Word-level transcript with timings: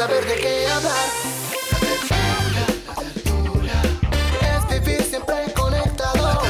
Saber 0.00 0.24
de 0.24 0.34
qué 0.36 0.66
hablar. 0.66 1.08
Es 4.40 4.80
vivir 4.80 5.02
siempre 5.02 5.52
conectado. 5.54 6.40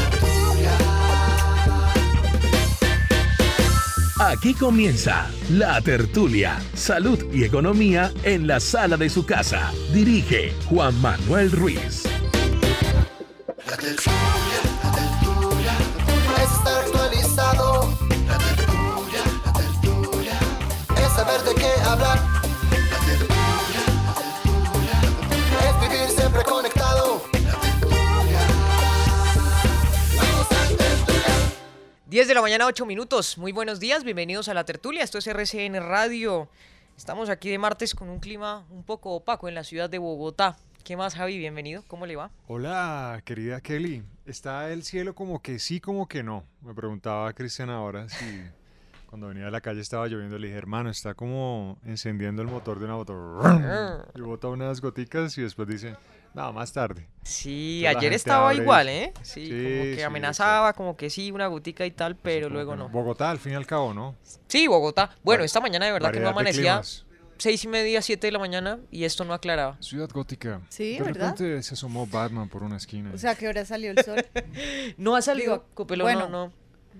Aquí 4.21 4.55
comienza 4.55 5.29
La 5.51 5.81
Tertulia, 5.81 6.63
Salud 6.75 7.19
y 7.33 7.43
Economía 7.43 8.13
en 8.23 8.47
la 8.47 8.61
sala 8.61 8.97
de 8.97 9.11
su 9.11 9.27
casa. 9.27 9.73
Dirige 9.93 10.55
Juan 10.67 10.95
Manuel 11.01 11.51
Ruiz. 11.51 12.05
Es 16.37 16.53
estar 16.53 16.85
actualizado. 16.85 17.91
Es 20.97 21.13
saber 21.17 21.43
de 21.43 21.55
qué 21.57 21.73
hablar. 21.85 22.30
10 32.11 32.27
de 32.27 32.35
la 32.35 32.43
mañana, 32.43 32.67
8 32.67 32.87
minutos. 32.87 33.39
Muy 33.39 33.53
buenos 33.53 33.79
días, 33.79 34.03
bienvenidos 34.03 34.49
a 34.49 34.55
la 34.55 34.65
tertulia. 34.65 35.05
Esto 35.05 35.19
es 35.19 35.29
RCN 35.29 35.77
Radio. 35.77 36.49
Estamos 36.97 37.31
aquí 37.31 37.51
de 37.51 37.59
martes 37.59 37.95
con 37.95 38.09
un 38.09 38.19
clima 38.19 38.67
un 38.71 38.83
poco 38.83 39.13
opaco 39.13 39.49
en 39.49 39.55
la 39.55 39.63
ciudad 39.63 39.89
de 39.89 39.99
Bogotá. 39.99 40.57
¿Qué 40.83 40.97
más, 40.97 41.15
Javi? 41.15 41.39
Bienvenido. 41.39 41.85
¿Cómo 41.87 42.07
le 42.07 42.17
va? 42.17 42.33
Hola, 42.49 43.23
querida 43.25 43.61
Kelly. 43.61 44.03
¿Está 44.27 44.73
el 44.73 44.83
cielo 44.83 45.15
como 45.15 45.41
que 45.41 45.61
sí, 45.61 45.79
como 45.79 46.09
que 46.09 46.25
no? 46.25 46.43
Me 46.63 46.75
preguntaba 46.75 47.33
Cristian 47.33 47.71
ahora 47.71 48.09
si 48.09 48.43
cuando 49.07 49.29
venía 49.29 49.45
de 49.45 49.53
la 49.53 49.61
calle 49.61 49.81
estaba 49.81 50.09
lloviendo. 50.09 50.37
Le 50.37 50.49
dije, 50.49 50.59
hermano, 50.59 50.91
está 50.91 51.15
como 51.15 51.79
encendiendo 51.85 52.43
el 52.43 52.49
motor 52.49 52.81
de 52.81 52.87
una 52.87 52.97
moto. 52.97 53.41
Y 54.17 54.21
bota 54.21 54.49
unas 54.49 54.81
goticas 54.81 55.39
y 55.39 55.43
después 55.43 55.69
dice, 55.69 55.95
no, 56.35 56.53
más 56.53 56.73
tarde. 56.73 57.07
Sí, 57.23 57.81
Entonces 57.85 57.97
ayer 57.99 58.13
estaba 58.15 58.55
igual, 58.55 58.89
¿eh? 58.89 59.13
Sí, 59.23 59.47
Sí, 59.47 59.51
como 59.51 59.83
que 59.85 59.95
sí, 59.97 60.03
amenazaba, 60.03 60.73
como 60.73 60.97
que 60.97 61.11
sí, 61.11 61.31
una 61.31 61.47
gotica 61.49 61.85
y 61.87 61.91
tal, 61.91 62.17
pero 62.17 62.49
luego 62.49 62.77
no. 62.77 62.89
Bogotá, 62.89 63.31
al 63.31 63.39
fin 63.39 63.53
y 63.53 63.55
al 63.57 63.67
cabo, 63.67 63.93
¿no? 63.95 64.15
Sí, 64.49 64.67
Bogotá. 64.67 65.11
Bueno, 65.23 65.45
esta 65.45 65.61
mañana 65.61 65.87
de 65.87 65.93
verdad 65.93 66.13
que 66.13 66.21
no 66.21 66.29
amanecía 66.31 66.83
seis 67.39 67.65
y 67.65 67.69
media, 67.69 68.03
siete 68.03 68.27
de 68.27 68.33
la 68.33 68.39
mañana 68.39 68.79
y 68.91 69.05
esto 69.05 69.25
no 69.25 69.33
aclaraba. 69.33 69.77
Ciudad 69.81 70.11
gótica. 70.13 70.61
Sí, 70.69 70.99
de 70.99 71.03
¿verdad? 71.05 71.31
repente 71.39 71.63
se 71.63 71.75
asomó 71.75 72.07
Batman 72.07 72.49
por 72.49 72.63
una 72.63 72.77
esquina. 72.77 73.11
O 73.15 73.19
sea, 73.19 73.31
¿a 73.31 73.35
qué 73.35 73.49
hora 73.49 73.65
salió 73.65 73.91
el 73.93 74.05
sol? 74.05 74.25
No 74.99 75.17
ha 75.17 75.23
salido, 75.23 75.53
Digo, 75.55 75.65
Copelo, 75.75 76.05
bueno, 76.05 76.29
no, 76.29 76.47
no. 76.47 76.53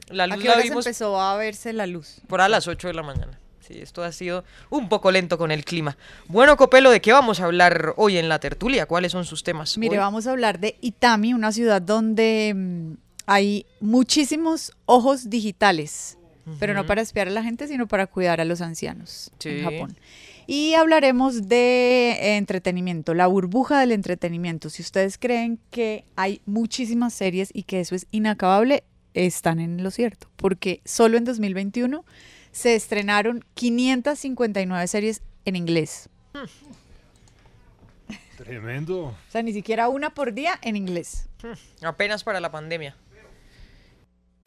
La 0.09 0.25
¿A 0.25 0.27
luz 0.29 0.39
qué 0.39 0.49
la 0.49 0.55
hora 0.55 0.63
vimos 0.63 0.87
empezó 0.87 1.21
a 1.21 1.37
verse 1.37 1.73
la 1.73 1.87
luz? 1.87 2.23
por 2.27 2.41
a 2.41 2.49
las 2.49 2.67
8 2.69 2.89
de 2.89 2.95
la 2.95 3.03
mañana. 3.03 3.39
Sí, 3.67 3.79
esto 3.81 4.03
ha 4.03 4.11
sido 4.13 4.45
un 4.71 4.89
poco 4.89 5.11
lento 5.11 5.39
con 5.39 5.51
el 5.51 5.65
clima. 5.65 5.97
Bueno, 6.29 6.57
Copelo, 6.57 6.91
¿de 6.91 7.01
qué 7.01 7.13
vamos 7.13 7.41
a 7.41 7.45
hablar 7.45 7.95
hoy 7.97 8.17
en 8.17 8.29
la 8.29 8.39
tertulia? 8.41 8.87
¿Cuáles 8.87 9.13
son 9.13 9.25
sus 9.25 9.43
temas? 9.45 9.77
Mire, 9.79 9.93
hoy? 9.93 9.99
vamos 9.99 10.27
a 10.27 10.31
hablar 10.33 10.59
de 10.59 10.77
Itami, 10.81 11.35
una 11.35 11.53
ciudad 11.53 11.81
donde 11.83 12.53
mm, 12.57 12.93
hay 13.27 13.67
muchísimos 13.81 14.73
ojos 14.87 15.31
digitales, 15.31 16.17
pero 16.59 16.75
no 16.75 16.85
para 16.85 17.01
espiar 17.03 17.29
a 17.29 17.31
la 17.31 17.45
gente, 17.45 17.69
sino 17.69 17.87
para 17.87 18.07
cuidar 18.09 18.41
a 18.41 18.45
los 18.45 18.61
ancianos 18.61 19.31
Sí. 19.39 19.51
en 19.51 19.63
Japón. 19.65 19.97
Y 20.49 20.75
hablaremos 20.75 21.47
de 21.47 22.37
entretenimiento, 22.39 23.15
la 23.15 23.29
burbuja 23.29 23.79
del 23.79 23.93
entretenimiento. 23.93 24.69
Si 24.69 24.83
ustedes 24.83 25.17
creen 25.17 25.61
que 25.71 26.05
hay 26.17 26.41
muchísimas 26.47 27.15
series 27.15 27.51
y 27.53 27.63
que 27.65 27.79
eso 27.79 27.95
es 27.95 28.07
inacabable, 28.11 28.83
están 29.15 29.61
en 29.61 29.85
lo 29.85 29.93
cierto, 29.93 30.29
porque 30.37 30.81
solo 30.85 31.19
en 31.19 31.25
2021 31.25 32.05
se 32.53 32.75
estrenaron 32.75 33.45
559 33.55 34.87
series 34.87 35.23
en 35.45 35.57
inglés. 35.57 36.09
Tremendo. 38.37 39.07
O 39.07 39.17
sea, 39.29 39.43
ni 39.43 39.53
siquiera 39.53 39.89
una 39.89 40.11
por 40.11 40.33
día 40.33 40.59
en 40.63 40.77
inglés. 40.77 41.29
Apenas 41.83 42.25
para 42.25 42.41
la 42.41 42.51
pandemia. 42.51 42.97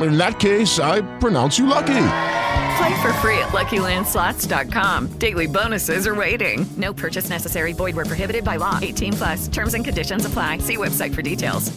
In 0.00 0.16
that 0.16 0.38
case, 0.38 0.78
I 0.78 1.02
pronounce 1.18 1.58
you 1.58 1.66
lucky. 1.66 2.00
Play 2.78 3.02
for 3.02 3.12
free 3.20 3.38
at 3.38 3.50
LuckyLandSlots.com. 3.52 5.08
Daily 5.18 5.46
bonuses 5.46 6.06
are 6.06 6.14
waiting. 6.14 6.66
No 6.78 6.92
purchase 6.94 7.28
necessary. 7.28 7.72
Void 7.74 7.94
where 7.96 8.06
prohibited 8.06 8.42
by 8.44 8.56
law. 8.56 8.78
18 8.80 9.12
plus. 9.14 9.48
Terms 9.48 9.74
and 9.74 9.84
conditions 9.84 10.24
apply. 10.24 10.58
See 10.58 10.76
website 10.76 11.14
for 11.14 11.22
details. 11.22 11.72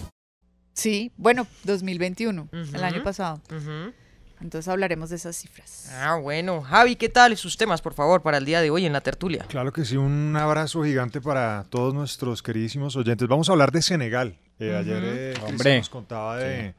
Sí, 0.75 1.11
bueno, 1.17 1.45
2021, 1.65 2.49
el 2.73 2.83
año 2.83 3.03
pasado. 3.03 3.39
ujú. 3.51 3.93
Entonces 4.41 4.67
hablaremos 4.67 5.09
de 5.11 5.17
esas 5.17 5.35
cifras. 5.37 5.89
Ah, 6.01 6.15
bueno. 6.15 6.61
Javi, 6.63 6.95
¿qué 6.95 7.09
tal 7.09 7.37
sus 7.37 7.55
temas, 7.57 7.79
por 7.81 7.93
favor, 7.93 8.21
para 8.23 8.37
el 8.39 8.45
día 8.45 8.59
de 8.59 8.71
hoy 8.71 8.85
en 8.85 8.91
la 8.93 8.99
tertulia? 9.01 9.45
Claro 9.49 9.71
que 9.71 9.85
sí, 9.85 9.97
un 9.97 10.35
abrazo 10.35 10.83
gigante 10.83 11.21
para 11.21 11.65
todos 11.69 11.93
nuestros 11.93 12.41
queridísimos 12.41 12.95
oyentes. 12.95 13.27
Vamos 13.27 13.49
a 13.49 13.51
hablar 13.51 13.71
de 13.71 13.81
Senegal. 13.83 14.37
Eh, 14.59 14.69
Ujú. 14.71 14.77
Ayer 14.79 15.03
eh, 15.05 15.77
nos 15.77 15.89
contaba 15.89 16.37
de... 16.37 16.73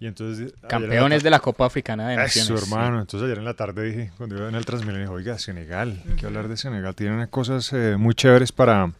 Y 0.00 0.06
entonces, 0.06 0.54
en 0.62 0.68
Campeones 0.68 1.22
de 1.24 1.30
la 1.30 1.40
Copa 1.40 1.66
Africana 1.66 2.08
de 2.08 2.14
Eso, 2.14 2.40
Naciones. 2.40 2.62
hermano. 2.62 3.00
Entonces 3.00 3.26
ayer 3.26 3.38
en 3.38 3.44
la 3.44 3.54
tarde 3.54 3.84
dije, 3.84 4.10
cuando 4.16 4.36
iba 4.36 4.48
en 4.48 4.54
el 4.54 4.64
Transmilenio, 4.64 5.02
dije, 5.02 5.12
oiga, 5.12 5.38
Senegal, 5.38 6.00
hay 6.08 6.14
que 6.14 6.26
hablar 6.26 6.46
de 6.48 6.56
Senegal. 6.56 6.94
Tienen 6.94 7.26
cosas 7.26 7.72
eh, 7.72 7.96
muy 7.98 8.14
chéveres 8.14 8.52
para, 8.52 8.92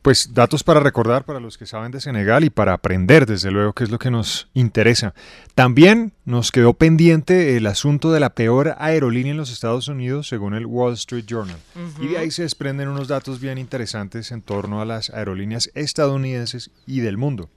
pues 0.00 0.32
datos 0.32 0.64
para 0.64 0.80
recordar 0.80 1.24
para 1.24 1.38
los 1.38 1.58
que 1.58 1.66
saben 1.66 1.92
de 1.92 2.00
Senegal 2.00 2.44
y 2.44 2.50
para 2.50 2.72
aprender, 2.72 3.26
desde 3.26 3.50
luego, 3.50 3.74
que 3.74 3.84
es 3.84 3.90
lo 3.90 3.98
que 3.98 4.10
nos 4.10 4.48
interesa. 4.54 5.12
También 5.54 6.12
nos 6.24 6.50
quedó 6.50 6.72
pendiente 6.72 7.58
el 7.58 7.66
asunto 7.66 8.10
de 8.10 8.20
la 8.20 8.30
peor 8.30 8.74
aerolínea 8.78 9.32
en 9.32 9.36
los 9.36 9.52
Estados 9.52 9.86
Unidos, 9.88 10.28
según 10.28 10.54
el 10.54 10.64
Wall 10.64 10.94
Street 10.94 11.26
Journal. 11.26 11.58
Y 12.00 12.06
de 12.06 12.16
ahí 12.16 12.30
se 12.30 12.40
desprenden 12.42 12.88
unos 12.88 13.08
datos 13.08 13.38
bien 13.38 13.58
interesantes 13.58 14.32
en 14.32 14.40
torno 14.40 14.80
a 14.80 14.86
las 14.86 15.10
aerolíneas 15.10 15.70
estadounidenses 15.74 16.70
y 16.86 17.00
del 17.00 17.18
mundo. 17.18 17.50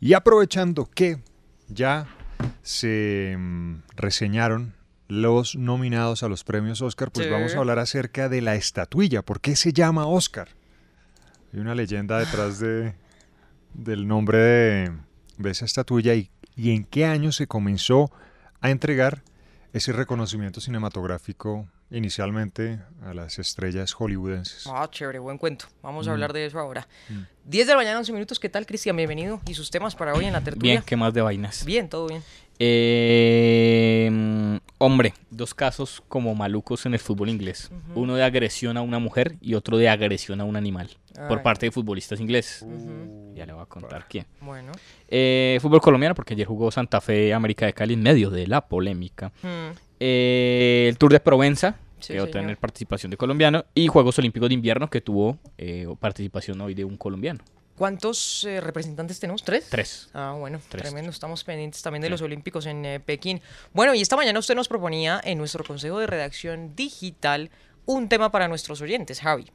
Y 0.00 0.14
aprovechando 0.14 0.88
que 0.94 1.18
ya 1.68 2.06
se 2.62 3.36
mm, 3.38 3.82
reseñaron 3.96 4.74
los 5.08 5.56
nominados 5.56 6.22
a 6.22 6.28
los 6.28 6.44
premios 6.44 6.82
Oscar, 6.82 7.10
pues 7.10 7.26
Sí. 7.26 7.32
vamos 7.32 7.54
a 7.54 7.58
hablar 7.58 7.78
acerca 7.78 8.28
de 8.28 8.42
la 8.42 8.54
estatuilla. 8.56 9.22
¿Por 9.22 9.40
qué 9.40 9.56
se 9.56 9.72
llama 9.72 10.06
Oscar? 10.06 10.48
Hay 11.52 11.60
una 11.60 11.74
leyenda 11.74 12.18
detrás 12.18 12.58
de, 12.58 12.94
del 13.72 14.06
nombre 14.06 14.38
de, 14.38 14.92
de 15.38 15.50
esa 15.50 15.64
estatuilla 15.64 16.14
y, 16.14 16.30
y 16.56 16.72
en 16.72 16.84
qué 16.84 17.06
año 17.06 17.32
se 17.32 17.46
comenzó 17.46 18.10
a 18.60 18.70
entregar 18.70 19.22
ese 19.72 19.92
reconocimiento 19.92 20.60
cinematográfico 20.60 21.66
inicialmente 21.90 22.80
a 23.04 23.14
las 23.14 23.38
estrellas 23.38 23.92
hollywoodenses. 23.92 24.66
Ah, 24.66 24.88
chévere, 24.90 25.18
buen 25.18 25.38
cuento. 25.38 25.66
Vamos 25.82 26.06
a 26.06 26.10
Mm. 26.10 26.12
hablar 26.12 26.32
de 26.32 26.46
eso 26.46 26.58
ahora. 26.58 26.86
Mm. 27.08 27.20
10 27.44 27.66
de 27.66 27.72
la 27.72 27.78
mañana, 27.78 27.98
11 27.98 28.12
minutos. 28.12 28.38
¿Qué 28.38 28.48
tal, 28.48 28.66
Cristian? 28.66 28.96
Bienvenido. 28.96 29.40
¿Y 29.46 29.54
sus 29.54 29.70
temas 29.70 29.94
para 29.96 30.14
hoy 30.14 30.26
en 30.26 30.32
la 30.34 30.40
tertulia? 30.42 30.72
Bien, 30.74 30.82
¿qué 30.84 30.96
más 30.96 31.14
de 31.14 31.22
vainas? 31.22 31.64
Bien, 31.64 31.88
todo 31.88 32.06
bien. 32.08 32.22
Eh, 32.60 34.60
hombre, 34.78 35.14
dos 35.30 35.54
casos 35.54 36.02
como 36.08 36.34
malucos 36.34 36.84
en 36.86 36.94
el 36.94 37.00
fútbol 37.00 37.28
inglés. 37.30 37.70
Uno 37.94 38.16
de 38.16 38.24
agresión 38.24 38.76
a 38.76 38.82
una 38.82 38.98
mujer 38.98 39.36
y 39.40 39.54
otro 39.54 39.78
de 39.78 39.88
agresión 39.88 40.40
a 40.40 40.44
un 40.44 40.56
animal. 40.56 40.90
Por 41.28 41.42
parte 41.42 41.66
de 41.66 41.72
futbolistas 41.72 42.20
ingleses. 42.20 42.64
Ya 43.34 43.44
le 43.46 43.52
voy 43.52 43.62
a 43.62 43.66
contar 43.66 44.06
quién. 44.08 44.26
Bueno. 44.40 44.70
Eh, 45.08 45.58
fútbol 45.62 45.80
colombiano, 45.80 46.14
porque 46.14 46.34
ayer 46.34 46.46
jugó 46.46 46.70
Santa 46.70 47.00
Fe 47.00 47.32
América 47.34 47.66
de 47.66 47.72
Cali 47.72 47.94
en 47.94 48.02
medio 48.02 48.30
de 48.30 48.46
la 48.46 48.68
polémica. 48.68 49.32
Mm. 49.42 49.87
Eh, 50.00 50.86
el 50.88 50.98
Tour 50.98 51.12
de 51.12 51.20
Provenza, 51.20 51.76
Sí, 52.00 52.12
que 52.12 52.20
va 52.20 52.26
a 52.26 52.30
tener 52.30 52.56
participación 52.58 53.10
de 53.10 53.16
colombiano. 53.16 53.64
Y 53.74 53.88
Juegos 53.88 54.18
Olímpicos 54.18 54.48
de 54.48 54.54
Invierno, 54.54 54.88
que 54.88 55.00
tuvo 55.00 55.38
eh, 55.58 55.86
participación 55.98 56.60
hoy 56.60 56.74
de 56.74 56.84
un 56.84 56.96
colombiano. 56.96 57.40
¿Cuántos 57.76 58.44
eh, 58.44 58.60
representantes 58.60 59.20
tenemos? 59.20 59.42
¿Tres? 59.44 59.66
Tres. 59.70 60.08
Ah, 60.12 60.34
bueno, 60.38 60.60
Tres. 60.68 60.82
tremendo. 60.82 61.10
Estamos 61.10 61.44
pendientes 61.44 61.80
también 61.82 62.02
de 62.02 62.10
los 62.10 62.22
Olímpicos 62.22 62.66
en 62.66 62.84
eh, 62.84 63.00
Pekín. 63.00 63.40
Bueno, 63.72 63.94
y 63.94 64.00
esta 64.00 64.16
mañana 64.16 64.38
usted 64.38 64.54
nos 64.56 64.68
proponía 64.68 65.20
en 65.22 65.38
nuestro 65.38 65.64
Consejo 65.64 65.98
de 65.98 66.06
Redacción 66.08 66.74
Digital 66.74 67.50
un 67.86 68.08
tema 68.08 68.30
para 68.30 68.48
nuestros 68.48 68.80
oyentes, 68.80 69.20
Javi. 69.20 69.46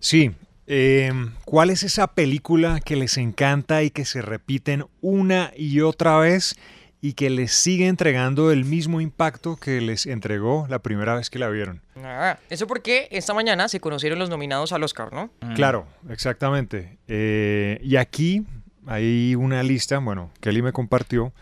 Sí. 0.00 0.32
eh, 0.66 1.12
¿Cuál 1.44 1.70
es 1.70 1.82
esa 1.84 2.08
película 2.08 2.80
que 2.80 2.96
les 2.96 3.16
encanta 3.16 3.82
y 3.84 3.90
que 3.90 4.04
se 4.04 4.22
repiten 4.22 4.86
una 5.00 5.52
y 5.56 5.80
otra 5.80 6.16
vez 6.18 6.56
y 7.04 7.14
que 7.14 7.28
les 7.30 7.52
sigue 7.52 7.88
entregando 7.88 8.52
el 8.52 8.64
mismo 8.64 9.00
impacto 9.00 9.56
que 9.56 9.80
les 9.80 10.06
entregó 10.06 10.66
la 10.70 10.78
primera 10.78 11.16
vez 11.16 11.28
que 11.30 11.38
la 11.40 11.48
vieron? 11.48 11.82
Ah, 11.96 12.38
eso 12.48 12.66
porque 12.68 13.08
esta 13.10 13.34
mañana 13.34 13.68
se 13.68 13.80
conocieron 13.80 14.18
los 14.20 14.30
nominados 14.30 14.72
al 14.72 14.84
Oscar, 14.84 15.12
¿no? 15.12 15.28
Claro, 15.56 15.86
exactamente. 16.08 16.98
Eh, 17.08 17.80
y 17.82 17.96
aquí 17.96 18.46
hay 18.86 19.34
una 19.34 19.62
lista, 19.64 19.98
bueno, 19.98 20.30
Kelly 20.40 20.62
me 20.62 20.72
compartió 20.72 21.32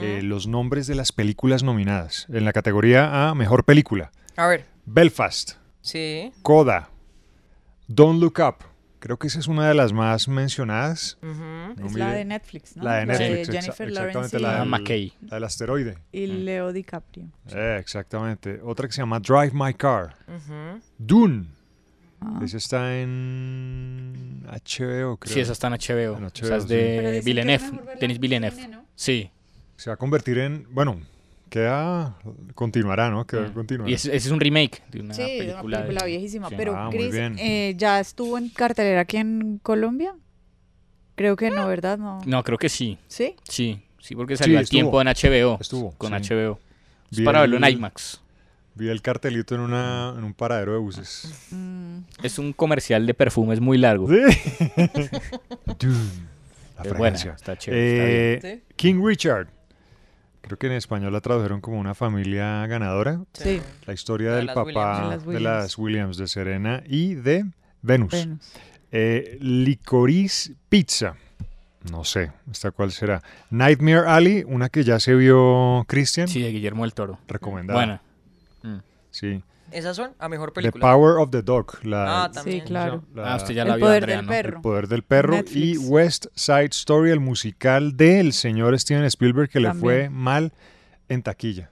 eh, 0.00 0.20
los 0.22 0.46
nombres 0.46 0.86
de 0.86 0.94
las 0.94 1.12
películas 1.12 1.62
nominadas 1.62 2.26
en 2.30 2.44
la 2.46 2.52
categoría 2.54 3.28
A, 3.28 3.34
Mejor 3.34 3.64
Película. 3.64 4.10
A 4.36 4.46
ver. 4.46 4.64
Belfast, 4.86 5.52
Sí. 5.82 6.32
Coda, 6.42 6.88
Don't 7.86 8.20
Look 8.20 8.38
Up. 8.40 8.71
Creo 9.02 9.18
que 9.18 9.26
esa 9.26 9.40
es 9.40 9.48
una 9.48 9.66
de 9.66 9.74
las 9.74 9.92
más 9.92 10.28
mencionadas. 10.28 11.18
No 11.20 11.74
Es 11.86 11.94
la 11.94 12.12
de 12.12 12.24
Netflix, 12.24 12.76
¿no? 12.76 12.84
La 12.84 12.98
de 13.04 13.06
exa- 13.06 13.18
Jennifer 13.18 13.88
exactamente, 13.88 13.90
Lawrence 13.94 14.36
y- 14.38 14.40
la, 14.40 14.56
Ah, 14.56 14.60
del, 14.60 14.68
McKay. 14.68 15.12
la 15.22 15.34
del 15.36 15.44
asteroide. 15.44 15.98
Y 16.12 16.26
Leo 16.28 16.72
DiCaprio. 16.72 17.24
Eh, 17.52 17.78
exactamente. 17.80 18.60
Otra 18.62 18.86
que 18.86 18.92
se 18.94 19.02
llama 19.02 19.18
Drive 19.18 19.50
My 19.54 19.74
Car. 19.74 20.16
Dune. 20.98 21.46
Ah. 22.20 22.40
Esa 22.44 22.56
está 22.58 22.96
en 23.00 24.44
HBO, 24.46 25.16
creo. 25.16 25.34
Sí, 25.34 25.40
esa 25.40 25.50
está 25.52 25.66
en 25.66 25.72
HBO. 25.72 26.18
En 26.18 26.24
Esa 26.26 26.56
es 26.58 26.62
sí. 26.62 26.68
de 26.68 27.22
Villeneuve, 27.24 27.80
Denis 28.00 28.20
Villeneuve. 28.20 28.78
Sí. 28.94 29.30
Se 29.74 29.90
va 29.90 29.94
a 29.94 29.96
convertir 29.96 30.38
en. 30.38 30.68
Bueno, 30.70 31.00
queda. 31.52 32.16
Continuará, 32.54 33.10
¿no? 33.10 33.26
Queda, 33.26 33.52
continuará. 33.52 33.90
Y 33.90 33.94
ese, 33.94 34.14
es 34.16 34.26
un 34.30 34.40
remake 34.40 34.82
de 34.90 35.00
una 35.00 35.14
sí, 35.14 35.22
de 35.22 35.38
película. 35.38 35.62
una 35.62 35.76
película 35.86 36.00
de- 36.04 36.10
viejísima. 36.10 36.48
sí. 36.48 36.54
Pero, 36.56 36.74
Ah, 36.76 36.88
Chris, 36.90 37.14
eh, 37.14 37.74
¿ya 37.76 38.00
estuvo 38.00 38.38
en 38.38 38.48
cartelera 38.48 39.00
aquí 39.02 39.18
en 39.18 39.58
Colombia? 39.62 40.14
Creo 41.14 41.36
que 41.36 41.50
no, 41.50 41.66
¿verdad? 41.68 41.98
No. 41.98 42.20
No, 42.26 42.42
creo 42.42 42.56
que 42.58 42.68
sí. 42.70 42.98
¿Sí? 43.06 43.36
Sí, 43.48 43.82
sí, 44.00 44.14
porque 44.16 44.36
Sí, 44.36 44.44
salió 44.44 44.58
al 44.58 44.64
estuvo. 44.64 44.76
tiempo 44.76 45.00
en 45.02 45.08
HBO. 45.08 45.58
Estuvo, 45.60 45.92
Con 45.98 46.10
sí. 46.24 46.34
HBO. 46.34 46.58
Es 47.10 47.20
para 47.20 47.40
verlo 47.42 47.58
en 47.58 47.64
IMAX. 47.74 48.20
Vi 48.74 48.88
el 48.88 49.02
cartelito 49.02 49.54
en, 49.54 49.60
una, 49.60 50.14
en 50.16 50.24
un 50.24 50.32
paradero 50.32 50.72
de 50.72 50.78
buses. 50.78 51.30
Mm, 51.50 51.98
Es 52.22 52.38
un 52.38 52.54
comercial 52.54 53.06
de 53.06 53.12
perfumes 53.12 53.60
muy 53.60 53.76
largo. 53.76 54.08
La 56.78 56.84
Es 56.84 56.96
buena, 56.96 57.16
está 57.16 57.56
chévere, 57.56 58.32
está 58.34 58.48
Eh, 58.48 58.54
bien. 58.54 58.62
King 58.76 59.06
Richard. 59.06 59.48
Creo 60.42 60.58
que 60.58 60.66
en 60.66 60.72
español 60.72 61.12
la 61.12 61.20
tradujeron 61.20 61.60
como 61.60 61.78
una 61.78 61.94
familia 61.94 62.66
ganadora. 62.66 63.22
Sí. 63.32 63.62
La 63.86 63.94
historia 63.94 64.32
de 64.32 64.36
del 64.38 64.46
las 64.46 64.54
papá 64.54 64.66
Williams. 64.66 65.08
De 65.08 65.16
las 65.16 65.26
de 65.26 65.40
las 65.40 65.78
Williams, 65.78 66.16
de 66.16 66.28
Serena 66.28 66.82
y 66.86 67.14
de 67.14 67.46
Venus. 67.80 68.12
Venus. 68.12 68.52
Eh, 68.90 69.38
Licorice 69.40 70.54
Pizza. 70.68 71.14
No 71.90 72.04
sé, 72.04 72.30
¿esta 72.50 72.70
cuál 72.70 72.92
será? 72.92 73.22
Nightmare 73.50 74.06
Alley, 74.06 74.44
una 74.46 74.68
que 74.68 74.84
ya 74.84 75.00
se 75.00 75.14
vio 75.14 75.84
Christian. 75.88 76.28
Sí, 76.28 76.42
de 76.42 76.52
Guillermo 76.52 76.84
del 76.84 76.94
Toro. 76.94 77.18
Recomendada. 77.26 77.78
Buena. 77.78 78.02
Mm. 78.62 78.82
Sí. 79.10 79.42
Esas 79.72 79.96
son 79.96 80.12
a 80.18 80.28
mejor 80.28 80.50
The 80.50 80.54
película. 80.60 80.80
Power 80.92 81.18
of 81.18 81.30
the 81.30 81.42
Dog. 81.42 81.78
La, 81.82 82.24
Ah, 82.24 82.30
también. 82.30 82.60
Sí, 82.60 82.66
claro. 82.66 83.02
la- 83.14 83.32
Ah, 83.32 83.36
usted 83.36 83.54
ya 83.54 83.62
El 83.62 83.68
la 83.68 83.76
vio, 83.76 83.86
poder 83.86 84.02
Andrea, 84.04 84.16
del 84.18 84.26
¿no? 84.26 84.30
perro. 84.32 84.56
El 84.56 84.62
poder 84.62 84.88
del 84.88 85.02
perro 85.02 85.32
Netflix. 85.34 85.56
y 85.56 85.76
West 85.78 86.26
Side 86.34 86.66
Story, 86.72 87.10
el 87.10 87.20
musical 87.20 87.96
del 87.96 88.32
señor 88.32 88.78
Steven 88.78 89.04
Spielberg 89.04 89.48
que 89.48 89.60
le 89.60 89.68
También. 89.68 89.82
fue 89.82 90.10
mal 90.10 90.52
en 91.08 91.22
taquilla. 91.22 91.70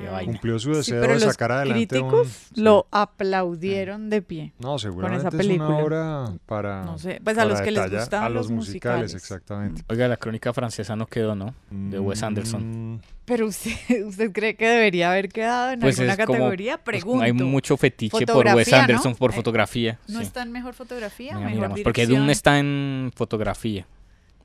Qué 0.00 0.08
vaina. 0.10 0.32
Cumplió 0.32 0.58
su 0.58 0.70
Sí, 0.72 0.76
deseo 0.78 1.00
pero 1.00 1.14
de 1.14 1.20
los 1.20 1.32
sacar 1.32 1.52
adelante 1.52 2.00
un... 2.00 2.08
críticos 2.10 2.28
sí. 2.54 2.60
lo 2.60 2.86
aplaudieron 2.90 4.10
de 4.10 4.20
pie. 4.20 4.52
No, 4.58 4.78
seguramente 4.78 5.20
esa 5.20 5.28
es 5.28 5.34
una 5.34 5.42
película. 5.42 5.78
obra 5.78 6.32
para 6.46 6.84
No 6.84 6.98
sé, 6.98 7.20
pues 7.24 7.38
a 7.38 7.44
los 7.46 7.60
que 7.62 7.70
les 7.70 7.90
gustan 7.90 8.22
a 8.22 8.28
los 8.28 8.44
los 8.48 8.50
musicales, 8.50 9.12
musicales. 9.12 9.14
exactamente. 9.14 9.82
Oiga, 9.88 10.06
la 10.08 10.16
crónica 10.18 10.52
francesa 10.52 10.96
no 10.96 11.06
quedó, 11.06 11.34
¿no? 11.34 11.54
De 11.70 11.98
Wes 11.98 12.22
Anderson. 12.22 12.94
Mm, 12.96 13.00
Pero 13.24 13.46
usted, 13.46 13.72
¿usted 14.06 14.32
cree 14.32 14.54
que 14.56 14.68
debería 14.68 15.10
haber 15.10 15.28
quedado 15.30 15.72
en 15.72 15.80
Pues 15.80 15.98
alguna 15.98 16.12
es 16.14 16.26
como- 16.26 16.38
categoría? 16.38 16.76
pues 16.76 16.84
Pregunto. 16.84 17.24
hay 17.24 17.32
mucho 17.32 17.76
fetiche 17.78 18.26
por 18.26 18.46
Wes. 18.46 18.72
Anderson 18.72 19.14
por 19.14 19.30
Eh, 19.30 19.34
fotografía. 19.34 19.98
¿No 20.08 20.18
sí. 20.20 20.26
está 20.26 20.42
en 20.42 20.52
mejor 20.52 20.74
fotografía? 20.74 21.32
Mira, 21.32 21.46
mejor 21.46 21.56
miramos, 21.56 21.80
porque? 21.80 22.06
Dune 22.06 22.32
está 22.32 22.58
en 22.58 23.12
fotografía. 23.14 23.86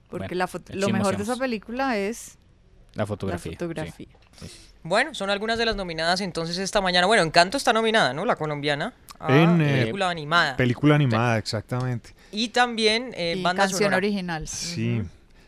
Porque 0.09 0.27
Bueno, 0.35 0.47
la 0.69 0.75
lo 0.87 0.89
mejor 0.89 1.17
de 1.17 1.23
esa 1.23 1.35
película 1.35 1.97
es 1.97 2.37
La 2.95 3.05
fotografía. 3.05 3.51
la 3.51 3.57
fotografía. 3.57 4.07
Bueno, 4.83 5.13
son 5.13 5.29
algunas 5.29 5.57
de 5.57 5.65
las 5.65 5.75
nominadas 5.75 6.21
entonces 6.21 6.57
esta 6.57 6.79
mañana. 6.81 7.05
Bueno, 7.05 7.23
Encanto 7.23 7.57
está 7.57 7.73
nominada, 7.73 8.13
¿no? 8.13 8.25
La 8.25 8.35
colombiana. 8.35 8.93
a 9.19 9.35
En, 9.35 9.61
eh, 9.61 9.79
película 9.81 10.09
animada. 10.09 10.55
película 10.55 10.95
animada, 10.95 11.37
exactamente. 11.37 12.15
y 12.31 12.49
también 12.49 13.11
eh, 13.15 13.35
Y 13.37 13.43
banda 13.43 13.63
canción 13.63 13.79
sonora. 13.79 13.97
original. 13.97 14.47
Sí. 14.47 15.01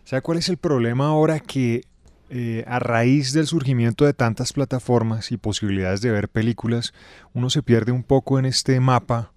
¿Sabe 0.04 0.22
cuál 0.22 0.38
es 0.40 0.50
el 0.50 0.58
problema 0.58 1.08
ahora? 1.08 1.40
Que 1.40 1.84
eh, 2.30 2.64
a 2.68 2.80
raíz 2.80 3.32
del 3.34 3.48
surgimiento 3.48 4.06
de 4.06 4.14
tantas 4.14 4.52
plataformas 4.54 5.32
y 5.32 5.38
posibilidades 5.38 6.02
de 6.02 6.12
ver 6.12 6.28
películas, 6.28 6.94
uno 7.34 7.50
se 7.50 7.64
pierde 7.64 7.92
un 7.94 8.04
poco 8.04 8.38
en 8.40 8.46
este 8.46 8.80
mapa 8.82 9.32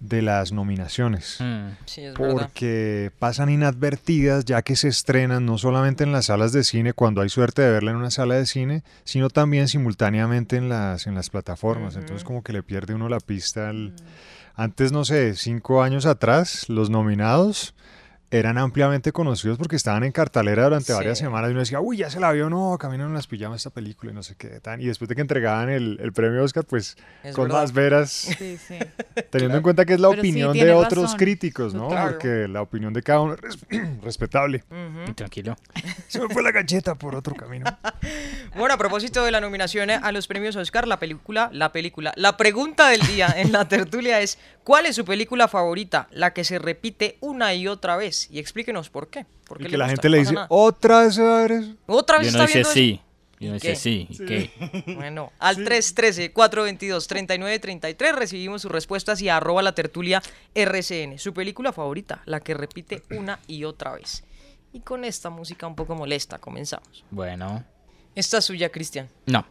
de 0.00 0.22
las 0.22 0.52
nominaciones. 0.52 1.38
Mm. 1.40 1.68
Sí, 1.86 2.02
es 2.02 2.14
verdad. 2.14 2.34
Porque 2.34 3.10
pasan 3.18 3.48
inadvertidas 3.48 4.44
ya 4.44 4.62
que 4.62 4.76
se 4.76 4.88
estrenan 4.88 5.46
no 5.46 5.58
solamente 5.58 6.04
en 6.04 6.12
las 6.12 6.26
salas 6.26 6.52
de 6.52 6.64
cine 6.64 6.92
cuando 6.92 7.20
hay 7.20 7.28
suerte 7.28 7.62
de 7.62 7.70
verla 7.70 7.92
en 7.92 7.96
una 7.96 8.10
sala 8.10 8.34
de 8.34 8.46
cine, 8.46 8.82
sino 9.04 9.30
también 9.30 9.68
simultáneamente 9.68 10.56
en 10.56 10.68
las, 10.68 11.06
en 11.06 11.14
las 11.14 11.30
plataformas. 11.30 11.96
Entonces 11.96 12.24
como 12.24 12.42
que 12.42 12.52
le 12.52 12.62
pierde 12.62 12.94
uno 12.94 13.08
la 13.08 13.20
pista 13.20 13.70
al... 13.70 13.94
Antes, 14.56 14.92
no 14.92 15.04
sé, 15.04 15.34
cinco 15.34 15.82
años 15.82 16.06
atrás, 16.06 16.68
los 16.68 16.88
nominados 16.88 17.74
eran 18.30 18.58
ampliamente 18.58 19.12
conocidos 19.12 19.58
porque 19.58 19.76
estaban 19.76 20.02
en 20.02 20.10
cartelera 20.12 20.64
durante 20.64 20.86
Sí. 20.86 20.92
varias 20.92 21.18
semanas 21.18 21.50
y 21.50 21.52
uno 21.52 21.60
decía, 21.60 21.80
uy, 21.80 21.98
ya 21.98 22.10
se 22.10 22.18
la 22.18 22.32
vio, 22.32 22.50
no, 22.50 22.76
caminan 22.78 23.08
en 23.08 23.14
las 23.14 23.26
pijamas 23.28 23.58
esta 23.60 23.70
película 23.70 24.10
y 24.10 24.14
no 24.14 24.22
sé 24.24 24.34
qué 24.36 24.60
tan. 24.60 24.80
Y 24.80 24.86
después 24.86 25.08
de 25.08 25.14
que 25.14 25.20
entregaban 25.20 25.68
el, 25.68 25.98
el 26.02 26.12
premio 26.12 26.42
Oscar, 26.42 26.64
pues 26.64 26.96
Es 27.22 27.34
con 27.34 27.44
verdad. 27.44 27.60
más 27.60 27.72
veras, 27.72 28.10
Sí, 28.10 28.58
sí. 28.68 28.78
teniendo 29.30 29.56
en 29.58 29.62
cuenta 29.62 29.84
que 29.84 29.94
es 29.94 30.00
la 30.00 30.08
Pero 30.10 30.22
sí, 30.22 30.28
opinión 30.30 30.52
de 30.52 30.72
otros 30.72 31.14
críticos, 31.14 31.74
¿no? 31.74 31.88
Claro. 31.88 32.10
Porque 32.10 32.48
la 32.48 32.62
opinión 32.62 32.92
de 32.92 33.02
cada 33.02 33.20
uno 33.20 33.34
es 33.34 33.40
res- 33.40 33.58
respetable. 34.02 34.64
Y 35.08 35.12
tranquilo. 35.12 35.56
Se 36.08 36.20
me 36.20 36.28
fue 36.28 36.42
la 36.42 36.50
galleta 36.50 36.94
por 36.96 37.14
otro 37.14 37.34
camino. 37.34 37.66
Bueno, 38.56 38.74
a 38.74 38.78
propósito 38.78 39.24
de 39.24 39.32
la 39.32 39.40
nominación 39.40 39.90
a 39.90 40.12
los 40.12 40.28
premios 40.28 40.54
Oscar, 40.54 40.86
la 40.86 41.00
película, 41.00 41.50
la 41.52 41.72
película, 41.72 42.12
la 42.16 42.36
pregunta 42.36 42.88
del 42.88 43.00
día 43.00 43.34
en 43.36 43.50
la 43.50 43.66
tertulia 43.66 44.20
es 44.20 44.38
¿Cuál 44.64 44.86
es 44.86 44.96
su 44.96 45.04
película 45.04 45.46
favorita? 45.46 46.08
La 46.10 46.32
que 46.32 46.42
se 46.42 46.58
repite 46.58 47.18
una 47.20 47.54
y 47.54 47.68
otra 47.68 47.96
vez. 47.96 48.28
Y 48.30 48.38
explíquenos 48.38 48.88
por 48.90 49.08
qué. 49.08 49.26
¿Por 49.46 49.58
qué 49.58 49.64
Y 49.64 49.66
le 49.66 49.70
que 49.72 49.76
la 49.78 49.88
gente 49.88 50.08
No 50.08 50.12
le 50.12 50.18
dice, 50.20 50.32
nada. 50.32 50.46
otra 50.48 51.02
vez. 51.02 51.18
¿Otra 51.86 52.18
vez 52.18 52.26
Yo 52.26 52.30
está 52.30 52.38
no 52.38 52.46
dice 52.46 52.58
viendo 52.58 52.70
eso? 52.70 52.72
sí. 52.72 53.00
Yo 53.40 53.48
no 53.50 53.56
¿Y 53.56 53.58
dice 53.58 53.68
qué? 53.68 53.76
sí. 53.76 54.06
¿Y 54.08 54.24
qué? 54.24 54.50
Bueno, 54.96 55.32
al 55.38 55.56
313-422-3933 55.58 58.14
recibimos 58.14 58.62
sus 58.62 58.70
respuestas 58.70 59.20
y 59.20 59.28
arroba 59.28 59.62
la 59.62 59.74
tertulia 59.74 60.22
RCN. 60.54 61.18
Su 61.18 61.34
película 61.34 61.72
favorita, 61.72 62.22
la 62.24 62.40
que 62.40 62.54
repite 62.54 63.02
una 63.10 63.40
y 63.46 63.64
otra 63.64 63.92
vez. 63.92 64.24
Y 64.72 64.80
con 64.80 65.04
esta 65.04 65.30
música 65.30 65.66
un 65.66 65.76
poco 65.76 65.94
molesta, 65.94 66.38
comenzamos. 66.38 67.04
Bueno. 67.10 67.64
Esta 68.14 68.38
es 68.38 68.44
suya, 68.44 68.70
Cristian. 68.70 69.08
No. 69.26 69.44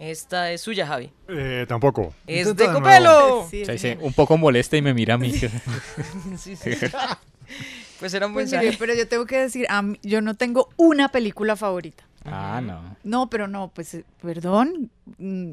Esta 0.00 0.50
es 0.50 0.62
suya, 0.62 0.86
Javi. 0.86 1.10
Eh, 1.28 1.66
tampoco. 1.68 2.14
Es 2.26 2.56
de. 2.56 2.66
Copelo. 2.72 3.46
Dice, 3.52 3.98
un 4.00 4.14
poco 4.14 4.38
molesta 4.38 4.76
y 4.78 4.82
me 4.82 4.94
mira 4.94 5.14
a 5.14 5.18
mí. 5.18 5.32
Sí, 6.38 6.56
sí. 6.56 6.70
Pues 7.98 8.14
era 8.14 8.26
un 8.26 8.32
Pues 8.32 8.46
mensaje. 8.46 8.64
mire, 8.64 8.76
pero 8.78 8.94
yo 8.94 9.06
tengo 9.08 9.26
que 9.26 9.36
decir, 9.38 9.66
a 9.68 9.82
mí- 9.82 9.98
yo 10.02 10.22
no 10.22 10.34
tengo 10.34 10.70
una 10.78 11.10
película 11.10 11.54
favorita. 11.54 12.02
ah, 12.24 12.62
no. 12.64 12.96
No, 13.04 13.28
pero 13.28 13.46
no, 13.46 13.68
pues 13.74 13.92
eh, 13.92 14.04
perdón, 14.22 14.90
mm, 15.18 15.50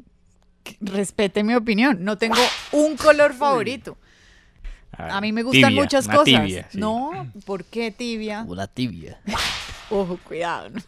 respete 0.80 1.44
mi 1.44 1.56
opinión. 1.56 2.06
No 2.06 2.18
tengo 2.18 2.38
un 2.72 2.96
color 2.96 3.34
favorito. 3.34 3.98
A 4.98 5.20
mí 5.20 5.34
me 5.34 5.44
gustan 5.44 5.70
Tibia, 5.72 5.82
muchas 5.84 6.06
una 6.06 6.16
cosas. 6.16 6.26
tibia, 6.46 6.68
sí. 6.72 6.78
No, 6.78 7.30
¿por 7.46 7.66
qué 7.66 7.92
tibia? 7.92 8.46
Una 8.48 8.66
tibia. 8.68 9.20
Ojo, 9.90 10.18
cuidado. 10.24 10.70
¿no? 10.70 10.82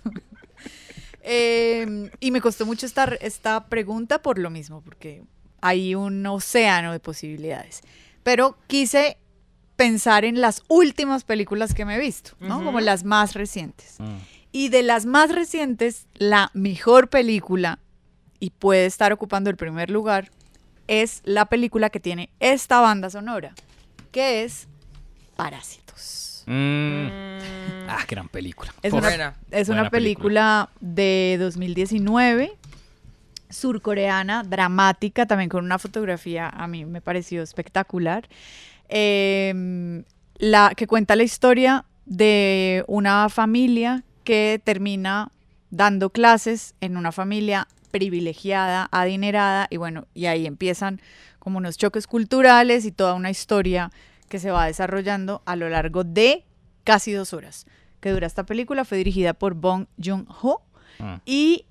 Eh, 1.21 2.09
y 2.19 2.31
me 2.31 2.41
costó 2.41 2.65
mucho 2.65 2.85
esta, 2.85 3.05
esta 3.21 3.65
pregunta 3.67 4.21
por 4.21 4.39
lo 4.39 4.49
mismo, 4.49 4.81
porque 4.81 5.23
hay 5.61 5.95
un 5.95 6.25
océano 6.25 6.91
de 6.91 6.99
posibilidades. 6.99 7.81
Pero 8.23 8.57
quise 8.67 9.17
pensar 9.75 10.25
en 10.25 10.41
las 10.41 10.63
últimas 10.67 11.23
películas 11.23 11.73
que 11.73 11.85
me 11.85 11.95
he 11.95 11.99
visto, 11.99 12.31
¿no? 12.39 12.63
Como 12.63 12.79
las 12.79 13.03
más 13.03 13.33
recientes. 13.33 13.97
Y 14.51 14.69
de 14.69 14.83
las 14.83 15.05
más 15.05 15.33
recientes, 15.33 16.05
la 16.15 16.51
mejor 16.53 17.09
película, 17.09 17.79
y 18.39 18.49
puede 18.49 18.85
estar 18.85 19.13
ocupando 19.13 19.49
el 19.49 19.55
primer 19.55 19.89
lugar, 19.89 20.31
es 20.87 21.21
la 21.23 21.45
película 21.45 21.89
que 21.89 21.99
tiene 21.99 22.29
esta 22.39 22.81
banda 22.81 23.09
sonora, 23.09 23.53
que 24.11 24.43
es 24.43 24.67
Parásitos. 25.39 26.28
Mm. 26.49 27.07
Ah, 27.87 28.03
gran 28.07 28.27
película. 28.27 28.73
Es 28.81 28.91
una, 28.91 29.35
es 29.51 29.69
una 29.69 29.89
película, 29.91 30.69
de 30.79 31.37
2019, 31.39 32.51
surcoreana, 33.49 34.43
dramática, 34.43 35.27
también 35.27 35.49
con 35.49 35.63
una 35.63 35.77
fotografía, 35.77 36.49
a 36.49 36.67
mí 36.67 36.85
me 36.85 37.01
pareció 37.01 37.43
espectacular, 37.43 38.27
eh, 38.89 40.03
la, 40.37 40.73
que 40.75 40.87
cuenta 40.87 41.15
la 41.15 41.23
historia 41.23 41.85
de 42.05 42.83
una 42.87 43.29
familia 43.29 44.03
que 44.23 44.59
termina 44.63 45.31
dando 45.69 46.09
clases 46.09 46.73
en 46.81 46.97
una 46.97 47.11
familia 47.11 47.67
privilegiada, 47.91 48.89
adinerada, 48.91 49.67
y 49.69 49.77
bueno, 49.77 50.07
y 50.15 50.25
ahí 50.25 50.47
empiezan 50.47 50.99
como 51.37 51.59
unos 51.59 51.77
choques 51.77 52.07
culturales 52.07 52.85
y 52.85 52.91
toda 52.91 53.13
una 53.13 53.29
historia 53.29 53.91
que 54.29 54.39
se 54.39 54.51
va 54.51 54.65
desarrollando 54.67 55.41
a 55.45 55.55
lo 55.55 55.67
largo 55.69 56.03
de 56.05 56.45
casi 56.85 57.11
dos 57.11 57.33
horas 57.33 57.65
que 57.99 58.11
dura 58.11 58.25
esta 58.27 58.45
película. 58.45 58.85
Fue 58.85 58.97
dirigida 58.97 59.33
por 59.33 59.53
Bong 59.55 59.87
Joon-ho 60.03 60.61
Ah. 61.01 61.21
y 61.25 61.65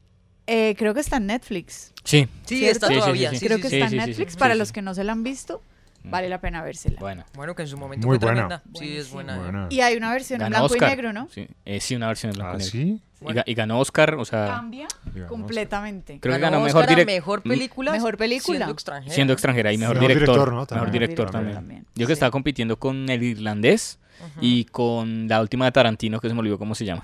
eh, 0.47 0.75
creo 0.79 0.95
que 0.95 1.01
está 1.01 1.19
en 1.19 1.27
Netflix. 1.27 1.93
Sí. 2.05 2.27
Sí, 2.47 2.59
¿cierto? 2.61 2.87
está 2.87 2.99
todavía. 3.01 3.31
sí, 3.35 3.41
creo 3.41 3.59
sí, 3.59 3.63
que 3.63 3.69
sí. 3.69 3.77
está 3.77 3.89
Sí, 3.91 3.95
en 3.97 4.01
sí, 4.01 4.05
sí, 4.05 4.11
Netflix. 4.11 4.33
sí, 4.33 4.39
Para 4.39 4.55
sí, 4.55 4.59
los 4.59 4.73
que 4.73 4.81
no 4.83 4.95
se 4.95 5.05
la 5.05 5.13
han 5.13 5.23
visto, 5.23 5.63
vale 6.05 6.29
la 6.29 6.41
pena 6.41 6.63
vérsela. 6.63 6.99
Bueno. 7.01 7.25
Bueno, 7.35 7.55
que 7.55 7.63
en 7.63 7.69
su 7.69 7.77
momento 7.77 8.07
Muy 8.07 8.19
fue 8.19 8.27
buena. 8.33 8.49
tremenda. 8.49 8.79
Sí, 8.79 8.97
es 8.97 9.11
buena. 9.11 9.39
Buena. 9.39 9.67
Y 9.71 9.81
hay 9.81 9.97
una 9.97 10.13
versión 10.13 10.41
en 10.41 10.45
Ganó 10.51 10.67
blanco 10.69 10.75
Oscar. 10.75 10.89
y 10.89 10.91
negro, 10.93 11.13
¿no? 11.13 11.29
Sí, 11.31 11.49
eh, 11.65 11.81
sí, 11.81 11.95
una 11.97 12.09
versión 12.09 12.31
en 12.31 12.37
blanco 12.37 12.53
¿Ah, 12.53 12.55
y 12.57 12.59
negro. 12.59 12.71
sí? 12.71 13.03
Y, 13.21 13.25
ga- 13.33 13.43
y 13.47 13.55
ganó 13.55 13.81
Oscar, 13.81 14.15
o 14.15 14.25
sea, 14.25 14.47
Cambia 14.47 14.87
completamente. 15.29 16.19
Creo 16.21 16.35
que 16.37 16.41
Ganó 16.41 16.61
mejor 16.61 16.83
Oscar 16.83 16.99
a 16.99 17.03
direc- 17.03 17.07
mejor 17.07 17.41
mm, 17.45 17.49
película. 17.49 17.93
Mejor 17.93 18.17
película. 18.17 18.57
Siendo 18.59 18.73
extranjera. 18.73 19.15
siendo 19.15 19.33
extranjera 19.33 19.73
y 19.73 19.79
mejor 19.79 19.97
Mejor 19.97 20.09
director. 20.09 20.35
director, 20.37 20.53
¿no? 20.55 20.61
Mejor 20.77 20.91
director 20.91 20.99
Director 21.27 21.31
también. 21.31 21.55
también. 21.57 21.87
Yo 21.95 22.07
que 22.07 22.13
estaba 22.13 22.31
compitiendo 22.31 22.79
con 22.79 23.09
el 23.09 23.23
irlandés 23.23 23.99
y 24.41 24.65
con 24.67 25.29
la 25.29 25.41
última 25.41 25.65
de 25.65 25.73
Tarantino, 25.73 26.21
que 26.21 26.29
se 26.29 26.35
me 26.35 26.41
olvidó 26.41 26.59
cómo 26.59 26.75
se 26.75 26.85
llama. 26.85 27.03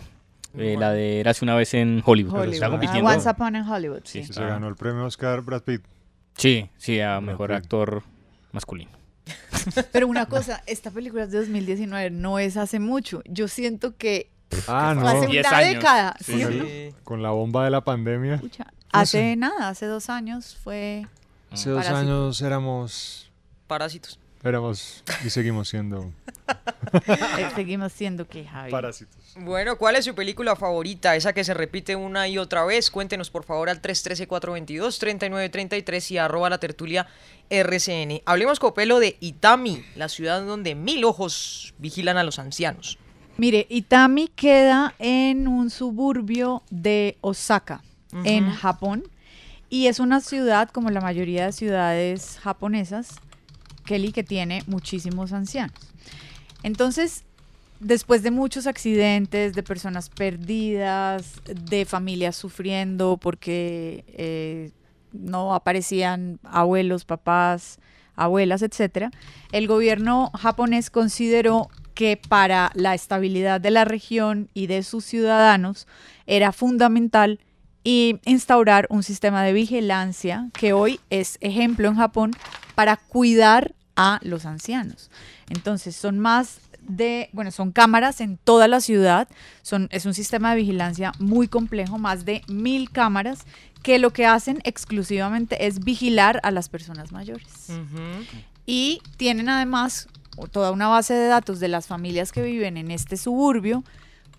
Eh, 0.56 0.76
la 0.78 0.92
de 0.92 1.18
Érase 1.20 1.44
una 1.44 1.56
vez 1.56 1.74
en 1.74 2.00
Hollywood. 2.04 2.32
Hollywood. 2.34 2.54
Estaba 2.54 2.76
Ah, 2.76 2.78
compitiendo. 2.78 3.10
Once 3.10 3.28
Upon 3.28 3.56
in 3.56 3.62
Hollywood, 3.68 4.00
sí. 4.04 4.22
Sí, 4.24 4.32
Se 4.32 4.40
ganó 4.44 4.68
el 4.68 4.76
premio 4.76 5.04
Oscar 5.04 5.40
Brad 5.42 5.62
Pitt. 5.62 5.82
Sí, 6.36 6.70
sí, 6.76 7.00
a 7.00 7.20
mejor 7.20 7.52
actor 7.52 8.04
masculino. 8.54 8.90
Pero 9.92 10.06
una 10.08 10.26
cosa, 10.26 10.62
esta 10.66 10.90
película 10.90 11.24
es 11.24 11.30
de 11.30 11.38
2019, 11.38 12.10
no 12.10 12.38
es 12.38 12.56
hace 12.56 12.78
mucho. 12.78 13.22
Yo 13.26 13.48
siento 13.48 13.96
que 13.96 14.30
Ah, 14.68 14.92
fue 14.94 15.02
no. 15.02 15.08
hace 15.08 15.26
Diez 15.26 15.46
una 15.46 15.56
años. 15.58 15.74
década. 15.74 16.16
El- 16.28 16.94
con 17.04 17.22
la 17.22 17.30
bomba 17.30 17.64
de 17.64 17.70
la 17.70 17.80
pandemia. 17.82 18.40
Hace 18.92 19.34
nada, 19.36 19.68
hace 19.68 19.86
dos 19.86 20.08
años 20.08 20.56
fue... 20.62 21.06
Hace 21.50 21.70
dos 21.70 21.84
Parásitos. 21.84 22.00
años 22.10 22.42
éramos, 22.42 23.30
Parásitos. 23.66 24.18
Éramos 24.44 25.02
y 25.24 25.30
seguimos 25.30 25.68
siendo 25.68 26.12
Seguimos 27.54 27.92
siendo 27.92 28.26
que 28.28 28.44
Javi. 28.44 28.70
parásitos. 28.70 29.16
Bueno, 29.36 29.76
¿cuál 29.76 29.96
es 29.96 30.04
su 30.04 30.14
película 30.14 30.54
favorita? 30.56 31.16
Esa 31.16 31.32
que 31.32 31.44
se 31.44 31.54
repite 31.54 31.96
una 31.96 32.28
y 32.28 32.36
otra 32.38 32.64
vez. 32.64 32.90
Cuéntenos 32.90 33.30
por 33.30 33.44
favor 33.44 33.70
al 33.70 33.80
313-422-3933 33.82 36.10
y 36.10 36.18
arroba 36.18 36.50
la 36.50 36.58
tertulia 36.58 37.06
RCN. 37.50 38.22
Hablemos, 38.26 38.60
Copelo, 38.60 39.00
de 39.00 39.16
Itami, 39.20 39.84
la 39.96 40.08
ciudad 40.08 40.44
donde 40.44 40.74
mil 40.74 41.04
ojos 41.04 41.74
vigilan 41.78 42.16
a 42.16 42.24
los 42.24 42.38
ancianos. 42.38 42.98
Mire, 43.36 43.66
Itami 43.68 44.28
queda 44.28 44.94
en 44.98 45.48
un 45.48 45.70
suburbio 45.70 46.62
de 46.70 47.18
Osaka, 47.20 47.82
en. 48.24 48.48
Japón, 48.48 49.02
y 49.68 49.88
es 49.88 49.98
una 49.98 50.20
ciudad, 50.20 50.68
como 50.68 50.90
la 50.90 51.00
mayoría 51.00 51.46
de 51.46 51.52
ciudades 51.52 52.38
japonesas, 52.40 53.16
Kelly, 53.84 54.12
que 54.12 54.24
tiene 54.24 54.62
muchísimos 54.66 55.32
ancianos. 55.32 55.78
Entonces, 56.62 57.24
después 57.80 58.22
de 58.22 58.30
muchos 58.30 58.66
accidentes, 58.66 59.54
de 59.54 59.62
personas 59.62 60.08
perdidas, 60.08 61.42
de 61.44 61.84
familias 61.84 62.36
sufriendo 62.36 63.18
porque 63.18 64.04
eh, 64.08 64.70
no 65.12 65.54
aparecían 65.54 66.40
abuelos, 66.44 67.04
papás, 67.04 67.78
abuelas, 68.16 68.62
etcétera, 68.62 69.10
el 69.52 69.66
gobierno 69.66 70.30
japonés 70.34 70.90
consideró 70.90 71.68
que 71.94 72.16
para 72.16 72.72
la 72.74 72.94
estabilidad 72.94 73.60
de 73.60 73.70
la 73.70 73.84
región 73.84 74.48
y 74.54 74.66
de 74.66 74.82
sus 74.82 75.04
ciudadanos 75.04 75.86
era 76.26 76.52
fundamental 76.52 77.40
instaurar 77.84 78.86
un 78.88 79.02
sistema 79.02 79.42
de 79.42 79.52
vigilancia 79.52 80.48
que 80.58 80.72
hoy 80.72 81.00
es 81.10 81.36
ejemplo 81.40 81.88
en 81.88 81.96
Japón 81.96 82.30
para 82.74 82.96
cuidar 82.96 83.74
a 83.96 84.20
los 84.22 84.46
ancianos. 84.46 85.10
Entonces 85.48 85.94
son 85.96 86.18
más 86.18 86.58
de, 86.80 87.30
bueno, 87.32 87.50
son 87.50 87.72
cámaras 87.72 88.20
en 88.20 88.36
toda 88.36 88.68
la 88.68 88.80
ciudad, 88.80 89.28
son, 89.62 89.88
es 89.90 90.06
un 90.06 90.14
sistema 90.14 90.50
de 90.50 90.56
vigilancia 90.56 91.12
muy 91.18 91.48
complejo, 91.48 91.98
más 91.98 92.24
de 92.24 92.42
mil 92.48 92.90
cámaras 92.90 93.40
que 93.82 93.98
lo 93.98 94.12
que 94.12 94.26
hacen 94.26 94.60
exclusivamente 94.64 95.66
es 95.66 95.80
vigilar 95.80 96.40
a 96.42 96.50
las 96.50 96.68
personas 96.68 97.12
mayores. 97.12 97.68
Y 98.66 99.02
tienen 99.16 99.48
además 99.48 100.08
toda 100.50 100.72
una 100.72 100.88
base 100.88 101.14
de 101.14 101.26
datos 101.26 101.60
de 101.60 101.68
las 101.68 101.86
familias 101.86 102.32
que 102.32 102.42
viven 102.42 102.76
en 102.76 102.90
este 102.90 103.16
suburbio 103.16 103.84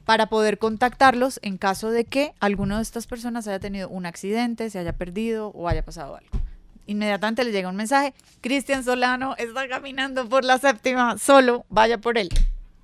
para 0.04 0.27
poder 0.27 0.58
contactarlos 0.58 1.39
en 1.42 1.58
caso 1.58 1.89
de 1.89 2.06
que 2.06 2.34
alguno 2.39 2.77
de 2.77 2.84
estas 2.84 3.08
personas 3.08 3.48
haya 3.48 3.60
tenido 3.60 3.89
un 3.89 4.06
accidente, 4.06 4.70
se 4.70 4.80
haya 4.80 4.94
perdido 4.94 5.50
o 5.50 5.68
haya 5.68 5.84
pasado 5.84 6.15
algo. 6.15 6.44
Inmediatamente 6.88 7.44
le 7.44 7.51
llega 7.51 7.70
un 7.70 7.75
mensaje, 7.75 8.13
Cristian 8.42 8.84
Solano 8.84 9.36
está 9.38 9.68
caminando 9.68 10.27
por 10.30 10.44
la 10.46 10.58
séptima, 10.60 11.18
solo 11.18 11.65
vaya 11.70 11.98
por 11.98 12.18
él. 12.18 12.30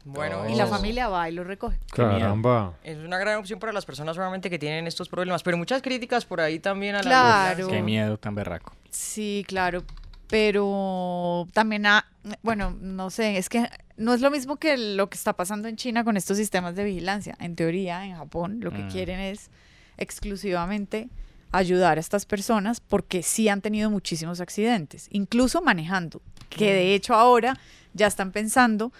Bueno, 0.03 0.49
Y 0.49 0.55
la 0.55 0.65
familia 0.65 1.07
va 1.09 1.29
y 1.29 1.33
lo 1.33 1.43
recoge. 1.43 1.77
Caramba. 1.93 2.73
Es 2.83 2.97
una 2.97 3.19
gran 3.19 3.37
opción 3.37 3.59
para 3.59 3.71
las 3.71 3.85
personas 3.85 4.17
obviamente 4.17 4.49
que 4.49 4.57
tienen 4.57 4.87
estos 4.87 5.07
problemas, 5.09 5.43
pero 5.43 5.57
muchas 5.57 5.83
críticas 5.83 6.25
por 6.25 6.41
ahí 6.41 6.57
también 6.57 6.95
a 6.95 7.03
la 7.03 7.09
Claro. 7.09 7.67
Qué 7.67 7.83
miedo 7.83 8.17
tan 8.17 8.33
berraco. 8.33 8.73
Sí, 8.89 9.45
claro, 9.47 9.83
pero 10.27 11.47
también, 11.53 11.85
ha- 11.85 12.07
bueno, 12.41 12.75
no 12.81 13.11
sé, 13.11 13.37
es 13.37 13.47
que 13.49 13.69
no 13.97 14.15
es 14.15 14.21
lo 14.21 14.31
mismo 14.31 14.55
que 14.57 14.75
lo 14.77 15.07
que 15.09 15.17
está 15.17 15.33
pasando 15.33 15.67
en 15.67 15.75
China 15.75 16.03
con 16.03 16.17
estos 16.17 16.37
sistemas 16.37 16.73
de 16.75 16.83
vigilancia. 16.83 17.35
En 17.39 17.55
teoría, 17.55 18.03
en 18.05 18.15
Japón, 18.15 18.57
lo 18.61 18.71
que 18.71 18.79
Mm. 18.83 18.89
quieren 18.89 19.19
es 19.19 19.51
exclusivamente 19.97 21.09
ayudar 21.51 21.97
a 21.97 22.01
estas 22.01 22.25
personas 22.25 22.79
porque 22.79 23.23
sí 23.23 23.49
han 23.49 23.61
tenido 23.61 23.89
muchísimos 23.89 24.39
accidentes, 24.39 25.07
incluso 25.11 25.61
manejando, 25.61 26.21
que 26.49 26.73
de 26.73 26.95
hecho 26.95 27.13
ahora 27.13 27.57
ya 27.93 28.07
están 28.07 28.31
pensando 28.31 28.91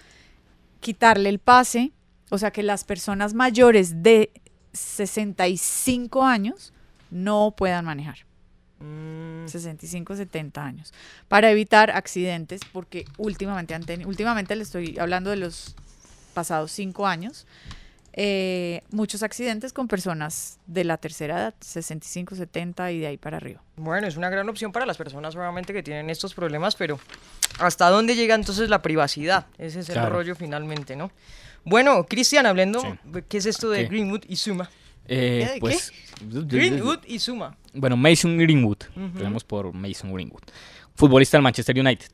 quitarle 0.80 1.28
el 1.28 1.38
pase, 1.38 1.92
o 2.30 2.38
sea, 2.38 2.50
que 2.50 2.62
las 2.62 2.84
personas 2.84 3.34
mayores 3.34 4.02
de 4.02 4.30
65 4.72 6.24
años 6.24 6.72
no 7.10 7.54
puedan 7.56 7.84
manejar. 7.84 8.18
Mm. 8.80 9.46
65, 9.46 10.16
70 10.16 10.64
años. 10.64 10.92
Para 11.28 11.50
evitar 11.50 11.90
accidentes, 11.90 12.62
porque 12.72 13.04
últimamente 13.16 13.74
han 13.74 13.84
tenido, 13.84 14.08
últimamente 14.08 14.56
le 14.56 14.62
estoy 14.62 14.98
hablando 14.98 15.30
de 15.30 15.36
los 15.36 15.74
pasados 16.34 16.72
cinco 16.72 17.06
años, 17.06 17.46
eh, 18.14 18.82
muchos 18.90 19.22
accidentes 19.22 19.72
con 19.72 19.88
personas 19.88 20.58
de 20.66 20.84
la 20.84 20.98
tercera 20.98 21.38
edad, 21.38 21.54
65, 21.60 22.34
70 22.34 22.92
y 22.92 22.98
de 23.00 23.06
ahí 23.06 23.16
para 23.16 23.38
arriba. 23.38 23.62
Bueno, 23.76 24.06
es 24.06 24.16
una 24.16 24.28
gran 24.28 24.48
opción 24.48 24.70
para 24.72 24.84
las 24.86 24.96
personas 24.98 25.34
obviamente 25.34 25.72
que 25.72 25.82
tienen 25.82 26.10
estos 26.10 26.34
problemas, 26.34 26.74
pero 26.76 26.98
¿hasta 27.58 27.88
dónde 27.88 28.14
llega 28.14 28.34
entonces 28.34 28.68
la 28.68 28.82
privacidad? 28.82 29.46
Ese 29.58 29.80
es 29.80 29.88
el 29.88 29.94
Claro. 29.94 30.16
rollo 30.16 30.34
finalmente, 30.36 30.94
¿no? 30.96 31.10
Bueno, 31.64 32.04
Cristian, 32.06 32.44
hablando, 32.46 32.80
Sí. 32.80 33.20
¿qué 33.28 33.38
es 33.38 33.46
esto 33.46 33.70
de 33.70 33.82
¿Qué? 33.84 33.88
Greenwood 33.88 34.24
y 34.28 34.36
Suma? 34.36 34.68
Eh, 35.06 35.50
¿Qué? 35.54 35.60
pues, 35.60 35.92
Greenwood 36.20 37.00
y 37.06 37.18
Suma. 37.18 37.56
Bueno, 37.72 37.96
Mason 37.96 38.36
Greenwood. 38.36 38.78
Tenemos 39.16 39.42
por 39.44 39.72
Mason 39.72 40.12
Greenwood. 40.12 40.42
Futbolista 40.94 41.36
del 41.38 41.42
Manchester 41.42 41.78
United. 41.78 42.06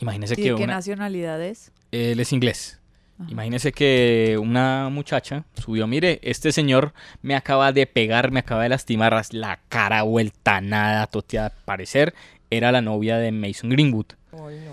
Imagínese 0.00 0.34
¿Y 0.34 0.36
que 0.36 0.42
de 0.50 0.56
qué 0.56 0.64
una- 0.64 0.74
nacionalidad 0.74 1.40
es? 1.42 1.70
él 1.92 2.18
es 2.20 2.32
inglés. 2.32 2.80
Imagínese 3.28 3.72
que 3.72 4.38
una 4.40 4.90
muchacha 4.90 5.44
subió, 5.54 5.86
mire, 5.86 6.20
este 6.22 6.52
señor 6.52 6.92
me 7.22 7.34
acaba 7.34 7.72
de 7.72 7.86
pegar, 7.86 8.30
me 8.30 8.40
acaba 8.40 8.64
de 8.64 8.68
lastimar 8.68 9.18
la 9.30 9.58
cara 9.68 10.02
vuelta 10.02 10.56
a 10.56 10.60
nada, 10.60 11.06
toteada, 11.06 11.54
parecer 11.64 12.14
era 12.50 12.72
la 12.72 12.80
novia 12.80 13.18
de 13.18 13.32
Mason 13.32 13.70
Greenwood. 13.70 14.06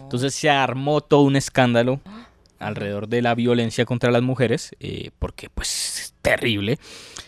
Entonces 0.04 0.36
se 0.36 0.50
armó 0.50 1.02
todo 1.02 1.22
un 1.22 1.36
escándalo 1.36 2.02
alrededor 2.60 3.08
de 3.08 3.22
la 3.22 3.36
violencia 3.36 3.86
contra 3.86 4.12
las 4.12 4.22
mujeres, 4.22 4.76
eh, 4.80 5.12
porque 5.20 5.50
pues 5.50 5.70
es 5.70 6.14
terrible. 6.22 6.80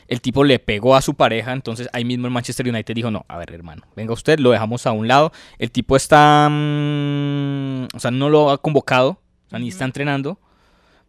El 0.08 0.22
tipo 0.22 0.44
le 0.44 0.60
pegó 0.60 0.96
a 0.96 1.02
su 1.02 1.16
pareja, 1.16 1.52
entonces 1.52 1.90
ahí 1.94 2.06
mismo 2.06 2.28
el 2.28 2.34
Manchester 2.34 2.68
United 2.68 2.94
dijo, 2.94 3.12
no, 3.12 3.26
a 3.28 3.38
ver 3.38 3.54
hermano, 3.54 3.84
venga 3.96 4.14
usted, 4.14 4.40
lo 4.40 4.52
dejamos 4.52 4.86
a 4.86 4.92
un 4.92 5.08
lado. 5.08 5.32
El 5.58 5.72
tipo 5.72 5.96
está, 5.96 6.48
mm, 6.50 7.88
o 7.94 8.00
sea, 8.00 8.12
no 8.12 8.30
lo 8.30 8.52
ha 8.52 8.58
convocado, 8.60 9.20
o 9.48 9.50
sea, 9.50 9.60
ni 9.60 9.70
está 9.70 9.86
entrenando. 9.86 10.40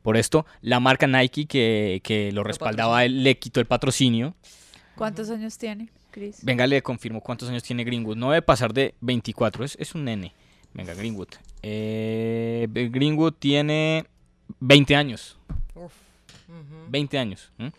Por 0.07 0.17
esto, 0.17 0.47
la 0.63 0.79
marca 0.79 1.09
Nike 1.09 1.47
que, 1.47 2.01
que 2.05 2.31
lo 2.31 2.45
respaldaba, 2.45 3.05
él, 3.05 3.25
le 3.25 3.39
quitó 3.39 3.59
el 3.59 3.67
patrocinio. 3.67 4.37
¿Cuántos 4.95 5.31
años 5.31 5.59
tiene, 5.59 5.89
Chris? 6.13 6.45
Venga, 6.45 6.65
le 6.69 6.81
confirmo 6.81 7.21
cuántos 7.21 7.49
años 7.49 7.65
tiene 7.65 7.83
Greenwood. 7.83 8.17
No 8.17 8.31
debe 8.31 8.41
pasar 8.41 8.73
de 8.73 8.95
24, 9.01 9.65
es, 9.65 9.77
es 9.81 9.97
un 9.97 10.05
nene. 10.05 10.33
Venga, 10.75 10.95
Greenwood. 10.95 11.31
Eh, 11.61 12.69
Greenwood 12.71 13.33
tiene 13.33 14.05
20 14.61 14.95
años. 14.95 15.39
20 16.89 17.19
años. 17.19 17.51
¿m? 17.59 17.73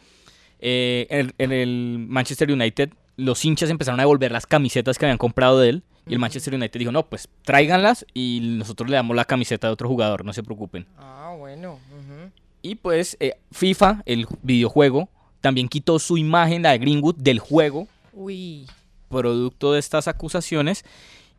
Eh, 0.59 1.07
en, 1.09 1.33
en 1.37 1.53
el 1.53 2.05
Manchester 2.09 2.51
United, 2.51 2.89
los 3.15 3.45
hinchas 3.45 3.69
empezaron 3.69 4.01
a 4.01 4.03
devolver 4.03 4.33
las 4.33 4.45
camisetas 4.45 4.97
que 4.97 5.05
habían 5.05 5.17
comprado 5.17 5.61
de 5.61 5.69
él. 5.69 5.83
Y 6.09 6.13
el 6.13 6.19
Manchester 6.19 6.53
United 6.55 6.79
dijo, 6.79 6.91
no, 6.91 7.05
pues 7.07 7.27
tráiganlas 7.43 8.05
y 8.13 8.39
nosotros 8.43 8.89
le 8.89 8.95
damos 8.95 9.15
la 9.15 9.25
camiseta 9.25 9.67
de 9.67 9.73
otro 9.73 9.89
jugador, 9.89 10.23
no 10.23 10.31
se 10.33 10.43
preocupen. 10.43 10.85
Ah, 10.97 11.35
bueno. 11.37 11.73
ujú. 11.91 12.31
Y 12.61 12.75
pues 12.75 13.17
eh, 13.19 13.37
FIFA, 13.51 14.03
el 14.05 14.25
videojuego, 14.41 15.09
también 15.41 15.67
quitó 15.67 15.99
su 15.99 16.17
imagen, 16.17 16.63
la 16.63 16.71
de 16.71 16.79
Greenwood, 16.79 17.15
del 17.17 17.39
juego, 17.39 17.87
Uy. 18.13 18.65
producto 19.09 19.73
de 19.73 19.79
estas 19.79 20.07
acusaciones. 20.07 20.83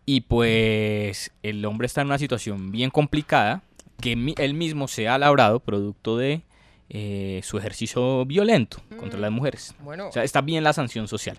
Y 0.07 0.23
pues 0.23 1.33
el 1.43 1.65
hombre 1.67 1.87
está 1.87 2.01
en 2.01 2.07
una 2.07 2.19
situación 2.19 2.71
bien 2.73 2.91
complicada, 2.91 3.63
que 4.01 4.17
mi- 4.17 4.35
él 4.39 4.55
mismo 4.55 4.89
se 4.89 5.09
ha 5.09 5.19
labrado 5.19 5.61
producto 5.61 6.17
de 6.17 6.43
eh, 6.91 7.41
su 7.45 7.59
ejercicio 7.59 8.25
violento 8.25 8.81
contra 8.99 9.21
las 9.21 9.31
mujeres. 9.31 9.75
Bueno. 9.81 10.09
O 10.09 10.13
sea, 10.13 10.25
está 10.25 10.41
bien 10.41 10.65
la 10.65 10.73
sanción 10.73 11.07
social. 11.09 11.37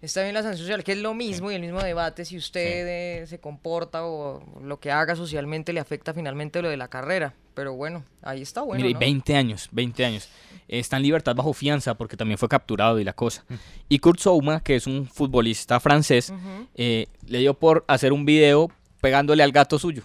Está 0.00 0.22
bien 0.22 0.32
la 0.32 0.42
sanción 0.42 0.60
social, 0.60 0.84
que 0.84 0.92
es 0.92 0.98
lo 0.98 1.12
mismo 1.12 1.50
y 1.50 1.56
el 1.56 1.60
mismo 1.60 1.82
debate 1.82 2.24
si 2.24 2.36
usted 2.36 2.86
eh, 3.22 3.26
se 3.26 3.40
comporta 3.40 4.04
o 4.04 4.42
lo 4.62 4.78
que 4.78 4.92
haga 4.92 5.16
socialmente 5.16 5.72
le 5.72 5.80
afecta 5.80 6.14
finalmente 6.14 6.62
lo 6.62 6.68
de 6.68 6.76
la 6.76 6.86
carrera. 6.88 7.34
Pero 7.54 7.74
bueno, 7.74 8.04
ahí 8.22 8.40
está 8.40 8.62
bueno. 8.62 8.80
Mire, 8.80 8.94
¿no? 8.94 9.00
20 9.00 9.34
años, 9.34 9.68
20 9.72 10.04
años. 10.04 10.28
Está 10.68 10.98
en 10.98 11.02
libertad 11.02 11.34
bajo 11.34 11.52
fianza 11.52 11.94
porque 11.94 12.16
también 12.16 12.38
fue 12.38 12.48
capturado 12.48 13.00
y 13.00 13.04
la 13.04 13.12
cosa. 13.12 13.44
Y 13.88 13.98
Kurt 13.98 14.20
Souma, 14.20 14.60
que 14.62 14.76
es 14.76 14.86
un 14.86 15.08
futbolista 15.08 15.80
francés, 15.80 16.32
eh, 16.76 17.06
le 17.26 17.38
dio 17.40 17.54
por 17.54 17.84
hacer 17.88 18.12
un 18.12 18.24
video 18.24 18.70
pegándole 19.00 19.42
al 19.42 19.50
gato 19.50 19.80
suyo. 19.80 20.04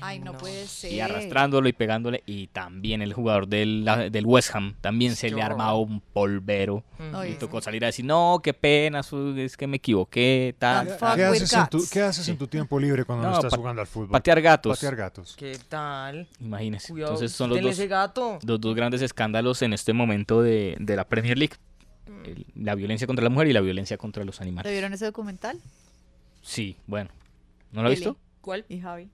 Ay, 0.00 0.18
no, 0.18 0.32
puede 0.36 0.66
ser. 0.66 0.92
Y 0.92 1.00
arrastrándolo 1.00 1.68
y 1.68 1.72
pegándole. 1.72 2.22
Y 2.26 2.48
también 2.48 3.00
el 3.02 3.12
jugador 3.12 3.46
del, 3.48 3.88
del 4.10 4.26
West 4.26 4.54
Ham 4.54 4.74
también 4.80 5.14
se 5.16 5.30
le 5.30 5.40
ha 5.42 5.46
armado 5.46 5.78
un 5.78 6.00
polvero. 6.00 6.82
Ay, 7.14 7.32
Y 7.32 7.34
tocó 7.34 7.60
salir 7.60 7.84
a 7.84 7.86
decir, 7.88 8.04
no, 8.04 8.40
qué 8.42 8.52
pena, 8.54 9.00
es 9.36 9.56
que 9.56 9.66
me 9.66 9.76
equivoqué, 9.76 10.54
tal. 10.58 10.86
¿Qué, 10.88 10.92
tal". 10.94 11.16
qué 11.16 11.24
haces 11.24 11.52
en 11.52 11.66
tu, 11.68 11.84
qué 11.90 12.02
haces 12.02 12.28
en 12.28 12.36
tu 12.38 12.46
tiempo 12.46 12.78
libre 12.80 13.04
cuando 13.04 13.24
no, 13.24 13.30
No, 13.30 13.36
estás 13.36 13.54
jugando 13.54 13.80
al 13.82 13.86
fútbol? 13.86 14.10
patear 14.10 14.40
gatos. 14.40 14.76
Patear 14.76 14.96
gatos. 14.96 15.34
¿Qué 15.36 15.58
tal? 15.68 16.26
Imagínese. 16.40 16.92
Cuidado, 16.92 17.12
Entonces 17.12 17.36
son 17.36 17.50
los 17.50 17.60
dos, 17.60 17.78
gato. 17.88 18.38
los 18.44 18.60
dos 18.60 18.74
grandes 18.74 19.02
escándalos 19.02 19.62
en 19.62 19.72
este 19.72 19.92
momento 19.92 20.42
de, 20.42 20.76
de 20.80 20.96
la 20.96 21.04
Premier 21.06 21.38
League. 21.38 21.54
El- 22.24 22.46
la 22.56 22.74
violencia 22.74 23.06
contra 23.06 23.22
la 23.22 23.30
mujer 23.30 23.48
y 23.48 23.52
la 23.52 23.60
violencia 23.60 23.96
contra 23.98 24.24
los 24.24 24.38
¿Te 24.38 24.42
animales. 24.42 24.72
vieron 24.72 24.92
ese 24.92 25.04
documental? 25.04 25.58
Sí, 26.42 26.76
bueno. 26.86 27.10
¿No 27.72 27.82
lo 27.82 27.88
ha 27.88 27.92
Eli, 27.92 28.00
visto? 28.00 28.16
¿Cuál? 28.40 28.64
Y 28.68 28.80
Javi. 28.80 29.08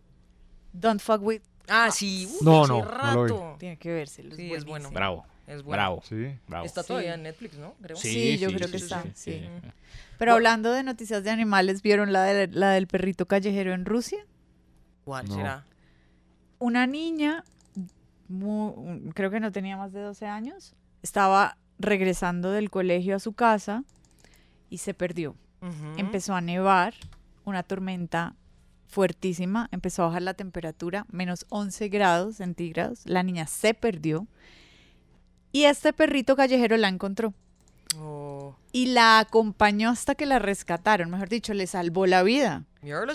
Don't 0.74 1.00
fuck 1.00 1.22
with. 1.22 1.40
Ah, 1.68 1.90
sí. 1.90 2.28
uh, 2.40 2.44
No, 2.44 2.66
no, 2.66 2.84
no 2.84 3.14
lo 3.14 3.22
vi. 3.24 3.30
rato. 3.30 3.56
Tiene 3.58 3.78
que 3.78 3.90
vérselo. 3.92 4.34
Sí, 4.36 4.52
es 4.52 4.66
bueno. 4.66 4.90
Bravo. 4.90 5.24
Es 5.46 5.62
bueno. 5.62 5.70
Bravo. 5.82 6.02
Sí. 6.04 6.36
Bravo. 6.46 6.66
Está 6.66 6.82
todavía 6.82 7.14
en 7.14 7.22
Netflix, 7.22 7.56
¿no? 7.56 7.74
Creo. 7.80 7.96
Sí, 7.96 8.36
yo 8.38 8.48
creo 8.52 8.70
que 8.70 8.76
está. 8.76 9.02
sí, 9.02 9.10
Sí. 9.14 9.32
sí. 9.40 9.48
Pero 10.18 10.32
hablando 10.34 10.72
de 10.72 10.82
noticias 10.82 11.24
de 11.24 11.30
animales, 11.30 11.80
¿vieron 11.82 12.12
la, 12.12 12.24
de- 12.24 12.48
la 12.48 12.70
del 12.72 12.86
perrito 12.86 13.26
callejero 13.26 13.72
en 13.72 13.84
Rusia? 13.86 14.18
¿Cuál 15.04 15.28
No. 15.28 15.34
será? 15.36 15.64
Una 16.58 16.86
niña, 16.86 17.44
creo 19.14 19.30
que 19.30 19.40
no 19.40 19.52
tenía 19.52 19.76
más 19.76 19.92
de 19.92 20.00
12 20.00 20.26
años, 20.26 20.74
estaba 21.02 21.56
regresando 21.78 22.50
del 22.52 22.70
colegio 22.70 23.16
a 23.16 23.18
su 23.18 23.32
casa 23.32 23.84
y 24.70 24.78
se 24.78 24.94
perdió. 24.94 25.36
Empezó 25.96 26.34
a 26.34 26.40
nevar, 26.42 26.94
una 27.44 27.62
tormenta 27.62 28.34
fuertísima, 28.94 29.68
empezó 29.72 30.02
a 30.02 30.06
bajar 30.06 30.22
la 30.22 30.34
temperatura, 30.34 31.04
menos 31.10 31.46
11 31.48 31.88
grados 31.88 32.36
centígrados, 32.36 33.00
la 33.06 33.24
niña 33.24 33.46
se 33.48 33.74
perdió 33.74 34.26
y 35.50 35.64
este 35.64 35.92
perrito 35.92 36.36
callejero 36.36 36.76
la 36.76 36.88
encontró 36.88 37.34
Oh. 37.96 38.56
y 38.72 38.86
la 38.86 39.20
acompañó 39.20 39.88
hasta 39.90 40.14
que 40.16 40.26
la 40.26 40.38
rescataron, 40.40 41.10
mejor 41.10 41.28
dicho, 41.28 41.54
le 41.54 41.66
salvó 41.68 42.06
la 42.06 42.22
vida. 42.24 42.64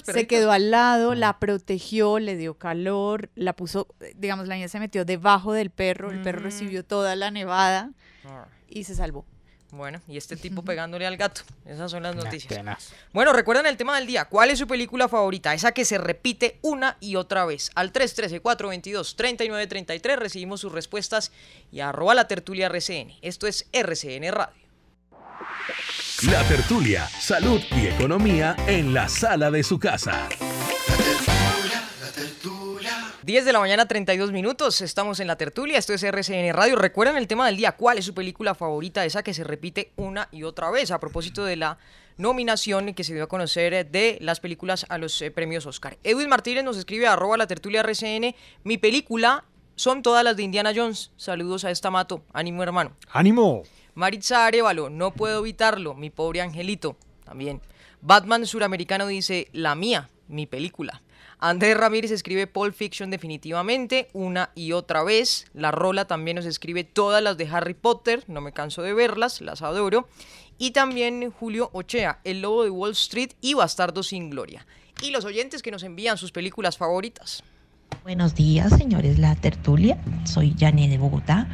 Se 0.05 0.25
quedó 0.25 0.51
al 0.51 0.71
lado, 0.71 1.15
la 1.15 1.37
protegió, 1.39 2.17
le 2.19 2.37
dio 2.37 2.57
calor, 2.57 3.29
la 3.35 3.53
puso, 3.53 3.87
eh, 3.99 4.13
digamos, 4.17 4.47
la 4.47 4.55
niña 4.55 4.67
se 4.69 4.79
metió 4.79 5.03
debajo 5.05 5.51
del 5.53 5.69
perro, 5.69 6.11
el 6.11 6.21
perro 6.21 6.39
Mm. 6.39 6.43
recibió 6.43 6.85
toda 6.85 7.15
la 7.17 7.29
nevada 7.29 7.91
Ah. 8.25 8.47
y 8.69 8.85
se 8.85 8.95
salvó. 8.95 9.25
Bueno, 9.71 10.01
y 10.07 10.17
este 10.17 10.35
tipo 10.35 10.63
pegándole 10.63 11.05
al 11.05 11.15
gato. 11.15 11.41
Esas 11.65 11.91
son 11.91 12.01
las 12.03 12.15
Nah, 12.15 12.23
noticias. 12.23 12.59
Bueno, 13.13 13.33
recuerden 13.33 13.67
el 13.67 13.77
tema 13.77 13.95
del 13.97 14.07
día. 14.07 14.25
¿Cuál 14.25 14.49
es 14.49 14.57
su 14.59 14.65
película 14.67 15.07
favorita? 15.07 15.53
Esa 15.53 15.71
que 15.73 15.85
se 15.85 15.99
repite 15.99 16.57
una 16.63 16.97
y 16.99 17.15
otra 17.17 17.45
vez. 17.45 17.69
Al 17.75 17.93
313-422-3933 17.93 20.15
recibimos 20.17 20.61
sus 20.61 20.71
respuestas 20.71 21.31
y 21.71 21.81
arroba 21.81 22.15
la 22.15 22.27
tertulia 22.27 22.65
RCN. 22.67 23.13
Esto 23.21 23.45
es 23.45 23.67
RCN 23.71 24.31
Radio. 24.31 24.55
La 26.31 26.43
tertulia, 26.47 27.07
salud 27.07 27.61
y 27.71 27.87
economía 27.87 28.55
en 28.67 28.93
la 28.93 29.07
sala 29.07 29.49
de 29.51 29.63
su 29.63 29.79
casa. 29.79 30.27
10 33.29 33.45
de 33.45 33.53
la 33.53 33.59
mañana, 33.59 33.87
32 33.87 34.31
minutos. 34.31 34.81
Estamos 34.81 35.19
en 35.19 35.27
la 35.27 35.35
tertulia. 35.35 35.77
Esto 35.77 35.93
es 35.93 36.01
RCN 36.01 36.51
Radio. 36.51 36.75
Recuerden 36.75 37.15
el 37.15 37.27
tema 37.27 37.45
del 37.45 37.57
día. 37.57 37.73
¿Cuál 37.73 37.99
es 37.99 38.05
su 38.05 38.15
película 38.15 38.55
favorita? 38.55 39.05
Esa 39.05 39.21
que 39.21 39.35
se 39.35 39.43
repite 39.43 39.91
una 39.97 40.29
y 40.31 40.41
otra 40.41 40.71
vez. 40.71 40.89
A 40.89 40.99
propósito 40.99 41.45
de 41.45 41.55
la 41.55 41.77
nominación 42.17 42.91
que 42.95 43.03
se 43.03 43.13
dio 43.13 43.25
a 43.25 43.27
conocer 43.27 43.87
de 43.87 44.17
las 44.19 44.39
películas 44.39 44.87
a 44.89 44.97
los 44.97 45.21
eh, 45.21 45.29
premios 45.29 45.67
Oscar. 45.67 45.99
Edwin 46.03 46.27
Martínez 46.27 46.63
nos 46.63 46.75
escribe 46.75 47.05
arroba 47.05 47.37
la 47.37 47.45
tertulia 47.45 47.81
RCN. 47.81 48.33
Mi 48.63 48.79
película 48.79 49.45
son 49.75 50.01
todas 50.01 50.23
las 50.23 50.35
de 50.35 50.41
Indiana 50.41 50.71
Jones. 50.75 51.11
Saludos 51.15 51.65
a 51.65 51.69
esta 51.69 51.91
mato. 51.91 52.23
Ánimo, 52.33 52.63
hermano. 52.63 52.95
¡Ánimo! 53.11 53.61
Maritza 53.93 54.47
Arevalo, 54.47 54.89
no 54.89 55.13
puedo 55.13 55.41
evitarlo, 55.41 55.93
mi 55.93 56.09
pobre 56.09 56.41
angelito, 56.41 56.97
también. 57.25 57.61
Batman 58.01 58.47
suramericano 58.47 59.05
dice, 59.05 59.49
la 59.53 59.75
mía, 59.75 60.09
mi 60.27 60.47
película. 60.47 61.03
Andrés 61.41 61.77
Ramírez 61.77 62.11
escribe 62.11 62.47
Pulp 62.47 62.75
Fiction 62.75 63.09
definitivamente, 63.09 64.09
una 64.11 64.49
y 64.55 64.73
otra 64.73 65.03
vez. 65.03 65.45
La 65.53 65.71
Rola 65.71 66.05
también 66.05 66.35
nos 66.35 66.45
escribe 66.45 66.83
todas 66.83 67.23
las 67.23 67.37
de 67.37 67.47
Harry 67.47 67.73
Potter, 67.73 68.25
no 68.27 68.41
me 68.41 68.51
canso 68.51 68.81
de 68.81 68.93
verlas, 68.93 69.39
las 69.39 69.61
adoro. 69.61 70.09
Y 70.57 70.71
también 70.71 71.31
Julio 71.31 71.69
Ochea, 71.71 72.19
El 72.25 72.41
Lobo 72.41 72.65
de 72.65 72.69
Wall 72.69 72.91
Street 72.91 73.31
y 73.39 73.53
Bastardo 73.53 74.03
sin 74.03 74.29
Gloria. 74.29 74.67
Y 75.01 75.11
los 75.11 75.23
oyentes 75.23 75.61
que 75.61 75.71
nos 75.71 75.83
envían 75.83 76.17
sus 76.17 76.33
películas 76.33 76.77
favoritas. 76.77 77.41
Buenos 78.03 78.35
días, 78.35 78.77
señores 78.77 79.17
La 79.17 79.35
Tertulia. 79.35 79.97
Soy 80.25 80.53
Jané 80.59 80.89
de 80.89 80.97
Bogotá. 80.97 81.47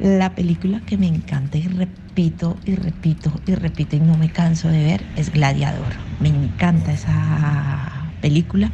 La 0.00 0.34
película 0.34 0.82
que 0.84 0.96
me 0.96 1.06
encanta 1.06 1.58
y 1.58 1.68
repito 1.68 2.56
y 2.64 2.74
repito 2.74 3.32
y 3.46 3.54
repito 3.54 3.94
y 3.94 4.00
no 4.00 4.16
me 4.16 4.32
canso 4.32 4.66
de 4.66 4.82
ver 4.82 5.04
es 5.16 5.30
Gladiador. 5.32 5.92
Me 6.18 6.28
encanta 6.28 6.92
esa 6.92 8.10
película. 8.20 8.72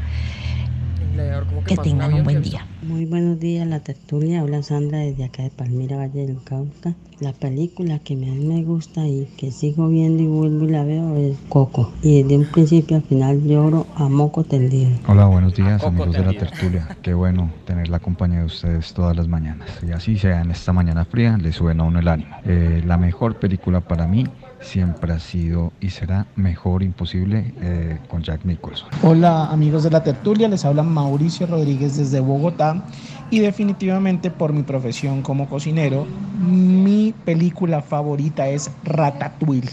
Que 1.67 1.77
tengan 1.77 2.15
un 2.15 2.23
buen 2.23 2.43
día. 2.43 2.65
Muy 2.83 3.05
buenos 3.05 3.41
días, 3.41 3.67
la 3.67 3.81
tertulia. 3.81 4.41
Habla 4.41 4.63
Sandra 4.63 4.99
desde 4.99 5.25
acá 5.25 5.43
de 5.43 5.51
Palmira, 5.51 5.97
Valle 5.97 6.27
del 6.27 6.43
Cauca. 6.45 6.95
La 7.19 7.33
película 7.33 7.99
que 7.99 8.17
más 8.17 8.37
me 8.37 8.63
gusta 8.63 9.05
y 9.05 9.27
que 9.37 9.51
sigo 9.51 9.89
viendo 9.89 10.23
y 10.23 10.27
vuelvo 10.27 10.65
y 10.67 10.69
la 10.71 10.85
veo 10.85 11.17
es 11.17 11.37
Coco. 11.49 11.93
Y 12.03 12.23
desde 12.23 12.39
un 12.39 12.45
principio 12.45 12.99
al 12.99 13.03
final 13.03 13.43
lloro 13.43 13.87
a 13.97 14.09
moco 14.09 14.45
tendido. 14.45 14.91
Hola, 15.09 15.27
buenos 15.27 15.57
días, 15.57 15.83
amigos 15.83 16.13
de 16.13 16.25
la 16.25 16.33
tertulia. 16.33 16.97
Qué 17.03 17.15
bueno 17.15 17.51
tener 17.67 17.89
la 17.89 17.99
compañía 17.99 18.39
de 18.39 18.45
ustedes 18.45 18.95
todas 18.95 19.17
las 19.17 19.27
mañanas. 19.27 19.69
Y 19.83 19.91
así 19.91 20.17
sea 20.17 20.41
en 20.43 20.53
esta 20.53 20.73
mañana 20.73 21.05
fría, 21.05 21.37
le 21.37 21.53
suben 21.53 21.81
a 21.81 21.83
uno 21.83 21.99
el 21.99 22.07
ánimo. 22.07 22.37
Eh, 22.45 22.83
la 22.87 22.97
mejor 22.97 23.41
película 23.41 23.81
para 23.81 24.07
mí 24.07 24.25
siempre 24.61 25.13
ha 25.13 25.19
sido 25.19 25.73
y 25.81 25.91
será 25.91 26.27
mejor 26.37 26.83
imposible 26.83 27.53
eh, 27.61 27.99
con 28.09 28.23
Jack 28.23 28.45
Nicholson. 28.45 28.89
Hola 29.03 29.47
amigos 29.47 29.85
de 29.85 29.91
la 29.91 30.03
tertulia, 30.03 30.49
les 30.49 30.65
habla 30.65 30.83
Mauricio 30.83 31.47
Rodríguez 31.47 31.97
desde 31.97 32.21
Bogotá 32.21 32.85
y 33.31 33.41
definitivamente 33.41 34.31
por 34.31 34.53
mi 34.53 34.63
profesión 34.63 35.23
como 35.23 35.49
cocinero, 35.49 36.07
mi 36.39 37.15
película 37.25 37.83
favorita 37.83 38.49
es 38.49 38.71
Ratatouille. 38.85 39.71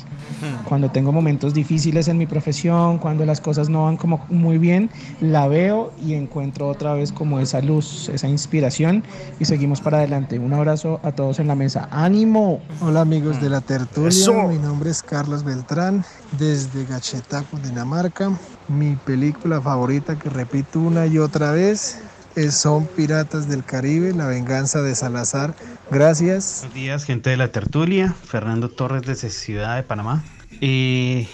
Cuando 0.68 0.90
tengo 0.90 1.12
momentos 1.12 1.54
difíciles 1.54 2.08
en 2.08 2.18
mi 2.18 2.26
profesión, 2.26 2.98
cuando 2.98 3.26
las 3.26 3.42
cosas 3.42 3.70
no 3.70 3.86
van 3.86 3.98
como 3.98 4.26
muy 4.30 4.58
bien, 4.58 4.90
la 5.22 5.48
veo 5.48 5.92
y 6.04 6.14
encuentro 6.14 6.68
otra 6.68 6.94
vez 6.94 7.12
como 7.12 7.40
esa 7.40 7.62
luz, 7.62 8.10
esa 8.10 8.28
inspiración 8.28 9.04
y 9.40 9.46
seguimos 9.46 9.82
para 9.82 9.98
adelante. 9.98 10.40
Un 10.40 10.54
abrazo 10.54 11.00
a 11.04 11.12
todos 11.12 11.40
en 11.40 11.48
la 11.48 11.56
mesa. 11.56 11.88
¡Ánimo! 11.92 12.60
Hola 12.82 13.02
amigos 13.02 13.42
de 13.42 13.50
la 13.50 13.62
tertulia, 13.62 14.10
Eso. 14.10 14.34
mi 14.48 14.58
nombre 14.58 14.90
es 14.90 15.02
Carlos 15.02 15.44
Beltrán 15.44 16.04
desde 16.38 16.86
Gacheta, 16.86 17.44
Dinamarca. 17.64 18.32
Mi 18.68 18.96
película 18.96 19.62
favorita 19.62 20.18
que 20.18 20.30
repito 20.30 20.80
una 20.80 21.06
y 21.06 21.20
otra 21.20 21.52
vez 21.52 22.02
Son 22.36 22.86
Piratas 22.86 23.48
del 23.48 23.64
Caribe, 23.64 24.14
La 24.14 24.28
venganza 24.28 24.82
de 24.82 24.94
Salazar. 24.94 25.56
Gracias. 25.90 26.60
Buenos 26.60 26.76
días, 26.76 27.06
gente 27.06 27.30
de 27.30 27.38
la 27.38 27.48
tertulia. 27.48 28.12
Fernando 28.12 28.70
Torres 28.70 29.04
desde 29.04 29.30
Ciudad 29.30 29.78
de 29.78 29.84
Panamá. 29.84 30.22
Y 30.60 31.30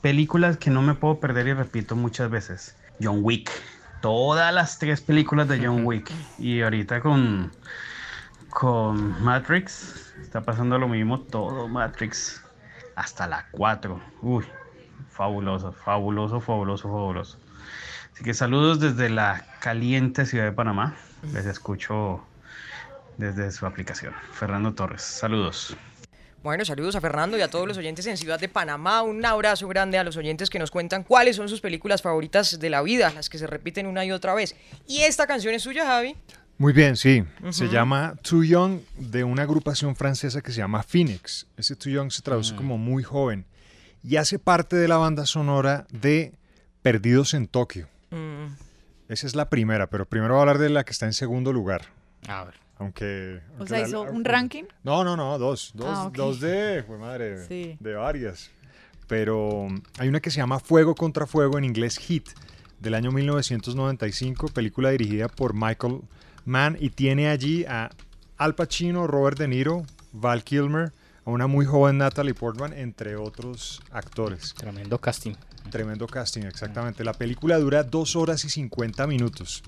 películas 0.00 0.56
que 0.56 0.70
no 0.70 0.80
me 0.80 0.94
puedo 0.94 1.18
perder 1.18 1.48
y 1.48 1.54
repito 1.54 1.96
muchas 1.96 2.30
veces. 2.30 2.76
John 3.02 3.18
Wick. 3.22 3.50
Todas 4.00 4.54
las 4.54 4.78
tres 4.78 5.00
películas 5.00 5.48
de 5.48 5.58
John 5.66 5.84
Wick. 5.84 6.12
Y 6.38 6.62
ahorita 6.62 7.00
con, 7.00 7.50
con 8.48 9.20
Matrix 9.24 10.14
está 10.22 10.42
pasando 10.42 10.78
lo 10.78 10.86
mismo. 10.86 11.18
Todo 11.18 11.66
Matrix. 11.66 12.40
Hasta 12.94 13.26
la 13.26 13.44
4. 13.50 14.00
Uy, 14.22 14.44
fabuloso, 15.10 15.72
fabuloso, 15.72 16.40
fabuloso, 16.40 16.88
fabuloso. 16.88 17.43
Así 18.14 18.22
que 18.22 18.32
saludos 18.32 18.78
desde 18.78 19.10
la 19.10 19.44
caliente 19.60 20.24
ciudad 20.24 20.44
de 20.44 20.52
Panamá. 20.52 20.94
Les 21.32 21.46
escucho 21.46 22.24
desde 23.16 23.50
su 23.50 23.66
aplicación. 23.66 24.14
Fernando 24.32 24.72
Torres, 24.72 25.02
saludos. 25.02 25.76
Bueno, 26.44 26.64
saludos 26.64 26.94
a 26.94 27.00
Fernando 27.00 27.36
y 27.36 27.40
a 27.40 27.48
todos 27.48 27.66
los 27.66 27.76
oyentes 27.76 28.06
en 28.06 28.16
Ciudad 28.16 28.38
de 28.38 28.48
Panamá. 28.48 29.02
Un 29.02 29.24
abrazo 29.24 29.66
grande 29.66 29.98
a 29.98 30.04
los 30.04 30.16
oyentes 30.16 30.48
que 30.48 30.58
nos 30.60 30.70
cuentan 30.70 31.02
cuáles 31.02 31.36
son 31.36 31.48
sus 31.48 31.60
películas 31.60 32.02
favoritas 32.02 32.60
de 32.60 32.70
la 32.70 32.82
vida, 32.82 33.10
las 33.14 33.28
que 33.28 33.38
se 33.38 33.46
repiten 33.46 33.86
una 33.86 34.04
y 34.04 34.12
otra 34.12 34.34
vez. 34.34 34.54
Y 34.86 35.00
esta 35.00 35.26
canción 35.26 35.54
es 35.54 35.62
suya, 35.62 35.84
Javi. 35.84 36.14
Muy 36.56 36.72
bien, 36.72 36.96
sí. 36.96 37.24
Se 37.50 37.68
llama 37.68 38.14
Too 38.22 38.44
Young 38.44 38.80
de 38.96 39.24
una 39.24 39.42
agrupación 39.42 39.96
francesa 39.96 40.40
que 40.40 40.52
se 40.52 40.58
llama 40.58 40.84
Phoenix. 40.84 41.46
Ese 41.56 41.74
Too 41.74 41.90
Young 41.90 42.12
se 42.12 42.22
traduce 42.22 42.54
como 42.54 42.78
muy 42.78 43.02
joven 43.02 43.46
y 44.04 44.16
hace 44.16 44.38
parte 44.38 44.76
de 44.76 44.86
la 44.86 44.98
banda 44.98 45.26
sonora 45.26 45.86
de 45.90 46.34
Perdidos 46.82 47.34
en 47.34 47.48
Tokio. 47.48 47.88
Mm, 48.14 48.54
Esa 49.08 49.26
es 49.26 49.34
la 49.34 49.50
primera, 49.50 49.88
pero 49.90 50.06
primero 50.06 50.34
voy 50.34 50.38
a 50.38 50.42
hablar 50.42 50.58
de 50.58 50.70
la 50.70 50.84
que 50.84 50.92
está 50.92 51.06
en 51.06 51.12
segundo 51.12 51.52
lugar. 51.52 51.82
A 52.28 52.44
ver. 52.44 52.54
Aunque. 52.78 53.40
O 53.58 53.66
sea, 53.66 53.80
la- 53.80 53.86
hizo 53.88 54.02
un 54.02 54.24
ranking. 54.24 54.64
No, 54.82 55.04
no, 55.04 55.16
no, 55.16 55.38
dos. 55.38 55.72
Dos, 55.74 55.86
Ah, 55.90 56.10
dos 56.12 56.40
de. 56.40 56.82
Fue 56.86 56.98
madre. 56.98 57.46
Sí. 57.46 57.76
De 57.80 57.94
varias. 57.94 58.50
Pero 59.06 59.68
hay 59.98 60.08
una 60.08 60.20
que 60.20 60.30
se 60.30 60.38
llama 60.38 60.58
Fuego 60.58 60.94
contra 60.94 61.26
Fuego, 61.26 61.58
en 61.58 61.64
inglés 61.64 61.98
Hit, 61.98 62.30
del 62.80 62.94
año 62.94 63.12
1995, 63.12 64.48
película 64.48 64.90
dirigida 64.90 65.28
por 65.28 65.52
Michael 65.54 66.00
Mann 66.46 66.76
y 66.80 66.90
tiene 66.90 67.28
allí 67.28 67.64
a 67.66 67.90
Al 68.38 68.54
Pacino, 68.54 69.06
Robert 69.06 69.38
De 69.38 69.46
Niro, 69.48 69.84
Val 70.12 70.42
Kilmer, 70.42 70.92
a 71.26 71.30
una 71.30 71.46
muy 71.46 71.66
joven 71.66 71.98
Natalie 71.98 72.34
Portman, 72.34 72.72
entre 72.72 73.16
otros 73.16 73.82
actores. 73.92 74.54
Tremendo 74.54 74.98
casting. 74.98 75.34
Tremendo 75.70 76.06
casting, 76.06 76.42
exactamente. 76.42 77.02
La 77.04 77.12
película 77.14 77.58
dura 77.58 77.82
dos 77.82 78.16
horas 78.16 78.44
y 78.44 78.50
50 78.50 79.06
minutos. 79.06 79.62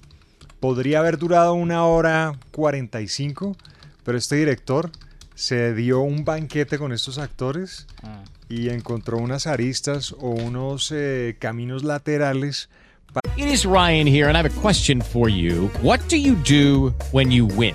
Podría 0.61 1.01
haber 1.01 1.19
durado 1.19 1.55
una 1.55 1.85
hora 1.85 2.33
45, 2.53 3.57
pero 4.05 4.17
este 4.19 4.37
director 4.37 4.91
se 5.35 5.75
dio 5.75 6.01
un 6.01 6.25
banquete 6.25 6.79
con 6.79 6.93
estos 6.93 7.19
actores 7.19 7.87
Ah. 8.03 8.23
y 8.49 8.69
encontró 8.71 9.19
unas 9.19 9.47
aristas 9.47 10.13
o 10.13 10.31
unos 10.31 10.91
eh, 10.93 11.37
caminos 11.39 11.83
laterales. 11.85 12.69
It 13.37 13.47
is 13.49 13.65
Ryan 13.65 14.07
here, 14.07 14.29
and 14.29 14.37
I 14.37 14.39
have 14.39 14.47
a 14.47 14.61
question 14.63 15.01
for 15.03 15.29
you. 15.31 15.71
What 15.83 16.01
do 16.09 16.17
you 16.17 16.37
do 16.49 16.95
when 17.13 17.31
you 17.31 17.47
win? 17.47 17.75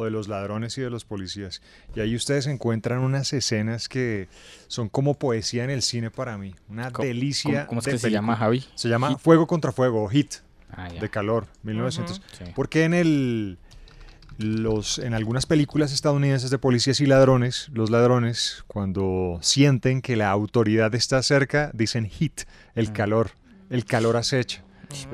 o 0.00 0.04
de 0.04 0.10
los 0.10 0.28
ladrones 0.28 0.76
y 0.78 0.80
de 0.80 0.88
los 0.90 1.04
policías. 1.04 1.60
Y 1.94 2.00
ahí 2.00 2.16
ustedes 2.16 2.46
encuentran 2.46 3.00
unas 3.00 3.32
escenas 3.32 3.88
que 3.88 4.28
son 4.68 4.88
como 4.88 5.14
poesía 5.18 5.64
en 5.64 5.70
el 5.70 5.82
cine 5.82 6.10
para 6.10 6.38
mí. 6.38 6.54
Una 6.68 6.90
¿Cómo- 6.90 7.06
delicia. 7.06 7.66
cómo- 7.66 7.66
cómo 7.66 7.78
es 7.80 7.84
de 7.84 7.92
que 7.92 7.98
se 7.98 8.10
llama, 8.10 8.36
Javi? 8.36 8.64
Se 8.74 8.88
llama 8.88 9.10
Hit. 9.10 9.18
Fuego 9.18 9.46
contra 9.46 9.72
Fuego, 9.72 10.02
o 10.02 10.08
Hit, 10.08 10.34
Ah, 10.72 10.88
de 10.88 11.08
calor, 11.10 11.46
1900. 11.64 12.18
Ujú. 12.18 12.26
Sí. 12.38 12.44
Porque 12.54 12.84
en 12.84 12.94
el... 12.94 13.58
Los, 14.38 14.98
en 14.98 15.12
algunas 15.12 15.44
películas 15.44 15.92
estadounidenses 15.92 16.48
de 16.50 16.56
policías 16.58 16.98
y 17.00 17.06
ladrones, 17.06 17.68
los 17.74 17.90
ladrones, 17.90 18.64
cuando 18.68 19.38
sienten 19.42 20.00
que 20.00 20.16
la 20.16 20.30
autoridad 20.30 20.94
está 20.94 21.22
cerca, 21.22 21.70
dicen 21.74 22.06
hit, 22.06 22.42
el 22.74 22.88
Mm. 22.88 22.92
calor, 22.92 23.30
el 23.68 23.84
calor 23.84 24.16
acecha, 24.16 24.62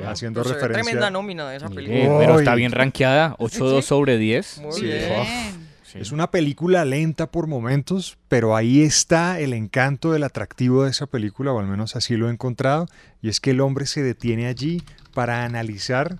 haciendo 0.06 0.42
Pero 0.42 0.48
se 0.50 0.54
ve 0.56 0.60
referencia. 0.68 0.82
tremenda 0.84 1.10
nómina 1.10 1.48
de 1.50 1.56
esa 1.56 1.68
película. 1.68 2.18
pero 2.18 2.38
está 2.38 2.54
bien 2.54 2.72
rankeada. 2.72 3.34
8.2 3.38 3.82
sobre 3.84 4.18
10. 4.18 4.58
Muy 4.58 4.72
Sí. 4.72 4.82
bien. 4.84 5.66
Sí. 5.84 5.98
Es 6.00 6.10
una 6.12 6.30
película 6.30 6.84
lenta 6.84 7.30
por 7.30 7.46
momentos, 7.46 8.18
pero 8.28 8.56
ahí 8.56 8.82
está 8.82 9.38
el 9.40 9.52
encanto, 9.52 10.14
el 10.16 10.24
atractivo 10.24 10.84
de 10.84 10.90
esa 10.90 11.06
película, 11.06 11.52
o 11.52 11.60
al 11.60 11.66
menos 11.66 11.94
así 11.96 12.16
lo 12.16 12.28
he 12.28 12.32
encontrado, 12.32 12.86
y 13.22 13.28
es 13.28 13.40
que 13.40 13.52
el 13.52 13.60
hombre 13.60 13.86
se 13.86 14.02
detiene 14.02 14.46
allí 14.46 14.82
para 15.14 15.44
analizar 15.44 16.18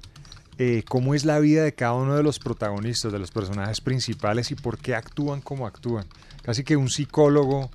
eh, 0.59 0.85
cómo 0.89 1.15
es 1.15 1.25
la 1.27 1.39
vida 1.41 1.65
de 1.65 1.75
cada 1.75 1.93
uno 1.95 2.17
de 2.17 2.23
los 2.23 2.39
protagonistas, 2.39 3.13
de 3.13 3.19
los 3.19 3.31
personajes 3.31 3.83
principales 3.83 4.51
y 4.51 4.55
por 4.55 4.79
qué 4.79 4.95
actúan 4.95 5.43
como 5.43 5.67
actúan. 5.67 6.07
Casi 6.43 6.65
que 6.65 6.77
un 6.77 6.89
psicólogo 6.89 7.71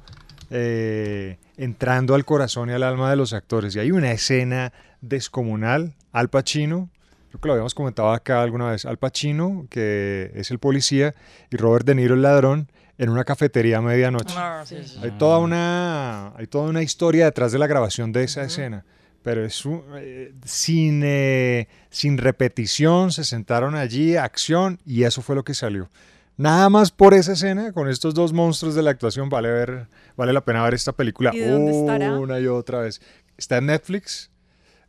eh, 0.50 1.38
entrando 1.58 2.15
al 2.15 2.26
corazón 2.26 2.70
y 2.70 2.74
al 2.74 2.84
alma 2.84 3.10
de 3.10 3.15
los 3.17 3.34
actores. 3.34 3.76
Y 3.76 3.80
hay 3.80 3.91
una 3.91 4.12
escena 4.12 4.74
descomunal, 5.02 5.94
Al 6.12 6.30
Pacino, 6.30 6.90
creo 7.30 7.42
que 7.42 7.48
lo 7.48 7.54
habíamos 7.54 7.74
comentado 7.76 8.12
acá 8.12 8.42
alguna 8.42 8.72
vez, 8.72 8.86
Al 8.86 8.98
Pacino, 8.98 9.66
que 9.70 10.32
es 10.36 10.52
el 10.52 10.60
policía, 10.60 11.14
y 11.50 11.58
Robert 11.58 11.86
De 11.86 11.96
Niro 11.96 12.16
el 12.16 12.22
ladrón, 12.22 12.70
en 12.98 13.10
una 13.10 13.24
cafetería 13.24 13.80
a 13.80 13.82
medianoche. 13.82 14.36
Ah, 14.38 14.64
sí, 14.66 14.76
sí. 14.86 15.00
Hay 15.02 15.12
toda 15.18 15.40
una, 15.40 16.34
hay 16.36 16.46
toda 16.48 16.70
una 16.70 16.84
historia 16.84 17.26
detrás 17.26 17.52
de 17.52 17.58
la 17.60 17.68
grabación 17.68 18.12
de 18.12 18.24
esa 18.24 18.44
escena, 18.44 18.86
pero 19.24 19.44
es 19.46 19.66
un- 19.66 19.84
eh, 19.98 20.34
sin, 20.46 21.02
eh, 21.04 21.68
sin 21.90 22.18
repetición, 22.18 23.12
se 23.12 23.24
sentaron 23.24 23.76
allí, 23.76 24.16
acción, 24.18 24.80
y 24.86 25.04
eso 25.04 25.22
fue 25.22 25.36
lo 25.36 25.44
que 25.44 25.54
salió. 25.54 25.90
Nada 26.38 26.70
más 26.70 26.92
por 26.92 27.14
esa 27.14 27.34
escena, 27.34 27.72
con 27.72 27.88
estos 27.90 28.14
dos 28.14 28.34
monstruos 28.34 28.74
de 28.76 28.82
la 28.82 28.92
actuación, 28.92 29.30
vale, 29.30 29.52
ver, 29.52 29.88
vale 30.18 30.34
la 30.34 30.42
pena 30.42 30.64
ver 30.64 30.74
esta 30.74 30.92
película 30.92 31.32
¿Y 31.34 31.40
dónde 31.44 31.72
estará? 31.72 32.18
una 32.18 32.40
y 32.40 32.48
otra 32.48 32.80
vez. 32.80 33.00
Está 33.38 33.58
en 33.58 33.68
Netflix, 33.68 34.31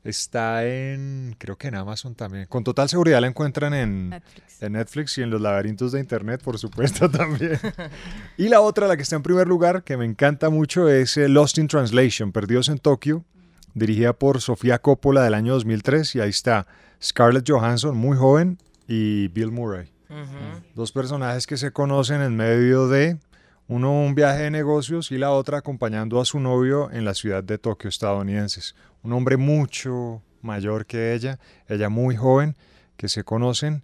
Está 0.05 0.67
en, 0.67 1.37
creo 1.39 1.57
que 1.57 1.69
en 1.69 1.77
Amazon 1.77 2.15
también. 2.17 2.47
Con 2.47 2.65
total 2.65 2.89
seguridad 2.89 3.21
la 3.21 3.29
encuentran 3.29 3.73
en 3.73 4.11
Netflix. 4.11 4.63
en 4.63 4.73
Netflix 4.73 5.19
y 5.19 5.23
en 5.23 5.31
los 5.31 5.41
laberintos 5.41 5.93
de 5.93 6.01
internet, 6.01 6.43
por 6.43 6.59
supuesto, 6.59 7.09
también. 7.11 7.59
y 8.37 8.49
la 8.49 8.61
otra, 8.61 8.89
la 8.89 8.97
que 8.97 9.03
está 9.03 9.15
en 9.15 9.23
primer 9.23 9.47
lugar, 9.47 9.85
que 9.85 9.97
me 9.97 10.05
encanta 10.05 10.51
mucho, 10.51 10.89
es 10.89 11.17
eh, 11.17 11.29
Lost 11.29 11.59
in 11.59 11.69
Translation, 11.69 12.33
Perdidos 12.33 12.69
en 12.69 12.79
Tokio, 12.79 13.25
dirigida 13.75 14.13
por 14.13 14.41
Sofía 14.41 14.81
Coppola 14.81 15.23
del 15.23 15.35
año 15.35 15.53
2003. 15.53 16.17
Y 16.17 16.21
ahí 16.21 16.31
está 16.31 16.67
Scarlett 17.01 17.49
Johansson, 17.49 17.97
muy 17.97 18.17
joven, 18.17 18.59
y 18.89 19.29
Bill 19.29 19.53
Murray. 19.53 19.91
Dos 20.75 20.93
personajes 20.93 21.47
que 21.47 21.57
se 21.57 21.71
conocen 21.71 22.21
en 22.21 22.37
medio 22.37 22.89
de 22.89 23.19
uno 23.69 23.93
un 23.93 24.15
viaje 24.15 24.43
de 24.43 24.51
negocios 24.51 25.11
y 25.13 25.17
la 25.17 25.31
otra 25.31 25.59
acompañando 25.59 26.21
a 26.21 26.27
su 26.27 26.41
novio 26.41 26.91
en 26.91 27.07
la 27.07 27.15
ciudad 27.15 27.43
de 27.43 27.57
Tokio, 27.57 27.89
estadounidenses. 27.89 28.75
Un 29.03 29.13
hombre 29.13 29.37
mucho 29.37 30.23
mayor 30.43 30.87
que 30.87 31.15
ella, 31.15 31.39
ella 31.69 31.89
muy 31.89 32.17
joven, 32.17 32.57
que 32.97 33.09
se 33.09 33.25
conocen 33.25 33.83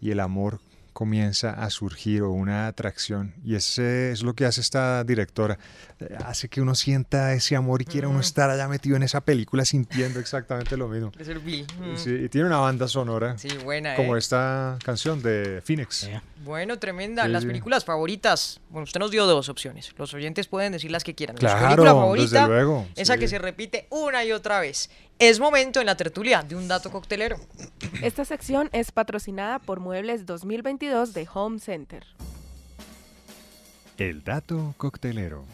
y 0.00 0.10
el 0.10 0.20
amor 0.20 0.60
comienza 0.92 1.50
a 1.50 1.70
surgir 1.70 2.22
o 2.22 2.30
una 2.30 2.66
atracción. 2.66 3.34
Y 3.44 3.54
ese 3.54 4.12
es 4.12 4.22
lo 4.22 4.34
que 4.34 4.44
hace 4.44 4.60
esta 4.60 5.04
directora. 5.04 5.58
Eh, 6.00 6.16
Hace 6.24 6.48
que 6.48 6.60
uno 6.60 6.74
sienta 6.74 7.32
ese 7.34 7.56
amor 7.56 7.82
y 7.82 7.84
quiera 7.84 8.08
uno 8.08 8.20
estar 8.20 8.50
allá 8.50 8.68
metido 8.68 8.96
en 8.96 9.02
esa 9.02 9.20
película 9.20 9.64
sintiendo 9.64 10.20
exactamente 10.20 10.76
lo 10.76 10.88
mismo. 10.88 11.12
Es 11.18 11.28
el 11.28 11.38
Bill. 11.38 11.66
Mm. 11.78 11.96
Sí, 11.96 12.10
y 12.24 12.28
tiene 12.28 12.46
una 12.46 12.58
banda 12.58 12.88
sonora 12.88 13.36
Sí, 13.38 13.48
buena, 13.64 13.94
como 13.96 14.16
eh. 14.16 14.18
esta 14.18 14.78
canción 14.84 15.22
de 15.22 15.62
Phoenix. 15.64 16.08
Bueno, 16.44 16.78
tremenda. 16.78 17.24
Sí, 17.24 17.30
Las 17.30 17.42
sí. 17.42 17.48
películas 17.48 17.84
favoritas. 17.84 18.60
Bueno, 18.70 18.84
usted 18.84 18.98
nos 19.00 19.10
dio 19.10 19.26
dos 19.26 19.48
opciones. 19.48 19.94
Los 19.96 20.12
oyentes 20.14 20.48
pueden 20.48 20.72
decir 20.72 20.90
las 20.90 21.04
que 21.04 21.14
quieran. 21.14 21.36
Claro, 21.36 21.66
película 21.66 21.90
favorita, 21.92 22.40
desde 22.40 22.46
luego, 22.48 22.86
esa 22.96 23.14
sí. 23.14 23.20
que 23.20 23.28
se 23.28 23.38
repite 23.38 23.86
una 23.90 24.24
y 24.24 24.32
otra 24.32 24.60
vez. 24.60 24.90
Es 25.22 25.38
momento 25.38 25.78
en 25.78 25.86
la 25.86 25.96
tertulia 25.96 26.42
de 26.42 26.56
un 26.56 26.66
dato 26.66 26.90
coctelero. 26.90 27.36
Esta 28.02 28.24
sección 28.24 28.68
es 28.72 28.90
patrocinada 28.90 29.60
por 29.60 29.78
Muebles 29.78 30.26
2022 30.26 31.14
de 31.14 31.28
Home 31.32 31.60
Center. 31.60 32.04
El 33.98 34.24
dato 34.24 34.74
coctelero. 34.78 35.44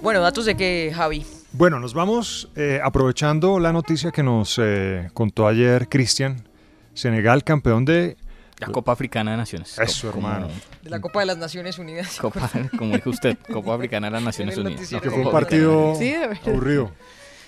Bueno, 0.00 0.22
datos 0.22 0.46
de 0.46 0.56
qué, 0.56 0.90
Javi. 0.96 1.26
Bueno, 1.52 1.78
nos 1.78 1.92
vamos 1.92 2.48
eh, 2.56 2.80
aprovechando 2.82 3.60
la 3.60 3.74
noticia 3.74 4.12
que 4.12 4.22
nos 4.22 4.58
eh, 4.62 5.10
contó 5.12 5.46
ayer 5.46 5.90
Cristian. 5.90 6.48
Senegal, 6.94 7.44
campeón 7.44 7.84
de... 7.84 8.16
La 8.66 8.72
Copa 8.72 8.92
Africana 8.92 9.30
de 9.32 9.36
Naciones. 9.36 9.78
Eso, 9.78 10.10
Como- 10.12 10.28
hermano. 10.28 10.48
De 10.82 10.90
la 10.90 11.00
Copa 11.00 11.20
de 11.20 11.26
las 11.26 11.38
Naciones 11.38 11.78
Unidas. 11.78 12.16
Copa, 12.20 12.50
como 12.78 12.94
dijo 12.94 13.10
usted, 13.10 13.36
Copa 13.52 13.74
Africana 13.74 14.08
de 14.08 14.12
las 14.12 14.22
Naciones 14.22 14.54
En 14.56 14.60
Unidas. 14.62 14.80
noticiero. 14.80 15.02
Que 15.02 15.08
No, 15.08 15.14
fue 15.14 15.24
un 15.24 15.30
partido 15.32 15.94
Sí, 15.96 16.10
de 16.10 16.26
verdad. 16.28 16.48
aburrido. 16.48 16.92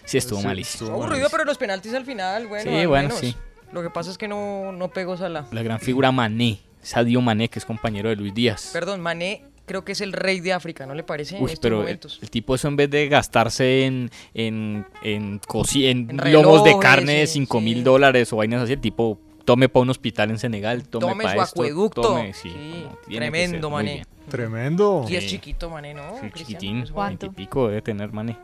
Sí, 0.05 0.19
estuvo 0.19 0.41
Sí, 0.41 0.47
malísimo. 0.47 0.85
estuvo 0.91 1.03
Aburrido, 1.05 1.29
pero 1.31 1.45
los 1.45 1.57
penaltis 1.59 1.95
al 1.95 2.05
final, 2.05 2.47
bueno. 2.47 2.71
Sí, 2.71 2.77
al 2.77 2.89
bueno, 2.89 3.09
menos. 3.09 3.21
sí. 3.21 3.35
Lo 3.73 3.83
que 3.83 3.91
pasa 3.91 4.11
es 4.11 4.19
que 4.19 4.29
no, 4.29 4.71
no 4.73 4.89
pegó 4.91 5.17
Salah. 5.17 5.47
La 5.51 5.63
gran 5.63 5.81
figura 5.81 6.13
Mané, 6.13 6.61
Sadio 6.83 7.21
Mané, 7.21 7.49
que 7.49 7.59
es 7.59 7.65
compañero 7.65 8.09
de 8.11 8.17
Luis 8.17 8.35
Díaz. 8.35 8.71
Perdón, 8.73 9.01
Mané 9.01 9.43
creo 9.67 9.83
que 9.83 9.93
es 9.93 10.03
el 10.03 10.13
rey 10.13 10.41
de 10.41 10.53
África, 10.53 10.85
¿no 10.85 10.95
le 10.95 11.03
parece? 11.05 11.39
en 11.39 11.43
Uy, 11.43 11.47
estos 11.53 11.61
pero 11.63 11.77
el, 11.77 11.83
momentos. 11.85 12.19
el 12.21 12.29
tipo 12.31 12.55
eso 12.55 12.69
en 12.69 12.77
vez 12.77 12.91
de 12.91 13.09
gastarse 13.09 13.87
en, 13.87 14.11
en, 14.35 14.87
en, 15.03 15.41
cosi- 15.41 15.87
en 15.87 16.11
En 16.23 16.33
lomos 16.35 16.63
de 16.65 16.79
carne 16.79 17.21
de 17.21 17.27
sí, 17.27 17.33
5 17.41 17.61
mil 17.63 17.83
dólares 17.83 18.31
o 18.35 18.37
vainas 18.37 18.61
así, 18.63 18.75
el 18.75 18.81
tipo 18.83 19.19
tome 19.45 19.69
para 19.69 19.83
un 19.83 19.91
hospital 19.91 20.31
en 20.31 20.39
Senegal, 20.39 20.89
tome, 20.89 21.07
Tome 21.07 21.25
para 21.25 21.35
su 21.37 21.43
esto, 21.43 21.55
acueducto. 21.61 22.03
tome, 22.03 22.33
sí, 22.35 22.51
como 22.85 22.97
tremendo, 23.07 23.71
Mané. 23.71 24.07
Tremendo. 24.29 25.05
Y 25.09 25.17
es 25.17 25.27
chiquito, 25.27 25.69
Mané, 25.71 25.95
¿no? 25.95 26.19
Sí, 26.21 26.31
chiquitín, 26.35 26.85
veintipico 26.95 27.69
debe 27.69 27.83
tener 27.83 28.13
Mané. 28.13 28.39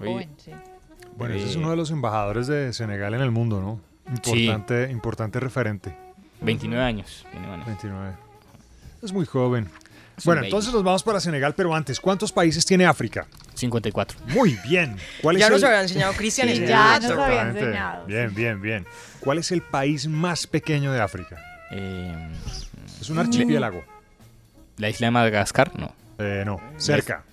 Oye, 0.00 0.12
Joven, 0.12 0.30
sí. 0.38 0.50
Bueno, 1.16 1.34
ese 1.34 1.46
es 1.46 1.56
uno 1.56 1.70
de 1.70 1.76
los 1.76 1.90
embajadores 1.90 2.46
de 2.46 2.72
Senegal 2.72 3.14
en 3.14 3.20
el 3.20 3.30
mundo, 3.30 3.60
¿no? 3.60 3.80
Sí. 4.22 4.44
Importante, 4.46 4.90
importante 4.90 5.40
referente. 5.40 5.96
29 6.40 6.84
años 6.84 7.26
tiene 7.30 7.46
Mané. 7.46 7.64
29. 7.64 8.12
Es 9.02 9.12
muy 9.12 9.26
joven. 9.26 9.68
Bueno, 10.24 10.42
entonces 10.44 10.72
nos 10.72 10.82
vamos 10.84 11.02
para 11.02 11.18
Senegal, 11.20 11.54
pero 11.56 11.74
antes, 11.74 11.98
¿cuántos 12.00 12.30
países 12.30 12.64
tiene 12.64 12.86
África? 12.86 13.26
54. 13.54 14.18
Muy 14.28 14.56
bien. 14.68 14.96
¿Cuál 15.22 15.36
Ya 15.38 15.46
es 15.46 15.52
nos 15.52 15.62
el- 15.62 15.68
había 15.68 15.82
enseñado 15.82 16.12
Cristian 16.14 16.48
Sí, 16.48 16.66
Ya 16.66 17.00
nos 17.00 17.10
había 17.12 17.42
enseñado, 17.48 18.06
Bien, 18.06 18.34
bien, 18.34 18.60
bien. 18.62 18.86
¿Cuál 19.20 19.38
es 19.38 19.50
el 19.52 19.62
país 19.62 20.06
más 20.06 20.46
pequeño 20.46 20.92
de 20.92 21.00
África? 21.00 21.36
Eh, 21.72 22.28
Es 23.00 23.10
un 23.10 23.18
archipiélago. 23.18 23.82
la 24.76 24.88
isla 24.88 25.06
de 25.06 25.10
Madagascar, 25.10 25.72
no. 25.78 25.92
Eh, 26.18 26.42
no, 26.46 26.60
cerca. 26.76 27.24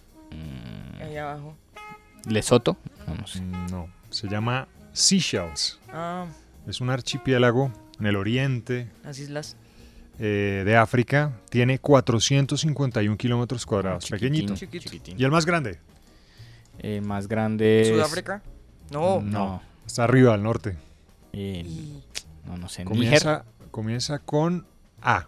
Ahí 1.02 1.17
abajo. 1.17 1.56
Lesoto, 2.28 2.78
no, 3.08 3.15
no 3.15 3.28
sé. 3.28 3.41
No, 3.41 3.89
se 4.10 4.28
llama 4.28 4.67
Seychelles. 4.94 5.80
Ah, 5.91 6.26
Es 6.67 6.80
un 6.82 6.89
archipiélago 6.91 7.72
en 8.00 8.06
el 8.06 8.15
oriente 8.15 8.88
las 9.04 9.17
islas. 9.20 9.56
Eh, 10.19 10.63
de 10.65 10.76
África. 10.76 11.32
Tiene 11.50 11.80
451 11.80 13.17
kilómetros 13.17 13.65
cuadrados. 13.65 14.10
Pequeñito. 14.10 14.56
Chiquito. 14.56 14.84
chiquitín. 14.84 15.19
¿Y 15.19 15.24
el 15.24 15.32
más 15.32 15.45
grande? 15.45 15.80
El 16.80 17.02
más 17.02 17.28
grande 17.28 17.82
es... 17.82 17.88
¿Sudáfrica? 17.89 18.41
No. 18.91 19.21
No. 19.21 19.62
Está 19.86 20.04
arriba, 20.04 20.34
al 20.34 20.43
norte. 20.43 20.76
Eh, 21.34 21.65
no, 22.45 22.58
no 22.58 22.69
sé. 22.69 22.84
Comienza, 22.84 23.45
comienza 23.71 24.19
con 24.19 24.65
A. 25.02 25.28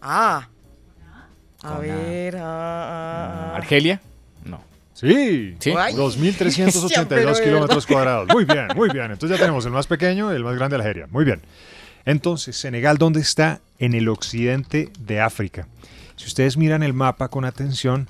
Ah. 0.00 0.48
A 1.62 1.78
ver, 1.78 2.36
ah, 2.36 2.42
ah, 2.42 3.52
ah. 3.52 3.56
¿Argelia? 3.56 4.00
No. 4.44 4.60
Sí, 4.94 5.56
¿Sí? 5.60 5.72
Ay. 5.76 5.94
2.382 5.94 7.06
Pero 7.08 7.34
de 7.34 7.44
kilómetros 7.44 7.86
cuadrados. 7.86 8.28
Muy 8.32 8.44
bien, 8.44 8.68
muy 8.74 8.88
bien. 8.90 9.12
Entonces 9.12 9.38
ya 9.38 9.44
tenemos 9.44 9.64
el 9.64 9.72
más 9.72 9.86
pequeño 9.86 10.32
y 10.32 10.36
el 10.36 10.44
más 10.44 10.56
grande 10.56 10.76
de 10.76 10.82
Algeria. 10.82 11.06
Muy 11.10 11.24
bien. 11.24 11.40
Entonces, 12.04 12.56
Senegal, 12.56 12.98
¿dónde 12.98 13.20
está? 13.20 13.60
En 13.78 13.94
el 13.94 14.08
occidente 14.08 14.90
de 14.98 15.20
África. 15.20 15.68
Si 16.16 16.26
ustedes 16.26 16.56
miran 16.56 16.82
el 16.82 16.92
mapa 16.92 17.28
con 17.28 17.44
atención, 17.44 18.08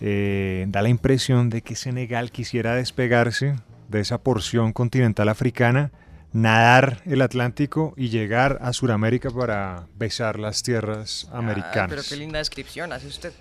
eh, 0.00 0.66
da 0.68 0.82
la 0.82 0.88
impresión 0.88 1.48
de 1.48 1.62
que 1.62 1.76
Senegal 1.76 2.32
quisiera 2.32 2.74
despegarse 2.74 3.54
de 3.88 4.00
esa 4.00 4.18
porción 4.18 4.72
continental 4.72 5.28
africana, 5.28 5.92
nadar 6.32 7.02
el 7.04 7.20
Atlántico 7.22 7.94
y 7.96 8.08
llegar 8.08 8.58
a 8.62 8.72
Sudamérica 8.72 9.30
para 9.30 9.86
besar 9.98 10.38
las 10.38 10.62
tierras 10.62 11.28
Ah, 11.32 11.38
americanas. 11.38 11.90
pero 11.90 12.02
qué 12.08 12.16
linda 12.16 12.38
descripción 12.38 12.92
hace 12.92 13.06
usted. 13.06 13.32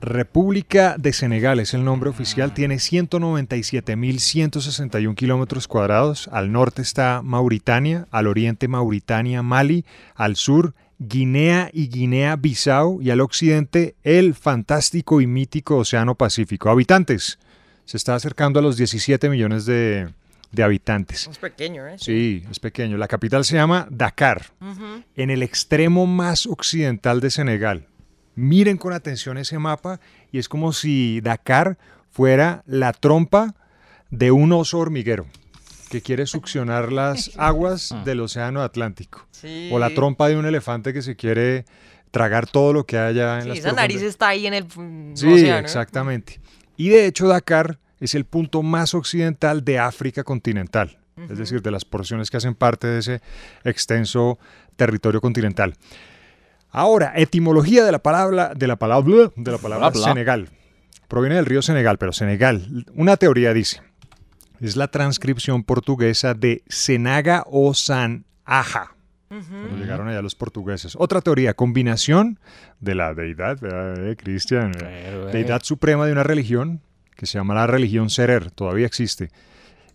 República 0.00 0.96
de 0.98 1.12
Senegal 1.12 1.60
es 1.60 1.74
el 1.74 1.84
nombre 1.84 2.10
oficial, 2.10 2.54
tiene 2.54 2.76
197.161 2.76 5.14
kilómetros 5.14 5.68
cuadrados. 5.68 6.28
Al 6.32 6.52
norte 6.52 6.82
está 6.82 7.22
Mauritania, 7.22 8.06
al 8.10 8.26
oriente 8.26 8.68
Mauritania, 8.68 9.42
Mali, 9.42 9.84
al 10.14 10.36
sur 10.36 10.74
Guinea 10.98 11.68
y 11.72 11.88
Guinea-Bissau 11.88 13.02
y 13.02 13.10
al 13.10 13.20
occidente 13.20 13.96
el 14.04 14.34
fantástico 14.34 15.20
y 15.20 15.26
mítico 15.26 15.78
Océano 15.78 16.14
Pacífico. 16.14 16.70
Habitantes, 16.70 17.38
se 17.84 17.96
está 17.96 18.14
acercando 18.14 18.60
a 18.60 18.62
los 18.62 18.76
17 18.76 19.28
millones 19.28 19.66
de, 19.66 20.08
de 20.52 20.62
habitantes. 20.62 21.26
Es 21.26 21.38
pequeño, 21.38 21.86
¿eh? 21.88 21.96
Sí, 21.98 22.44
es 22.50 22.60
pequeño. 22.60 22.96
La 22.98 23.08
capital 23.08 23.44
se 23.44 23.56
llama 23.56 23.86
Dakar, 23.90 24.52
en 25.16 25.30
el 25.30 25.42
extremo 25.42 26.06
más 26.06 26.46
occidental 26.46 27.20
de 27.20 27.30
Senegal. 27.30 27.88
Miren 28.34 28.76
con 28.78 28.92
atención 28.92 29.36
ese 29.38 29.58
mapa 29.58 30.00
y 30.30 30.38
es 30.38 30.48
como 30.48 30.72
si 30.72 31.20
Dakar 31.20 31.78
fuera 32.10 32.62
la 32.66 32.92
trompa 32.92 33.54
de 34.10 34.30
un 34.30 34.52
oso 34.52 34.78
hormiguero 34.78 35.26
que 35.90 36.00
quiere 36.00 36.24
succionar 36.26 36.92
las 36.92 37.30
aguas 37.38 37.94
del 38.04 38.20
océano 38.20 38.62
Atlántico. 38.62 39.26
Sí. 39.30 39.68
O 39.72 39.78
la 39.78 39.90
trompa 39.90 40.28
de 40.28 40.36
un 40.36 40.46
elefante 40.46 40.92
que 40.94 41.02
se 41.02 41.16
quiere 41.16 41.64
tragar 42.10 42.46
todo 42.46 42.72
lo 42.72 42.84
que 42.86 42.98
haya 42.98 43.36
en 43.36 43.42
Sí, 43.42 43.48
las 43.48 43.58
esa 43.58 43.72
nariz 43.72 44.02
está 44.02 44.28
ahí 44.28 44.46
en 44.46 44.54
el 44.54 44.64
mm, 44.64 45.16
Sí, 45.16 45.26
océano. 45.32 45.56
¿eh? 45.58 45.60
exactamente. 45.60 46.40
Y 46.76 46.88
de 46.88 47.06
hecho 47.06 47.28
Dakar 47.28 47.78
es 48.02 48.16
el 48.16 48.24
punto 48.24 48.62
más 48.62 48.94
occidental 48.94 49.64
de 49.64 49.78
África 49.78 50.24
continental, 50.24 50.98
es 51.30 51.38
decir, 51.38 51.62
de 51.62 51.70
las 51.70 51.84
porciones 51.84 52.30
que 52.30 52.36
hacen 52.36 52.56
parte 52.56 52.88
de 52.88 52.98
ese 52.98 53.22
extenso 53.64 54.38
territorio 54.74 55.20
continental. 55.20 55.74
Ahora, 56.70 57.12
etimología 57.14 57.84
de 57.84 57.92
la 57.92 58.00
palabra 58.00 58.54
de 58.54 58.66
la 58.66 58.76
palabra 58.76 59.30
de 59.36 59.52
la 59.52 59.58
palabra 59.58 59.90
Bla, 59.90 60.00
bla. 60.00 60.08
Senegal. 60.08 60.48
Proviene 61.06 61.36
del 61.36 61.46
río 61.46 61.62
Senegal, 61.62 61.98
pero 61.98 62.12
Senegal, 62.12 62.86
una 62.94 63.16
teoría 63.16 63.52
dice, 63.52 63.82
es 64.60 64.76
la 64.76 64.88
transcripción 64.88 65.62
portuguesa 65.62 66.34
de 66.34 66.64
Senaga 66.68 67.44
o 67.46 67.72
San 67.74 68.24
Aja. 68.44 68.96
Cuando 69.28 69.76
llegaron 69.76 70.08
allá 70.08 70.20
los 70.20 70.34
portugueses. 70.34 70.94
Otra 70.98 71.22
teoría, 71.22 71.54
combinación 71.54 72.38
de 72.80 72.94
la 72.94 73.14
deidad, 73.14 73.58
¿verdad, 73.60 74.06
eh, 74.06 74.16
Cristian? 74.16 74.72
Pero, 74.78 75.30
eh. 75.30 75.32
Deidad 75.32 75.62
suprema 75.62 76.04
de 76.04 76.12
una 76.12 76.22
religión 76.22 76.82
que 77.16 77.26
se 77.26 77.38
llama 77.38 77.54
la 77.54 77.66
religión 77.66 78.10
Serer, 78.10 78.50
todavía 78.50 78.86
existe. 78.86 79.30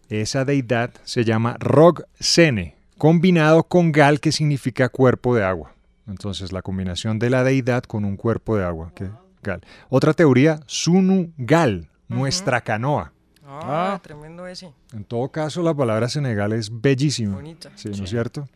Esa 0.09 0.45
deidad 0.45 0.91
se 1.03 1.25
llama 1.25 1.57
Rog 1.59 2.05
Sene, 2.19 2.75
combinado 2.97 3.63
con 3.63 3.91
Gal, 3.91 4.19
que 4.19 4.31
significa 4.31 4.89
cuerpo 4.89 5.35
de 5.35 5.43
agua. 5.43 5.73
Entonces, 6.07 6.51
la 6.53 6.61
combinación 6.61 7.19
de 7.19 7.29
la 7.29 7.43
deidad 7.43 7.83
con 7.83 8.05
un 8.05 8.15
cuerpo 8.15 8.55
de 8.57 8.63
agua. 8.65 8.91
que- 8.95 9.09
Gal. 9.43 9.61
Otra 9.89 10.13
teoría, 10.13 10.59
Sunu 10.65 11.31
Gal 11.37 11.89
nuestra 12.07 12.61
canoa. 12.61 13.11
Ah, 13.45 13.99
tremendo 14.01 14.45
ese. 14.47 14.71
En 14.93 15.03
todo 15.03 15.29
caso, 15.29 15.61
la 15.61 15.73
palabra 15.73 16.09
Senegal 16.09 16.53
es 16.53 16.69
bellísima. 16.81 17.35
Bonita. 17.35 17.69
Sí, 17.75 17.89
¿no 17.97 18.03
es 18.03 18.09
cierto? 18.09 18.47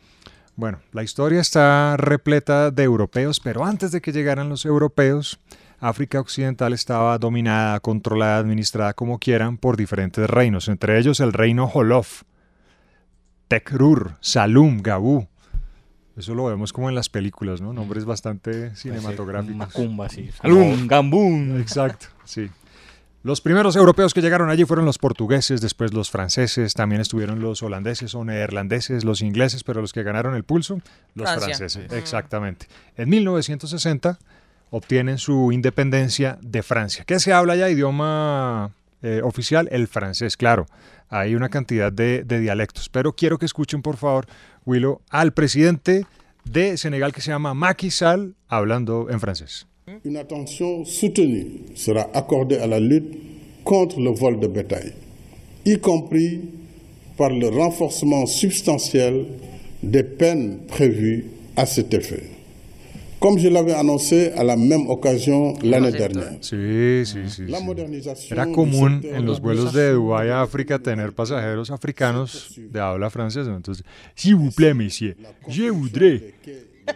Bueno, 0.56 0.80
la 0.91 1.04
historia 1.04 1.39
está 1.39 1.95
repleta 1.97 2.71
de 2.71 2.84
europeos, 2.84 3.39
pero 3.39 3.63
antes 3.65 3.91
de 3.91 4.02
que 4.02 4.12
llegaran 4.12 4.50
los 4.50 4.65
europeos, 4.65 5.39
África 5.82 6.20
Occidental 6.20 6.74
estaba 6.74 7.17
dominada, 7.17 7.80
controlada, 7.80 8.38
administrada 8.38 8.94
como 8.94 9.17
quieran 9.17 9.58
por 9.58 9.78
diferentes 9.78 10.30
reinos, 10.30 10.67
entre 10.67 11.00
ellos 11.00 11.20
el 11.20 11.34
reino 11.34 11.67
Jolof, 11.67 12.22
Tekrur, 13.48 14.15
Salum, 14.22 14.82
Gabú. 14.82 15.28
Eso 16.15 16.36
lo 16.36 16.46
vemos 16.46 16.72
como 16.72 16.88
en 16.88 16.94
las 16.94 17.10
películas, 17.10 17.62
¿no? 17.62 17.74
Nombres 17.74 18.06
bastante 18.06 18.76
cinematográficos. 18.76 19.56
Macumba, 19.56 20.08
sí. 20.08 20.30
Salum, 20.39 20.88
Gambún. 20.88 21.60
Exacto, 21.60 22.08
sí. 22.26 22.52
Los 23.24 23.41
primeros 23.41 23.76
europeos 23.76 24.13
que 24.13 24.22
llegaron 24.22 24.50
allí 24.50 24.65
fueron 24.65 24.86
los 24.86 25.00
portugueses, 25.00 25.62
después 25.62 25.94
los 25.94 26.12
franceses, 26.12 26.76
también 26.76 27.02
estuvieron 27.02 27.39
los 27.39 27.63
holandeses 27.63 28.13
o 28.13 28.24
neerlandeses, 28.24 29.04
los 29.04 29.22
ingleses, 29.22 29.63
pero 29.63 29.82
los 29.82 29.94
que 29.94 30.04
ganaron 30.04 30.36
el 30.36 30.44
pulso, 30.44 30.80
los 31.15 31.28
Francia. 31.28 31.56
franceses. 31.56 31.91
Exactamente. 31.91 32.67
En 32.98 33.10
1960 33.10 34.20
obtienen 34.71 35.19
su 35.19 35.51
independencia 35.51 36.39
de 36.41 36.63
Francia. 36.63 37.03
¿Qué 37.05 37.19
se 37.19 37.31
habla 37.31 37.55
ya? 37.55 37.69
Idioma 37.69 38.71
eh, 39.03 39.21
oficial, 39.23 39.69
el 39.71 39.88
francés, 39.88 40.36
claro. 40.36 40.65
Hay 41.10 41.36
una 41.36 41.49
cantidad 41.49 41.91
de, 41.91 42.23
de 42.23 42.39
dialectos, 42.39 42.89
pero 42.89 43.13
quiero 43.13 43.38
que 43.38 43.45
escuchen, 43.45 43.81
por 43.81 43.97
favor, 43.97 44.25
Willow, 44.65 45.01
al 45.10 45.34
presidente 45.34 46.05
de 46.45 46.77
Senegal 46.77 47.13
que 47.13 47.21
se 47.21 47.31
llama 47.31 47.53
Macky 47.53 47.91
Sall 47.91 48.36
hablando 48.47 49.10
en 49.10 49.19
francés. 49.19 49.67
Une 50.05 50.17
attention 50.17 50.86
soutenue 50.86 51.65
sera 51.75 52.10
accordée 52.13 52.60
à 52.60 52.67
la 52.67 52.79
lutte 52.79 53.13
contre 53.63 53.99
le 53.99 54.12
vol 54.12 54.39
de 54.39 54.47
bétail, 54.47 54.93
y 55.65 55.77
compris 55.79 56.39
par 57.17 57.31
le 57.31 57.49
renforcement 57.49 58.25
substantiel 58.25 59.25
des 59.84 60.03
peines 60.03 60.60
prévues 60.67 61.25
à 61.57 61.65
cet 61.65 61.93
effet. 61.93 62.23
Comme 63.21 63.38
je 63.38 63.49
l'avais 63.49 63.73
annoncé 63.75 64.31
à 64.36 64.43
la 64.43 64.55
même 64.55 64.89
occasion 64.89 65.53
l'année 65.62 65.91
dernière. 65.91 66.34
Sí, 66.41 67.05
sí, 67.05 67.19
sí. 67.29 67.45
La 67.47 67.60
sí. 68.15 68.34
Era 68.34 68.47
común 68.47 68.99
en 69.03 69.25
los 69.25 69.38
de 69.38 69.43
vuelos 69.43 69.73
de 69.73 69.93
Dubái 69.93 70.29
a 70.29 70.41
África 70.41 70.79
tener 70.79 71.13
pasajeros 71.13 71.69
africanos 71.69 72.55
de 72.57 72.79
habla 72.79 73.12
francesa. 73.12 73.51
Entonces, 73.51 73.84
s'il 74.15 74.36
vous 74.36 74.49
plaît, 74.49 74.73
monsieur, 74.73 75.15
je 75.47 75.69
voudrais 75.69 76.34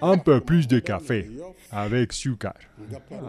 un 0.01 0.17
peu 0.17 0.41
plus 0.41 0.67
de 0.67 0.79
café 0.79 1.29
avec 1.71 2.11
sucre. 2.11 2.53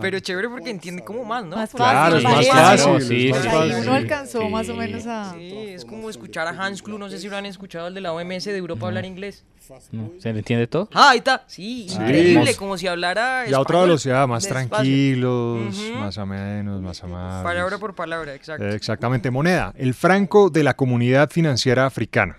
Pero 0.01 0.19
chévere 0.21 0.49
porque 0.49 0.71
entiende 0.71 1.03
como 1.05 1.25
más, 1.25 1.45
¿no? 1.45 1.57
Más 1.57 1.71
Claro, 1.73 2.17
es 2.17 2.25
más 2.25 2.49
fácil. 2.49 3.01
sí, 3.03 3.29
es 3.29 3.35
más 3.35 3.43
sí, 3.43 3.49
fácil. 3.49 3.75
uno 3.83 3.93
alcanzó 3.93 4.49
más 4.49 4.69
o 4.69 4.75
menos 4.75 5.07
a... 5.07 5.35
Sí, 5.35 5.53
es 5.69 5.85
como 5.85 6.09
escuchar 6.09 6.47
a 6.47 6.51
Hans 6.51 6.83
Klug, 6.83 6.99
no 6.99 7.09
sé 7.11 7.19
si 7.19 7.29
lo 7.29 7.37
han 7.37 7.47
escuchado, 7.47 7.89
el 7.89 7.95
de 7.95 8.01
la 8.01 8.13
OMS 8.13 8.45
de 8.45 8.57
Europa 8.57 8.87
hablar 8.87 9.05
inglés. 9.05 9.45
No, 9.93 10.11
¿Se 10.21 10.33
le 10.33 10.39
entiende 10.41 10.67
todo? 10.67 10.89
Ah, 10.95 11.11
ahí 11.11 11.19
está. 11.19 11.45
Sí, 11.47 11.87
Sí. 11.89 11.97
increíble, 11.97 12.55
como 12.57 12.77
si 12.79 12.87
hablara 12.87 13.49
Y 13.49 13.53
a 13.53 13.61
otra 13.61 13.81
velocidad, 13.81 14.27
más 14.29 14.45
despacio. 14.45 14.71
tranquilos, 14.71 15.77
Ujú. 15.77 15.95
más 15.99 16.19
amenos, 16.19 16.81
más 16.83 17.03
amables. 17.03 17.43
Palabra 17.45 17.79
por 17.79 17.95
palabra, 17.95 18.35
exacto. 18.35 18.67
Exactamente, 18.69 19.31
moneda. 19.31 19.73
El 19.77 19.95
franco 19.95 20.51
de 20.51 20.63
la 20.63 20.75
Comunidad 20.75 21.31
Financiera 21.31 21.87
Africana. 21.87 22.37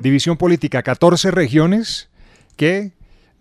División 0.00 0.36
política, 0.36 0.82
14 0.82 1.30
regiones 1.30 2.10
que, 2.56 2.92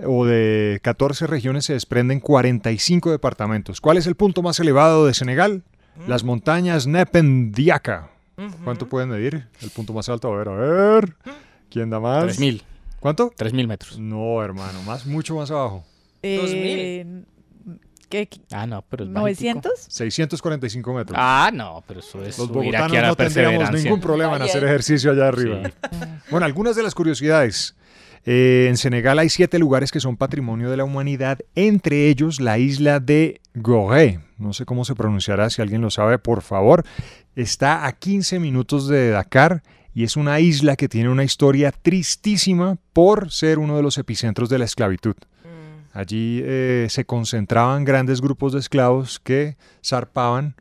o 0.03 0.25
de 0.25 0.79
14 0.83 1.27
regiones 1.27 1.65
se 1.65 1.73
desprenden 1.73 2.19
45 2.19 3.11
departamentos. 3.11 3.81
¿Cuál 3.81 3.97
es 3.97 4.07
el 4.07 4.15
punto 4.15 4.41
más 4.41 4.59
elevado 4.59 5.05
de 5.05 5.13
Senegal? 5.13 5.63
Las 6.07 6.23
montañas 6.23 6.87
Nependiaka. 6.87 8.09
¿Cuánto 8.63 8.87
pueden 8.87 9.09
medir? 9.09 9.47
El 9.61 9.69
punto 9.69 9.93
más 9.93 10.07
alto, 10.09 10.33
a 10.33 10.37
ver, 10.37 10.49
a 10.49 10.53
ver. 10.55 11.15
¿Quién 11.69 11.89
da 11.89 11.99
más? 11.99 12.23
3000. 12.25 12.63
¿Cuánto? 13.05 13.31
3000 13.37 13.67
metros. 13.67 13.99
No, 13.99 14.43
hermano, 14.43 14.81
más, 14.81 15.05
mucho 15.05 15.35
más 15.35 15.51
abajo. 15.51 15.85
Eh, 16.23 17.05
¿Qué? 18.09 18.27
Ah, 18.51 18.65
no, 18.65 18.81
pero 18.89 19.03
es 19.03 19.13
bajitico. 19.13 19.59
¿900? 19.59 19.69
645 19.89 20.91
metros. 20.91 21.15
Ah, 21.21 21.51
no, 21.53 21.83
pero 21.87 21.99
eso 21.99 22.23
es 22.23 22.35
Los 22.39 22.47
subir 22.47 22.71
bogotanos 22.71 22.87
aquí 22.87 22.97
a 22.97 23.01
la 23.03 23.07
no 23.09 23.15
tendríamos 23.15 23.71
ningún 23.73 24.01
problema 24.01 24.37
en 24.37 24.41
hacer 24.41 24.63
ejercicio 24.63 25.11
allá 25.11 25.27
arriba. 25.27 25.71
Bueno, 26.31 26.47
algunas 26.47 26.75
de 26.75 26.81
las 26.81 26.95
curiosidades. 26.95 27.75
Eh, 28.25 28.65
en 28.69 28.75
Senegal 28.75 29.19
hay 29.19 29.29
siete 29.29 29.59
lugares 29.59 29.91
que 29.91 29.99
son 29.99 30.17
patrimonio 30.17 30.71
de 30.71 30.77
la 30.77 30.83
humanidad, 30.83 31.37
entre 31.53 32.09
ellos 32.09 32.41
la 32.41 32.57
isla 32.57 32.99
de 32.99 33.39
Gorée. 33.53 34.19
No 34.39 34.51
sé 34.51 34.65
cómo 34.65 34.83
se 34.83 34.95
pronunciará, 34.95 35.51
si 35.51 35.61
alguien 35.61 35.81
lo 35.81 35.91
sabe, 35.91 36.17
por 36.17 36.41
favor. 36.41 36.83
Está 37.35 37.85
a 37.85 37.91
15 37.91 38.39
minutos 38.39 38.87
de 38.87 39.11
Dakar 39.11 39.61
y 39.95 40.03
es 40.03 40.17
una 40.17 40.39
isla 40.41 40.75
que 40.75 40.89
tiene 40.89 41.09
una 41.09 41.23
historia 41.23 41.71
tristísima 41.71 42.77
por 42.93 43.31
ser 43.31 43.57
uno 43.57 43.77
de 43.77 43.81
los 43.81 43.97
epicentros 43.97 44.49
de 44.49 44.59
la 44.59 44.65
esclavitud. 44.65 45.15
Allí 45.93 46.41
eh, 46.43 46.87
se 46.89 47.05
concentraban 47.05 47.85
grandes 47.85 48.19
grupos 48.19 48.51
de 48.51 48.59
esclavos 48.59 49.19
que 49.21 49.55
zarpaban 49.83 50.55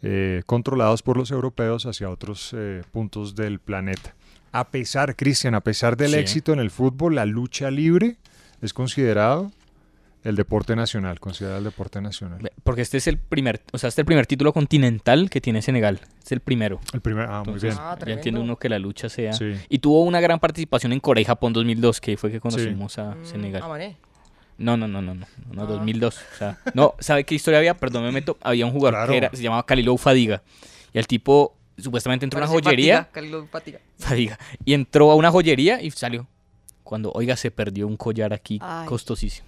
eh, 0.00 0.42
controlados 0.46 1.02
por 1.02 1.18
los 1.18 1.30
europeos 1.30 1.84
hacia 1.84 2.08
otros 2.08 2.54
eh, 2.56 2.82
puntos 2.90 3.34
del 3.36 3.58
planeta. 3.58 4.14
A 4.50 4.68
pesar, 4.70 5.14
Cristian, 5.14 5.54
a 5.54 5.60
pesar 5.60 5.96
del 5.98 6.12
Sí. 6.12 6.16
éxito 6.16 6.54
en 6.54 6.58
el 6.58 6.70
fútbol, 6.70 7.16
la 7.16 7.26
lucha 7.26 7.70
libre 7.70 8.16
es 8.62 8.72
considerado 8.72 9.52
el 10.24 10.36
deporte 10.36 10.74
nacional, 10.76 11.20
considerado 11.20 11.58
el 11.58 11.64
deporte 11.64 12.00
nacional. 12.00 12.50
Porque 12.64 12.82
este 12.82 12.96
es 12.98 13.06
el 13.06 13.18
primer, 13.18 13.62
o 13.72 13.78
sea, 13.78 13.88
este 13.88 14.00
es 14.00 14.02
el 14.02 14.06
primer 14.06 14.26
título 14.26 14.52
continental 14.52 15.30
que 15.30 15.40
tiene 15.40 15.62
Senegal. 15.62 16.00
Es 16.24 16.32
el 16.32 16.40
primero. 16.40 16.80
El 16.92 17.00
primer, 17.00 17.26
ah, 17.30 17.42
muy 17.46 17.58
bien. 17.60 17.74
Ah, 17.78 17.96
ya 18.04 18.12
entiende 18.14 18.40
uno 18.40 18.56
que 18.56 18.68
la 18.68 18.78
lucha 18.78 19.08
sea. 19.08 19.32
Sí. 19.32 19.52
Y 19.68 19.78
tuvo 19.78 20.02
una 20.02 20.20
gran 20.20 20.38
participación 20.40 20.92
en 20.92 21.00
Corea 21.00 21.22
y 21.22 21.24
Japón 21.24 21.52
2002, 21.52 22.00
que 22.00 22.16
fue 22.16 22.30
que 22.30 22.40
conocimos 22.40 22.98
a 22.98 23.14
Mm, 23.14 23.24
Senegal. 23.24 23.62
mané. 23.68 23.96
No, 24.58 24.76
no, 24.76 24.88
no, 24.88 25.00
no, 25.00 25.14
no, 25.14 25.26
no, 25.52 25.62
Ah. 25.62 25.66
2002. 25.66 26.16
O 26.34 26.36
sea, 26.36 26.58
no, 26.74 26.94
¿sabe 26.98 27.22
qué 27.24 27.34
historia 27.36 27.58
había? 27.58 27.74
Perdón, 27.74 28.02
me 28.04 28.10
meto. 28.12 28.36
Había 28.42 28.66
un 28.66 28.72
jugador 28.72 28.94
Claro. 28.94 29.12
que 29.12 29.16
era, 29.18 29.30
se 29.32 29.42
llamaba 29.42 29.64
Kalilou 29.64 29.96
Fadiga. 29.98 30.42
Y 30.92 30.98
el 30.98 31.06
tipo 31.06 31.54
supuestamente 31.78 32.26
entró 32.26 32.40
a 32.40 32.42
una 32.42 32.48
joyería. 32.52 32.96
Fatiga, 33.04 33.12
Calilo 33.12 33.46
Fatiga. 33.46 33.78
Fadiga. 33.98 34.38
Y 34.64 34.74
entró 34.74 35.12
a 35.12 35.14
una 35.14 35.30
joyería 35.30 35.80
y 35.80 35.92
salió. 35.92 36.26
Cuando, 36.82 37.12
oiga, 37.12 37.36
se 37.36 37.50
perdió 37.52 37.86
un 37.86 37.96
collar 37.96 38.32
aquí 38.32 38.58
Ay. 38.60 38.86
costosísimo. 38.86 39.46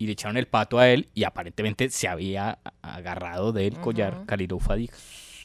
Y 0.00 0.06
le 0.06 0.12
echaron 0.12 0.36
el 0.38 0.46
pato 0.46 0.78
a 0.78 0.88
él 0.88 1.08
y 1.14 1.24
aparentemente 1.24 1.90
se 1.90 2.08
había 2.08 2.58
agarrado 2.80 3.52
del 3.52 3.74
collar 3.80 4.14
Ujú. 4.14 4.26
Kalilou 4.26 4.58
Fadiga. 4.58 4.94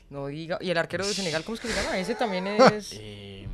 No 0.09 0.27
diga. 0.27 0.57
Y 0.61 0.69
el 0.69 0.77
arquero 0.77 1.05
de 1.05 1.13
Senegal, 1.13 1.43
¿cómo 1.43 1.55
es 1.55 1.61
que 1.61 1.67
se 1.67 1.75
llama? 1.83 1.97
Ese 1.99 2.15
también 2.15 2.47
es. 2.73 2.93
Eh, 2.97 3.47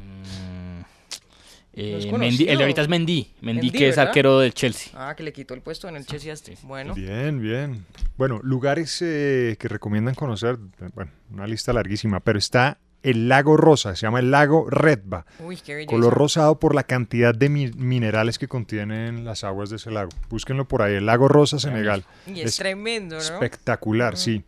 No 1.73 1.95
es 1.97 2.05
Mendy- 2.05 2.47
el 2.49 2.57
de 2.57 2.63
ahorita 2.63 2.81
es 2.81 2.87
Mendy. 2.87 3.31
Mendy, 3.41 3.61
Mendy, 3.63 3.71
que 3.71 3.87
es 3.89 3.97
arquero 3.97 4.39
del 4.39 4.53
Chelsea. 4.53 4.91
Ah, 4.95 5.15
que 5.15 5.23
le 5.23 5.31
quitó 5.33 5.53
el 5.53 5.61
puesto 5.61 5.87
en 5.87 5.95
el 5.95 6.05
Chelsea 6.05 6.33
este. 6.33 6.57
Bueno. 6.63 6.93
Bien, 6.93 7.41
bien. 7.41 7.85
Bueno, 8.17 8.39
lugares 8.43 9.01
eh, 9.01 9.55
que 9.59 9.67
recomiendan 9.69 10.13
conocer, 10.13 10.57
bueno, 10.93 11.11
una 11.31 11.47
lista 11.47 11.71
larguísima, 11.73 12.19
pero 12.19 12.37
está 12.37 12.77
el 13.03 13.27
lago 13.29 13.57
Rosa, 13.57 13.95
se 13.95 14.01
llama 14.03 14.19
el 14.19 14.29
lago 14.31 14.69
Redba. 14.69 15.25
Uy, 15.39 15.57
qué 15.57 15.75
belleza. 15.75 15.89
Color 15.91 16.13
rosado 16.13 16.59
por 16.59 16.75
la 16.75 16.83
cantidad 16.83 17.33
de 17.33 17.49
mi- 17.49 17.71
minerales 17.71 18.37
que 18.37 18.47
contienen 18.47 19.25
las 19.25 19.43
aguas 19.43 19.69
de 19.69 19.77
ese 19.77 19.89
lago. 19.91 20.09
Búsquenlo 20.29 20.67
por 20.67 20.81
ahí, 20.81 20.95
el 20.95 21.05
lago 21.05 21.27
Rosa, 21.27 21.57
Senegal. 21.59 22.03
Y 22.27 22.41
es, 22.41 22.57
tremendo, 22.57 23.15
¿no? 23.15 23.21
Espectacular, 23.21 24.17
sí. 24.17 24.43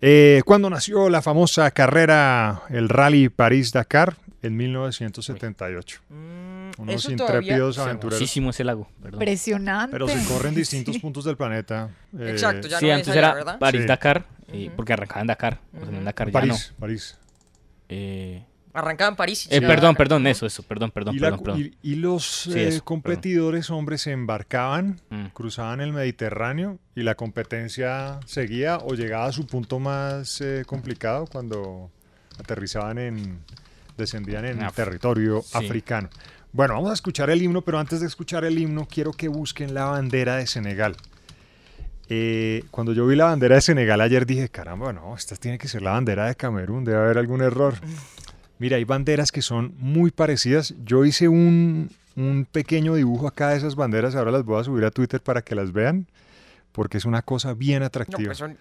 Eh, 0.00 0.42
¿Cuándo 0.44 0.70
nació 0.70 1.08
la 1.10 1.22
famosa 1.22 1.70
carrera, 1.72 2.62
el 2.70 2.88
Rally 2.88 3.28
París-Dakar? 3.28 4.16
En 4.40 4.56
1978. 4.56 6.00
Unos 6.10 7.08
Mm, 7.08 7.16
todavía- 7.16 7.38
intrépidos 7.40 7.78
aventureros. 7.78 8.18
Famosísimo 8.20 8.50
ese 8.50 8.62
lago, 8.62 8.88
perdón. 9.02 9.14
Impresionante. 9.20 9.90
Pero 9.90 10.06
se 10.06 10.24
corren 10.32 10.54
distintos 10.54 10.96
puntos 10.98 11.24
del 11.24 11.36
planeta. 11.36 11.90
eh, 12.16 12.30
Exacto, 12.30 12.68
ya 12.68 12.78
sí, 12.78 12.86
no 12.86 12.92
es 12.92 12.98
antes 12.98 13.16
era 13.16 13.34
¿verdad? 13.34 13.58
París-Dakar, 13.58 14.24
eh, 14.52 14.70
porque 14.76 14.92
arrancaba 14.92 15.20
en 15.22 15.26
Dakar. 15.26 15.58
o 15.76 15.84
sea, 15.86 15.98
en 15.98 16.04
Dakar 16.04 16.28
ya 16.28 16.32
París, 16.32 16.70
no. 16.72 16.78
París. 16.78 17.18
Eh, 17.88 18.44
Arrancaba 18.74 19.10
en 19.10 19.16
París. 19.16 19.48
y 19.50 19.54
eh, 19.56 19.60
perdón, 19.62 19.96
perdón, 19.96 20.26
eso, 20.26 20.46
eso, 20.46 20.62
perdón, 20.62 20.90
perdón, 20.92 21.16
y, 21.16 21.18
la- 21.18 21.36
perdón, 21.36 21.58
y- 21.60 21.72
y 21.82 21.94
los 21.96 22.24
Sí, 22.44 22.50
eh, 22.52 22.64
perdón. 22.66 22.80
competidores, 22.84 23.70
hombres, 23.70 24.02
se 24.02 24.12
embarcaban, 24.12 25.00
Mm. 25.10 25.26
cruzaban 25.32 25.80
el 25.80 25.92
Mediterráneo 25.92 26.78
y 26.94 27.02
la 27.02 27.14
competencia 27.16 28.20
seguía 28.26 28.76
o 28.78 28.94
llegaba 28.94 29.24
a 29.26 29.32
su 29.32 29.46
punto 29.46 29.78
más 29.80 30.40
eh, 30.40 30.64
complicado 30.66 31.26
cuando 31.26 31.90
aterrizaban 32.38 32.98
en, 32.98 33.40
descendían 33.96 34.44
en 34.44 34.60
Af- 34.60 34.74
territorio 34.74 35.42
sí. 35.42 35.56
africano. 35.58 36.08
Bueno, 36.52 36.74
vamos 36.74 36.90
a 36.90 36.94
escuchar 36.94 37.30
el 37.30 37.42
himno, 37.42 37.62
pero 37.62 37.78
antes 37.78 38.00
de 38.00 38.06
escuchar 38.06 38.44
el 38.44 38.58
himno, 38.58 38.86
quiero 38.86 39.12
que 39.12 39.28
busquen 39.28 39.74
la 39.74 39.86
bandera 39.86 40.36
de 40.36 40.46
Senegal. 40.46 40.94
Eh, 42.08 42.64
cuando 42.70 42.92
yo 42.92 43.06
vi 43.06 43.16
la 43.16 43.26
bandera 43.26 43.56
de 43.56 43.60
Senegal 43.60 44.00
ayer 44.00 44.24
dije, 44.24 44.48
caramba, 44.48 44.92
no, 44.92 45.14
esta 45.14 45.36
tiene 45.36 45.58
que 45.58 45.68
ser 45.68 45.82
la 45.82 45.92
bandera 45.92 46.26
de 46.26 46.34
Camerún, 46.34 46.84
debe 46.84 46.98
haber 46.98 47.18
algún 47.18 47.42
error. 47.42 47.74
Mira, 48.58 48.76
hay 48.76 48.84
banderas 48.84 49.30
que 49.30 49.42
son 49.42 49.74
muy 49.78 50.10
parecidas. 50.10 50.74
Yo 50.84 51.04
hice 51.04 51.28
un, 51.28 51.90
un 52.16 52.46
pequeño 52.50 52.94
dibujo 52.94 53.28
acá 53.28 53.50
de 53.50 53.58
esas 53.58 53.76
banderas, 53.76 54.14
ahora 54.16 54.30
las 54.32 54.44
voy 54.44 54.60
a 54.60 54.64
subir 54.64 54.84
a 54.84 54.90
Twitter 54.90 55.20
para 55.20 55.42
que 55.42 55.54
las 55.54 55.72
vean, 55.72 56.06
porque 56.72 56.96
es 56.98 57.04
una 57.04 57.22
cosa 57.22 57.52
bien 57.54 57.80
No, 57.80 57.86
atractiva. 57.86 58.24
pues 58.26 58.38
son 58.38 58.56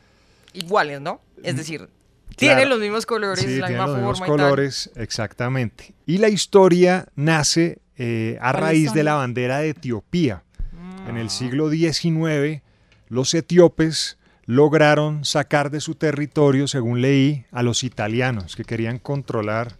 iguales, 0.53 0.99
¿no? 1.01 1.21
Es 1.43 1.53
Mm. 1.53 1.57
decir, 1.57 1.89
Tienen 2.35 2.57
Claro. 2.57 2.71
los 2.71 2.79
mismos 2.81 3.05
colores, 3.07 3.39
Sí, 3.39 3.57
la 3.57 3.67
tienen 3.67 3.71
misma 3.77 3.85
los 3.87 3.95
mismos 3.95 4.17
forma 4.19 4.33
y 4.33 4.37
tal. 4.37 4.45
colores, 4.49 4.91
exactamente. 4.95 5.93
Y 6.05 6.17
la 6.19 6.27
historia 6.29 7.07
nace 7.15 7.79
eh, 7.97 8.37
a 8.41 8.51
¿Cuáles 8.51 8.61
raíz 8.61 8.85
son? 8.89 8.95
de 8.97 9.03
la 9.03 9.13
bandera 9.15 9.57
de 9.59 9.69
Etiopía. 9.69 10.43
En 11.07 11.15
Ah. 11.15 11.21
el 11.21 11.29
siglo 11.31 11.71
XIX, 11.71 12.61
los 13.09 13.33
etíopes 13.33 14.17
lograron 14.45 15.25
sacar 15.25 15.71
de 15.71 15.81
su 15.81 15.95
territorio, 15.95 16.67
según 16.67 17.01
leí, 17.01 17.45
a 17.51 17.63
los 17.63 17.83
italianos 17.83 18.55
que 18.55 18.63
querían 18.63 18.97
controlar 18.99 19.75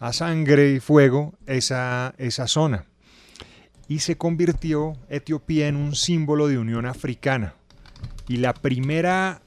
a 0.00 0.12
sangre 0.12 0.72
y 0.72 0.80
fuego 0.80 1.34
esa, 1.46 2.14
esa 2.18 2.46
zona. 2.46 2.84
Y 3.88 3.98
se 4.00 4.16
convirtió 4.16 4.94
Etiopía 5.08 5.68
en 5.68 5.76
un 5.76 5.94
símbolo 5.94 6.48
de 6.48 6.58
unión 6.58 6.86
africana. 6.86 7.54
Y 8.28 8.38
la 8.38 8.54
primera, 8.54 9.42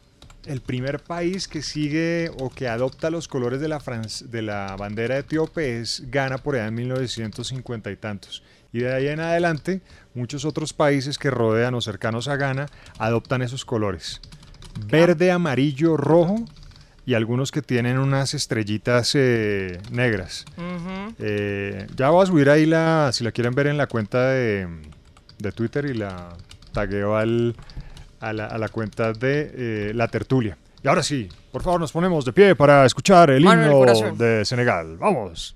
el 0.45 0.61
primer 0.61 0.99
país 0.99 1.47
que 1.47 1.61
sigue 1.61 2.29
o 2.39 2.49
que 2.49 2.67
adopta 2.67 3.09
los 3.09 3.27
colores 3.27 3.59
de 3.59 3.67
la, 3.67 3.79
franc- 3.79 4.23
de 4.25 4.41
la 4.41 4.75
bandera 4.77 5.17
etíope 5.17 5.79
es 5.79 6.03
Ghana 6.11 6.37
por 6.37 6.55
allá 6.55 6.67
en 6.67 6.75
1950 6.75 7.89
y 7.91 7.95
tantos. 7.95 8.43
Y 8.73 8.79
de 8.79 8.93
ahí 8.93 9.07
en 9.07 9.21
adelante, 9.21 9.81
muchos 10.17 10.43
otros 10.43 10.73
países 10.73 11.17
que 11.17 11.29
rodean 11.31 11.75
o 11.75 11.81
cercanos 11.81 12.27
a 12.27 12.35
Ghana 12.35 12.65
adoptan 12.97 13.41
esos 13.41 13.63
colores. 13.63 14.19
Verde, 14.87 15.31
amarillo, 15.31 15.95
rojo 15.95 16.43
y 17.05 17.13
algunos 17.13 17.51
que 17.51 17.61
tienen 17.61 17.97
unas 17.97 18.33
estrellitas 18.33 19.13
eh, 19.15 19.79
negras. 19.91 20.45
Eh, 21.19 21.87
ya 21.95 22.09
voy 22.09 22.23
a 22.23 22.25
subir 22.25 22.49
ahí 22.49 22.65
la, 22.65 23.11
si 23.13 23.23
la 23.23 23.31
quieren 23.31 23.55
ver 23.55 23.67
en 23.67 23.77
la 23.77 23.87
cuenta 23.87 24.27
de, 24.29 24.67
de 25.37 25.51
Twitter 25.53 25.85
y 25.85 25.93
la 25.93 26.35
tagueo 26.73 27.15
al, 27.15 27.55
a, 28.19 28.33
la, 28.33 28.47
a 28.47 28.57
la 28.57 28.67
cuenta 28.69 29.13
de 29.13 29.51
eh, 29.53 29.91
La 29.95 30.09
Tertulia. 30.09 30.57
Y 30.83 30.87
ahora 30.87 31.01
sí, 31.01 31.29
por 31.51 31.63
favor 31.63 31.79
nos 31.79 31.91
ponemos 31.91 32.25
de 32.25 32.33
pie 32.33 32.55
para 32.55 32.85
escuchar 32.85 33.29
el 33.29 33.43
Mano 33.43 33.83
en 33.83 33.89
el 33.89 33.97
himno 33.97 34.15
de 34.15 34.45
Senegal. 34.45 34.97
Vamos. 34.97 35.55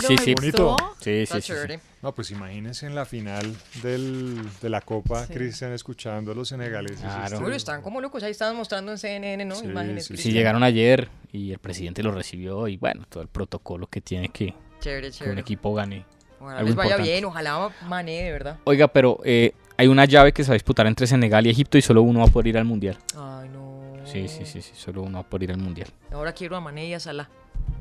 Sí, 0.00 0.16
sí, 0.18 0.24
sí. 0.24 0.34
gustó. 0.34 0.76
Sí, 1.00 1.26
sí, 1.26 1.40
sí, 1.40 1.52
sí. 1.68 1.74
No, 2.02 2.14
pues 2.14 2.30
imagínense 2.30 2.86
en 2.86 2.94
la 2.94 3.04
final 3.04 3.54
del, 3.82 4.40
de 4.60 4.68
la 4.68 4.80
Copa, 4.80 5.26
Cristian, 5.26 5.72
escuchando 5.72 6.32
a 6.32 6.34
los 6.34 6.48
senegaleses. 6.48 7.00
Claro. 7.00 7.36
este- 7.36 7.44
Uy, 7.44 7.54
están 7.56 7.82
como 7.82 8.00
locos, 8.00 8.22
ahí 8.22 8.30
estaban 8.30 8.56
mostrando 8.56 8.92
en 8.92 8.98
CNN, 8.98 9.44
¿no? 9.44 9.54
Sí, 9.56 9.66
Imágenes. 9.66 10.06
sí, 10.06 10.32
llegaron 10.32 10.62
ayer 10.62 11.08
y 11.32 11.52
el 11.52 11.58
presidente 11.58 12.02
lo 12.02 12.12
recibió 12.12 12.68
y 12.68 12.76
bueno, 12.76 13.04
todo 13.08 13.22
el 13.22 13.28
protocolo 13.28 13.86
que 13.86 14.00
tiene 14.00 14.28
que, 14.28 14.54
Chévere, 14.80 15.02
que 15.02 15.06
un 15.08 15.12
chévere. 15.12 15.40
equipo 15.40 15.74
gane. 15.74 16.04
Ojalá 16.38 16.62
les 16.62 16.74
vaya 16.74 16.90
importante. 16.90 17.10
bien, 17.12 17.24
ojalá 17.24 17.70
Mané, 17.88 18.22
de 18.24 18.32
verdad. 18.32 18.58
Oiga, 18.64 18.88
pero 18.88 19.18
eh, 19.24 19.52
hay 19.78 19.86
una 19.88 20.04
llave 20.04 20.32
que 20.32 20.44
se 20.44 20.50
va 20.50 20.52
a 20.52 20.56
disputar 20.56 20.86
entre 20.86 21.06
Senegal 21.06 21.46
y 21.46 21.50
Egipto 21.50 21.78
y 21.78 21.82
solo 21.82 22.02
uno 22.02 22.20
va 22.20 22.26
a 22.26 22.28
poder 22.28 22.48
ir 22.48 22.58
al 22.58 22.64
mundial. 22.66 22.96
Ay, 23.16 23.48
no. 23.48 23.76
Sí, 24.04 24.28
sí, 24.28 24.44
sí, 24.46 24.62
sí, 24.62 24.72
solo 24.76 25.02
uno 25.02 25.14
va 25.18 25.20
a 25.22 25.28
poder 25.28 25.44
ir 25.44 25.52
al 25.52 25.58
mundial. 25.58 25.88
Ahora 26.12 26.32
quiero 26.32 26.56
a 26.56 26.60
Mané 26.60 26.86
y 26.86 26.94
a 26.94 27.00
Salah. 27.00 27.28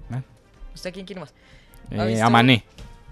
Ah. 0.09 0.21
¿Usted 0.73 0.91
quién 0.93 1.05
quiere 1.05 1.19
más? 1.21 1.33
Eh, 1.91 2.21
a 2.21 2.29
Mané. 2.29 2.63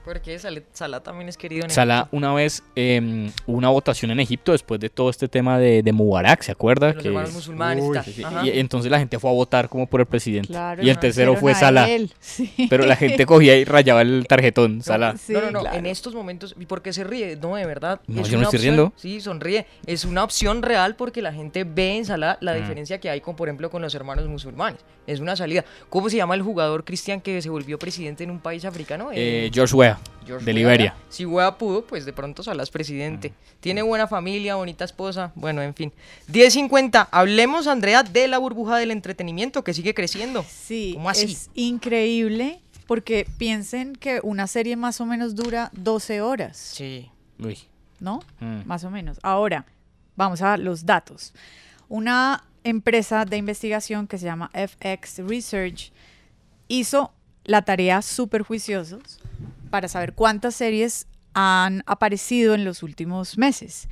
Porque 0.06 0.38
Salah 0.74 1.00
también 1.02 1.30
es 1.30 1.38
querido 1.38 1.64
en 1.64 1.70
Salah 1.70 2.00
Egipto. 2.02 2.18
una 2.18 2.34
vez 2.34 2.62
eh, 2.76 3.30
hubo 3.46 3.58
una 3.58 3.70
votación 3.70 4.12
en 4.12 4.20
Egipto 4.20 4.52
después 4.52 4.80
de 4.80 4.90
todo 4.90 5.10
este 5.10 5.28
tema 5.28 5.58
de, 5.58 5.82
de 5.82 5.92
Mubarak, 5.94 6.42
¿se 6.42 6.52
acuerda? 6.52 6.94
Los 6.94 7.06
hermanos 7.06 7.34
musulmanes 7.34 7.84
y 7.84 7.88
Uy, 7.88 7.94
tal. 7.96 8.04
sí, 8.06 8.14
sí. 8.14 8.24
Ajá. 8.24 8.46
Y 8.46 8.60
entonces 8.60 8.92
la 8.92 9.00
gente 9.00 9.18
fue 9.20 9.30
a 9.30 9.34
votar 9.34 9.70
como 9.70 9.88
por 9.88 10.02
el 10.02 10.06
presidente. 10.06 10.50
Claro, 10.50 10.84
y 10.84 10.90
el 10.90 10.96
no, 10.96 11.00
tercero 11.00 11.36
fue 11.38 11.56
Salah. 11.56 11.90
él, 11.90 12.12
sí. 12.20 12.52
Pero 12.70 12.86
la 12.86 12.96
gente 12.98 13.26
cogía 13.26 13.56
y 13.58 13.64
rayaba 13.64 14.02
el 14.02 14.26
tarjetón, 14.28 14.82
Salah. 14.82 15.16
no, 15.30 15.42
no, 15.42 15.52
no, 15.64 15.74
en 15.74 15.86
estos 15.86 16.14
momentos, 16.14 16.54
¿y 16.60 16.66
por 16.66 16.82
qué 16.82 16.92
se 16.92 17.04
ríe? 17.06 17.38
No, 17.38 17.56
de 17.56 17.66
verdad. 17.66 18.02
No, 18.08 18.22
es 18.22 18.28
yo 18.30 18.38
no 18.38 18.44
estoy 18.44 18.58
opción- 18.58 18.62
riendo. 18.76 18.94
Sí, 18.98 19.22
sonríe. 19.22 19.66
Es 19.86 20.04
una 20.06 20.24
opción 20.24 20.62
real 20.64 20.96
porque 20.96 21.22
la 21.22 21.32
gente 21.32 21.64
ve 21.64 21.96
en 21.98 22.06
Salah 22.06 22.38
la 22.42 22.54
Mm. 22.54 22.58
diferencia 22.58 23.00
que 23.00 23.10
hay 23.10 23.22
con, 23.22 23.36
por 23.36 23.48
ejemplo, 23.48 23.70
con 23.70 23.82
los 23.82 23.96
hermanos 23.96 24.28
musulmanes. 24.28 24.82
Es 25.08 25.20
una 25.20 25.36
salida. 25.36 25.66
¿Cómo 25.90 26.10
se 26.10 26.18
llama 26.18 26.36
el 26.36 26.42
jugador 26.42 26.84
cristian 26.86 27.20
que 27.22 27.42
se 27.42 27.50
volvió 27.50 27.78
presidente 27.80 28.24
en 28.24 28.32
un 28.32 28.40
país 28.40 28.64
africano? 28.66 29.10
Eh, 29.14 29.50
George 29.54 29.76
Weah, 29.76 29.93
George 30.26 30.46
de 30.46 30.52
Weah. 30.52 30.58
Liberia. 30.58 30.96
Si 31.10 31.26
Weah 31.26 31.58
pudo, 31.58 31.86
pues 31.86 32.06
de 32.06 32.14
pronto 32.14 32.44
Salah 32.44 32.64
es 32.64 32.72
presidente. 32.72 33.34
Tiene 33.60 33.82
buena 33.82 34.08
familia, 34.08 34.56
bonita 34.56 34.86
esposa. 34.86 35.32
Bueno, 35.36 35.62
en 35.62 35.74
fin. 35.74 35.94
10.50. 36.32 37.08
Hablemos, 37.12 37.68
Andrea, 37.68 38.04
de 38.04 38.28
la 38.28 38.38
burbuja 38.38 38.78
del 38.78 38.92
entretenimiento 38.92 39.64
que 39.64 39.74
sigue 39.74 39.94
creciendo. 39.94 40.46
Sí, 40.48 40.94
¿Cómo 40.96 41.10
así? 41.10 41.26
es 41.26 41.50
increíble 41.54 42.62
porque 42.88 43.28
piensen 43.38 43.96
que 43.96 44.20
una 44.24 44.48
serie 44.48 44.76
más 44.76 45.02
o 45.02 45.06
menos 45.06 45.36
dura 45.36 45.70
12 45.74 46.22
horas. 46.22 46.58
Sí. 46.58 47.10
Uy. 47.40 47.58
¿No? 48.00 48.20
Mm. 48.40 48.66
Más 48.66 48.84
o 48.84 48.90
menos. 48.90 49.20
Ahora, 49.24 49.66
vamos 50.16 50.42
a 50.42 50.58
los 50.58 50.86
datos. 50.86 51.34
Una 51.88 52.44
empresa 52.64 53.26
de 53.26 53.38
investigación 53.38 54.08
que 54.08 54.18
se 54.18 54.26
llama 54.26 54.50
FX 54.54 55.20
Research 55.20 55.92
hizo 56.68 57.14
la 57.46 57.62
tarea 57.62 58.02
súper 58.02 58.42
juiciosos 58.42 59.20
para 59.74 59.88
saber 59.88 60.14
cuántas 60.14 60.54
series 60.54 61.08
han 61.34 61.82
aparecido 61.88 62.54
en 62.54 62.64
los 62.64 62.84
últimos 62.84 63.40
meses. 63.40 63.88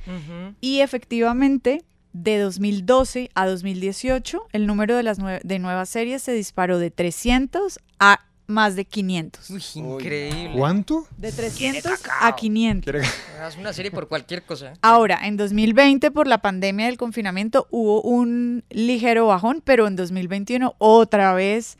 Y 0.60 0.78
efectivamente, 0.78 1.82
de 2.12 2.38
2012 2.38 3.30
a 3.34 3.46
2018, 3.48 4.46
el 4.52 4.68
número 4.68 4.94
de 4.96 5.02
las 5.02 5.18
nue- 5.18 5.40
de 5.42 5.58
nuevas 5.58 5.88
series 5.88 6.22
se 6.22 6.34
disparó 6.34 6.78
de 6.78 6.92
300 6.92 7.80
a 7.98 8.20
más 8.46 8.76
de 8.76 8.84
500. 8.84 9.74
Increíble. 9.74 10.52
¿Cuánto? 10.56 11.08
De 11.16 11.32
300 11.32 12.00
a 12.20 12.36
500. 12.36 12.94
Haz 13.42 13.56
una 13.56 13.72
serie 13.72 13.90
por 13.90 14.06
cualquier 14.06 14.44
cosa. 14.44 14.74
¿eh? 14.74 14.76
Ahora, 14.82 15.18
en 15.26 15.36
2020, 15.36 16.12
por 16.12 16.28
la 16.28 16.38
pandemia 16.42 16.86
del 16.86 16.96
confinamiento, 16.96 17.66
hubo 17.72 18.02
un 18.02 18.62
ligero 18.70 19.26
bajón, 19.26 19.62
pero 19.64 19.88
en 19.88 19.96
2021 19.96 20.76
otra 20.78 21.34
vez 21.34 21.76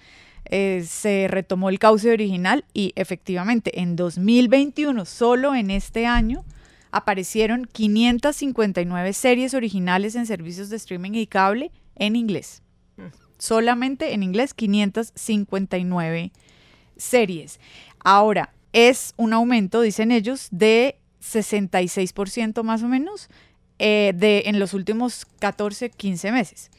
eh, 0.55 0.85
se 0.87 1.29
retomó 1.31 1.71
el 1.71 1.79
cauce 1.79 2.13
original 2.13 2.67
y 2.75 2.93
efectivamente 2.95 3.81
en 3.81 3.97
2021, 3.97 5.07
solo 5.07 5.55
en 5.55 5.71
este 5.71 6.05
año, 6.05 6.45
aparecieron 6.91 7.65
559 7.65 9.15
series 9.15 9.55
originales 9.55 10.15
en 10.15 10.27
servicios 10.27 10.69
de 10.69 10.77
streaming 10.77 11.13
y 11.13 11.27
cable 11.27 11.73
en 11.97 12.17
inglés. 12.17 12.61
Solamente 13.39 14.13
en 14.13 14.23
inglés 14.23 14.53
559 14.53 16.33
series. 16.99 17.59
Ahora, 18.05 18.53
es 18.75 19.15
un 19.17 19.33
aumento, 19.33 19.81
dicen 19.81 20.13
ellos, 20.13 20.49
de 20.51 20.99
66% 21.23 22.63
más 22.63 22.83
o 22.83 22.89
menos 22.89 23.31
eh, 23.79 24.13
de, 24.15 24.43
en 24.45 24.59
los 24.59 24.75
últimos 24.75 25.25
14, 25.39 25.89
15 25.89 26.31
meses. 26.31 26.71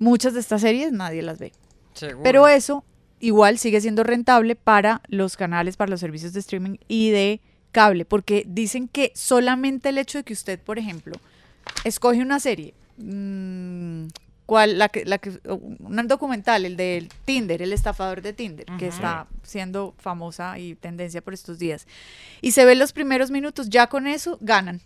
Muchas 0.00 0.34
de 0.34 0.40
estas 0.40 0.62
series 0.62 0.90
nadie 0.90 1.22
las 1.22 1.38
ve. 1.38 1.52
Seguro. 1.98 2.22
Pero 2.22 2.48
eso 2.48 2.84
igual 3.20 3.58
sigue 3.58 3.80
siendo 3.80 4.04
rentable 4.04 4.54
para 4.54 5.02
los 5.08 5.36
canales, 5.36 5.76
para 5.76 5.90
los 5.90 6.00
servicios 6.00 6.32
de 6.32 6.40
streaming 6.40 6.76
y 6.88 7.10
de 7.10 7.40
cable, 7.72 8.04
porque 8.04 8.44
dicen 8.46 8.88
que 8.88 9.12
solamente 9.14 9.88
el 9.90 9.98
hecho 9.98 10.18
de 10.18 10.24
que 10.24 10.32
usted, 10.32 10.58
por 10.60 10.78
ejemplo, 10.78 11.14
escoge 11.84 12.22
una 12.22 12.40
serie, 12.40 12.74
mm, 12.96 14.06
¿cuál? 14.46 14.78
La 14.78 14.88
que, 14.88 15.04
la 15.04 15.18
que, 15.18 15.38
un 15.46 16.06
documental, 16.08 16.64
el 16.64 16.76
del 16.76 17.08
Tinder, 17.24 17.60
el 17.60 17.72
estafador 17.72 18.22
de 18.22 18.32
Tinder, 18.32 18.66
que 18.78 18.86
está 18.88 19.26
siendo 19.42 19.94
famosa 19.98 20.58
y 20.58 20.74
tendencia 20.76 21.20
por 21.20 21.34
estos 21.34 21.58
días, 21.58 21.86
y 22.40 22.52
se 22.52 22.64
ve 22.64 22.74
los 22.74 22.92
primeros 22.92 23.30
minutos, 23.30 23.68
ya 23.68 23.88
con 23.88 24.06
eso 24.06 24.38
ganan. 24.40 24.80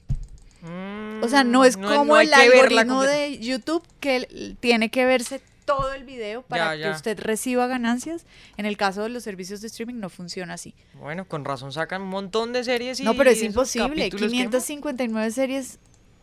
O 1.22 1.28
sea, 1.28 1.44
no 1.44 1.64
es 1.64 1.76
Mm, 1.76 1.80
no- 1.80 1.88
como 1.88 2.04
no 2.14 2.20
el 2.20 2.32
algoritmo 2.34 3.02
de 3.02 3.38
YouTube 3.38 3.82
que 4.00 4.56
tiene 4.60 4.90
que 4.90 5.04
verse 5.04 5.40
todo 5.64 5.92
el 5.94 6.04
video 6.04 6.42
para 6.42 6.74
Ya, 6.74 6.80
ya. 6.82 6.90
que 6.90 6.96
usted 6.96 7.18
reciba 7.20 7.66
ganancias. 7.66 8.24
En 8.56 8.66
el 8.66 8.76
caso 8.76 9.02
de 9.02 9.08
los 9.08 9.22
servicios 9.22 9.60
de 9.60 9.68
streaming 9.68 9.94
no 10.00 10.10
funciona 10.10 10.54
así. 10.54 10.74
Bueno, 10.94 11.26
con 11.26 11.44
razón 11.44 11.72
sacan 11.72 12.02
un 12.02 12.08
montón 12.08 12.52
de 12.52 12.64
series 12.64 13.00
y 13.00 13.04
No, 13.04 13.14
pero 13.14 13.30
es 13.30 13.42
imposible. 13.42 13.88
capítulos 13.88 14.30
que- 14.30 14.36
559 14.38 15.30
series 15.30 15.78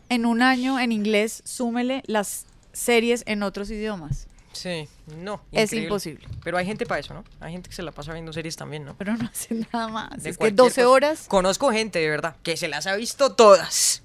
en 0.09 0.25
un 0.25 0.41
año 0.41 0.79
en 0.79 0.91
inglés, 0.91 1.41
súmele 1.45 2.03
las 2.07 2.45
series 2.73 3.23
en 3.27 3.43
otros 3.43 3.69
idiomas. 3.69 4.27
Sí, 4.51 4.87
no. 5.17 5.41
Es 5.51 5.65
increíble. 5.65 5.85
imposible. 5.87 6.27
Pero 6.43 6.57
hay 6.57 6.65
gente 6.65 6.85
para 6.87 6.99
eso, 6.99 7.13
¿no? 7.13 7.23
Hay 7.39 7.51
gente 7.51 7.69
que 7.69 7.75
se 7.75 7.83
la 7.83 7.91
pasa 7.91 8.13
viendo 8.13 8.33
series 8.33 8.55
también, 8.55 8.83
¿no? 8.83 8.95
Pero 8.97 9.15
no 9.15 9.25
hacen 9.31 9.67
nada 9.71 9.87
más. 9.87 10.23
De 10.23 10.31
es 10.31 10.35
que 10.37 10.39
cualquier 10.39 10.55
12 10.55 10.81
cosa. 10.81 10.89
horas. 10.89 11.25
Conozco 11.27 11.71
gente, 11.71 11.99
de 11.99 12.09
verdad, 12.09 12.35
que 12.41 12.57
se 12.57 12.67
las 12.67 12.87
ha 12.87 12.95
visto 12.95 13.35
todas. 13.35 14.01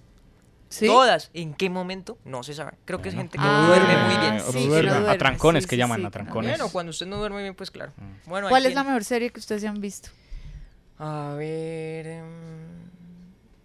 ¿Sí? 0.68 0.86
Todas. 0.86 1.30
¿En 1.34 1.54
qué 1.54 1.70
momento? 1.70 2.18
No 2.24 2.42
se 2.42 2.52
sabe. 2.54 2.72
Creo 2.84 3.00
que 3.00 3.08
es 3.10 3.14
gente 3.14 3.38
que 3.38 3.44
Ah, 3.44 3.60
no 3.62 3.66
duerme 3.68 3.96
muy 4.06 4.16
bien. 4.16 4.40
sí, 4.40 4.52
que 4.52 4.60
no 4.64 4.66
duerme. 4.94 5.08
A 5.10 5.18
trancones 5.18 5.64
Sí, 5.64 5.68
que 5.70 5.76
sí, 5.76 5.78
llaman, 5.78 6.00
sí, 6.00 6.06
a 6.06 6.10
trancones. 6.10 6.50
Bueno, 6.58 6.68
cuando 6.72 6.90
usted 6.90 7.06
no 7.06 7.16
duerme 7.18 7.42
bien, 7.42 7.54
pues 7.54 7.70
claro. 7.70 7.92
Bueno, 8.26 8.46
ahí 8.48 8.50
¿Cuál 8.50 8.66
es 8.66 8.74
la 8.74 8.82
mejor 8.82 9.04
serie 9.04 9.30
que 9.30 9.38
ustedes 9.40 9.64
han 9.64 9.80
visto? 9.80 10.08
A 10.98 11.34
ver. 11.36 12.06
em, 12.06 12.24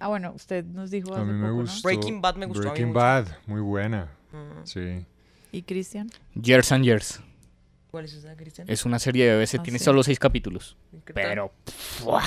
Ah, 0.01 0.07
bueno, 0.07 0.31
usted 0.33 0.63
nos 0.63 0.91
dijo 0.91 1.13
A 1.13 1.17
hace 1.17 1.25
mí 1.25 1.33
me 1.33 1.41
poco, 1.47 1.55
¿no? 1.57 1.61
gustó. 1.63 1.87
Breaking 1.87 2.21
Bad 2.21 2.35
me 2.35 2.45
gustó 2.45 2.61
a 2.61 2.63
mí 2.63 2.69
Breaking 2.69 2.87
mucho. 2.89 2.99
Bad, 2.99 3.27
muy 3.47 3.61
buena. 3.61 4.09
Mm. 4.31 4.63
Sí. 4.65 5.05
¿Y 5.51 5.61
Cristian? 5.63 6.09
Years 6.35 6.71
and 6.71 6.85
Years. 6.85 7.19
¿Cuál 7.91 8.05
es 8.05 8.13
esa, 8.13 8.35
Cristian? 8.35 8.69
Es 8.69 8.85
una 8.85 8.99
serie 8.99 9.25
de 9.29 9.35
BBC, 9.37 9.57
Ah, 9.59 9.63
tiene 9.63 9.79
sí. 9.79 9.85
solo 9.85 10.03
seis 10.03 10.19
capítulos. 10.19 10.77
Pero, 11.13 11.51
¡fua! 11.65 12.23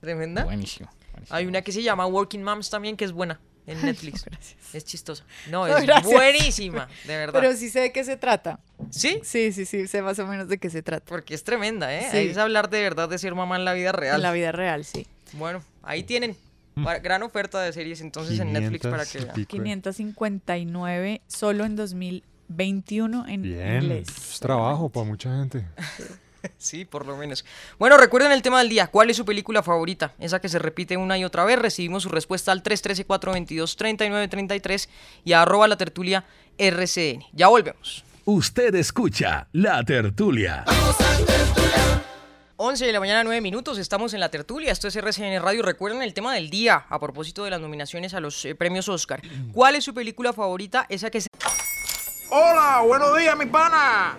¿Tremenda? 0.00 0.44
buenísimo. 0.44 0.90
Hay 1.30 1.46
una 1.46 1.62
que 1.62 1.72
se 1.72 1.82
llama 1.82 2.06
Working 2.06 2.42
Moms 2.44 2.70
también, 2.70 2.96
que 2.96 3.04
es 3.04 3.10
buena 3.12 3.40
en 3.68 3.80
Netflix. 3.84 4.24
es 4.72 4.84
chistosa. 4.84 5.24
No, 5.50 5.66
No, 5.68 5.76
es 5.76 5.84
gracias. 5.84 6.12
buenísima, 6.12 6.88
de 7.06 7.16
verdad. 7.16 7.40
Pero 7.40 7.54
sí 7.56 7.70
sé 7.70 7.80
de 7.80 7.92
qué 7.92 8.02
se 8.04 8.16
trata. 8.16 8.58
¿Sí? 8.90 9.20
Sí, 9.22 9.52
sí, 9.52 9.64
sí, 9.66 9.86
sé 9.86 10.02
más 10.02 10.18
o 10.18 10.26
menos 10.26 10.48
de 10.48 10.58
qué 10.58 10.70
se 10.70 10.82
trata. 10.82 11.04
Porque 11.06 11.34
es 11.34 11.44
tremenda, 11.44 11.94
¿eh? 11.94 12.06
Sí. 12.10 12.16
Ahí 12.16 12.28
es 12.28 12.38
hablar 12.38 12.70
de 12.70 12.80
verdad 12.82 13.08
de 13.08 13.18
ser 13.18 13.34
mamá 13.34 13.56
en 13.56 13.64
la 13.64 13.72
vida 13.74 13.92
real. 13.92 14.16
En 14.16 14.22
la 14.22 14.32
vida 14.32 14.50
real, 14.52 14.84
sí. 14.84 15.06
Bueno, 15.34 15.62
ahí 15.82 16.02
tienen. 16.02 16.36
Para- 16.82 17.00
gran 17.00 17.22
oferta 17.24 17.60
de 17.60 17.72
series 17.72 18.00
entonces 18.00 18.38
en 18.38 18.52
Netflix 18.52 18.86
para 18.86 19.04
que 19.04 19.18
vean. 19.18 19.44
559 19.46 21.20
solo 21.26 21.64
en 21.64 21.74
2021 21.74 23.26
en 23.28 23.42
Bien. 23.42 23.82
inglés. 23.82 24.06
Es 24.32 24.38
trabajo 24.40 24.88
para 24.88 25.04
mucha 25.06 25.28
gente. 25.38 25.64
Sí, 25.96 26.04
por 26.90 27.06
lo 27.06 27.16
menos. 27.16 27.44
Bueno, 27.78 27.96
recuerden 27.96 28.32
el 28.32 28.42
tema 28.42 28.58
del 28.58 28.68
día. 28.68 28.88
¿Cuál 28.88 29.10
es 29.10 29.16
su 29.16 29.24
película 29.24 29.62
favorita? 29.62 30.14
Esa 30.18 30.40
que 30.40 30.48
se 30.48 30.58
repite 30.58 30.96
una 30.96 31.16
y 31.18 31.24
otra 31.24 31.44
vez. 31.44 31.56
Recibimos 31.58 32.02
su 32.02 32.08
respuesta 32.08 32.50
al 32.52 32.62
313-422-3933 32.62 34.88
y 35.24 35.32
a 35.32 35.42
arroba 35.42 35.68
la 35.68 35.76
tertulia 35.76 36.24
RCN. 36.58 37.24
Ya 37.32 37.48
volvemos. 37.48 38.04
Usted 38.24 38.74
escucha 38.74 39.48
La 39.52 39.84
Tertulia. 39.84 40.64
11 42.60 42.86
de 42.86 42.92
la 42.92 42.98
mañana, 42.98 43.22
9 43.22 43.40
minutos. 43.40 43.78
Estamos 43.78 44.14
en 44.14 44.20
la 44.20 44.30
tertulia. 44.30 44.72
Esto 44.72 44.88
es 44.88 44.96
RCN 44.96 45.40
Radio. 45.40 45.62
Recuerden 45.62 46.02
el 46.02 46.12
tema 46.12 46.34
del 46.34 46.50
día 46.50 46.86
a 46.88 46.98
propósito 46.98 47.44
de 47.44 47.50
las 47.50 47.60
nominaciones 47.60 48.14
a 48.14 48.20
los 48.20 48.44
eh, 48.44 48.56
premios 48.56 48.88
Oscar. 48.88 49.22
¿Cuál 49.52 49.76
es 49.76 49.84
su 49.84 49.94
película 49.94 50.32
favorita? 50.32 50.84
Esa 50.88 51.08
que 51.08 51.20
se. 51.20 51.28
Hola, 52.30 52.82
buenos 52.84 53.16
días, 53.16 53.38
mi 53.38 53.46
pana. 53.46 54.18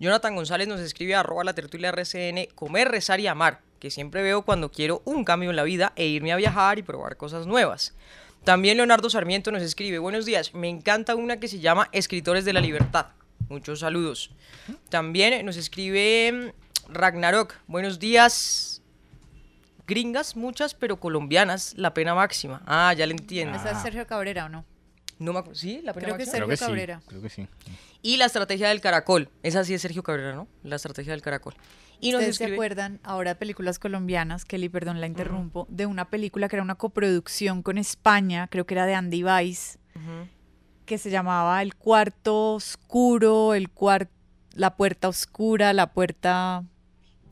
Jonathan 0.00 0.36
González 0.36 0.68
nos 0.68 0.80
escribe 0.80 1.16
a 1.16 1.20
arroba 1.20 1.42
la 1.42 1.54
tertulia 1.54 1.88
RCN, 1.90 2.54
comer, 2.54 2.88
rezar 2.88 3.18
y 3.18 3.26
amar, 3.26 3.60
que 3.80 3.90
siempre 3.90 4.22
veo 4.22 4.42
cuando 4.42 4.70
quiero 4.70 5.02
un 5.04 5.24
cambio 5.24 5.50
en 5.50 5.56
la 5.56 5.64
vida 5.64 5.92
e 5.96 6.06
irme 6.06 6.32
a 6.32 6.36
viajar 6.36 6.78
y 6.78 6.82
probar 6.82 7.16
cosas 7.16 7.46
nuevas. 7.46 7.94
También 8.44 8.76
Leonardo 8.76 9.10
Sarmiento 9.10 9.50
nos 9.50 9.62
escribe, 9.62 9.98
buenos 9.98 10.24
días, 10.24 10.54
me 10.54 10.68
encanta 10.68 11.16
una 11.16 11.40
que 11.40 11.48
se 11.48 11.58
llama 11.58 11.88
Escritores 11.90 12.44
de 12.44 12.52
la 12.52 12.60
Libertad. 12.60 13.06
Muchos 13.48 13.80
saludos. 13.80 14.30
También 14.88 15.44
nos 15.44 15.56
escribe 15.56 16.32
mm, 16.32 16.92
Ragnarok, 16.92 17.54
buenos 17.66 17.98
días. 17.98 18.82
Gringas, 19.86 20.36
muchas, 20.36 20.74
pero 20.74 21.00
colombianas, 21.00 21.74
la 21.76 21.92
pena 21.92 22.14
máxima. 22.14 22.62
Ah, 22.66 22.92
ya 22.92 23.06
le 23.06 23.12
entiendo. 23.12 23.56
¿Esa 23.56 23.72
es 23.72 23.82
Sergio 23.82 24.06
Cabrera 24.06 24.44
o 24.44 24.48
no? 24.48 24.64
No 25.18 25.32
me 25.32 25.40
acu- 25.40 25.54
¿Sí? 25.54 25.80
¿La 25.82 25.92
pena 25.92 26.06
Creo 26.06 26.16
que? 26.16 26.24
Sergio 26.26 26.38
Creo 26.46 26.48
que 26.48 26.56
sí, 26.56 26.64
Cabrera. 26.64 27.00
Creo 27.06 27.22
que 27.22 27.28
sí. 27.30 27.48
Y 28.02 28.16
la 28.18 28.26
estrategia 28.26 28.68
del 28.68 28.80
caracol. 28.80 29.28
Esa 29.42 29.64
sí 29.64 29.74
es 29.74 29.82
Sergio 29.82 30.02
Cabrera, 30.02 30.34
¿no? 30.34 30.46
La 30.62 30.76
estrategia 30.76 31.12
del 31.12 31.22
caracol. 31.22 31.54
Y 32.00 32.12
nos 32.12 32.20
¿Ustedes 32.20 32.36
se 32.36 32.44
escribe... 32.44 32.56
acuerdan 32.56 33.00
ahora 33.02 33.30
de 33.32 33.34
películas 33.36 33.80
colombianas? 33.80 34.44
Kelly, 34.44 34.68
perdón, 34.68 35.00
la 35.00 35.08
interrumpo. 35.08 35.66
De 35.68 35.86
una 35.86 36.08
película 36.08 36.48
que 36.48 36.54
era 36.54 36.62
una 36.62 36.76
coproducción 36.76 37.62
con 37.64 37.76
España, 37.78 38.46
creo 38.48 38.66
que 38.66 38.74
era 38.74 38.86
de 38.86 38.94
Andy 38.94 39.24
Weiss, 39.24 39.78
que 40.86 40.96
se 40.98 41.10
llamaba 41.10 41.60
El 41.60 41.74
Cuarto 41.74 42.54
Oscuro, 42.54 43.54
el 43.54 43.68
cuar 43.70 44.08
La 44.54 44.76
Puerta 44.76 45.08
Oscura, 45.08 45.72
La 45.72 45.92
Puerta... 45.92 46.62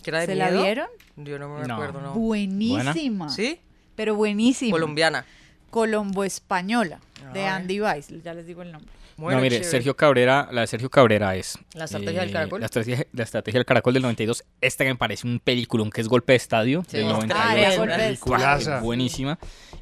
¿Que 0.03 0.11
era 0.11 0.21
de 0.21 0.27
¿Se 0.27 0.35
la 0.35 0.51
miedo? 0.51 0.63
vieron? 0.63 0.89
Yo 1.17 1.39
no 1.39 1.49
me 1.57 1.67
No. 1.67 1.75
acuerdo, 1.75 2.01
¿no? 2.01 2.15
Buenísima. 2.15 3.29
¿Sí? 3.29 3.61
Pero 3.95 4.17
buenísima. 4.17 4.73
Colombiana. 4.73 5.25
Colombo-española, 5.71 7.01
de 7.33 7.45
Ah, 7.45 7.57
Andy 7.57 7.81
Weiss, 7.81 8.09
ya 8.23 8.35
les 8.35 8.47
digo 8.47 8.63
el 8.63 8.73
nombre. 8.73 8.91
Bueno, 9.19 9.39
no, 9.39 9.43
mire, 9.43 9.57
chévere. 9.57 9.71
Sergio 9.71 9.97
Cabrera, 9.97 10.49
la 10.53 10.61
de 10.61 10.67
Sergio 10.67 10.91
Cabrera 10.91 11.35
es... 11.37 11.57
eh, 11.57 11.59
¿La 11.75 11.85
estrategia 11.87 12.21
del 12.21 12.33
caracol? 12.33 12.61
La 12.61 12.67
estrategia, 12.67 13.07
la 13.13 13.23
estrategia 13.23 13.59
del 13.59 13.65
caracol 13.65 13.95
del 13.95 14.03
92. 14.03 14.45
Esta 14.61 14.85
que 14.85 14.91
me 14.91 14.97
parece 14.97 15.27
un 15.27 15.41
peliculón 15.41 15.89
que 15.91 16.03
es 16.03 16.09
Golpe 16.09 16.35
de 16.35 16.37
Estadio 16.37 16.83
Sí, 16.87 16.99
del 16.99 17.07
está 17.07 17.15
92. 17.27 17.43
Ah, 17.47 17.57
era 17.59 17.77
Golpe 17.79 17.93
de 17.97 17.99
Peliculaza. 18.09 18.59
Estadio. 18.59 18.81
Buenísima. 18.83 19.39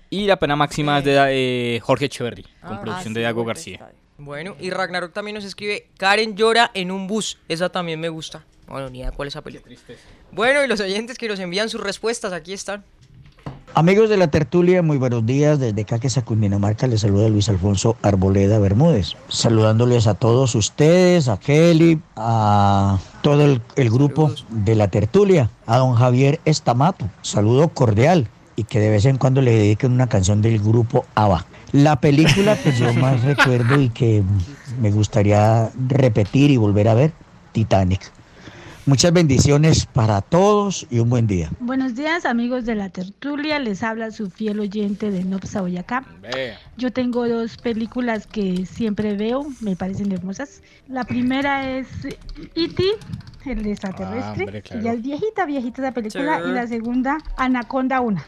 Y 0.09 0.26
la 0.26 0.39
pena 0.39 0.55
máxima 0.55 0.99
es 1.01 1.05
de 1.05 1.16
eh, 1.76 1.80
Jorge 1.80 2.05
Echeverry, 2.05 2.45
con 2.45 2.74
Ah, 2.74 2.80
producción 2.80 3.12
Ah, 3.16 3.18
de 3.20 3.26
sí, 3.28 3.35
de 3.37 3.45
García. 3.45 3.91
Bueno, 4.18 4.55
y 4.61 4.70
Ragnarok 4.70 5.12
también 5.12 5.35
nos 5.35 5.45
escribe 5.45 5.89
Karen 5.99 6.37
llora 6.37 6.70
en 6.72 6.93
un 6.93 7.09
bus. 7.09 7.39
Esa 7.49 7.68
también 7.70 7.99
me 7.99 8.09
gusta. 8.11 8.45
Bueno, 8.68 8.89
ni 8.89 9.01
idea 9.01 9.11
cuál 9.11 9.26
es 9.26 9.35
esa 9.35 9.43
película. 9.43 9.74
Bueno, 10.30 10.64
y 10.64 10.68
los 10.68 10.78
oyentes 10.78 11.18
que 11.18 11.26
nos 11.28 11.41
envían 11.41 11.68
sus 11.68 11.80
respuestas, 11.80 12.32
aquí 12.32 12.53
están. 12.53 12.85
Amigos 13.77 14.09
de 14.09 14.16
la 14.16 14.29
tertulia, 14.29 14.83
muy 14.83 14.99
buenos 14.99 15.27
días. 15.27 15.59
Desde 15.59 15.85
Caquesa, 15.85 16.25
Cundinamarca, 16.25 16.87
les 16.87 17.01
saluda 17.01 17.29
Luis 17.29 17.49
Alfonso 17.49 17.97
Arboleda 18.03 18.61
Bermúdez. 18.61 19.14
Saludándoles 19.27 20.07
a 20.07 20.14
todos 20.14 20.55
ustedes, 20.55 21.27
a 21.27 21.41
Kelly, 21.41 22.01
a 22.14 23.01
todo 23.20 23.45
el, 23.45 23.61
el 23.75 23.91
grupo 23.91 24.31
de 24.49 24.77
la 24.77 24.87
tertulia, 24.87 25.51
a 25.66 25.79
don 25.79 25.95
Javier 25.95 26.39
Estamato. 26.45 27.11
Saludo 27.22 27.66
cordial 27.66 28.29
y 28.55 28.62
que 28.62 28.79
de 28.79 28.91
vez 28.91 29.07
en 29.07 29.18
cuando 29.18 29.43
le 29.43 29.51
dediquen 29.51 29.91
una 29.91 30.07
canción 30.07 30.41
del 30.41 30.61
grupo 30.61 31.05
ABBA. 31.16 31.45
La 31.72 31.97
película 31.97 32.57
que 32.57 32.70
yo 32.70 32.95
más 32.95 33.22
recuerdo 33.25 33.81
y 33.81 33.89
que 33.89 34.22
me 34.81 34.93
gustaría 34.93 35.68
repetir 35.89 36.53
y 36.53 36.57
volver 36.59 36.87
a 36.87 36.95
ver, 36.95 37.12
Titanic. 37.51 38.14
Muchas 38.87 39.14
bendiciones 39.14 39.87
para 39.87 40.20
todos 40.20 40.87
y 40.91 40.99
un 40.99 41.09
buen 41.09 41.26
día. 41.26 41.49
Buenos 41.59 41.95
días 41.95 42.26
amigos 42.26 42.66
de 42.66 42.74
la 42.74 42.91
tertulia, 42.91 43.59
les 43.59 43.82
habla 43.82 44.11
su 44.11 44.28
fiel 44.30 44.61
oyente 44.61 45.11
de 45.11 45.24
Nopsa 45.24 45.62
Boyacá. 45.62 46.05
Yo 46.76 46.93
tengo 46.93 47.26
dos 47.26 47.57
películas 47.57 48.26
que 48.26 48.66
siempre 48.66 49.16
veo, 49.16 49.47
me 49.61 49.74
parecen 49.74 50.12
hermosas. 50.12 50.62
La 50.87 51.05
primera 51.05 51.70
es 51.78 51.87
E.T., 52.55 52.82
el 53.47 53.66
extraterrestre, 53.66 54.22
Ah, 54.22 54.32
hombre, 54.47 54.62
que 54.62 54.68
claro. 54.70 54.85
ya 54.85 54.93
es 54.93 55.03
viejita, 55.03 55.47
viejita 55.47 55.82
esa 55.82 55.93
película. 55.93 56.43
Y 56.47 56.53
la 56.53 56.66
segunda, 56.66 57.18
Anaconda 57.39 58.03
1. 58.03 58.22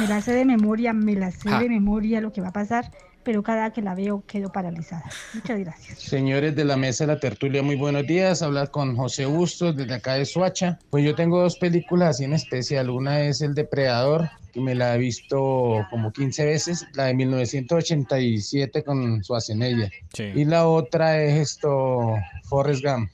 Me 0.00 0.06
la 0.08 0.20
sé 0.22 0.32
de 0.32 0.44
memoria, 0.46 0.94
me 0.94 1.14
la 1.16 1.30
sé 1.30 1.50
Ah. 1.50 1.58
de 1.60 1.68
memoria 1.68 2.20
lo 2.22 2.32
que 2.32 2.40
va 2.40 2.48
a 2.48 2.52
pasar, 2.52 2.90
pero 3.28 3.42
cada 3.42 3.74
que 3.74 3.82
la 3.82 3.94
veo 3.94 4.24
quedo 4.26 4.50
paralizada. 4.50 5.04
Muchas 5.34 5.60
gracias. 5.60 5.98
Señores 5.98 6.56
de 6.56 6.64
la 6.64 6.78
mesa 6.78 7.04
de 7.04 7.12
la 7.12 7.20
tertulia, 7.20 7.62
muy 7.62 7.76
buenos 7.76 8.06
días. 8.06 8.40
Hablar 8.40 8.70
con 8.70 8.96
José 8.96 9.26
Bustos 9.26 9.76
desde 9.76 9.92
acá 9.92 10.14
de 10.14 10.24
Suacha. 10.24 10.78
Pues 10.88 11.04
yo 11.04 11.14
tengo 11.14 11.38
dos 11.42 11.58
películas 11.58 12.08
así 12.08 12.24
en 12.24 12.32
especial. 12.32 12.88
Una 12.88 13.20
es 13.20 13.42
El 13.42 13.54
Depredador, 13.54 14.30
que 14.50 14.62
me 14.62 14.74
la 14.74 14.94
he 14.94 14.98
visto 14.98 15.86
como 15.90 16.10
15 16.10 16.46
veces, 16.46 16.86
la 16.94 17.04
de 17.04 17.14
1987 17.16 18.82
con 18.82 19.22
Schwarzenegger. 19.22 19.92
Sí. 20.14 20.24
Y 20.34 20.46
la 20.46 20.66
otra 20.66 21.22
es 21.22 21.34
esto, 21.38 22.14
Forrest 22.44 22.82
Gump. 22.82 23.10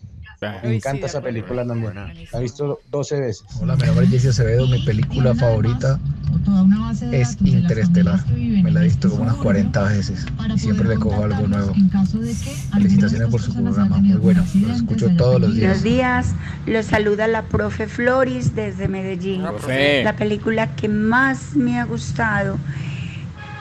Me 0.62 0.76
encanta 0.76 1.06
esa 1.06 1.20
película 1.20 1.66
también. 1.66 1.94
La 1.94 2.38
he 2.38 2.42
visto 2.42 2.80
12 2.90 3.20
veces. 3.20 3.44
Hola, 3.60 3.76
mi 3.76 3.86
nombre 3.86 4.04
es 4.06 4.10
Jesse 4.10 4.26
Acevedo. 4.26 4.66
Mi 4.66 4.84
película 4.84 5.34
favorita 5.34 5.98
es 7.12 7.36
Interestelar. 7.40 8.24
Me 8.28 8.70
la 8.70 8.80
he 8.80 8.84
visto 8.84 9.10
como 9.10 9.22
unas 9.22 9.36
40 9.36 9.82
veces 9.84 10.26
y 10.54 10.58
siempre 10.58 10.88
le 10.88 10.96
cojo 10.96 11.24
algo 11.24 11.46
nuevo. 11.46 11.72
Felicitaciones 12.72 13.28
por 13.28 13.40
su 13.40 13.54
programa, 13.54 13.98
muy 13.98 14.16
bueno. 14.16 14.44
Lo 14.54 14.72
escucho 14.72 15.08
todos 15.16 15.40
los 15.40 15.54
días. 15.54 15.82
Buenos 15.82 15.82
días, 15.82 16.34
los 16.66 16.86
saluda 16.86 17.26
la 17.26 17.42
profe 17.42 17.86
Floris 17.86 18.54
desde 18.54 18.88
Medellín. 18.88 19.42
profe. 19.42 20.04
La 20.04 20.16
película 20.16 20.74
que 20.76 20.88
más 20.88 21.54
me 21.56 21.78
ha 21.80 21.84
gustado 21.84 22.58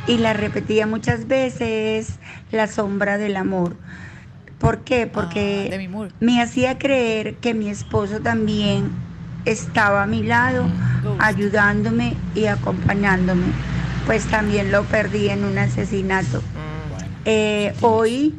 y 0.08 0.18
la 0.18 0.34
repetía 0.34 0.88
muchas 0.88 1.28
veces, 1.28 2.20
La 2.52 2.68
sombra 2.68 3.18
del 3.18 3.36
amor. 3.38 3.76
¿Por 4.64 4.80
qué? 4.80 5.08
Porque 5.08 5.90
me 6.22 6.42
hacía 6.42 6.78
creer 6.78 7.36
que 7.36 7.54
mi 7.54 7.68
esposo 7.68 8.22
también 8.22 8.92
estaba 9.44 10.04
a 10.04 10.08
mi 10.08 10.24
lado, 10.24 10.66
ayudándome 11.20 12.16
y 12.34 12.46
acompañándome. 12.46 13.44
Pues 14.06 14.26
también 14.26 14.72
lo 14.72 14.84
perdí 14.84 15.28
en 15.28 15.44
un 15.44 15.58
asesinato. 15.58 16.42
Eh, 17.26 17.74
hoy, 17.82 18.36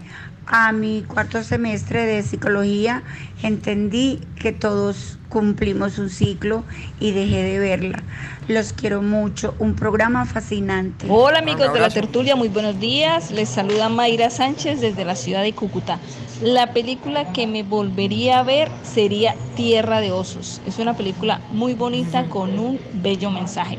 a 0.46 0.72
mi 0.72 1.02
cuarto 1.02 1.42
semestre 1.42 2.06
de 2.06 2.22
psicología, 2.22 3.02
entendí 3.42 4.20
que 4.40 4.52
todos 4.52 5.18
cumplimos 5.28 5.98
un 5.98 6.10
ciclo 6.10 6.64
y 7.00 7.12
dejé 7.12 7.42
de 7.42 7.58
verla. 7.58 8.02
Los 8.46 8.72
quiero 8.72 9.02
mucho, 9.02 9.54
un 9.58 9.74
programa 9.74 10.26
fascinante. 10.26 11.06
Hola 11.08 11.38
amigos 11.38 11.72
de 11.72 11.80
la 11.80 11.90
tertulia, 11.90 12.36
muy 12.36 12.48
buenos 12.48 12.78
días. 12.78 13.30
Les 13.30 13.48
saluda 13.48 13.88
Mayra 13.88 14.30
Sánchez 14.30 14.80
desde 14.80 15.04
la 15.04 15.16
ciudad 15.16 15.42
de 15.42 15.52
Cúcuta. 15.52 15.98
La 16.42 16.72
película 16.72 17.32
que 17.32 17.46
me 17.46 17.62
volvería 17.62 18.40
a 18.40 18.42
ver 18.42 18.68
sería 18.82 19.34
Tierra 19.56 20.00
de 20.00 20.12
Osos. 20.12 20.60
Es 20.66 20.78
una 20.78 20.96
película 20.96 21.40
muy 21.52 21.74
bonita 21.74 22.26
con 22.26 22.58
un 22.58 22.78
bello 22.92 23.30
mensaje. 23.30 23.78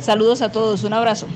Saludos 0.00 0.42
a 0.42 0.50
todos, 0.50 0.82
un 0.84 0.94
abrazo. 0.94 1.28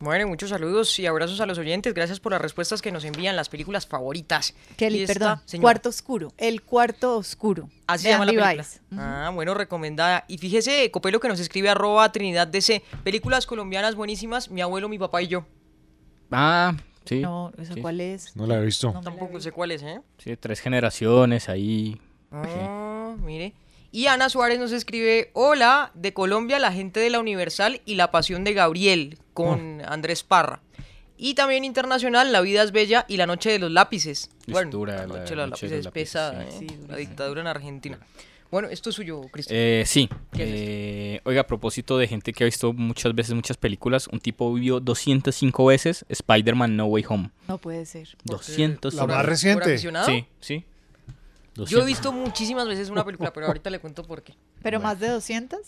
Bueno, 0.00 0.28
muchos 0.28 0.50
saludos 0.50 0.96
y 1.00 1.06
abrazos 1.06 1.40
a 1.40 1.46
los 1.46 1.58
oyentes. 1.58 1.92
Gracias 1.92 2.20
por 2.20 2.30
las 2.30 2.40
respuestas 2.40 2.80
que 2.80 2.92
nos 2.92 3.04
envían, 3.04 3.34
las 3.34 3.48
películas 3.48 3.84
favoritas. 3.84 4.54
Kelly, 4.76 5.02
esta, 5.02 5.12
perdón. 5.14 5.40
señora, 5.44 5.62
Cuarto 5.62 5.88
oscuro. 5.88 6.32
El 6.36 6.62
cuarto 6.62 7.16
oscuro. 7.16 7.68
Así 7.88 8.04
se 8.04 8.10
llama 8.10 8.24
la 8.26 8.32
película. 8.32 8.64
Ah, 8.96 9.32
bueno, 9.34 9.54
recomendada. 9.54 10.24
Y 10.28 10.38
fíjese, 10.38 10.88
Copelo, 10.92 11.18
que 11.18 11.26
nos 11.26 11.40
escribe 11.40 11.68
arroba 11.68 12.12
Trinidad 12.12 12.46
DC. 12.46 12.82
Películas 13.02 13.44
colombianas 13.46 13.96
buenísimas, 13.96 14.50
mi 14.50 14.60
abuelo, 14.60 14.88
mi 14.88 15.00
papá 15.00 15.20
y 15.20 15.26
yo. 15.26 15.44
Ah, 16.30 16.76
sí. 17.04 17.20
No, 17.20 17.52
¿esa 17.58 17.74
sí. 17.74 17.80
cuál 17.80 18.00
es? 18.00 18.36
No 18.36 18.46
la 18.46 18.58
he 18.58 18.64
visto. 18.64 18.92
Tampoco 19.02 19.40
sé 19.40 19.50
cuál 19.50 19.72
es, 19.72 19.82
¿eh? 19.82 20.00
Sí, 20.18 20.36
tres 20.36 20.60
generaciones 20.60 21.48
ahí. 21.48 22.00
Ah, 22.30 23.16
mire. 23.20 23.52
Y 23.90 24.06
Ana 24.06 24.28
Suárez 24.28 24.58
nos 24.58 24.70
escribe, 24.72 25.30
hola, 25.32 25.92
de 25.94 26.12
Colombia, 26.12 26.58
la 26.58 26.72
gente 26.72 27.00
de 27.00 27.08
la 27.08 27.20
Universal 27.20 27.80
y 27.86 27.94
la 27.94 28.10
pasión 28.10 28.44
de 28.44 28.52
Gabriel, 28.52 29.18
con 29.46 29.82
Andrés 29.86 30.24
Parra. 30.24 30.60
Y 31.16 31.34
también 31.34 31.64
internacional, 31.64 32.32
La 32.32 32.40
vida 32.40 32.62
es 32.62 32.72
bella 32.72 33.04
y 33.08 33.16
La 33.16 33.26
noche 33.26 33.50
de 33.50 33.58
los 33.58 33.70
lápices. 33.70 34.30
Es 34.46 34.52
bueno, 34.52 34.70
dura 34.70 34.94
La 34.94 35.00
la 35.00 35.06
noche 35.06 35.30
de 35.30 35.36
los 35.36 35.50
Noche 35.50 35.66
lápices 35.66 35.86
es 35.86 35.92
pesada, 35.92 36.46
sí. 36.50 36.66
¿eh? 36.66 36.78
La 36.88 36.96
dictadura 36.96 37.40
en 37.40 37.46
Argentina. 37.46 37.98
Bueno, 38.50 38.68
esto 38.68 38.90
es 38.90 38.96
suyo, 38.96 39.20
Cristian. 39.30 39.56
Eh, 39.60 39.82
sí. 39.86 40.08
¿Qué 40.32 40.42
es 40.42 40.50
Eh, 40.50 41.20
oiga, 41.24 41.42
a 41.42 41.46
propósito 41.46 41.98
de 41.98 42.08
gente 42.08 42.32
que 42.32 42.44
ha 42.44 42.46
visto 42.46 42.72
muchas 42.72 43.14
veces 43.14 43.34
muchas 43.34 43.56
películas, 43.56 44.08
un 44.08 44.20
tipo 44.20 44.52
vio 44.54 44.80
205 44.80 45.66
veces 45.66 46.04
Spider-Man 46.08 46.76
No 46.76 46.86
Way 46.86 47.04
Home. 47.08 47.30
No 47.46 47.58
puede 47.58 47.84
ser. 47.84 48.08
205. 48.24 48.96
¿La 48.96 49.06
más 49.06 49.26
reciente? 49.26 49.78
Sí, 49.78 50.26
sí. 50.40 50.64
Yo 51.54 51.62
he 51.62 51.82
200. 51.82 51.86
visto 51.86 52.12
muchísimas 52.12 52.66
veces 52.68 52.88
una 52.90 53.04
película, 53.04 53.32
pero 53.32 53.46
ahorita 53.46 53.70
le 53.70 53.80
cuento 53.80 54.04
por 54.04 54.22
qué. 54.22 54.34
¿Pero 54.62 54.80
más 54.80 54.98
de 54.98 55.08
200? 55.08 55.60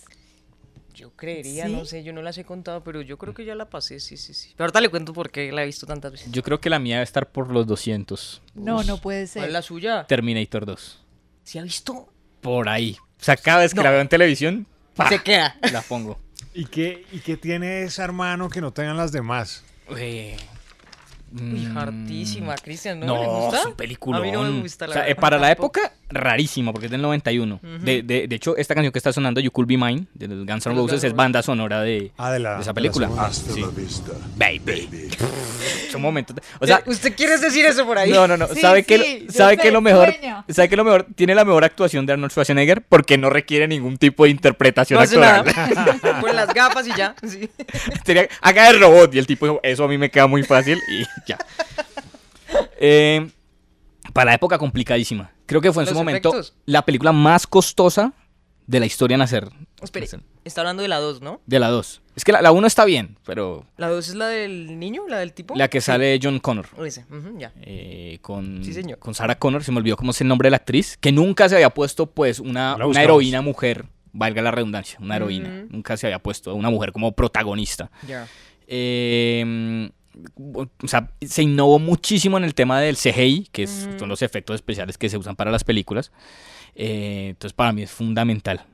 Yo 1.01 1.11
creería, 1.17 1.65
¿Sí? 1.67 1.73
no 1.73 1.87
sé, 1.87 2.03
yo 2.05 2.13
no 2.13 2.21
las 2.21 2.37
he 2.37 2.45
contado, 2.45 2.85
pero 2.85 3.01
yo 3.01 3.17
creo 3.17 3.33
que 3.33 3.47
ya 3.47 3.55
la 3.55 3.71
pasé, 3.71 4.01
sí, 4.01 4.19
sí, 4.19 4.35
sí. 4.35 4.51
Pero 4.55 4.67
ahorita 4.67 4.83
le 4.83 4.91
cuento 4.91 5.15
por 5.15 5.31
qué 5.31 5.51
la 5.51 5.63
he 5.63 5.67
visto 5.67 5.87
tantas 5.87 6.13
veces. 6.13 6.31
Yo 6.31 6.43
creo 6.43 6.61
que 6.61 6.69
la 6.69 6.79
mía 6.79 6.97
debe 6.97 7.05
estar 7.05 7.31
por 7.33 7.51
los 7.51 7.67
200. 7.67 8.43
No, 8.55 8.83
no 8.85 9.01
puede 9.01 9.27
ser. 9.27 9.41
¿Cuál 9.41 9.49
es 9.49 9.53
la 9.55 9.63
suya? 9.63 10.07
Terminator 10.07 10.67
2. 10.67 11.01
¿Se 11.45 11.59
ha 11.59 11.63
visto? 11.63 12.13
Por 12.43 12.69
ahí. 12.69 12.99
O 13.19 13.25
sea, 13.25 13.37
cada 13.39 13.61
vez 13.61 13.73
que 13.73 13.79
No. 13.79 13.85
la 13.85 13.93
veo 13.93 14.01
en 14.03 14.09
televisión. 14.09 14.67
Se 15.09 15.23
queda. 15.23 15.57
La 15.73 15.81
pongo. 15.81 16.19
¿Y 16.53 16.67
qué, 16.67 17.07
¿Y 17.13 17.21
qué 17.21 17.39
tiene 17.39 17.85
ese 17.85 18.03
hermano 18.03 18.51
que 18.51 18.61
no 18.61 18.71
tengan 18.73 18.99
las 18.99 19.11
demás? 19.11 19.65
Uy, 19.89 20.35
hartísima, 21.77 22.55
Cristian, 22.57 23.01
¿no, 23.01 23.07
No, 23.07 23.21
le 23.23 23.27
gusta? 23.29 23.61
es 23.61 23.67
un 23.67 23.75
peliculón. 23.75 24.21
A 24.23 24.25
mí 24.25 24.33
no 24.33 24.43
me 24.43 24.61
gusta, 24.63 24.87
la 24.87 24.91
O 24.91 24.93
sea, 24.95 25.03
eh, 25.05 25.09
verdad. 25.09 25.21
para 25.21 25.39
la 25.39 25.49
Tampoco. 25.49 25.81
época, 25.81 25.95
rarísima, 26.09 26.73
porque 26.73 26.87
es 26.87 26.91
del 26.93 27.03
91. 27.03 27.61
Ujú. 27.63 27.85
de, 27.85 28.03
de, 28.03 28.27
de 28.29 28.37
hecho, 28.37 28.57
esta 28.57 28.75
canción 28.75 28.93
que 28.93 28.99
está 28.99 29.13
sonando, 29.13 29.41
You 29.41 29.51
Could 29.51 29.69
Be 29.69 29.77
Mine, 29.77 30.07
de 30.15 30.29
los 30.29 30.47
Guns 30.47 30.67
N' 30.67 30.75
Roses, 30.75 31.05
es 31.05 31.15
banda 31.15 31.43
sonora 31.43 31.83
de, 31.83 32.11
Ah, 32.17 32.33
de 32.33 32.41
la- 32.41 32.51
de 32.51 32.55
de 32.57 32.63
esa 32.63 32.71
la 32.71 32.75
película. 32.75 33.07
segunda. 33.31 33.33
Sí. 33.33 33.65
Baby. 34.37 34.89
Son 35.91 36.03
momentos. 36.03 36.37
de- 36.37 36.43
o 36.61 36.67
sea, 36.67 36.83
¿Usted 36.87 37.15
quiere 37.15 37.39
decir 37.39 37.65
eso 37.67 37.85
por 37.87 37.99
ahí? 37.99 38.11
no, 38.11 38.27
no, 38.29 38.37
no. 38.37 38.49
Sí, 38.49 38.61
¿Sabe 38.61 38.83
que 38.85 38.99
sí, 38.99 39.27
yo 39.27 39.33
sabe 39.33 39.57
que 39.59 39.71
lo 39.71 39.81
mejor, 39.81 40.15
sabe 40.49 40.69
que 40.69 40.77
lo 40.77 40.85
mejor 40.85 41.07
tiene 41.15 41.35
la 41.35 41.45
mejor 41.45 41.65
actuación 41.65 42.07
de 42.07 42.13
Arnold 42.15 42.31
Schwarzenegger 42.33 42.83
porque 42.83 43.19
no 43.19 43.31
requiere 43.31 43.67
ningún 43.69 43.97
tipo 43.99 44.25
de 44.25 44.31
interpretación 44.31 44.99
No 45.03 45.21
nada. 45.21 45.45
Pone 46.21 46.33
las 46.35 46.53
gafas 46.55 46.87
y 46.87 46.95
ya. 46.97 47.15
Sí. 47.27 47.49
Tenía- 48.05 48.29
haga 48.41 48.69
el 48.71 48.81
robot 48.81 49.15
y 49.15 49.19
el 49.19 49.27
tipo 49.27 49.47
dijo, 49.47 49.61
eso 49.63 49.85
a 49.85 49.89
mí 49.89 49.99
me 49.99 50.11
queda 50.11 50.27
muy 50.27 50.43
fácil 50.43 50.79
y 50.89 51.05
ya. 51.27 51.39
Eh, 52.79 53.31
para 54.13 54.31
la 54.31 54.35
época 54.35 54.59
complicadísima. 54.59 55.31
Creo 55.47 55.61
que 55.61 55.73
fue 55.73 55.83
en 55.83 55.89
su 55.89 55.95
momento 55.95 56.31
efectos. 56.31 56.55
la 56.67 56.83
película 56.85 57.13
más 57.13 57.47
costosa 57.47 58.13
de 58.67 58.81
la 58.81 58.87
historia 58.87 59.15
en 59.17 59.23
hacer. 59.23 59.49
Espere, 59.83 60.09
está 60.45 60.61
hablando 60.61 60.83
de 60.83 60.89
la 60.89 60.99
2, 60.99 61.21
¿no? 61.23 61.41
De 61.47 61.59
la 61.59 61.69
2. 61.69 62.03
Es 62.21 62.25
que 62.25 62.33
la 62.33 62.53
1 62.53 62.67
está 62.67 62.85
bien, 62.85 63.17
pero 63.25 63.65
¿La 63.79 63.89
2 63.89 64.11
es 64.11 64.15
la 64.15 64.27
del 64.29 64.79
niño? 64.79 65.05
¿La 65.09 65.21
del 65.21 65.33
tipo? 65.33 65.55
la 65.57 65.69
que 65.69 65.81
Sí. 65.81 65.87
sale 65.87 66.21
John 66.23 66.39
Connor. 66.39 66.67
Ese, 66.85 67.07
ujú, 67.11 67.39
ya. 67.39 67.51
eh, 67.63 68.19
con, 68.21 68.63
Sí, 68.63 68.75
señor. 68.75 68.99
con 68.99 69.15
Sarah 69.15 69.39
Connor, 69.39 69.65
se 69.65 69.73
me 69.73 69.79
olvidó 69.79 69.97
cómo 69.97 70.11
es 70.11 70.21
el 70.21 70.29
nombre 70.29 70.49
de 70.49 70.51
la 70.51 70.59
actriz, 70.59 70.99
que 71.01 71.13
nunca 71.13 71.49
se 71.49 71.55
había 71.55 71.71
puesto 71.71 72.11
pues 72.11 72.39
una, 72.39 72.77
heroína 72.99 73.41
mujer, 73.41 73.87
valga 74.13 74.43
la 74.43 74.51
redundancia, 74.51 74.99
una 75.01 75.17
heroína. 75.17 75.65
Nunca 75.71 75.97
se 75.97 76.09
había 76.09 76.19
puesto 76.19 76.55
una 76.55 76.69
mujer 76.69 76.93
como 76.93 77.13
protagonista. 77.13 77.91
Ya. 78.07 78.29
Eh, 78.67 79.91
o 80.53 80.69
sea, 80.87 81.13
se 81.23 81.43
innovó 81.43 81.79
muchísimo 81.79 82.37
en 82.37 82.45
el 82.45 82.55
tema 82.55 82.81
del 82.83 82.97
CGI, 82.97 83.49
que 83.51 83.63
es- 83.63 83.89
son 83.99 84.11
los 84.11 84.21
efectos 84.21 84.57
especiales 84.57 84.99
que 84.99 85.09
se 85.09 85.17
usan 85.17 85.37
para 85.37 85.51
las 85.51 85.65
películas. 85.65 86.13
Eh, 86.75 87.29
entonces, 87.31 87.55
para 87.55 87.73
mí 87.73 87.81
es 87.83 87.91
fundamental. 87.91 88.65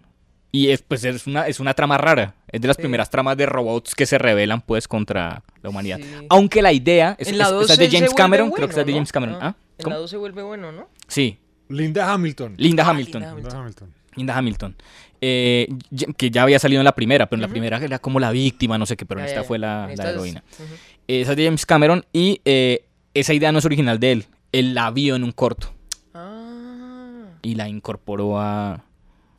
Y 0.57 0.71
es, 0.71 0.81
pues, 0.81 1.05
es, 1.05 1.27
una, 1.27 1.47
es 1.47 1.61
una 1.61 1.75
trama 1.75 1.99
rara. 1.99 2.35
Es 2.51 2.61
de 2.63 2.69
las 2.69 2.77
Sí. 2.77 2.83
primeras 2.83 3.11
tramas 3.11 3.37
de 3.37 3.45
robots 3.47 3.95
que 3.95 4.07
se 4.07 4.17
rebelan 4.17 4.63
pues 4.63 4.89
contra 4.89 5.43
la 5.63 5.69
humanidad. 5.69 5.99
Sí. 5.99 6.27
Aunque 6.31 6.63
la 6.63 6.73
idea 6.73 7.15
es, 7.19 7.29
En 7.29 7.37
la 7.39 7.45
es- 7.45 7.51
2 7.51 7.65
esa 7.65 7.73
es 7.75 7.79
de 7.79 7.87
James 7.89 8.01
vuelve 8.11 8.15
Cameron, 8.17 8.49
bueno, 8.51 8.57
creo 8.57 8.69
que 8.69 8.81
es 8.81 8.87
de 8.87 8.93
¿no? 8.93 8.97
James 8.97 9.13
Cameron. 9.13 9.39
¿Ah? 9.43 9.55
En 9.79 9.85
¿Cómo? 9.85 9.95
la 9.97 10.01
2 10.01 10.11
se 10.11 10.17
vuelve 10.17 10.43
bueno, 10.43 10.73
¿no? 10.73 10.89
Sí, 11.09 11.39
Linda 11.69 12.11
Hamilton. 12.13 12.55
Linda 12.57 12.87
Hamilton. 12.89 13.21
Linda 13.23 13.35
Linda 13.37 13.59
Hamilton. 13.59 13.95
Linda 14.15 14.37
Hamilton. 14.39 14.77
Eh, 15.21 15.69
que 16.17 16.31
ya 16.31 16.43
había 16.45 16.59
salido 16.59 16.81
en 16.81 16.85
la 16.85 16.95
primera, 16.95 17.27
pero 17.27 17.37
en 17.39 17.43
la 17.43 17.49
primera 17.49 17.77
era 17.79 17.99
como 17.99 18.19
la 18.21 18.31
víctima, 18.31 18.79
no 18.79 18.87
sé 18.87 18.97
qué, 18.97 19.05
pero 19.05 19.21
en 19.21 19.27
esta 19.27 19.45
fue 19.45 19.59
la, 19.59 19.91
heroína. 19.93 20.43
ujú. 20.59 20.75
Esa 21.09 21.33
es 21.33 21.37
de 21.37 21.45
James 21.45 21.67
Cameron 21.67 22.05
y 22.13 22.41
eh, 22.47 22.87
esa 23.13 23.35
idea 23.35 23.53
no 23.53 23.59
es 23.59 23.65
original 23.67 23.99
de 24.01 24.13
él. 24.13 24.25
Él 24.53 24.75
la 24.75 24.91
vio 24.91 25.17
en 25.17 25.25
un 25.25 25.33
corto 25.33 25.75
Ah. 26.15 27.27
y 27.43 27.55
la 27.57 27.69
incorporó 27.69 28.41
a, 28.41 28.85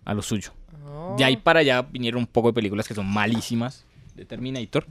a 0.06 0.14
lo 0.14 0.22
suyo. 0.22 0.52
De 1.16 1.24
ahí 1.24 1.38
para 1.38 1.60
allá 1.62 1.82
vinieron 1.82 2.20
un 2.22 2.28
poco 2.28 2.50
de 2.50 2.54
películas 2.54 2.88
que 2.88 2.94
son 2.96 3.06
malísimas 3.08 3.86
de 4.16 4.26
Terminator. 4.26 4.86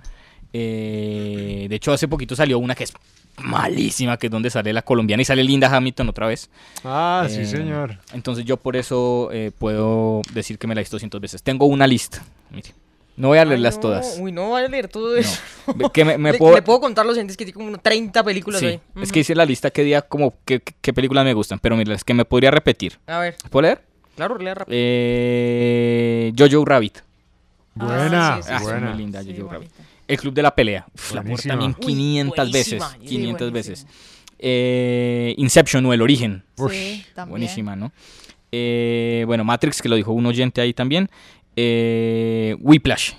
Eh, 0.53 1.67
de 1.69 1.77
hecho, 1.77 1.93
hace 1.93 2.09
poquito 2.09 2.35
salió 2.37 2.59
una 2.59 2.75
que 2.75 2.85
es 2.85 2.93
malísima, 3.39 4.17
que 4.17 4.29
es 4.29 4.31
donde 4.31 4.49
sale 4.49 4.73
la 4.73 4.83
colombiana 4.83 5.21
y 5.21 5.25
sale 5.25 5.45
Linda 5.45 5.69
Hamilton 5.75 6.09
otra 6.09 6.27
vez. 6.27 6.49
Ah, 6.85 7.27
sí, 7.29 7.41
Eh, 7.41 7.47
señor. 7.47 7.99
Entonces 8.15 8.45
yo 8.45 8.57
por 8.57 8.77
eso 8.77 9.29
eh, 9.33 9.51
puedo 9.57 10.23
decir 10.33 10.59
que 10.59 10.67
me 10.67 10.75
la 10.75 10.81
he 10.81 10.85
visto 10.85 10.97
200 10.97 11.21
veces. 11.21 11.43
Tengo 11.43 11.67
una 11.67 11.87
lista. 11.87 12.23
mire. 12.51 12.71
No 13.19 13.29
voy 13.29 13.39
a 13.39 13.43
Ay, 13.43 13.49
leerlas 13.49 13.77
no. 13.77 13.81
todas. 13.81 14.19
Uy, 14.21 14.31
no 14.31 14.49
voy 14.51 14.63
a 14.63 14.69
leer 14.69 14.89
todo 14.89 15.17
eso. 15.17 15.41
Ve- 15.75 15.87
que 15.93 16.05
me- 16.05 16.19
me 16.19 16.33
le, 16.33 16.39
puedo- 16.39 16.55
le 16.55 16.61
puedo 16.63 16.81
contar 16.81 17.07
los 17.07 17.17
entes 17.17 17.35
que 17.37 17.47
tiene 17.47 17.55
como 17.55 17.79
30 17.79 18.23
películas 18.23 18.61
Sí, 18.61 18.67
ahí. 18.67 18.81
es 19.01 19.11
que 19.11 19.21
hice 19.21 19.35
la 19.35 19.47
lista 19.47 19.71
que 19.71 19.83
día 19.85 20.03
como 20.03 20.35
qué 20.45 20.61
películas 20.93 21.25
me 21.25 21.33
gustan, 21.33 21.59
pero 21.59 21.77
mira, 21.79 21.95
es 21.95 22.05
que 22.05 22.13
me 22.13 22.27
podría 22.27 22.51
repetir. 22.51 22.99
A 23.07 23.19
ver, 23.21 23.37
¿Puedo 23.49 23.63
leer? 23.63 23.83
Claro, 24.17 24.39
lea 24.39 24.55
rápido. 24.55 24.77
Eh, 24.79 26.33
Jojo 26.37 26.65
Rabbit. 26.65 26.99
Buena, 27.75 28.37
sí, 28.37 28.43
sí, 28.45 28.49
Ah, 28.53 28.61
buena. 28.63 28.89
muy 28.91 28.99
linda 28.99 29.23
Jojo 29.23 29.53
Rabbit. 29.53 29.71
El 30.09 30.19
Club 30.19 30.35
de 30.35 30.43
la 30.43 30.55
Pelea. 30.55 30.87
Uf, 30.95 31.13
la 31.15 31.23
muerte 31.23 31.49
Buenísima. 31.49 31.53
también 31.55 31.77
Uy, 31.79 31.87
500 31.87 32.53
veces. 32.53 32.79
buenísima. 32.79 32.91
Sí, 33.03 33.09
500 33.09 33.51
buenísima. 33.51 33.75
veces. 33.75 33.87
Eh, 34.39 35.35
Inception 35.39 35.87
o 35.87 35.93
El 35.93 36.03
Origen. 36.03 36.43
Buenísima, 37.29 37.75
¿no? 37.77 37.93
Eh, 38.53 39.25
bueno, 39.27 39.45
Matrix, 39.45 39.83
que 39.83 39.89
lo 39.89 39.97
dijo 39.97 40.13
un 40.13 40.27
oyente 40.27 40.61
ahí 40.61 40.73
también. 40.73 41.09
Eh, 41.57 42.57
Whiplash. 42.61 43.13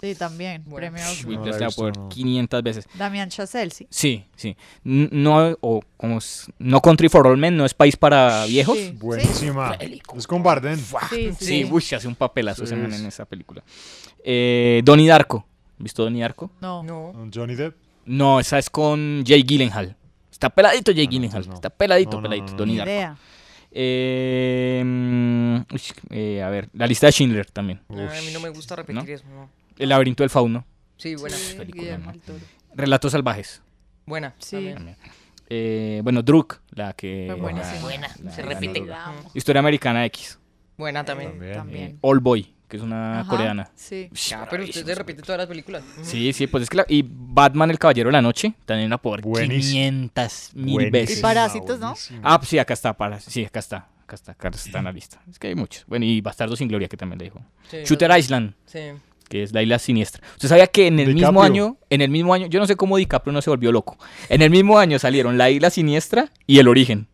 Sí, 0.00 0.14
también. 0.14 0.62
Premio 0.64 1.02
Uy, 1.26 1.36
No 1.36 1.46
la 1.46 1.68
no. 1.96 2.08
500 2.08 2.62
veces. 2.62 2.86
Damián 2.94 3.28
Chazelle, 3.30 3.70
sí. 3.72 3.86
Sí, 3.90 4.24
sí. 4.36 4.56
No, 4.84 5.56
o 5.60 5.80
como 5.96 6.18
es- 6.18 6.46
no 6.58 6.80
Country 6.80 7.08
for 7.08 7.26
All 7.26 7.36
Men, 7.36 7.56
no 7.56 7.64
es 7.64 7.74
país 7.74 7.96
para 7.96 8.44
viejos. 8.46 8.78
Sí. 8.78 8.92
Buenísima. 8.96 9.76
Es 10.16 10.26
con 10.26 10.42
Bardem. 10.42 10.78
Sí, 10.78 11.32
Sí, 11.38 11.44
sí. 11.44 11.68
uy, 11.70 11.82
se 11.82 11.96
hace 11.96 12.06
un 12.06 12.14
papelazo 12.14 12.62
ese 12.64 12.76
man 12.76 12.92
en 12.94 13.06
esa 13.06 13.24
película. 13.24 13.62
Eh, 14.22 14.82
Donnie 14.84 15.08
Darko. 15.08 15.44
¿Visto 15.78 16.04
Donnie 16.04 16.22
Darko? 16.22 16.50
No. 16.60 16.82
No. 16.82 17.12
Johnny 17.34 17.54
Depp. 17.56 17.76
No, 18.06 18.40
esa 18.40 18.58
es 18.58 18.70
con 18.70 19.24
Jay 19.26 19.42
Gyllenhaal. 19.42 19.96
Está 20.30 20.48
peladito 20.50 20.92
Jay 20.94 21.06
Gyllenhaal. 21.08 21.48
no. 21.48 21.54
Está 21.54 21.70
peladito, 21.70 22.22
peladito. 22.22 22.46
no, 22.46 22.52
no. 22.52 22.56
Donnie 22.58 22.72
Ni 22.74 22.78
Darko. 22.78 22.90
idea. 22.92 23.16
Eh, 23.70 24.82
mm, 24.84 25.56
uy, 25.72 25.82
eh, 26.10 26.42
a 26.42 26.48
ver, 26.50 26.68
la 26.72 26.86
lista 26.86 27.06
de 27.06 27.12
Schindler 27.12 27.46
también. 27.50 27.80
A 27.90 27.92
mí 27.94 28.30
no 28.32 28.40
me 28.40 28.48
gusta 28.48 28.76
repetir 28.76 28.94
¿no? 29.02 29.02
eso. 29.08 29.24
no. 29.28 29.48
El 29.78 29.88
laberinto 29.90 30.22
del 30.22 30.30
fauno. 30.30 30.64
Sí, 30.96 31.14
buena. 31.14 31.36
película. 31.56 32.00
Relatos 32.74 33.12
salvajes. 33.12 33.62
Buena. 34.06 34.34
Sí. 34.38 34.56
también. 34.74 34.96
Eh, 35.50 36.00
bueno, 36.04 36.22
Druk, 36.22 36.60
la 36.70 36.92
que... 36.92 37.34
Buenísima. 37.40 37.74
la- 37.74 37.80
Buena. 37.80 38.08
la- 38.22 38.30
Se 38.32 38.42
la- 38.42 38.48
repite. 38.48 38.80
la-. 38.84 39.14
Historia 39.34 39.60
Americana 39.60 40.04
X. 40.06 40.38
Buena 40.76 41.04
también. 41.04 41.30
También. 41.32 41.54
También. 41.54 41.98
All 42.02 42.18
Boy, 42.20 42.54
que 42.68 42.76
es 42.76 42.82
una 42.82 43.20
Ajá, 43.20 43.30
coreana. 43.30 43.70
Sí. 43.74 44.10
Ya, 44.28 44.46
pero 44.48 44.64
usted 44.64 44.84
se 44.84 44.94
repite 44.94 45.22
todas 45.22 45.38
las 45.38 45.46
películas. 45.46 45.82
Sí, 46.02 46.32
sí, 46.32 46.46
pues 46.46 46.64
es 46.64 46.70
que 46.70 46.76
la- 46.78 46.86
y 46.88 47.02
Batman 47.08 47.70
el 47.70 47.78
Caballero 47.78 48.08
de 48.08 48.12
la 48.12 48.22
Noche 48.22 48.52
también 48.66 48.90
la 48.90 48.98
puedo 48.98 49.16
ver 49.16 49.24
Buenísimo. 49.24 49.72
500 49.72 50.50
mil 50.54 50.74
Buenísimo. 50.74 50.92
veces. 50.92 51.18
Y 51.18 51.22
Parásitos, 51.22 51.78
¿no? 51.80 51.94
Ah, 52.22 52.38
pues 52.38 52.50
sí, 52.50 52.58
acá 52.58 52.74
está, 52.74 52.92
para, 52.96 53.18
sí, 53.18 53.44
acá 53.44 53.58
está, 53.60 53.88
acá 54.02 54.14
está, 54.16 54.32
acá 54.32 54.48
está 54.48 54.78
en 54.78 54.84
la 54.84 54.92
lista. 54.92 55.20
Es 55.30 55.38
que 55.38 55.48
hay 55.48 55.54
muchos. 55.54 55.84
Bueno, 55.86 56.04
y 56.04 56.20
Bastardo 56.20 56.54
sin 56.56 56.68
Gloria 56.68 56.88
que 56.88 56.96
también 56.96 57.18
le 57.18 57.24
dijo. 57.24 57.40
Sí, 57.70 57.78
Shooter 57.84 58.10
Island, 58.18 58.52
Sí. 58.66 58.80
Que 59.28 59.42
es 59.42 59.52
la 59.52 59.62
isla 59.62 59.78
siniestra. 59.78 60.22
¿Usted 60.32 60.48
sabía 60.48 60.66
que 60.66 60.86
en 60.86 60.98
el 60.98 61.14
mismo 61.14 61.42
año, 61.42 61.76
en 61.90 62.00
el 62.00 62.10
mismo 62.10 62.34
año, 62.34 62.46
yo 62.46 62.60
no 62.60 62.66
sé 62.66 62.76
cómo 62.76 62.96
DiCaprio 62.96 63.32
no 63.32 63.42
se 63.42 63.50
volvió 63.50 63.70
loco. 63.72 63.98
En 64.28 64.42
el 64.42 64.50
mismo 64.50 64.78
año 64.78 64.98
salieron 64.98 65.38
La 65.38 65.50
isla 65.50 65.70
siniestra 65.70 66.30
y 66.46 66.58
El 66.58 66.68
origen. 66.68 67.08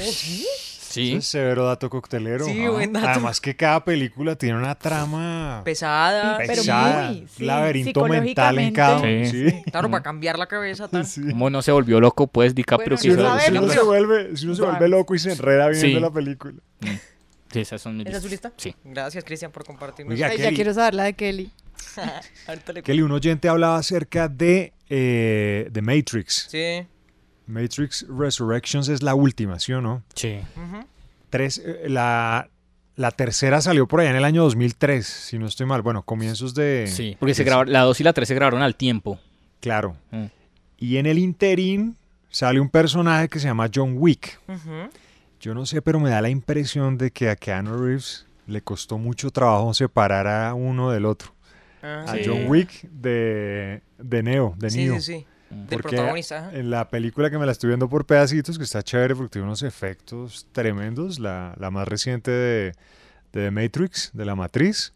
Sí. 0.00 0.44
Sí. 0.88 1.08
Ese 1.10 1.16
es 1.18 1.26
severo 1.26 1.66
dato 1.66 1.90
coctelero. 1.90 2.46
Sí, 2.46 2.66
buen 2.68 2.90
dato. 2.94 3.06
Además 3.08 3.38
que 3.42 3.54
cada 3.54 3.84
película 3.84 4.34
tiene 4.36 4.56
una 4.56 4.74
trama 4.76 5.60
Pesada. 5.62 6.38
Pero 6.38 6.48
pesada, 6.54 7.08
muy, 7.10 7.26
sí, 7.28 7.44
laberinto 7.44 8.06
mental 8.06 8.58
en 8.58 8.72
cada 8.72 8.96
uno. 9.00 9.04
Sí. 9.04 9.50
Sí. 9.50 9.62
Claro, 9.70 9.90
para 9.90 10.02
cambiar 10.02 10.38
la 10.38 10.46
cabeza. 10.46 10.88
¿Cómo 10.88 11.50
no 11.50 11.60
se 11.60 11.70
volvió 11.70 12.00
loco, 12.00 12.28
pues, 12.28 12.54
DiCaprio? 12.54 12.96
Bueno, 12.96 13.02
Si 13.02 13.10
uno, 13.10 13.38
si 13.38 13.44
sabemos. 13.44 13.64
uno 13.64 13.72
se 13.74 13.82
vuelve, 13.82 14.36
si 14.38 14.46
uno 14.46 14.54
se 14.54 14.62
vuelve 14.62 14.88
loco 14.88 15.14
y 15.14 15.18
se 15.18 15.32
enreda 15.32 15.68
viendo 15.68 15.86
Sí. 15.86 16.00
la 16.00 16.10
película. 16.10 16.54
Sí, 17.52 17.60
esas 17.60 17.80
son 17.80 17.96
mis 17.96 18.06
¿Esa 18.06 18.16
es 18.18 18.22
su 18.22 18.28
listas. 18.28 18.52
lista? 18.52 18.70
Sí. 18.70 18.74
Gracias, 18.84 19.24
Cristian, 19.24 19.52
por 19.52 19.64
compartirnos. 19.64 20.12
Oiga, 20.14 20.28
Ay, 20.28 20.38
ya 20.38 20.52
quiero 20.52 20.74
saber 20.74 20.94
la 20.94 21.04
de 21.04 21.14
Kelly. 21.14 21.50
Kelly, 22.84 23.02
un 23.02 23.12
oyente 23.12 23.48
hablaba 23.48 23.76
acerca 23.78 24.28
de, 24.28 24.72
eh, 24.88 25.68
de 25.70 25.82
Matrix. 25.82 26.48
Sí. 26.50 26.86
Matrix 27.46 28.06
Resurrections 28.08 28.88
es 28.88 29.02
la 29.02 29.14
última, 29.14 29.58
¿sí 29.60 29.72
o 29.72 29.80
no? 29.80 30.02
Sí. 30.14 30.38
Tres, 31.30 31.62
eh, 31.64 31.86
la, 31.88 32.48
la 32.96 33.10
tercera 33.12 33.60
salió 33.60 33.86
por 33.86 34.00
allá 34.00 34.10
en 34.10 34.16
el 34.16 34.24
año 34.24 34.42
2003, 34.42 35.06
si 35.06 35.38
no 35.38 35.46
estoy 35.46 35.66
mal. 35.66 35.82
Bueno, 35.82 36.02
comienzos 36.02 36.54
de... 36.54 36.86
Sí, 36.88 37.16
porque 37.18 37.34
se 37.34 37.44
grabaron, 37.44 37.72
la 37.72 37.82
2 37.82 38.00
y 38.00 38.04
la 38.04 38.12
3 38.12 38.26
se 38.28 38.34
grabaron 38.34 38.62
al 38.62 38.74
tiempo. 38.74 39.20
Claro. 39.60 39.96
Mm. 40.10 40.24
Y 40.78 40.96
en 40.96 41.06
el 41.06 41.18
interín 41.18 41.96
sale 42.30 42.60
un 42.60 42.68
personaje 42.68 43.28
que 43.28 43.38
se 43.38 43.46
llama 43.46 43.70
John 43.72 43.94
Wick. 43.96 44.38
Ujú. 44.48 44.90
Yo 45.40 45.54
no 45.54 45.66
sé, 45.66 45.82
pero 45.82 46.00
me 46.00 46.10
da 46.10 46.20
la 46.22 46.28
impresión 46.30 46.98
de 46.98 47.10
que 47.10 47.28
a 47.30 47.36
Keanu 47.36 47.76
Reeves 47.76 48.26
le 48.46 48.62
costó 48.62 48.98
mucho 48.98 49.30
trabajo 49.30 49.74
separar 49.74 50.26
a 50.26 50.54
uno 50.54 50.90
del 50.90 51.04
otro. 51.04 51.34
Ah, 51.82 52.04
A 52.08 52.14
Sí. 52.14 52.22
John 52.24 52.46
Wick 52.48 52.82
de, 52.90 53.82
de 53.98 54.22
Neo, 54.22 54.54
de 54.56 54.70
Sí, 54.70 54.84
Neo. 54.84 54.94
sí, 55.00 55.00
sí. 55.20 55.26
Del 55.50 55.68
Porque 55.80 55.94
protagonista. 55.96 56.50
en 56.54 56.70
la 56.70 56.88
película 56.88 57.30
que 57.30 57.38
me 57.38 57.46
la 57.46 57.52
estoy 57.52 57.68
viendo 57.68 57.88
por 57.88 58.04
pedacitos, 58.04 58.58
que 58.58 58.64
está 58.64 58.82
chévere 58.82 59.14
porque 59.14 59.30
tiene 59.34 59.46
unos 59.46 59.62
efectos 59.62 60.48
tremendos, 60.52 61.20
la, 61.20 61.54
la 61.58 61.70
más 61.70 61.86
reciente 61.86 62.32
de, 62.32 62.64
de 63.32 63.44
The 63.44 63.50
Matrix, 63.52 64.10
de 64.12 64.24
la 64.24 64.34
matriz, 64.34 64.92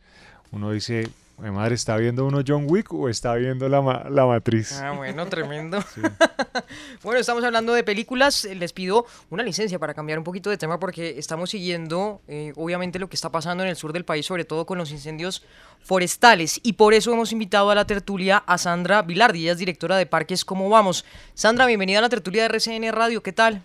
uno 0.50 0.72
dice, 0.72 1.08
"Jue 1.40 1.50
madre, 1.50 1.74
¿está 1.74 1.96
viendo 1.96 2.26
uno 2.26 2.42
John 2.46 2.66
Wick 2.68 2.92
o 2.92 3.08
está 3.08 3.34
viendo 3.34 3.68
la, 3.68 3.80
ma- 3.80 4.04
la 4.10 4.26
matriz? 4.26 4.78
Ah, 4.80 4.92
bueno, 4.92 5.26
tremendo. 5.26 5.78
bueno, 7.02 7.18
estamos 7.20 7.42
hablando 7.44 7.72
de 7.72 7.82
películas. 7.82 8.44
Eh, 8.44 8.54
Les 8.54 8.72
pido 8.72 9.06
una 9.30 9.42
licencia 9.42 9.78
para 9.78 9.94
cambiar 9.94 10.18
un 10.18 10.24
poquito 10.24 10.50
de 10.50 10.58
tema 10.58 10.78
porque 10.78 11.18
estamos 11.18 11.50
siguiendo, 11.50 12.20
eh, 12.28 12.52
obviamente, 12.56 12.98
lo 12.98 13.08
que 13.08 13.16
está 13.16 13.30
pasando 13.30 13.64
en 13.64 13.70
el 13.70 13.76
sur 13.76 13.92
del 13.92 14.04
país, 14.04 14.26
sobre 14.26 14.44
todo 14.44 14.66
con 14.66 14.76
los 14.78 14.90
incendios 14.92 15.42
forestales. 15.82 16.60
Y 16.62 16.74
por 16.74 16.92
eso 16.94 17.12
hemos 17.12 17.32
invitado 17.32 17.70
a 17.70 17.74
la 17.74 17.86
tertulia 17.86 18.36
a 18.46 18.58
Sandra 18.58 19.02
Vilardi. 19.02 19.42
Ella 19.42 19.52
es 19.52 19.58
directora 19.58 19.96
de 19.96 20.06
Parques 20.06 20.44
¿Cómo 20.44 20.68
Vamos? 20.68 21.04
Sandra, 21.34 21.66
bienvenida 21.66 21.98
a 22.00 22.02
la 22.02 22.08
tertulia 22.10 22.42
de 22.42 22.48
RCN 22.48 22.92
Radio. 22.92 23.22
¿Qué 23.22 23.32
tal? 23.32 23.62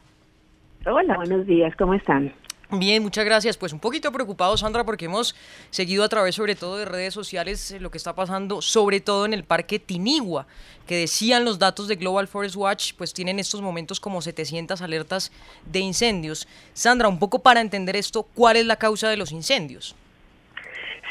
Hola, 0.85 1.15
buenos 1.17 1.45
días, 1.45 1.73
¿cómo 1.77 1.93
están? 1.95 2.31
Bien, 2.71 3.03
muchas 3.03 3.25
gracias. 3.25 3.57
Pues 3.57 3.73
un 3.73 3.79
poquito 3.79 4.11
preocupado, 4.11 4.57
Sandra, 4.57 4.83
porque 4.83 5.05
hemos 5.05 5.35
seguido 5.69 6.03
a 6.03 6.09
través, 6.09 6.35
sobre 6.35 6.55
todo 6.55 6.77
de 6.77 6.85
redes 6.85 7.13
sociales, 7.13 7.71
eh, 7.71 7.79
lo 7.79 7.91
que 7.91 7.97
está 7.97 8.15
pasando, 8.15 8.61
sobre 8.61 8.99
todo 8.99 9.25
en 9.25 9.33
el 9.33 9.43
Parque 9.43 9.79
Tinigua, 9.79 10.47
que 10.87 10.97
decían 10.97 11.45
los 11.45 11.59
datos 11.59 11.87
de 11.87 11.95
Global 11.95 12.27
Forest 12.27 12.55
Watch, 12.55 12.93
pues 12.97 13.13
tienen 13.13 13.39
estos 13.39 13.61
momentos 13.61 13.99
como 13.99 14.21
700 14.21 14.81
alertas 14.81 15.31
de 15.65 15.79
incendios. 15.79 16.47
Sandra, 16.73 17.07
un 17.07 17.19
poco 17.19 17.39
para 17.39 17.61
entender 17.61 17.95
esto, 17.95 18.23
¿cuál 18.23 18.57
es 18.57 18.65
la 18.65 18.77
causa 18.77 19.09
de 19.09 19.17
los 19.17 19.31
incendios? 19.31 19.95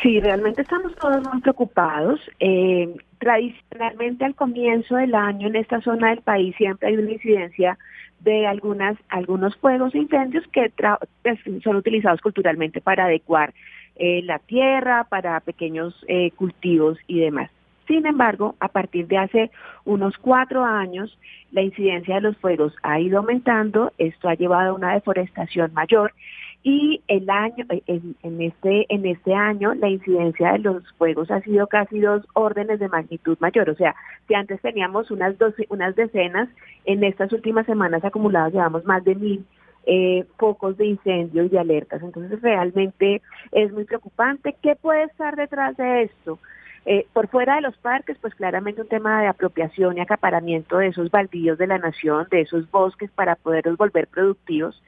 Sí, 0.02 0.20
realmente 0.20 0.62
estamos 0.62 0.94
todos 0.96 1.22
muy 1.32 1.40
preocupados. 1.40 2.20
Eh, 2.40 2.94
tradicionalmente 3.18 4.24
al 4.24 4.34
comienzo 4.34 4.96
del 4.96 5.14
año 5.14 5.48
en 5.48 5.57
esta 5.57 5.80
zona 5.80 6.11
del 6.11 6.20
país 6.20 6.55
siempre 6.57 6.88
hay 6.88 6.96
una 6.96 7.12
incidencia 7.12 7.78
de 8.25 8.47
algunas 8.47 8.97
algunos 9.09 9.55
fuegos 9.57 9.95
e 9.95 9.99
incendios 9.99 10.45
que 10.49 10.72
tra- 10.75 10.99
pues, 11.22 11.39
son 11.62 11.77
utilizados 11.77 12.20
culturalmente 12.20 12.81
para 12.81 13.05
adecuar 13.05 13.53
eh, 13.97 14.22
la 14.25 14.39
tierra, 14.39 15.05
para 15.05 15.39
pequeños 15.41 15.95
eh, 16.09 16.31
cultivos 16.33 16.99
y 17.07 17.20
demás. 17.20 17.51
Sin 17.87 18.07
embargo, 18.07 18.57
a 18.61 18.68
partir 18.68 19.07
de 19.07 19.18
hace 19.18 19.51
unos 19.85 20.16
cuatro 20.16 20.64
años, 20.64 21.18
la 21.53 21.61
incidencia 21.62 22.14
de 22.14 22.22
los 22.22 22.37
fuegos 22.39 22.75
ha 22.83 22.99
ido 22.99 23.18
aumentando. 23.18 23.93
Esto 23.99 24.29
ha 24.29 24.35
llevado 24.35 24.70
a 24.70 24.75
una 24.75 24.95
deforestación 24.95 25.72
mayor 25.75 26.12
y 26.64 27.02
el 27.08 27.28
año 27.28 27.66
eh, 27.68 27.82
en, 27.86 28.16
en 28.22 28.40
este 28.40 28.86
en 28.88 29.04
este 29.04 29.34
año 29.34 29.74
la 29.74 29.90
incidencia 29.90 30.52
de 30.52 30.60
los 30.60 30.82
fuegos 30.94 31.30
ha 31.30 31.42
sido 31.42 31.66
casi 31.66 32.00
dos 32.00 32.26
órdenes 32.32 32.80
de 32.80 32.88
magnitud 32.88 33.36
mayor. 33.38 33.68
O 33.70 33.76
sea 33.76 33.94
si 34.26 34.34
antes 34.34 34.60
teníamos 34.62 35.10
unas 35.10 35.38
doce, 35.38 35.66
unas 35.68 35.94
decenas 35.94 36.48
en 36.86 37.04
estas 37.04 37.30
últimas 37.32 37.66
semanas 37.66 38.02
acumuladas 38.02 38.54
llevamos 38.54 38.84
más 38.86 39.04
de 39.04 39.14
mil 39.14 39.44
eh, 39.86 40.24
focos 40.38 40.78
de 40.78 40.86
incendio 40.86 41.44
y 41.44 41.50
de 41.50 41.58
alertas. 41.58 42.02
Entonces 42.02 42.40
realmente 42.40 43.20
es 43.52 43.70
muy 43.70 43.84
preocupante. 43.84 44.56
Qué 44.62 44.74
puede 44.74 45.04
estar 45.04 45.36
detrás 45.36 45.76
de 45.76 46.04
esto 46.04 46.38
eh, 46.86 47.06
por 47.12 47.28
fuera 47.28 47.56
de 47.56 47.60
los 47.60 47.76
parques, 47.76 48.16
pues 48.22 48.34
claramente 48.34 48.80
un 48.80 48.88
tema 48.88 49.20
de 49.20 49.26
apropiación 49.26 49.98
y 49.98 50.00
acaparamiento 50.00 50.78
de 50.78 50.88
esos 50.88 51.10
baldíos 51.10 51.58
de 51.58 51.66
la 51.66 51.78
nación, 51.78 52.26
de 52.30 52.40
esos 52.40 52.70
bosques 52.70 53.10
para 53.10 53.36
poderlos 53.36 53.76
volver 53.76 54.06
productivos. 54.06 54.82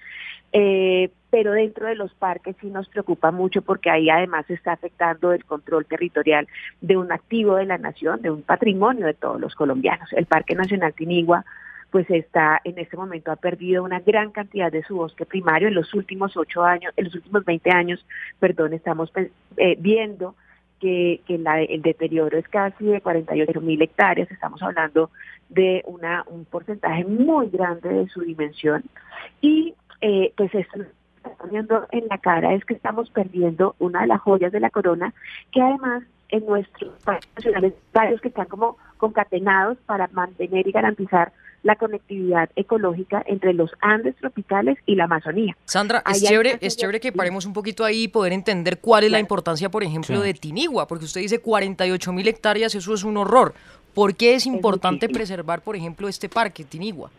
Eh, 0.52 1.10
pero 1.36 1.52
dentro 1.52 1.86
de 1.86 1.96
los 1.96 2.14
parques 2.14 2.56
sí 2.62 2.68
nos 2.68 2.88
preocupa 2.88 3.30
mucho 3.30 3.60
porque 3.60 3.90
ahí 3.90 4.08
además 4.08 4.48
está 4.48 4.72
afectando 4.72 5.32
el 5.32 5.44
control 5.44 5.84
territorial 5.84 6.48
de 6.80 6.96
un 6.96 7.12
activo 7.12 7.56
de 7.56 7.66
la 7.66 7.76
nación, 7.76 8.22
de 8.22 8.30
un 8.30 8.40
patrimonio 8.40 9.04
de 9.04 9.12
todos 9.12 9.38
los 9.38 9.54
colombianos. 9.54 10.10
El 10.14 10.24
Parque 10.24 10.54
Nacional 10.54 10.94
Tinigua 10.94 11.44
pues 11.90 12.08
está 12.08 12.62
en 12.64 12.78
este 12.78 12.96
momento 12.96 13.30
ha 13.30 13.36
perdido 13.36 13.84
una 13.84 14.00
gran 14.00 14.30
cantidad 14.30 14.72
de 14.72 14.82
su 14.84 14.96
bosque 14.96 15.26
primario. 15.26 15.68
En 15.68 15.74
los 15.74 15.92
últimos 15.92 16.38
ocho 16.38 16.64
años, 16.64 16.94
en 16.96 17.04
los 17.04 17.14
últimos 17.16 17.44
20 17.44 17.70
años, 17.70 18.06
perdón, 18.40 18.72
estamos 18.72 19.10
pues, 19.10 19.30
eh, 19.58 19.76
viendo 19.78 20.36
que, 20.80 21.20
el 21.28 21.82
deterioro 21.82 22.38
es 22.38 22.48
casi 22.48 22.82
de 22.82 23.02
48 23.02 23.60
mil 23.60 23.82
hectáreas, 23.82 24.30
estamos 24.30 24.62
hablando 24.62 25.10
de 25.50 25.84
un 25.86 26.46
porcentaje 26.46 27.04
muy 27.04 27.50
grande 27.50 27.90
de 27.90 28.08
su 28.08 28.22
dimensión. 28.22 28.84
Y 29.42 29.74
eh, 30.00 30.32
pues 30.34 30.54
esto 30.54 30.80
está 31.26 31.42
poniendo 31.42 31.86
en 31.90 32.06
la 32.08 32.18
cara 32.18 32.54
es 32.54 32.64
que 32.64 32.74
estamos 32.74 33.10
perdiendo 33.10 33.74
una 33.78 34.02
de 34.02 34.06
las 34.06 34.20
joyas 34.20 34.52
de 34.52 34.60
la 34.60 34.70
corona 34.70 35.14
que 35.52 35.60
además 35.60 36.04
en 36.28 36.44
nuestros 36.46 36.92
parques 37.04 37.30
nacionales 37.36 37.74
varios 37.92 38.20
que 38.20 38.28
están 38.28 38.46
como 38.46 38.76
concatenados 38.96 39.78
para 39.86 40.08
mantener 40.08 40.66
y 40.66 40.72
garantizar 40.72 41.32
la 41.62 41.76
conectividad 41.76 42.48
ecológica 42.54 43.22
entre 43.26 43.52
los 43.52 43.70
Andes 43.80 44.14
tropicales 44.16 44.78
y 44.86 44.94
la 44.94 45.04
Amazonía. 45.04 45.56
Sandra, 45.64 46.02
es 46.08 46.22
chévere, 46.22 46.58
es 46.60 46.76
chévere 46.76 47.00
que 47.00 47.12
paremos 47.12 47.44
un 47.44 47.52
poquito 47.52 47.84
ahí 47.84 48.04
y 48.04 48.08
poder 48.08 48.32
entender 48.32 48.78
cuál 48.78 49.04
es 49.04 49.10
la 49.10 49.18
importancia, 49.18 49.68
por 49.68 49.82
ejemplo, 49.82 50.20
de 50.20 50.32
Tinigua, 50.34 50.86
porque 50.86 51.06
usted 51.06 51.22
dice 51.22 51.40
48 51.40 52.12
mil 52.12 52.28
hectáreas, 52.28 52.74
eso 52.74 52.94
es 52.94 53.02
un 53.02 53.16
horror. 53.16 53.54
¿Por 53.94 54.14
qué 54.14 54.34
es 54.34 54.46
importante 54.46 55.08
preservar, 55.08 55.60
por 55.62 55.74
ejemplo, 55.74 56.06
este 56.06 56.28
parque, 56.28 56.64
Tinigua? 56.64 57.10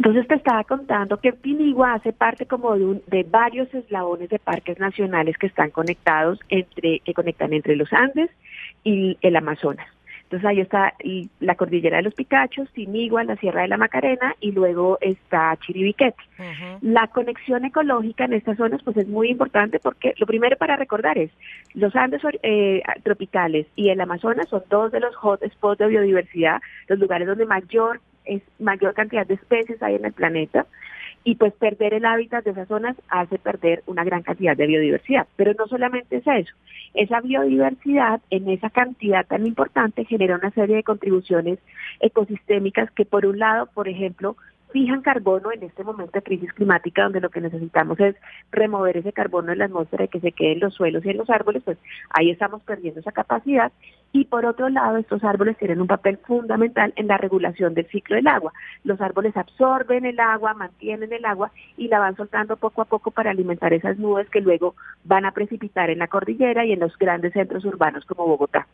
Entonces 0.00 0.26
te 0.28 0.34
estaba 0.36 0.64
contando 0.64 1.18
que 1.20 1.34
Pinigua 1.34 1.92
hace 1.92 2.14
parte 2.14 2.46
como 2.46 2.74
de, 2.74 2.84
un- 2.86 3.02
de 3.08 3.22
varios 3.22 3.72
eslabones 3.74 4.30
de 4.30 4.38
parques 4.38 4.78
nacionales 4.80 5.36
que 5.36 5.46
están 5.46 5.68
conectados 5.70 6.40
entre, 6.48 7.00
que 7.00 7.12
conectan 7.12 7.52
entre 7.52 7.76
los 7.76 7.92
Andes 7.92 8.30
y 8.82 9.18
el 9.20 9.36
Amazonas. 9.36 9.86
Entonces 10.22 10.48
ahí 10.48 10.60
está 10.60 10.94
la 11.40 11.54
cordillera 11.56 11.98
de 11.98 12.04
los 12.04 12.14
Picachos, 12.14 12.70
Tinigua, 12.72 13.24
la 13.24 13.36
Sierra 13.36 13.60
de 13.62 13.68
la 13.68 13.76
Macarena 13.76 14.34
y 14.40 14.52
luego 14.52 14.96
está 15.02 15.54
Chiribiquete. 15.60 16.16
La 16.80 17.08
conexión 17.08 17.66
ecológica 17.66 18.24
en 18.24 18.32
estas 18.32 18.56
zonas 18.56 18.80
pues 18.82 18.96
es 18.96 19.06
muy 19.06 19.28
importante 19.28 19.80
porque 19.80 20.14
lo 20.16 20.24
primero 20.24 20.56
para 20.56 20.76
recordar 20.76 21.18
es 21.18 21.30
los 21.74 21.94
Andes 21.94 22.22
eh, 22.42 22.80
tropicales 23.02 23.66
y 23.76 23.90
el 23.90 24.00
Amazonas 24.00 24.48
son 24.48 24.62
dos 24.70 24.92
de 24.92 25.00
los 25.00 25.14
hotspots 25.14 25.78
de 25.78 25.88
biodiversidad, 25.88 26.62
los 26.88 26.98
lugares 26.98 27.28
donde 27.28 27.44
mayor 27.44 28.00
es 28.24 28.42
mayor 28.58 28.94
cantidad 28.94 29.26
de 29.26 29.34
especies 29.34 29.82
hay 29.82 29.96
en 29.96 30.04
el 30.04 30.12
planeta 30.12 30.66
y 31.24 31.34
pues 31.34 31.52
perder 31.52 31.94
el 31.94 32.06
hábitat 32.06 32.44
de 32.44 32.52
esas 32.52 32.68
zonas 32.68 32.96
hace 33.08 33.38
perder 33.38 33.82
una 33.86 34.04
gran 34.04 34.22
cantidad 34.22 34.56
de 34.56 34.66
biodiversidad. 34.66 35.26
Pero 35.36 35.52
no 35.58 35.66
solamente 35.66 36.16
es 36.16 36.26
eso, 36.26 36.54
esa 36.94 37.20
biodiversidad 37.20 38.20
en 38.30 38.48
esa 38.48 38.70
cantidad 38.70 39.26
tan 39.26 39.46
importante 39.46 40.04
genera 40.04 40.36
una 40.36 40.50
serie 40.50 40.76
de 40.76 40.82
contribuciones 40.82 41.58
ecosistémicas 42.00 42.90
que 42.92 43.04
por 43.04 43.26
un 43.26 43.38
lado, 43.38 43.66
por 43.66 43.88
ejemplo, 43.88 44.36
fijan 44.72 45.02
carbono 45.02 45.52
en 45.52 45.62
este 45.62 45.84
momento 45.84 46.12
de 46.12 46.22
crisis 46.22 46.52
climática 46.52 47.02
donde 47.02 47.20
lo 47.20 47.30
que 47.30 47.40
necesitamos 47.40 47.98
es 48.00 48.16
remover 48.50 48.96
ese 48.96 49.12
carbono 49.12 49.52
en 49.52 49.58
la 49.58 49.66
atmósfera 49.66 50.04
y 50.04 50.08
que 50.08 50.20
se 50.20 50.32
quede 50.32 50.52
en 50.52 50.60
los 50.60 50.74
suelos 50.74 51.04
y 51.04 51.10
en 51.10 51.18
los 51.18 51.30
árboles, 51.30 51.62
pues 51.64 51.78
ahí 52.10 52.30
estamos 52.30 52.62
perdiendo 52.62 53.00
esa 53.00 53.12
capacidad. 53.12 53.72
Y 54.12 54.24
por 54.24 54.44
otro 54.44 54.68
lado, 54.68 54.96
estos 54.96 55.22
árboles 55.22 55.56
tienen 55.56 55.80
un 55.80 55.86
papel 55.86 56.18
fundamental 56.18 56.92
en 56.96 57.06
la 57.06 57.16
regulación 57.16 57.74
del 57.74 57.86
ciclo 57.86 58.16
del 58.16 58.26
agua. 58.26 58.52
Los 58.82 59.00
árboles 59.00 59.36
absorben 59.36 60.04
el 60.04 60.18
agua, 60.18 60.52
mantienen 60.54 61.12
el 61.12 61.24
agua 61.24 61.52
y 61.76 61.86
la 61.86 62.00
van 62.00 62.16
soltando 62.16 62.56
poco 62.56 62.82
a 62.82 62.86
poco 62.86 63.12
para 63.12 63.30
alimentar 63.30 63.72
esas 63.72 63.98
nubes 63.98 64.28
que 64.28 64.40
luego 64.40 64.74
van 65.04 65.26
a 65.26 65.30
precipitar 65.30 65.90
en 65.90 66.00
la 66.00 66.08
cordillera 66.08 66.64
y 66.64 66.72
en 66.72 66.80
los 66.80 66.98
grandes 66.98 67.32
centros 67.34 67.64
urbanos 67.64 68.04
como 68.04 68.26
Bogotá. 68.26 68.66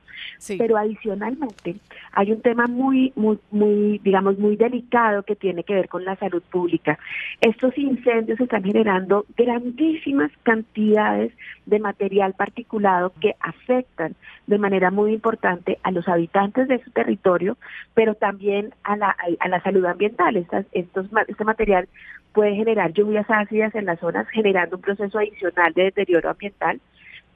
Pero 0.56 0.78
adicionalmente 0.78 1.76
hay 2.12 2.32
un 2.32 2.40
tema 2.40 2.66
muy, 2.66 3.12
muy, 3.14 3.38
muy, 3.50 3.98
digamos, 3.98 4.38
muy 4.38 4.56
delicado 4.56 5.22
que 5.22 5.36
tiene 5.36 5.64
que 5.64 5.74
ver 5.74 5.85
con 5.88 6.04
la 6.04 6.16
salud 6.16 6.42
pública. 6.50 6.98
Estos 7.40 7.76
incendios 7.78 8.40
están 8.40 8.64
generando 8.64 9.26
grandísimas 9.36 10.30
cantidades 10.42 11.32
de 11.66 11.78
material 11.78 12.34
particulado 12.34 13.12
que 13.20 13.34
afectan 13.40 14.14
de 14.46 14.58
manera 14.58 14.90
muy 14.90 15.12
importante 15.12 15.78
a 15.82 15.90
los 15.90 16.06
habitantes 16.08 16.68
de 16.68 16.82
su 16.82 16.90
territorio, 16.90 17.56
pero 17.94 18.14
también 18.14 18.74
a 18.84 18.96
la, 18.96 19.16
a 19.40 19.48
la 19.48 19.62
salud 19.62 19.84
ambiental. 19.84 20.36
Estas, 20.36 20.66
estos, 20.72 21.06
este 21.26 21.44
material 21.44 21.88
puede 22.32 22.54
generar 22.54 22.92
lluvias 22.92 23.26
ácidas 23.28 23.74
en 23.74 23.86
las 23.86 23.98
zonas, 23.98 24.28
generando 24.28 24.76
un 24.76 24.82
proceso 24.82 25.18
adicional 25.18 25.72
de 25.72 25.84
deterioro 25.84 26.30
ambiental 26.30 26.80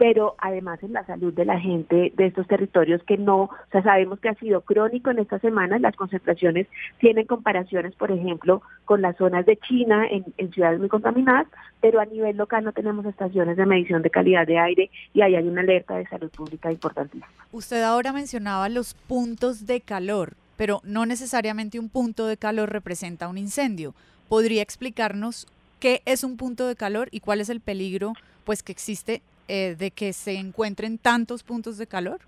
pero 0.00 0.34
además 0.38 0.82
en 0.82 0.94
la 0.94 1.04
salud 1.04 1.34
de 1.34 1.44
la 1.44 1.60
gente 1.60 2.10
de 2.16 2.26
estos 2.26 2.46
territorios 2.46 3.02
que 3.04 3.18
no, 3.18 3.42
o 3.42 3.50
sea, 3.70 3.82
sabemos 3.82 4.18
que 4.18 4.30
ha 4.30 4.34
sido 4.36 4.62
crónico 4.62 5.10
en 5.10 5.18
estas 5.18 5.42
semanas, 5.42 5.82
las 5.82 5.94
concentraciones 5.94 6.68
tienen 7.00 7.26
comparaciones, 7.26 7.94
por 7.96 8.10
ejemplo, 8.10 8.62
con 8.86 9.02
las 9.02 9.14
zonas 9.18 9.44
de 9.44 9.58
China 9.58 10.06
en, 10.10 10.24
ciudades 10.54 10.80
muy 10.80 10.88
contaminadas, 10.88 11.48
pero 11.82 12.00
a 12.00 12.06
nivel 12.06 12.38
local 12.38 12.64
no 12.64 12.72
tenemos 12.72 13.04
estaciones 13.04 13.58
de 13.58 13.66
medición 13.66 14.00
de 14.00 14.08
calidad 14.08 14.46
de 14.46 14.58
aire 14.58 14.90
y 15.12 15.20
ahí 15.20 15.34
hay 15.34 15.46
una 15.46 15.60
alerta 15.60 15.98
de 15.98 16.06
salud 16.06 16.30
pública 16.30 16.72
importantísima. 16.72 17.26
Usted 17.52 17.82
ahora 17.82 18.14
mencionaba 18.14 18.70
los 18.70 18.94
puntos 18.94 19.66
de 19.66 19.82
calor, 19.82 20.32
pero 20.56 20.80
no 20.82 21.04
necesariamente 21.04 21.78
un 21.78 21.90
punto 21.90 22.26
de 22.26 22.38
calor 22.38 22.70
representa 22.70 23.28
un 23.28 23.36
incendio. 23.36 23.92
¿Podría 24.30 24.62
explicarnos 24.62 25.46
qué 25.78 26.00
es 26.06 26.24
un 26.24 26.38
punto 26.38 26.66
de 26.66 26.74
calor 26.74 27.08
y 27.10 27.20
cuál 27.20 27.42
es 27.42 27.50
el 27.50 27.60
peligro 27.60 28.14
pues 28.44 28.62
que 28.62 28.72
existe 28.72 29.20
eh, 29.48 29.76
de 29.78 29.90
que 29.90 30.12
se 30.12 30.34
encuentren 30.34 30.98
tantos 30.98 31.42
puntos 31.42 31.78
de 31.78 31.86
calor? 31.86 32.20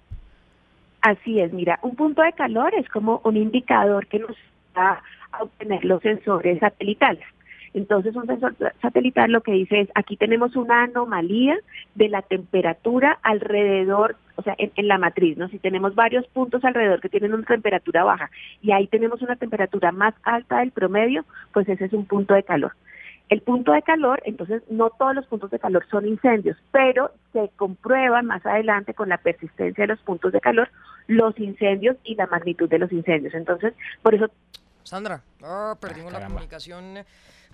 Así 1.00 1.40
es, 1.40 1.52
mira, 1.52 1.78
un 1.82 1.96
punto 1.96 2.22
de 2.22 2.32
calor 2.32 2.72
es 2.74 2.88
como 2.88 3.20
un 3.24 3.36
indicador 3.36 4.06
que 4.06 4.20
nos 4.20 4.36
da 4.74 5.02
a 5.32 5.42
obtener 5.42 5.84
los 5.84 6.00
sensores 6.02 6.60
satelitales. 6.60 7.24
Entonces, 7.74 8.14
un 8.14 8.26
sensor 8.26 8.54
satelital 8.82 9.32
lo 9.32 9.40
que 9.40 9.52
dice 9.52 9.80
es, 9.80 9.88
aquí 9.94 10.16
tenemos 10.16 10.56
una 10.56 10.84
anomalía 10.84 11.56
de 11.94 12.08
la 12.08 12.20
temperatura 12.20 13.18
alrededor, 13.22 14.16
o 14.36 14.42
sea, 14.42 14.54
en, 14.58 14.72
en, 14.76 14.88
la 14.88 14.98
matriz, 14.98 15.38
¿no? 15.38 15.48
Si 15.48 15.58
tenemos 15.58 15.94
varios 15.94 16.26
puntos 16.28 16.64
alrededor 16.64 17.00
que 17.00 17.08
tienen 17.08 17.32
una 17.32 17.46
temperatura 17.46 18.04
baja 18.04 18.30
y 18.60 18.72
ahí 18.72 18.86
tenemos 18.88 19.22
una 19.22 19.36
temperatura 19.36 19.90
más 19.90 20.14
alta 20.22 20.58
del 20.58 20.70
promedio, 20.70 21.24
pues 21.52 21.68
ese 21.68 21.86
es 21.86 21.92
un 21.94 22.04
punto 22.04 22.34
de 22.34 22.42
calor. 22.42 22.72
El 23.32 23.40
punto 23.40 23.72
de 23.72 23.80
calor, 23.80 24.20
entonces 24.26 24.62
no 24.68 24.90
todos 24.90 25.14
los 25.14 25.24
puntos 25.24 25.50
de 25.50 25.58
calor 25.58 25.86
son 25.90 26.06
incendios, 26.06 26.58
pero 26.70 27.12
se 27.32 27.50
comprueban 27.56 28.26
más 28.26 28.44
adelante 28.44 28.92
con 28.92 29.08
la 29.08 29.16
persistencia 29.16 29.84
de 29.84 29.94
los 29.94 30.02
puntos 30.02 30.32
de 30.32 30.40
calor 30.42 30.68
los 31.06 31.38
incendios 31.40 31.96
y 32.04 32.14
la 32.14 32.26
magnitud 32.26 32.68
de 32.68 32.78
los 32.78 32.92
incendios. 32.92 33.32
Entonces, 33.32 33.72
por 34.02 34.14
eso... 34.14 34.26
Sandra, 34.82 35.22
ah, 35.42 35.74
perdimos 35.80 36.12
la 36.12 36.26
comunicación 36.26 36.98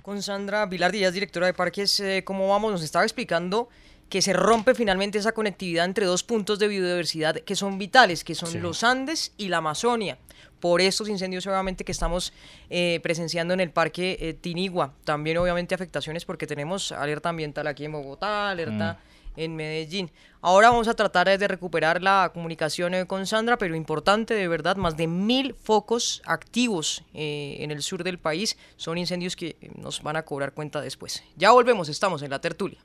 con 0.02 0.20
Sandra 0.20 0.66
Vilar 0.66 0.90
Díaz, 0.90 1.12
directora 1.12 1.46
de 1.46 1.54
Parques. 1.54 2.00
Eh, 2.00 2.24
¿Cómo 2.24 2.48
vamos? 2.48 2.72
Nos 2.72 2.82
estaba 2.82 3.04
explicando 3.04 3.68
que 4.08 4.22
se 4.22 4.32
rompe 4.32 4.74
finalmente 4.74 5.18
esa 5.18 5.32
conectividad 5.32 5.84
entre 5.84 6.06
dos 6.06 6.22
puntos 6.22 6.58
de 6.58 6.68
biodiversidad 6.68 7.36
que 7.36 7.56
son 7.56 7.78
vitales, 7.78 8.24
que 8.24 8.34
son 8.34 8.60
los 8.62 8.82
Andes 8.82 9.32
y 9.36 9.48
la 9.48 9.58
Amazonia 9.58 10.18
por 10.60 10.80
estos 10.80 11.08
incendios 11.08 11.46
obviamente 11.46 11.84
que 11.84 11.92
estamos 11.92 12.32
eh, 12.70 13.00
presenciando 13.02 13.54
en 13.54 13.60
el 13.60 13.70
parque 13.70 14.18
eh, 14.20 14.34
Tinigua. 14.34 14.92
También 15.04 15.38
obviamente 15.38 15.74
afectaciones 15.74 16.24
porque 16.24 16.46
tenemos 16.46 16.92
alerta 16.92 17.28
ambiental 17.28 17.66
aquí 17.66 17.84
en 17.84 17.92
Bogotá, 17.92 18.50
alerta 18.50 18.98
mm. 19.36 19.40
en 19.40 19.56
Medellín. 19.56 20.10
Ahora 20.40 20.70
vamos 20.70 20.88
a 20.88 20.94
tratar 20.94 21.38
de 21.38 21.48
recuperar 21.48 22.02
la 22.02 22.30
comunicación 22.32 22.94
eh, 22.94 23.06
con 23.06 23.26
Sandra, 23.26 23.58
pero 23.58 23.74
importante 23.74 24.34
de 24.34 24.48
verdad, 24.48 24.76
más 24.76 24.96
de 24.96 25.06
mil 25.06 25.54
focos 25.54 26.22
activos 26.24 27.04
en 27.12 27.70
el 27.70 27.82
sur 27.82 28.04
del 28.04 28.18
país 28.18 28.56
son 28.76 28.98
incendios 28.98 29.36
que 29.36 29.56
nos 29.76 30.02
van 30.02 30.16
a 30.16 30.24
cobrar 30.24 30.52
cuenta 30.52 30.80
después. 30.80 31.22
Ya 31.36 31.50
volvemos, 31.50 31.88
estamos 31.88 32.22
en 32.22 32.30
la 32.30 32.40
tertulia. 32.40 32.78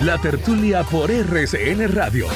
La 0.00 0.20
tertulia 0.20 0.82
por 0.82 1.10
RCN 1.10 1.92
Radio. 1.92 2.26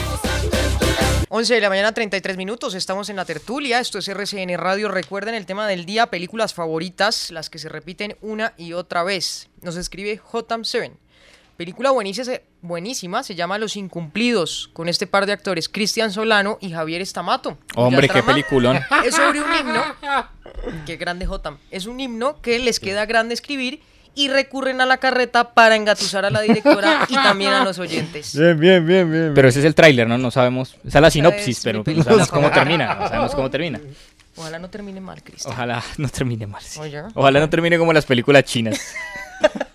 11 1.29 1.55
de 1.55 1.61
la 1.61 1.69
mañana, 1.69 1.93
33 1.93 2.37
minutos. 2.37 2.75
Estamos 2.75 3.09
en 3.09 3.17
la 3.17 3.25
tertulia. 3.25 3.81
Esto 3.81 3.99
es 3.99 4.09
RCN 4.09 4.57
Radio. 4.57 4.89
Recuerden 4.89 5.35
el 5.35 5.47
tema 5.47 5.67
del 5.67 5.85
día: 5.85 6.07
películas 6.07 6.55
favoritas, 6.55 7.31
las 7.31 7.51
que 7.51 7.59
se 7.59 7.69
repiten 7.69 8.17
una 8.21 8.55
y 8.57 8.73
otra 8.73 9.03
vez. 9.03 9.49
Nos 9.63 9.77
escribe 9.77 10.21
Jotam7. 10.21 10.93
Película 11.57 11.91
buenísima, 11.91 12.33
buenísima, 12.61 13.23
se 13.23 13.35
llama 13.35 13.57
Los 13.57 13.77
Incumplidos, 13.77 14.69
con 14.75 14.91
este 14.91 15.07
par 15.07 15.25
de 15.25 15.33
actores, 15.33 15.71
Cristian 15.71 16.13
Solano 16.13 16.59
y 16.61 16.71
Javier 16.71 17.01
Estamato. 17.01 17.57
Hombre, 17.77 18.11
qué 18.11 18.23
peliculón. 18.23 18.79
Es 19.03 19.15
sobre 19.15 19.41
un 19.41 19.55
himno. 19.55 19.83
Qué 20.85 20.97
grande 20.97 21.25
Jotam. 21.25 21.57
Es 21.71 21.87
un 21.87 21.99
himno 21.99 22.43
que 22.43 22.59
les 22.59 22.79
queda 22.79 23.07
grande 23.07 23.33
escribir 23.33 23.81
y 24.17 24.29
recurren 24.29 24.81
a 24.81 24.87
la 24.87 24.97
carreta 24.97 25.53
para 25.53 25.77
engatusar 25.77 26.25
a 26.25 26.31
la 26.31 26.41
directora 26.41 27.07
y 27.09 27.15
también 27.15 27.53
a 27.53 27.63
los 27.63 27.79
oyentes. 27.79 28.37
Bien, 28.37 28.59
bien, 28.59 28.85
bien, 28.85 29.13
bien. 29.13 29.33
Pero 29.35 29.49
ese 29.49 29.61
es 29.61 29.65
el 29.67 29.75
tráiler, 29.75 30.09
¿no? 30.09 30.19
No 30.19 30.31
sabemos. 30.31 30.75
Esa 30.85 30.99
es 30.99 31.03
la 31.03 31.11
sinopsis, 31.11 31.61
pero 31.63 31.85
no 31.87 32.03
sabemos 32.03 32.29
cómo 32.29 32.51
termina. 32.51 32.95
No 32.95 33.09
sabemos 33.09 33.35
cómo 33.35 33.51
termina. 33.51 33.79
Ojalá 34.37 34.59
no 34.59 34.69
termine 34.69 35.01
mal, 35.01 35.23
Cristian. 35.23 35.55
Ojalá 35.55 35.83
no 35.99 36.09
termine 36.09 36.47
mal. 36.47 36.63
Ojalá 37.15 37.41
no 37.41 37.49
termine 37.49 37.79
como 37.79 37.93
las 37.93 38.05
películas 38.05 38.45
chinas. 38.45 38.81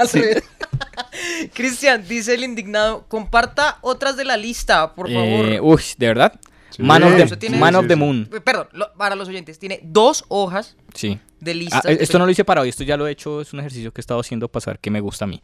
Cristian, 1.54 2.08
dice 2.08 2.34
el 2.34 2.44
indignado, 2.44 3.06
comparta 3.08 3.78
otras 3.82 4.18
de 4.18 4.26
la 4.26 4.38
lista, 4.38 4.94
por 4.94 5.08
favor. 5.08 5.46
Eh, 5.46 5.60
uy, 5.62 5.84
¿de 5.98 6.08
verdad? 6.08 6.34
Man 6.82 7.04
of 7.04 7.40
the, 7.40 7.50
Man 7.50 7.76
of 7.76 7.88
the 7.88 7.96
Moon. 7.96 8.30
Perdón, 8.44 8.68
para 8.98 9.16
los 9.16 9.28
oyentes, 9.28 9.60
tiene 9.60 9.80
dos 9.84 10.26
hojas 10.28 10.78
sí. 10.94 11.20
de 11.40 11.54
listas. 11.54 11.86
Ah, 11.86 11.92
esto 11.92 12.20
no 12.20 12.26
lo 12.26 12.32
hice 12.32 12.44
para 12.44 12.62
hoy, 12.62 12.70
esto 12.70 12.84
ya 12.84 12.98
lo 12.98 13.08
he 13.08 13.12
hecho, 13.12 13.42
es 13.42 13.54
un 13.54 13.60
ejercicio 13.60 13.92
que 13.92 14.00
he 14.00 14.04
estado 14.04 14.20
haciendo 14.20 14.50
pasar 14.50 14.80
que 14.80 14.92
me 14.92 15.00
gusta 15.00 15.26
a 15.26 15.28
mí. 15.28 15.42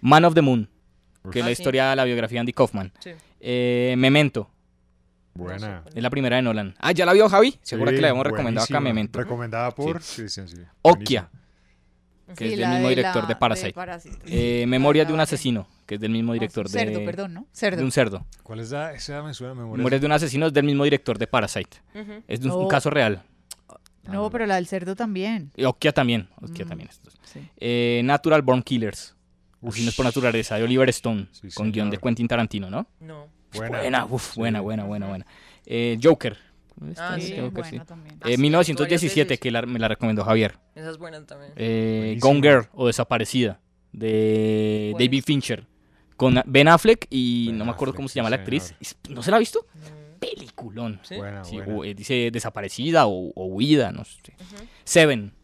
Man 0.00 0.24
of 0.24 0.34
the 0.34 0.42
Moon, 0.42 0.68
que 1.30 1.40
es 1.40 1.44
la 1.44 1.50
ah, 1.50 1.52
historia 1.52 1.90
de 1.90 1.96
la 1.96 2.04
biografía 2.04 2.36
de 2.36 2.40
Andy 2.40 2.52
Kaufman. 2.52 2.92
Eh, 3.40 3.94
Memento. 3.98 4.48
Buena. 5.34 5.82
Es 5.94 6.02
la 6.02 6.10
primera 6.10 6.36
de 6.36 6.42
Nolan. 6.42 6.74
Ah, 6.78 6.92
¿ya 6.92 7.06
la 7.06 7.14
vio 7.14 7.28
Javi? 7.28 7.58
Seguro 7.62 7.90
que 7.90 8.00
la 8.00 8.08
habíamos 8.08 8.26
recomendado 8.26 8.64
acá, 8.64 8.80
Memento. 8.80 9.18
Recomendada 9.18 9.70
por 9.70 10.00
Cristian, 10.00 10.48
sí. 10.48 10.58
Okia 10.82 11.30
que 12.36 12.52
es 12.52 12.58
del 12.58 12.68
mismo 12.68 12.88
director 12.88 13.26
de 13.26 13.36
Parasite. 13.36 13.74
Eh, 14.26 14.64
Memoria 14.66 15.04
de 15.04 15.12
un 15.12 15.20
asesino, 15.20 15.66
que 15.92 15.96
es 15.96 16.00
del 16.00 16.12
mismo 16.12 16.32
director 16.32 16.66
de... 16.66 16.78
Cerdo, 16.78 17.04
perdón, 17.04 17.34
¿no? 17.34 17.46
Cerdo. 17.52 17.76
De 17.76 17.84
un 17.84 17.92
cerdo. 17.92 18.24
¿Cuál 18.42 18.60
es 18.60 18.68
esa? 18.68 18.94
Esa 18.94 19.22
me 19.22 19.34
suena 19.34 19.52
Memoria. 19.52 19.76
Memoria 19.76 19.98
de 19.98 20.06
un 20.06 20.12
asesino 20.12 20.46
es 20.46 20.52
del 20.54 20.64
mismo 20.64 20.84
director 20.84 21.18
de 21.18 21.26
Parasite. 21.26 21.76
Es 22.26 22.40
un, 22.40 22.50
oh. 22.50 22.66
caso 22.66 22.88
real. 22.88 23.22
No, 24.04 24.30
pero 24.30 24.46
la 24.46 24.54
del 24.54 24.66
cerdo 24.66 24.96
también. 24.96 25.52
Y 25.54 25.64
Okia 25.64 25.92
también. 25.92 26.30
Okia 26.40 26.64
también. 26.64 26.88
Eh, 27.58 28.00
Natural 28.04 28.40
Born 28.40 28.62
Killers. 28.62 29.14
Asesinos 29.62 29.94
por 29.94 30.06
naturaleza, 30.06 30.56
de 30.56 30.64
Oliver 30.64 30.88
Stone, 30.88 31.26
con 31.54 31.70
guion 31.70 31.90
de 31.90 31.98
Quentin 31.98 32.26
Tarantino, 32.26 32.70
¿no? 32.70 32.86
No. 32.98 33.28
Buena, 33.54 33.80
buena, 33.80 34.04
uf, 34.06 34.34
buena, 34.34 34.60
buena, 34.62 34.84
buena, 34.84 35.08
buena. 35.08 35.26
Eh, 35.66 35.98
Joker, 36.02 36.38
Ah, 36.96 37.16
sí, 37.20 37.34
bueno, 37.34 37.84
también. 37.84 38.18
Eh, 38.24 38.38
1917, 38.38 39.38
que 39.38 39.50
me 39.50 39.78
la 39.78 39.88
recomendó 39.88 40.24
Javier. 40.24 40.58
Esa 40.74 40.90
es 40.90 40.98
buena 40.98 41.24
también. 41.24 41.52
Eh, 41.56 42.16
Gone 42.20 42.40
Girl 42.40 42.68
o 42.72 42.86
Desaparecida, 42.86 43.60
de 43.92 44.94
David 44.98 45.24
Fincher. 45.24 45.66
Con 46.22 46.40
Ben 46.46 46.68
Affleck 46.68 47.08
y 47.10 47.50
no 47.52 47.64
me 47.64 47.72
acuerdo 47.72 47.94
cómo 47.94 48.06
se 48.06 48.14
llama 48.14 48.30
la 48.30 48.36
actriz. 48.36 48.76
¿No 49.08 49.24
se 49.24 49.30
la 49.32 49.38
ha 49.38 49.40
visto? 49.40 49.66
peliculón. 50.20 51.00
¿Sí? 51.02 51.16
Buena, 51.16 51.42
Sí, 51.44 51.56
buena. 51.56 51.74
o, 51.74 51.84
eh, 51.84 51.94
dice 51.94 52.30
desaparecida 52.32 53.06
o, 53.08 53.32
o 53.34 53.46
huida, 53.46 53.90
no 53.90 54.04
sé. 54.04 54.20
Seven. 54.84 55.34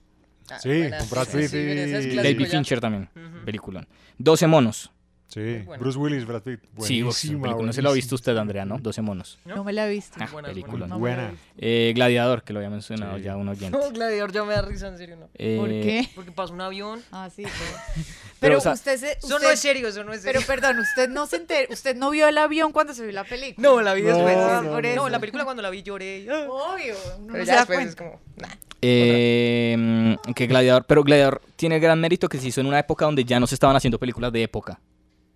Sí, 0.61 0.69
buena, 0.69 0.99
con 0.99 1.11
Brad 1.11 1.27
sí, 1.27 1.37
Pitt 1.39 1.53
y- 1.53 2.15
David. 2.17 2.47
Fincher 2.47 2.81
también, 2.81 3.11
peliculón. 3.45 3.89
12 4.19 4.47
monos. 4.47 4.93
Sí, 5.29 5.59
Bruce 5.79 5.99
Willis, 5.99 6.25
Brad 6.27 6.41
Pitt. 6.43 6.61
Sí, 6.81 7.03
uf, 7.03 7.09
Buenísima, 7.23 7.49
no 7.63 7.73
se 7.75 7.83
lo 7.83 7.91
ha 7.91 7.93
visto 7.93 8.15
buenísima. 8.15 8.15
usted, 8.15 8.37
Andrea, 8.39 8.65
¿no? 8.65 8.79
12 8.79 9.03
monos. 9.03 9.39
No 9.45 9.63
me 9.63 9.75
la 9.75 9.87
he 9.87 9.91
visto. 9.91 10.17
Ah, 10.19 10.27
Buena, 10.33 10.49
película. 10.49 10.87
buena. 10.87 10.87
No 10.87 10.99
Buena. 10.99 11.33
Eh, 11.59 11.93
Gladiador, 11.95 12.43
que 12.43 12.55
lo 12.55 12.61
había 12.61 12.71
mencionado 12.71 13.19
ya 13.19 13.37
un 13.37 13.47
oyente. 13.47 13.77
No, 13.77 13.91
Gladiador 13.93 14.33
ya 14.33 14.45
me 14.45 14.55
da 14.55 14.63
risa, 14.63 14.89
en 14.89 14.97
serio, 14.97 15.17
¿no? 15.17 15.29
Eh, 15.35 15.57
¿Por 15.59 15.69
qué? 15.69 16.09
Porque 16.15 16.33
pasó 16.33 16.55
un 16.55 16.63
avión. 16.63 17.03
Ah, 17.13 17.29
sí. 17.35 17.43
Pero, 18.41 18.55
Pero 18.55 18.59
o 18.59 18.61
sea, 18.63 18.73
usted 18.73 18.97
se. 18.99 19.13
Eso 19.19 19.39
no 19.39 19.51
es 19.51 19.61
serio, 19.61 19.89
eso 19.89 20.03
no 20.03 20.13
es 20.15 20.23
serio. 20.23 20.41
Pero 20.47 20.61
perdón, 20.61 20.79
usted 20.79 21.09
no 21.11 21.27
se 21.27 21.45
enter- 21.45 21.67
usted 21.71 21.95
no 21.97 22.09
vio 22.11 22.27
el 22.29 22.39
avión 22.39 22.73
cuando 22.73 22.95
se 22.95 23.03
vio 23.03 23.13
la 23.13 23.25
película. 23.25 23.69
No, 23.69 23.83
la 23.83 23.93
vi 23.95 24.01
después. 24.03 24.35
No, 24.37 24.71
por 24.71 24.87
eso. 24.87 25.09
la 25.11 25.19
película 25.19 25.45
cuando 25.45 25.61
la 25.63 25.69
vi 25.71 25.83
lloré. 25.83 26.27
Obvio. 26.49 26.95
uno 27.19 27.27
Pero 27.33 27.39
no 27.39 27.39
ya 27.39 27.45
se 27.45 27.51
da 27.53 27.57
después 27.59 27.87
es 27.89 27.97
como... 27.97 28.21
nah. 28.37 28.49
Eh, 28.81 30.17
que 30.35 30.47
Gladiador, 30.47 30.85
pero 30.87 31.03
Gladiador 31.03 31.43
tiene 31.57 31.75
el 31.75 31.81
gran 31.83 32.01
mérito 32.01 32.29
que 32.29 32.39
se 32.39 32.47
hizo 32.49 32.61
en 32.61 32.69
una 32.69 32.79
época 32.79 33.05
donde 33.05 33.25
ya 33.25 33.39
no 33.41 33.47
se 33.47 33.57
estaban 33.57 33.75
haciendo 33.77 33.99
películas 33.99 34.33
de 34.33 34.43
época. 34.45 34.81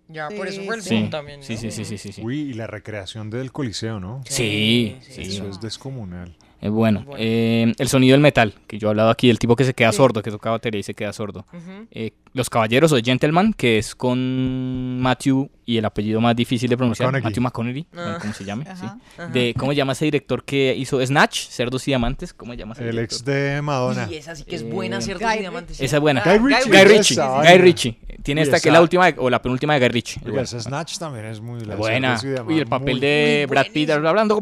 Ya, 0.09 0.29
por 0.29 0.47
eso 0.47 0.61
fue 0.63 0.75
el 0.75 0.81
Sí, 0.81 0.95
boom 0.95 1.09
también. 1.09 1.39
¿no? 1.39 1.45
sí, 1.45 1.55
sí, 1.57 1.71
sí, 1.71 1.85
sí, 1.85 1.97
sí, 1.97 2.11
sí. 2.11 2.21
Uy, 2.21 2.39
y 2.41 2.53
la 2.53 2.67
recreación 2.67 3.29
del 3.29 3.51
Coliseo, 3.51 3.99
¿no? 3.99 4.21
Sí, 4.25 4.97
sí. 5.01 5.21
Eso 5.21 5.47
es 5.49 5.59
descomunal. 5.61 6.35
Eh, 6.61 6.69
bueno, 6.69 7.05
eh, 7.17 7.73
el 7.77 7.87
sonido 7.89 8.13
del 8.13 8.21
metal, 8.21 8.53
que 8.67 8.77
yo 8.79 8.87
he 8.87 8.91
hablado 8.91 9.09
aquí, 9.09 9.29
el 9.29 9.37
tipo 9.39 9.55
que 9.55 9.63
se 9.65 9.73
queda 9.73 9.91
sordo, 9.91 10.21
que 10.21 10.31
toca 10.31 10.49
batería 10.49 10.79
y 10.79 10.83
se 10.83 10.93
queda 10.93 11.11
sordo. 11.11 11.45
Eh, 11.91 12.11
Los 12.35 12.49
Caballeros 12.49 12.91
o 12.91 12.97
Gentleman, 12.97 13.53
que 13.53 13.77
es 13.77 13.93
con 13.93 14.99
Matthew 14.99 15.51
y 15.67 15.77
el 15.77 15.85
apellido 15.85 16.19
más 16.19 16.35
difícil 16.35 16.67
de 16.67 16.75
pronunciar, 16.75 17.07
McConaughey. 17.11 17.23
Matthew 17.29 17.43
McConaughey, 17.43 17.87
Ah. 17.95 18.17
¿cómo 18.19 18.33
se 18.33 18.43
llame? 18.43 18.63
Ajá. 18.67 18.75
sí. 18.75 18.85
Ajá. 19.21 19.27
De, 19.31 19.53
¿Cómo 19.55 19.71
se 19.71 19.75
llama 19.75 19.93
ese 19.93 20.05
director 20.05 20.43
que 20.43 20.75
hizo 20.75 21.05
Snatch, 21.05 21.47
Cerdos 21.49 21.87
y 21.87 21.91
Diamantes? 21.91 22.33
¿Cómo 22.33 22.53
se 22.53 22.57
llama 22.57 22.73
ese 22.73 22.85
El 22.85 22.91
director? 22.91 23.17
ex 23.19 23.25
de 23.25 23.61
Madonna. 23.61 24.07
Y 24.09 24.15
esa 24.15 24.35
sí 24.35 24.45
que 24.45 24.55
es 24.55 24.63
buena, 24.67 24.97
Eh, 24.97 25.01
¿cierto? 25.03 25.25
Guy 25.27 25.39
Diamantes. 25.39 25.79
Esa 25.79 25.95
es 25.97 26.01
buena. 26.01 26.23
Ah, 26.25 26.35
Guy 26.37 26.47
Ritchie. 26.55 26.69
Guy 26.71 26.83
Ritchie. 26.85 27.15
Guy. 27.15 27.57
Ritchie. 27.59 27.99
Tiene 28.23 28.41
Y 28.41 28.43
esta 28.45 28.59
que 28.59 28.69
es 28.69 28.73
la 28.73 28.81
última, 28.81 29.11
de- 29.11 29.19
o 29.19 29.29
la 29.29 29.39
penúltima 29.41 29.75
de 29.75 29.79
Guy 29.81 29.89
Ritchie. 29.89 30.21
Snatch 30.47 30.97
también 30.97 31.25
es 31.25 31.39
muy 31.39 31.59
la 31.61 31.75
Buena. 31.75 32.17
Cerdos 32.17 32.51
y 32.51 32.57
el 32.59 32.65
papel 32.67 32.93
muy- 32.95 32.99
de 33.01 33.45
Brad 33.47 33.65
Pitt 33.71 33.89
hablando. 33.91 34.41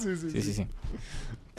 Sí, 0.00 0.16
sí. 0.42 0.52
sí. 0.54 0.66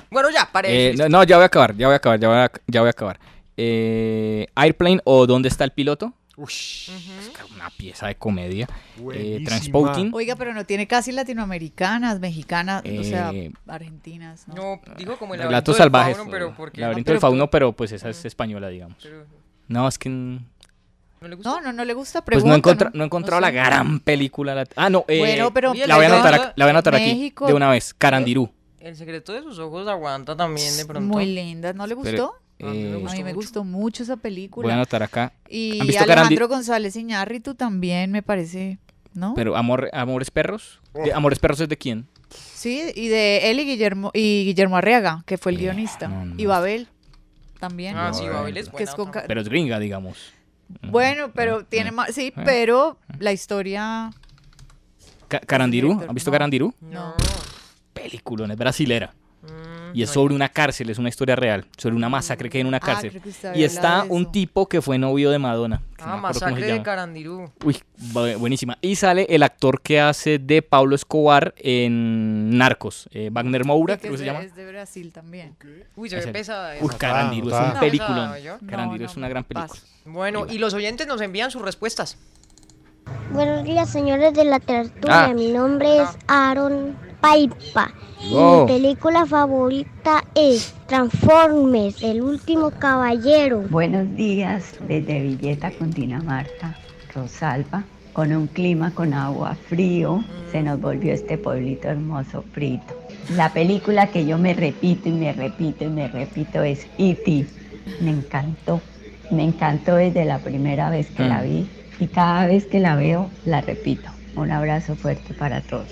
Bueno, 0.09 0.29
ya, 0.31 0.49
para 0.51 0.67
Eh, 0.69 0.93
no, 0.97 1.09
no, 1.09 1.23
ya 1.23 1.35
voy 1.37 1.43
a 1.43 1.47
acabar, 1.47 1.75
ya 1.75 1.87
voy 1.87 1.93
a 1.93 1.97
acabar, 1.97 2.19
ya 2.19 2.27
voy 2.27 2.37
a, 2.37 2.51
ya 2.67 2.79
voy 2.81 2.87
a 2.87 2.91
acabar. 2.91 3.19
Eh, 3.57 4.47
Airplane 4.55 4.99
o 5.05 5.25
¿Dónde 5.27 5.49
está 5.49 5.63
el 5.63 5.71
piloto? 5.71 6.13
Es 6.37 6.91
una 7.55 7.69
pieza 7.69 8.07
de 8.07 8.15
comedia. 8.15 8.67
Eh. 9.13 9.41
Transporting. 9.45 10.11
Oiga, 10.13 10.35
pero 10.35 10.53
no 10.53 10.65
tiene 10.65 10.85
casi 10.85 11.13
latinoamericanas, 11.13 12.19
mexicanas, 12.19 12.83
o 12.83 13.03
sea, 13.03 13.31
Eh, 13.33 13.53
argentinas, 13.67 14.45
¿no? 14.49 14.55
No, 14.55 14.81
digo 14.97 15.17
como 15.17 15.33
el 15.35 15.39
Relatos 15.41 15.49
laberinto 15.49 15.71
del 15.71 15.77
salvajes. 15.77 16.17
fauno, 16.17 16.31
pero 16.31 16.53
porque... 16.55 16.81
Laberinto 16.81 17.11
del 17.11 17.21
fauno, 17.21 17.49
pero 17.49 17.71
pues 17.71 17.93
esa 17.93 18.09
es 18.09 18.25
española, 18.25 18.67
digamos. 18.67 18.97
Pero- 19.01 19.25
No, 19.69 19.87
es 19.87 19.97
que... 19.97 20.09
¿No 20.09 21.29
le 21.29 21.35
gusta? 21.35 21.49
No, 21.51 21.61
no, 21.61 21.71
no 21.73 21.85
le 21.85 21.93
gusta. 21.93 22.23
Pues 22.23 22.43
no, 22.43 22.49
Pregunta, 22.51 22.55
encontra- 22.69 22.91
no 22.93 23.03
he 23.03 23.05
encontrado 23.05 23.39
No 23.39 23.47
la 23.47 23.51
sé. 23.51 23.53
gran 23.55 23.99
película. 24.01 24.53
lat- 24.55 24.73
Ah, 24.75 24.89
no. 24.89 25.05
eh, 25.07 25.19
Bueno, 25.19 25.53
pero- 25.53 25.73
la 25.73 25.95
voy 25.95 26.05
a 26.05 26.13
anotar, 26.13 26.33
ac- 26.33 26.53
la 26.57 26.65
voy 26.65 26.69
a 26.69 26.71
anotar 26.71 26.95
aquí 26.95 27.05
México- 27.13 27.47
de 27.47 27.53
una 27.53 27.69
vez. 27.69 27.93
Carandirú. 27.93 28.51
El 28.79 28.95
secreto 28.97 29.31
de 29.33 29.41
sus 29.41 29.57
ojos 29.57 29.87
aguanta 29.87 30.35
también 30.35 30.75
de 30.77 30.85
pronto. 30.85 31.07
Muy 31.07 31.25
linda, 31.25 31.71
¿no 31.73 31.87
le 31.87 31.95
Pero, 31.95 32.35
gustó? 32.59 32.73
eh, 32.73 33.05
a 33.07 33.13
mí 33.13 33.23
me 33.23 33.33
gustó 33.33 33.63
mucho 33.63 34.03
esa 34.03 34.17
película. 34.17 34.65
Voy 34.65 34.71
a 34.71 34.75
anotar 34.75 35.03
acá. 35.03 35.33
Y 35.49 35.79
¿Han 35.79 35.87
visto 35.87 36.03
Alejandro 36.03 36.47
Carandi- 36.47 36.49
González 36.49 36.95
Iñárritu 36.95 37.55
también 37.55 38.11
me 38.11 38.21
parece, 38.23 38.79
¿no? 39.13 39.33
Pero 39.35 39.55
Amor, 39.57 39.89
Amores 39.93 40.31
Perros. 40.31 40.79
¿De 40.93 41.11
¿Amores 41.13 41.39
Perros 41.39 41.59
es 41.59 41.69
de 41.69 41.77
quién? 41.77 42.07
Sí, 42.29 42.91
y 42.95 43.07
de 43.07 43.51
él 43.51 43.59
y 43.59 43.65
Guillermo 43.65 44.11
y 44.13 44.45
Guillermo 44.45 44.77
Arriaga, 44.77 45.23
que 45.25 45.37
fue 45.37 45.51
el 45.51 45.57
Eh, 45.57 45.61
guionista. 45.61 46.09
Y 46.37 46.45
Babel 46.45 46.87
también. 47.59 47.95
Ah, 47.97 48.13
sí, 48.13 48.27
Babel 48.27 48.57
es 48.57 48.69
Que 48.69 48.83
es 48.83 48.95
buena 48.95 49.11
con 49.11 49.23
Pero 49.27 49.41
es 49.41 49.47
gringa, 49.49 49.79
digamos. 49.79 50.33
Bueno, 50.89 51.31
pero 51.33 51.63
tiene 51.65 51.91
más, 51.91 52.13
sí, 52.15 52.27
eh. 52.35 52.41
pero 52.43 52.97
la 53.19 53.31
historia 53.31 54.11
Ca- 55.27 55.39
Carandirú. 55.41 56.03
¿Han 56.07 56.15
visto 56.15 56.31
no. 56.31 56.33
Carandirú? 56.33 56.73
no. 56.81 57.13
Película, 57.93 58.51
es 58.51 58.57
brasilera. 58.57 59.13
Y 59.95 60.03
es 60.03 60.09
sobre 60.09 60.35
una 60.35 60.49
cárcel, 60.49 60.89
es 60.89 60.97
una 60.99 61.07
historia 61.09 61.35
real, 61.35 61.65
sobre 61.77 61.95
una 61.95 62.09
masacre 62.09 62.49
que 62.49 62.57
hay 62.57 62.61
en 62.61 62.67
una 62.67 62.77
Ah, 62.77 62.81
cárcel. 62.81 63.11
creo 63.11 63.23
que 63.23 63.29
usted 63.29 63.55
y 63.55 63.63
está 63.63 64.05
un 64.09 64.31
tipo 64.31 64.67
que 64.67 64.81
fue 64.81 64.97
novio 64.97 65.31
de 65.31 65.39
Madonna. 65.39 65.81
no 65.99 66.03
Ah, 66.05 66.17
Masacre 66.17 66.65
de. 66.65 66.81
Carandirú. 66.83 67.49
Uy, 67.63 67.77
bu- 68.13 68.37
buenísima. 68.37 68.77
Y 68.81 68.95
sale 68.97 69.25
el 69.29 69.41
actor 69.43 69.81
que 69.81 70.01
hace 70.01 70.37
de 70.37 70.61
Pablo 70.61 70.95
Escobar 70.95 71.53
en 71.57 72.57
Narcos, 72.57 73.07
eh, 73.11 73.29
Wagner 73.31 73.63
Moura, 73.65 73.95
que 73.95 74.01
creo 74.01 74.11
que 74.11 74.15
es, 74.15 74.19
se 74.19 74.25
llama. 74.25 74.41
es 74.41 74.53
de 74.55 74.67
Brasil 74.67 75.11
también. 75.13 75.55
Uy, 75.95 76.09
se 76.09 76.17
Es 76.17 76.25
ve 76.25 76.29
el- 76.29 76.33
pesada 76.33 76.73
Uy, 76.81 76.87
esa. 76.89 76.97
Carandiru 76.97 77.47
es 77.47 77.53
un 77.53 77.59
¿yo? 78.43 78.57
Carandiru 78.67 79.03
No, 79.03 79.09
es 79.09 79.15
no, 79.15 79.19
una 79.21 79.29
gran 79.29 79.43
película. 79.45 79.67
paso. 79.67 79.81
Bueno, 80.05 80.45
y 80.49 80.57
los 80.57 80.73
oyentes 80.73 81.07
nos 81.07 81.21
envían 81.21 81.51
sus 81.51 81.61
respuestas. 81.61 82.17
Buenos 83.31 83.63
días, 83.63 83.89
señores 83.89 84.33
de 84.33 84.43
la 84.45 84.59
tertulia. 84.59 85.25
Ah. 85.25 85.33
Mi 85.33 85.51
nombre 85.51 86.01
es 86.01 86.09
Aaron 86.27 86.95
Paipa. 87.29 87.91
Y 88.23 88.33
Wow. 88.35 88.61
mi 88.67 88.73
película 88.73 89.25
favorita 89.25 90.23
es 90.35 90.75
Transformers, 90.85 92.03
El 92.03 92.21
último 92.21 92.69
caballero. 92.69 93.61
Buenos 93.71 94.15
días 94.15 94.75
desde 94.87 95.21
Villeta, 95.23 95.71
Cundinamarca, 95.71 96.77
Rosalba. 97.15 97.83
Con 98.13 98.31
un 98.31 98.45
clima 98.45 98.91
con 98.93 99.15
agua 99.15 99.57
frío, 99.67 100.23
se 100.51 100.61
nos 100.61 100.79
volvió 100.79 101.13
este 101.13 101.39
pueblito 101.39 101.87
hermoso 101.87 102.43
frito. 102.53 102.93
La 103.35 103.51
película 103.51 104.05
que 104.07 104.27
yo 104.27 104.37
me 104.37 104.53
repito 104.53 105.09
y 105.09 105.13
me 105.13 105.33
repito 105.33 105.83
y 105.85 105.89
me 105.89 106.07
repito 106.07 106.61
es 106.61 106.85
E.T. 106.99 107.47
Me 108.01 108.11
encantó, 108.11 108.81
me 109.31 109.43
encantó 109.45 109.95
desde 109.95 110.25
la 110.25 110.37
primera 110.37 110.91
vez 110.91 111.07
que 111.09 111.23
la 111.27 111.39
Mm. 111.39 111.43
vi 111.43 111.67
y 112.01 112.05
cada 112.07 112.45
vez 112.45 112.67
que 112.67 112.79
la 112.79 112.95
veo 112.95 113.31
la 113.45 113.61
repito. 113.61 114.11
Un 114.35 114.51
abrazo 114.51 114.95
fuerte 114.95 115.33
para 115.33 115.61
todos. 115.61 115.87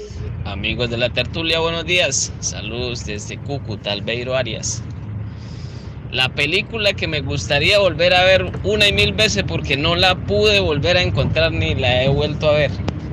Amigos 0.45 0.89
de 0.89 0.97
la 0.97 1.09
tertulia, 1.09 1.59
buenos 1.59 1.85
días. 1.85 2.33
Saludos 2.39 3.05
desde 3.05 3.37
Cúcuta, 3.37 3.91
Albeiro 3.93 4.35
Arias. 4.35 4.83
La 6.11 6.29
película 6.29 6.93
que 6.93 7.07
me 7.07 7.21
gustaría 7.21 7.79
volver 7.79 8.13
a 8.13 8.23
ver 8.23 8.51
una 8.63 8.87
y 8.87 8.93
mil 8.93 9.13
veces 9.13 9.43
porque 9.47 9.77
no 9.77 9.95
la 9.95 10.15
pude 10.15 10.59
volver 10.59 10.97
a 10.97 11.01
encontrar 11.01 11.51
ni 11.53 11.73
la 11.73 12.03
he 12.03 12.09
vuelto 12.09 12.49
a 12.49 12.53
ver. 12.53 12.71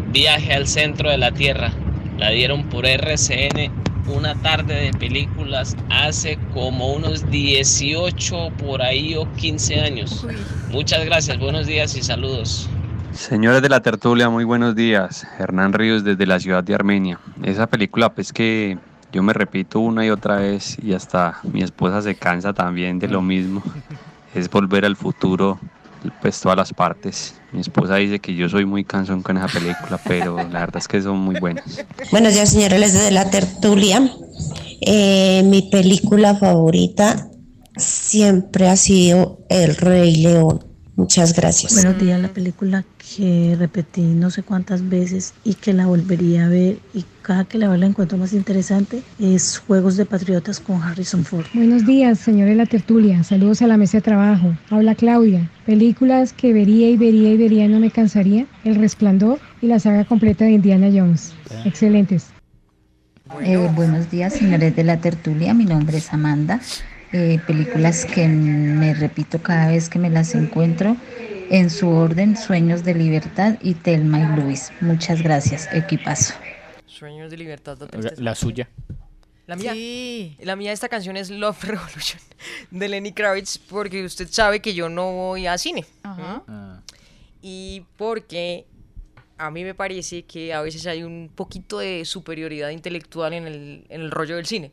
Viaje 0.09 0.53
al 0.53 0.67
centro 0.67 1.11
de 1.11 1.19
la 1.19 1.33
Tierra. 1.33 1.73
La 2.19 2.31
dieron 2.31 2.69
por 2.69 2.85
RCN 2.85 3.73
una 4.09 4.35
tarde 4.43 4.75
de 4.75 4.93
películas 4.93 5.77
hace 5.89 6.39
como 6.53 6.93
unos 6.93 7.31
18 7.31 8.51
por 8.59 8.83
ahí 8.83 9.15
o 9.15 9.31
15 9.35 9.81
años. 9.81 10.27
Muchas 10.71 11.05
gracias, 11.05 11.39
buenos 11.39 11.67
días 11.67 11.97
y 11.97 12.03
saludos. 12.03 12.69
Señores 13.13 13.61
de 13.61 13.69
la 13.69 13.81
tertulia, 13.81 14.31
muy 14.31 14.45
buenos 14.45 14.77
días. 14.77 15.27
Hernán 15.39 15.73
Ríos 15.73 16.05
desde 16.05 16.27
la 16.27 16.39
ciudad 16.39 16.63
de 16.63 16.75
Armenia. 16.75 17.19
Esa 17.43 17.67
película 17.67 18.15
pues 18.15 18.33
que 18.33 18.79
yo 19.13 19.23
me 19.23 19.33
repito 19.33 19.81
una 19.81 20.07
y 20.07 20.11
otra 20.11 20.37
vez 20.37 20.79
y 20.83 20.95
hasta 20.95 21.41
mi 21.43 21.63
esposa 21.63 22.03
se 22.03 22.15
cansa 22.15 22.53
también 22.53 22.99
de 22.99 23.09
lo 23.09 23.21
mismo. 23.21 23.63
Es 24.35 24.49
volver 24.49 24.85
al 24.85 24.95
futuro, 24.95 25.59
pues 26.23 26.41
todas 26.41 26.57
las 26.57 26.73
partes. 26.73 27.35
Mi 27.53 27.61
esposa 27.61 27.97
dice 27.97 28.21
que 28.21 28.35
yo 28.35 28.49
soy 28.49 28.65
muy 28.65 28.85
cansón 28.85 29.23
con 29.23 29.37
esa 29.37 29.49
película, 29.49 29.99
pero 30.07 30.37
la 30.37 30.61
verdad 30.61 30.77
es 30.77 30.87
que 30.87 31.03
son 31.03 31.19
muy 31.19 31.39
buenas. 31.41 31.85
Buenos 32.13 32.33
días, 32.33 32.51
señores 32.51 32.93
de 32.93 33.11
la 33.11 33.29
tertulia. 33.29 34.09
Eh, 34.83 35.43
mi 35.45 35.69
película 35.71 36.37
favorita 36.37 37.29
siempre 37.77 38.69
ha 38.69 38.77
sido 38.77 39.41
El 39.49 39.75
Rey 39.77 40.17
León. 40.17 40.70
Muchas 41.01 41.35
gracias. 41.35 41.73
Buenos 41.73 41.99
días, 41.99 42.21
la 42.21 42.29
película 42.29 42.85
que 42.99 43.57
repetí 43.59 44.03
no 44.03 44.31
sé 44.31 44.43
cuántas 44.43 44.87
veces 44.87 45.33
y 45.45 45.55
que 45.55 45.73
la 45.73 45.87
volvería 45.87 46.45
a 46.45 46.49
ver 46.51 46.77
y 46.93 47.07
cada 47.23 47.47
que 47.47 47.57
la 47.57 47.69
veo 47.69 47.79
la 47.79 47.87
encuentro 47.87 48.19
más 48.19 48.35
interesante 48.35 49.03
es 49.19 49.63
Juegos 49.67 49.97
de 49.97 50.05
Patriotas 50.05 50.61
con 50.61 50.83
Harrison 50.83 51.25
Ford. 51.25 51.47
Buenos 51.55 51.87
días, 51.87 52.19
señores 52.19 52.51
de 52.51 52.57
la 52.57 52.67
tertulia. 52.67 53.25
Saludos 53.25 53.63
a 53.63 53.67
la 53.67 53.79
mesa 53.79 53.97
de 53.97 54.03
trabajo. 54.03 54.55
Habla 54.69 54.95
Claudia. 54.95 55.51
Películas 55.65 56.35
que 56.35 56.53
vería 56.53 56.91
y 56.91 56.99
vería 56.99 57.33
y 57.33 57.39
vería 57.39 57.65
y 57.65 57.69
no 57.69 57.81
me 57.81 57.91
cansaría. 57.91 58.47
El 58.65 58.75
Resplandor 58.75 59.39
y 59.63 59.69
la 59.69 59.79
saga 59.79 60.05
completa 60.05 60.45
de 60.45 60.51
Indiana 60.51 60.91
Jones. 60.93 61.33
Excelentes. 61.65 62.27
Eh, 63.41 63.57
buenos 63.75 64.11
días, 64.11 64.35
señores 64.35 64.77
de 64.77 64.85
la 64.85 64.99
tertulia. 64.99 65.55
Mi 65.55 65.65
nombre 65.65 65.97
es 65.97 66.13
Amanda. 66.13 66.61
Eh, 67.13 67.41
películas 67.45 68.05
que 68.05 68.29
me 68.29 68.95
repito 68.95 69.43
cada 69.43 69.69
vez 69.69 69.89
que 69.89 69.99
me 69.99 70.11
las 70.11 70.35
encuentro. 70.35 70.97
En 71.51 71.69
su 71.69 71.89
orden, 71.89 72.37
Sueños 72.37 72.85
de 72.85 72.95
Libertad 72.95 73.57
y 73.61 73.75
Telma 73.75 74.21
y 74.21 74.41
Luis. 74.41 74.71
Muchas 74.81 75.21
gracias, 75.21 75.69
equipazo. 75.73 76.35
Sueños 76.87 77.31
de 77.31 77.37
libertad. 77.37 77.77
la 77.93 78.13
La, 78.17 78.35
suya. 78.37 78.69
La 79.49 79.57
mía, 79.57 79.75
la 80.39 80.55
mía 80.55 80.71
de 80.71 80.75
esta 80.75 80.89
canción 80.89 81.17
es 81.17 81.29
Love 81.31 81.65
Revolution 81.65 82.21
de 82.71 82.89
Lenny 82.89 83.13
Kravitz 83.13 83.59
porque 83.59 84.05
usted 84.05 84.29
sabe 84.31 84.61
que 84.61 84.75
yo 84.75 84.89
no 84.89 85.11
voy 85.13 85.49
a 85.49 85.59
cine. 85.59 85.85
Ajá. 86.05 86.45
Ah. 86.47 86.81
Y 87.43 87.83
porque 87.97 88.67
a 89.41 89.51
mí 89.51 89.65
me 89.65 89.75
parece 89.75 90.25
que 90.25 90.53
a 90.53 90.61
veces 90.61 90.87
hay 90.87 91.03
un 91.03 91.31
poquito 91.35 91.79
de 91.79 92.05
superioridad 92.05 92.69
intelectual 92.71 93.33
en 93.33 93.47
el, 93.47 93.85
en 93.89 94.01
el 94.03 94.11
rollo 94.11 94.37
del 94.37 94.45
cine. 94.45 94.71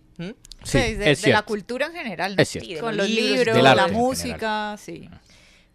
Sí, 0.64 0.96
de, 0.96 1.18
la 1.28 1.44
cultura 1.44 1.88
en 1.88 1.94
general. 1.94 2.36
Con 2.82 2.98
los 2.98 3.10
libros, 3.10 3.58
la 3.62 3.88
música, 3.88 4.76
sí. 4.78 5.10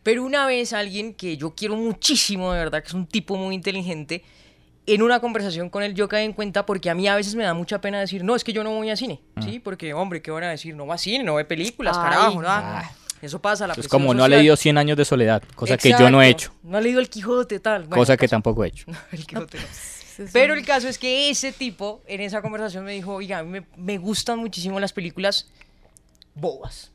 Pero 0.02 0.24
una 0.24 0.46
vez 0.46 0.72
alguien 0.72 1.14
que 1.14 1.36
yo 1.36 1.54
quiero 1.54 1.76
muchísimo, 1.76 2.52
de 2.52 2.58
verdad, 2.58 2.82
que 2.82 2.88
es 2.88 2.94
un 2.94 3.06
tipo 3.06 3.36
muy 3.36 3.54
inteligente, 3.54 4.22
en 4.84 5.00
una 5.00 5.20
conversación 5.20 5.70
con 5.70 5.84
él 5.84 5.94
yo 5.94 6.08
caí 6.08 6.24
en 6.24 6.32
cuenta 6.32 6.66
porque 6.66 6.90
a 6.90 6.94
mí 6.94 7.06
a 7.06 7.14
veces 7.14 7.36
me 7.36 7.44
da 7.44 7.54
mucha 7.54 7.80
pena 7.80 8.00
decir, 8.00 8.24
no, 8.24 8.34
es 8.34 8.42
que 8.42 8.52
yo 8.52 8.64
no 8.64 8.72
voy 8.72 8.90
a 8.90 8.96
cine, 8.96 9.20
ah. 9.36 9.42
¿sí? 9.42 9.60
Porque, 9.60 9.94
hombre, 9.94 10.20
¿qué 10.20 10.32
van 10.32 10.42
a 10.44 10.50
decir? 10.50 10.74
No 10.74 10.86
va 10.86 10.96
a 10.96 10.98
cine, 10.98 11.22
no 11.22 11.36
ve 11.36 11.44
películas, 11.44 11.96
carajo, 11.96 12.42
¿no? 12.42 12.48
Eso 13.22 13.40
pasa, 13.40 13.68
la 13.68 13.74
Es 13.74 13.86
como 13.86 14.12
no 14.12 14.24
ha 14.24 14.28
leído 14.28 14.56
100 14.56 14.78
años 14.78 14.96
de 14.96 15.04
soledad, 15.04 15.42
cosa 15.54 15.76
que 15.78 15.90
yo 15.90 16.10
no 16.10 16.20
he 16.20 16.28
hecho. 16.28 16.52
No 16.64 16.76
ha 16.76 16.80
leído 16.80 16.98
El 16.98 17.08
Quijote, 17.08 17.60
tal. 17.60 17.88
cosa 17.88 18.16
que 18.16 18.26
tampoco 18.26 18.64
he 18.64 18.68
hecho. 18.68 18.86
el 19.12 19.24
Quijote 19.24 19.58
Pero 20.32 20.54
el 20.54 20.66
caso 20.66 20.88
es 20.88 20.98
que 20.98 21.30
ese 21.30 21.52
tipo 21.52 22.02
en 22.08 22.20
esa 22.20 22.42
conversación 22.42 22.84
me 22.84 22.92
dijo, 22.92 23.14
oiga, 23.14 23.38
a 23.38 23.42
mí 23.44 23.50
me, 23.50 23.66
me 23.76 23.96
gustan 23.98 24.40
muchísimo 24.40 24.80
las 24.80 24.92
películas 24.92 25.48
bobas. 26.34 26.90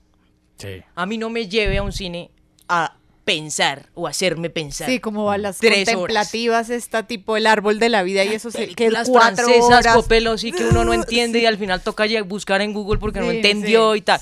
Sí. 0.58 0.84
A 0.96 1.06
mí 1.06 1.18
no 1.18 1.30
me 1.30 1.48
lleve 1.48 1.78
a 1.78 1.84
un 1.84 1.94
cine 1.94 2.30
a 2.68 2.97
pensar 3.28 3.90
o 3.94 4.08
hacerme 4.08 4.50
pensar. 4.50 4.88
Sí, 4.88 5.02
como 5.02 5.30
a 5.30 5.38
las 5.38 5.60
contemplativas 5.60 6.70
está 6.70 7.04
tipo 7.04 7.36
el 7.36 7.46
árbol 7.46 7.78
de 7.78 7.90
la 7.90 8.02
vida 8.02 8.24
y 8.24 8.30
eso 8.30 8.52
se 8.52 8.70
que 8.70 8.90
las 8.90 9.10
cuatro 9.10 9.46
francesas 9.50 9.94
copelos 9.94 10.46
y 10.46 10.54
que 10.54 10.66
uno 10.66 10.86
no 10.86 10.94
entiende 10.94 11.40
y 11.40 11.46
al 11.46 11.58
final 11.58 11.82
toca 11.82 12.06
buscar 12.24 12.62
en 12.62 12.72
Google 12.72 13.00
porque 13.00 13.20
no 13.20 13.30
entendió 13.30 13.98
y 13.98 14.02
tal. 14.02 14.22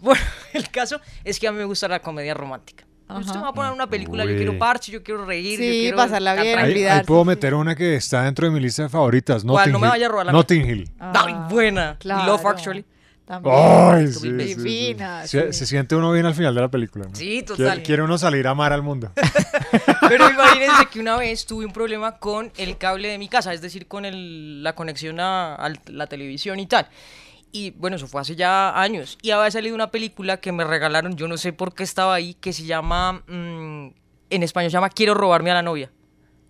Bueno, 0.00 0.20
el 0.54 0.68
caso 0.70 1.00
es 1.22 1.38
que 1.38 1.46
a 1.46 1.52
mí 1.52 1.58
me 1.58 1.64
gusta 1.64 1.86
la 1.86 2.00
comedia 2.00 2.34
romántica. 2.34 2.84
Usted 3.08 3.34
me 3.34 3.42
va 3.42 3.48
a 3.50 3.54
poner 3.54 3.72
una 3.72 3.88
película, 3.88 4.24
yo 4.24 4.34
quiero 4.34 4.58
parche, 4.58 4.90
yo 4.90 5.04
quiero 5.04 5.24
reír, 5.24 5.60
yo 5.60 5.70
quiero 5.70 5.96
pasarla 5.98 6.34
bien, 6.34 6.58
ahí, 6.58 7.04
puedo 7.06 7.24
meter 7.24 7.54
una 7.54 7.76
que 7.76 7.94
está 7.94 8.24
dentro 8.24 8.48
de 8.48 8.52
mi 8.52 8.58
lista 8.58 8.82
de 8.82 8.88
favoritas, 8.88 9.44
Notting 9.44 9.72
No 9.72 9.78
me 9.78 9.86
vaya 9.86 10.06
a 10.06 10.08
robar 10.08 10.26
la 10.26 10.32
Notting 10.32 10.68
Hill. 10.68 10.90
Ay, 10.98 11.34
buena. 11.48 11.96
Claro. 12.00 12.32
Love 12.32 12.46
Actually. 12.46 12.84
Ay, 13.28 14.08
sí, 14.08 14.96
Se, 15.24 15.52
siente 15.52 15.94
uno 15.94 16.12
bien 16.12 16.26
al 16.26 16.34
final 16.34 16.54
de 16.54 16.60
la 16.60 16.68
película. 16.68 17.06
Sí, 17.12 17.42
total. 17.42 17.82
Quiere, 17.82 18.02
uno 18.02 18.18
salir 18.18 18.46
a 18.46 18.50
amar 18.50 18.72
al 18.72 18.82
mundo. 18.82 19.12
Pero 20.08 20.28
imagínense 20.28 20.86
que 20.90 21.00
una 21.00 21.16
vez 21.16 21.46
tuve 21.46 21.64
un 21.64 21.72
problema 21.72 22.18
con 22.18 22.52
el 22.56 22.76
cable 22.76 23.08
de 23.08 23.18
mi 23.18 23.28
casa, 23.28 23.54
es 23.54 23.62
decir, 23.62 23.86
con 23.86 24.04
el, 24.04 24.62
la 24.62 24.74
conexión 24.74 25.20
a, 25.20 25.72
la 25.86 26.06
televisión 26.08 26.60
y 26.60 26.66
tal. 26.66 26.88
Y 27.52 27.70
bueno, 27.72 27.96
eso 27.96 28.06
fue 28.06 28.20
hace 28.20 28.34
ya 28.34 28.80
años. 28.80 29.18
Y 29.22 29.30
había 29.30 29.50
salido 29.50 29.74
una 29.74 29.90
película 29.90 30.38
que 30.38 30.52
me 30.52 30.64
regalaron, 30.64 31.16
yo 31.16 31.28
no 31.28 31.36
sé 31.36 31.52
por 31.52 31.74
qué 31.74 31.84
estaba 31.84 32.14
ahí, 32.14 32.34
que 32.34 32.52
se 32.52 32.64
llama, 32.64 33.22
mm, 33.26 33.88
en 34.30 34.42
español 34.42 34.70
se 34.70 34.74
llama 34.74 34.90
Quiero 34.90 35.14
robarme 35.14 35.50
a 35.50 35.54
la 35.54 35.62
novia. 35.62 35.90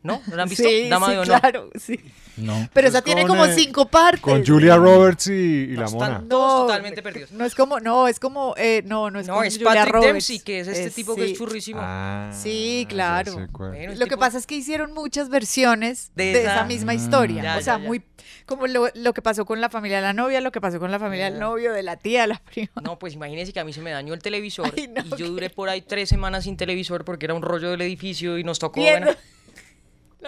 ¿No? 0.02 0.20
¿No 0.26 0.36
la 0.36 0.42
han 0.42 0.48
visto? 0.48 0.68
Sí, 0.68 0.88
Dama 0.88 1.10
de 1.10 1.18
honor. 1.18 1.40
Claro, 1.40 1.70
sí. 1.78 2.00
No. 2.36 2.68
Pero 2.72 2.88
esa 2.88 3.02
tiene 3.02 3.26
como 3.26 3.44
eh, 3.44 3.54
cinco 3.54 3.86
partes. 3.86 4.20
Con 4.20 4.44
Julia 4.44 4.76
Roberts 4.76 5.26
y, 5.28 5.66
la 5.68 5.88
mona. 5.88 6.18
no, 6.20 6.62
totalmente 6.62 7.02
perdidos. 7.02 7.30
No 7.32 7.44
es 7.44 7.54
como, 7.54 7.78
no, 7.78 8.08
es 8.08 8.18
como, 8.18 8.54
eh, 8.56 8.82
no, 8.86 9.10
no 9.10 9.20
es 9.20 9.26
no, 9.26 9.34
como 9.34 9.44
es 9.44 9.54
Julia 9.54 9.74
Patrick 9.74 9.92
Roberts. 9.92 10.12
Dempsey, 10.12 10.38
que 10.40 10.60
es 10.60 10.68
este 10.68 10.90
tipo 10.90 11.14
que 11.14 11.30
es 11.30 11.38
churrísimo. 11.38 11.80
Ah, 11.82 12.30
sí, 12.32 12.86
claro. 12.88 13.48
lo 13.96 14.06
que 14.06 14.16
pasa 14.16 14.38
es 14.38 14.46
que 14.46 14.54
hicieron 14.54 14.92
muchas 14.92 15.28
versiones 15.28 16.10
de, 16.14 16.42
esa, 16.42 16.64
misma 16.64 16.94
historia. 16.94 17.56
o 17.58 17.62
sea, 17.62 17.78
muy 17.78 18.02
como 18.46 18.66
lo, 18.66 18.88
lo, 18.94 19.14
que 19.14 19.22
pasó 19.22 19.44
con 19.44 19.60
la 19.60 19.68
familia 19.68 19.98
de 19.98 20.02
la 20.02 20.12
novia, 20.12 20.40
lo 20.40 20.52
que 20.52 20.60
pasó 20.60 20.78
con 20.78 20.90
la 20.90 20.98
familia 20.98 21.30
del 21.30 21.38
novio, 21.38 21.72
de 21.72 21.82
la 21.82 21.96
tía, 21.96 22.26
la 22.26 22.38
prima. 22.38 22.70
No, 22.82 22.98
pues 22.98 23.14
imagínense 23.14 23.52
que 23.52 23.60
a 23.60 23.64
mí 23.64 23.72
se 23.72 23.80
me 23.80 23.90
dañó 23.90 24.14
el 24.14 24.22
televisor 24.22 24.72
y 24.76 24.88
yo 25.16 25.28
duré 25.28 25.50
por 25.50 25.68
ahí 25.68 25.82
tres 25.82 26.08
semanas 26.08 26.44
sin 26.44 26.56
televisor 26.56 27.04
porque 27.04 27.26
era 27.26 27.34
un 27.34 27.42
rollo 27.42 27.70
del 27.70 27.82
edificio 27.82 28.38
y 28.38 28.44
nos 28.44 28.58
tocó 28.58 28.80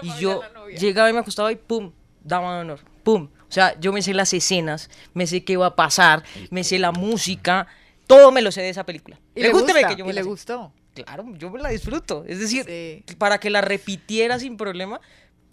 y 0.02 0.20
yo 0.20 0.40
llegaba 0.78 1.10
y 1.10 1.12
me 1.12 1.20
acostaba 1.20 1.50
y 1.52 1.56
pum, 1.56 1.92
dama 2.22 2.56
de 2.56 2.60
honor, 2.62 2.80
pum. 3.02 3.28
O 3.48 3.52
sea, 3.54 3.78
yo 3.78 3.92
me 3.92 4.02
sé 4.02 4.14
las 4.14 4.32
escenas, 4.32 4.90
me 5.12 5.26
sé 5.26 5.44
qué 5.44 5.56
va 5.56 5.66
a 5.66 5.76
pasar, 5.76 6.24
me 6.50 6.64
sé 6.64 6.78
la 6.78 6.90
música, 6.90 7.68
todo 8.06 8.32
me 8.32 8.42
lo 8.42 8.50
sé 8.50 8.62
de 8.62 8.70
esa 8.70 8.84
película. 8.84 9.20
¿Y 9.34 9.42
le, 9.42 9.52
que 9.52 9.96
yo 9.96 10.04
me 10.04 10.12
le 10.12 10.22
gustó? 10.22 10.72
Claro, 10.94 11.24
yo 11.36 11.50
me 11.50 11.60
la 11.60 11.68
disfruto. 11.68 12.24
Es 12.26 12.38
decir, 12.40 13.04
para 13.18 13.38
que 13.38 13.50
la 13.50 13.60
repitiera 13.60 14.38
sin 14.38 14.56
problema, 14.56 15.00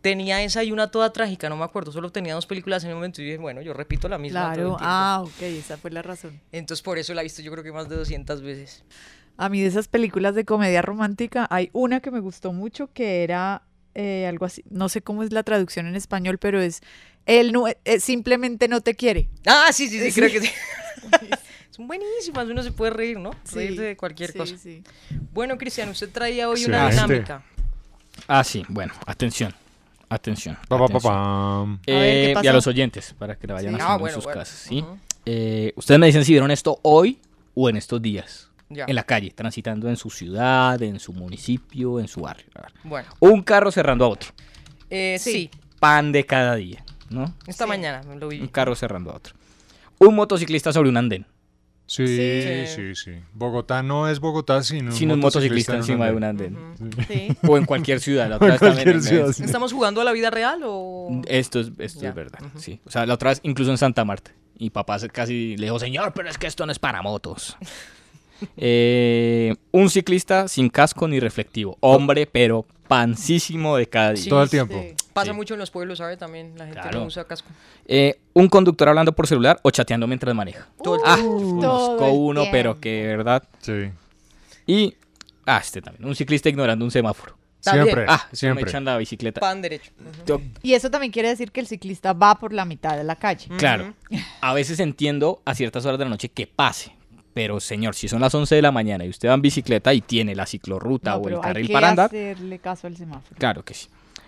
tenía 0.02 0.42
esa 0.44 0.64
y 0.64 0.72
una 0.72 0.90
toda 0.90 1.14
trágica, 1.14 1.48
no 1.50 1.58
me 1.58 1.64
acuerdo, 1.64 1.92
solo 1.92 2.12
tenía 2.12 2.34
dos 2.34 2.48
películas 2.48 2.84
en 2.84 2.90
el 2.90 2.96
momento 2.96 3.22
y 3.22 3.26
dije, 3.26 3.38
bueno, 3.38 3.62
yo 3.62 3.74
repito 3.74 4.10
la 4.10 4.18
misma. 4.18 4.54
Claro, 4.54 4.78
ah, 4.80 5.22
ok, 5.24 5.42
esa 5.44 5.78
fue 5.78 5.92
la 5.92 6.02
razón. 6.02 6.40
Entonces 6.52 6.82
por 6.82 6.98
eso 6.98 7.14
la 7.14 7.22
he 7.22 7.24
visto 7.24 7.42
yo 7.42 7.52
creo 7.52 7.64
que 7.64 7.72
más 7.72 7.88
de 7.88 7.96
200 7.96 8.42
veces. 8.42 8.84
A 9.38 9.50
mí 9.50 9.62
de 9.62 9.68
esas 9.68 9.88
películas 9.88 10.36
de 10.36 10.46
comedia 10.46 10.82
romántica 10.82 11.48
hay 11.50 11.70
una 11.74 12.00
que 12.00 12.12
me 12.12 12.20
gustó 12.20 12.52
mucho 12.52 12.92
que 12.94 13.24
era 13.24 13.64
eh, 13.94 14.26
algo 14.28 14.46
así, 14.46 14.64
no 14.70 14.90
sé 14.90 15.02
cómo 15.02 15.24
es 15.24 15.32
la 15.32 15.44
traducción 15.44 15.88
en 15.88 15.96
español, 15.96 16.38
pero 16.38 16.62
es 16.62 16.82
él 17.26 17.52
no, 17.52 17.68
eh, 17.68 18.00
simplemente 18.00 18.68
no 18.68 18.82
te 18.82 18.96
quiere. 18.96 19.30
Ah, 19.46 19.70
sí, 19.72 19.88
sí, 19.88 20.00
sí, 20.00 20.12
creo 20.12 20.32
que 20.32 20.42
sí. 20.42 20.50
Son 21.72 21.88
buenísimas, 21.88 22.48
uno 22.48 22.64
se 22.64 22.72
puede 22.72 22.92
reír, 22.92 23.20
¿no? 23.20 23.32
Reír 23.54 23.80
de 23.80 23.96
cualquier 23.96 24.34
cosa. 24.34 24.56
Bueno, 25.32 25.58
Cristian, 25.58 25.90
usted 25.90 26.10
traía 26.10 26.50
hoy 26.50 26.66
una 26.66 26.90
dinámica. 26.90 27.44
Ah, 28.28 28.44
sí, 28.44 28.66
bueno, 28.68 28.94
atención. 29.06 29.54
Atención. 30.10 30.58
Eh, 31.88 32.34
y 32.44 32.48
a 32.48 32.54
los 32.54 32.68
oyentes, 32.68 33.16
para 33.18 33.38
que 33.38 33.48
la 33.48 33.54
vayan 33.54 33.80
haciendo 33.80 34.08
en 34.08 34.14
sus 34.14 34.28
casas. 34.28 34.68
¿sí? 34.68 34.84
ustedes 35.76 36.00
me 36.00 36.08
dicen 36.08 36.26
si 36.26 36.34
vieron 36.34 36.52
esto 36.52 36.80
hoy 36.82 37.20
o 37.54 37.70
en 37.70 37.78
estos 37.78 38.02
días 38.02 38.51
en 38.76 38.96
la 38.96 39.04
calle, 39.04 39.32
transitando 39.32 39.90
en 39.90 39.98
su 39.98 40.10
ciudad, 40.10 40.82
en 40.82 41.00
su 41.00 41.14
municipio, 41.14 42.00
en 42.00 42.08
su 42.08 42.22
barrio. 42.22 42.46
Bueno. 42.84 43.10
Un 43.20 43.42
carro 43.44 43.72
cerrando 43.72 44.06
a 44.06 44.10
otro. 44.10 44.32
Eh, 44.90 45.18
sí. 45.20 45.50
Pan 45.80 46.12
de 46.12 46.26
cada 46.26 46.56
día, 46.56 46.84
¿no? 47.10 47.34
Esta 47.48 47.66
mañana 47.66 48.02
lo 48.16 48.28
vi. 48.28 48.40
Un 48.40 48.48
carro 48.48 48.76
cerrando 48.76 49.12
a 49.12 49.16
otro. 49.16 49.34
Un 50.00 50.16
motociclista 50.16 50.74
sobre 50.74 50.90
un 50.90 50.98
andén. 50.98 51.26
Sí, 51.92 52.08
sí, 52.68 52.96
sí, 52.96 53.12
Bogotá 53.34 53.84
no 53.84 54.08
es 54.08 54.22
Bogotá 54.22 54.64
sin 54.64 54.88
un, 54.88 54.92
sin 54.94 55.12
un 55.12 55.20
motociclista, 55.20 55.76
encima 55.76 56.06
de 56.06 56.14
un 56.14 56.24
andén. 56.24 56.58
O 57.46 57.58
en 57.58 57.66
cualquier 57.66 58.00
ciudad. 58.00 58.30
La 58.30 58.36
otra 58.56 58.56
vez 58.56 59.12
¿Estamos 59.42 59.74
jugando 59.74 60.00
a 60.00 60.06
la 60.06 60.14
vida 60.14 60.30
real 60.30 60.62
o...? 60.64 61.22
Esto 61.28 61.60
es, 61.60 61.72
esto 61.80 62.08
es 62.08 62.16
verdad, 62.16 62.40
sí. 62.56 62.80
O 62.86 62.92
sea, 62.92 63.06
la 63.06 63.16
otra 63.16 63.32
vez 63.32 63.42
incluso 63.44 63.72
en 63.72 63.78
Santa 63.78 64.06
Marta. 64.06 64.32
Y 64.58 64.70
papá 64.70 65.00
casi 65.12 65.58
le 65.58 65.66
dijo, 65.66 65.80
señor, 65.80 66.14
pero 66.14 66.30
es 66.30 66.38
que 66.38 66.48
esto 66.48 66.66
no 66.66 66.72
es 66.72 66.80
para 66.80 67.02
motos. 67.02 67.58
Eh, 68.58 69.56
un 69.72 69.90
ciclista 69.90 70.48
sin 70.48 70.70
casco 70.70 71.08
ni 71.08 71.20
reflectivo. 71.20 71.78
Hombre, 71.80 72.28
pero 72.28 72.66
pancísimo 72.88 73.78
de 73.78 73.88
cada 73.88 74.12
día. 74.12 74.30
Todo 74.30 74.44
el 74.44 74.50
tiempo. 74.50 74.76
Pasa 75.14 75.32
mucho 75.34 75.54
en 75.54 75.60
los 75.60 75.72
pueblos, 75.72 76.00
¿sabes? 76.00 76.18
También 76.18 76.54
la 76.58 76.66
gente 76.66 76.92
no 76.92 77.06
usa 77.06 77.26
casco. 77.26 77.50
Eh, 77.86 78.20
un 78.34 78.50
conductor 78.50 78.90
hablando 78.90 79.14
por 79.14 79.28
celular 79.28 79.60
o 79.64 79.72
chateando 79.72 80.08
mientras 80.08 80.36
maneja. 80.36 80.68
Todo 80.84 80.96
el 80.96 81.02
ah, 81.06 81.18
uno, 82.12 82.44
pero 82.52 82.80
que 82.80 83.08
verdad. 83.08 83.44
Sí. 83.60 83.92
Y, 84.68 84.96
ah, 85.46 85.60
este 85.62 85.82
también. 85.82 86.06
Un 86.06 86.16
ciclista 86.16 86.50
ignorando 86.50 86.84
un 86.84 86.92
semáforo. 86.92 87.38
Siempre. 87.62 88.06
Ah, 88.08 88.28
siempre. 88.32 88.66
Me 88.66 88.70
echan 88.70 88.84
la 88.84 88.98
bicicleta. 88.98 89.40
Pan 89.40 89.62
derecho. 89.62 89.92
Y 90.62 90.74
eso 90.74 90.90
también 90.90 91.12
quiere 91.12 91.30
decir 91.30 91.52
que 91.52 91.60
el 91.60 91.68
ciclista 91.68 92.14
va 92.14 92.36
por 92.36 92.54
la 92.54 92.66
mitad 92.66 92.98
de 92.98 93.04
la 93.04 93.16
calle. 93.16 93.48
Claro. 93.58 93.94
A 94.42 94.54
veces 94.54 94.80
entiendo 94.80 95.42
a 95.46 95.56
ciertas 95.56 95.86
horas 95.86 96.00
de 96.00 96.06
la 96.06 96.10
noche 96.10 96.30
que 96.30 96.48
pase. 96.48 96.94
Pero 97.34 97.60
señor, 97.60 97.96
si 97.96 98.08
son 98.08 98.22
las 98.22 98.34
11 98.36 98.56
de 98.56 98.62
la 98.62 98.72
mañana 98.72 99.06
y 99.06 99.10
usted 99.10 99.30
va 99.30 99.34
en 99.34 99.42
bicicleta 99.42 99.94
y 99.94 100.02
tiene 100.02 100.36
la 100.36 100.46
ciclorruta 100.46 101.16
o 101.18 101.28
el 101.30 101.40
carril 101.40 101.72
para 101.72 101.90
andar. 101.90 102.08
hacerle 102.08 102.60
caso 102.60 102.88
al 102.88 102.98
semáforo. 102.98 103.36
Claro 103.38 103.64
que 103.64 103.74
sí. 103.74 103.88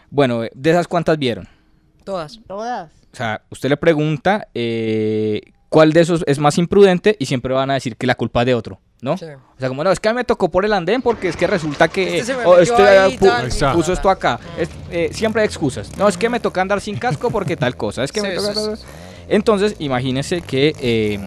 Bueno, 0.10 0.42
de 0.54 0.70
esas 0.70 0.88
cuántas 0.88 1.18
vieron? 1.18 1.48
Todas. 2.04 2.40
Todas. 2.48 2.92
O 3.12 3.16
sea, 3.16 3.42
usted 3.50 3.70
le 3.70 3.78
pregunta 3.78 4.48
eh, 4.54 5.42
cuál 5.70 5.92
de 5.92 6.02
esos 6.02 6.24
es 6.28 6.40
más 6.40 6.58
imprudente 6.58 7.16
y 7.20 7.26
siempre 7.26 7.54
van 7.54 7.72
a 7.72 7.76
decir 7.76 7.98
que 7.98 8.08
la 8.08 8.16
culpa 8.16 8.42
es 8.42 8.46
de 8.48 8.56
otro, 8.56 8.80
¿no? 9.02 9.18
Sí. 9.18 9.26
O 9.26 9.60
sea, 9.60 9.70
como 9.70 9.84
no, 9.84 9.92
es 9.92 10.00
que 10.00 10.14
me 10.14 10.24
tocó 10.24 10.50
por 10.50 10.66
el 10.66 10.74
andén 10.74 11.02
porque 11.02 11.28
es 11.28 11.36
que 11.36 11.48
resulta 11.48 11.88
que 11.88 12.20
este, 12.20 12.36
oh, 12.46 12.58
este 12.58 12.74
puso 13.74 13.94
esto 13.94 14.10
acá. 14.10 14.40
Eh, 14.92 15.10
siempre 15.12 15.42
hay 15.42 15.48
excusas. 15.48 15.98
No, 15.98 16.08
es 16.08 16.18
que 16.18 16.30
me 16.30 16.40
toca 16.40 16.62
andar 16.62 16.80
sin 16.80 16.98
casco 16.98 17.30
porque 17.32 17.58
tal 17.58 17.76
cosa. 17.76 18.04
Es 18.04 18.12
que 18.12 18.22
me 18.22 18.36
toca... 18.36 18.54
Entonces, 19.28 19.76
imagínese 19.80 20.42
que 20.42 20.76
eh, 20.80 21.20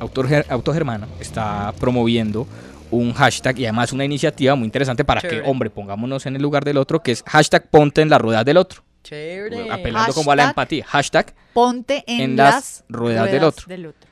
Autor, 0.00 0.44
Autogermana 0.48 1.08
está 1.20 1.72
promoviendo 1.78 2.46
un 2.90 3.12
hashtag 3.12 3.58
y 3.58 3.64
además 3.66 3.92
una 3.92 4.04
iniciativa 4.04 4.54
muy 4.54 4.66
interesante 4.66 5.04
para 5.04 5.20
que, 5.20 5.42
hombre, 5.44 5.70
pongámonos 5.70 6.26
en 6.26 6.36
el 6.36 6.42
lugar 6.42 6.64
del 6.64 6.76
otro, 6.76 7.02
que 7.02 7.12
es 7.12 7.22
hashtag 7.26 7.68
ponte 7.68 8.02
en 8.02 8.10
las 8.10 8.20
ruedas 8.20 8.44
del 8.44 8.56
otro. 8.56 8.82
Chévere. 9.02 9.70
Apelando 9.70 10.14
como 10.14 10.32
a 10.32 10.36
la 10.36 10.44
empatía. 10.44 10.84
Hashtag 10.86 11.34
ponte 11.52 12.04
en, 12.06 12.36
las, 12.36 12.84
ruedas, 12.88 13.30
del, 13.30 13.44
otro. 13.44 13.66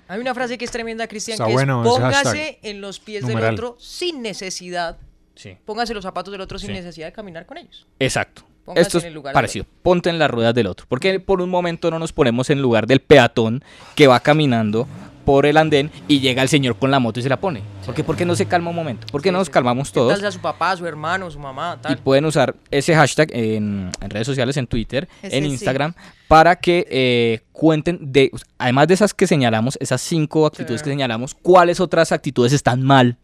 Hay 0.06 0.20
una 0.20 0.34
frase 0.34 0.58
que 0.58 0.64
es 0.64 0.70
tremenda, 0.70 1.06
Cristian, 1.06 1.38
que 1.38 1.52
es 1.52 1.64
póngase 1.64 2.58
en 2.62 2.80
los 2.80 3.00
pies 3.00 3.26
del 3.26 3.42
otro 3.42 3.76
sin 3.78 4.22
necesidad. 4.22 4.98
Sí. 5.34 5.56
Póngase 5.64 5.94
los 5.94 6.02
zapatos 6.02 6.30
del 6.30 6.42
otro 6.42 6.58
sin 6.58 6.72
necesidad 6.72 7.06
de 7.06 7.12
caminar 7.12 7.46
con 7.46 7.56
ellos. 7.56 7.86
Exacto. 7.98 8.44
Esto 8.76 8.98
es 8.98 9.06
parecido. 9.32 9.66
Ponte 9.82 10.10
en 10.10 10.18
las 10.18 10.30
ruedas 10.30 10.54
del 10.54 10.66
otro. 10.66 10.86
Porque 10.88 11.18
por 11.18 11.40
un 11.40 11.50
momento 11.50 11.90
no 11.90 11.98
nos 11.98 12.12
ponemos 12.12 12.48
en 12.50 12.62
lugar 12.62 12.86
del 12.86 13.00
peatón 13.00 13.64
que 13.96 14.06
va 14.06 14.20
caminando 14.20 14.86
por 15.24 15.46
el 15.46 15.56
andén 15.56 15.90
y 16.08 16.20
llega 16.20 16.42
el 16.42 16.48
señor 16.48 16.76
con 16.76 16.90
la 16.90 16.98
moto 16.98 17.20
y 17.20 17.22
se 17.22 17.28
la 17.28 17.38
pone. 17.38 17.62
¿Por 17.84 17.94
qué? 17.94 18.04
Porque 18.04 18.24
no 18.24 18.34
se 18.34 18.46
calma 18.46 18.70
un 18.70 18.76
momento. 18.76 19.06
Porque 19.10 19.32
no 19.32 19.38
nos 19.38 19.50
calmamos 19.50 19.92
todos. 19.92 20.12
Tal 20.12 20.20
sea 20.20 20.30
su 20.30 20.40
papá, 20.40 20.76
su 20.76 20.86
hermano, 20.86 21.30
su 21.30 21.38
mamá, 21.38 21.78
tal. 21.80 21.92
Y 21.92 21.96
pueden 21.96 22.24
usar 22.24 22.54
ese 22.70 22.94
hashtag 22.94 23.28
en, 23.32 23.90
redes 24.00 24.26
sociales, 24.26 24.56
en 24.56 24.66
Twitter, 24.66 25.08
en 25.22 25.44
Instagram, 25.44 25.94
para 26.28 26.56
que 26.56 26.86
eh, 26.90 27.40
cuenten 27.52 28.12
de, 28.12 28.30
además 28.58 28.88
de 28.88 28.94
esas 28.94 29.14
que 29.14 29.26
señalamos, 29.26 29.76
esas 29.80 30.00
cinco 30.00 30.46
actitudes 30.46 30.82
que 30.82 30.90
señalamos, 30.90 31.34
cuáles 31.34 31.80
otras 31.80 32.12
actitudes 32.12 32.52
están 32.52 32.82
mal. 32.82 33.16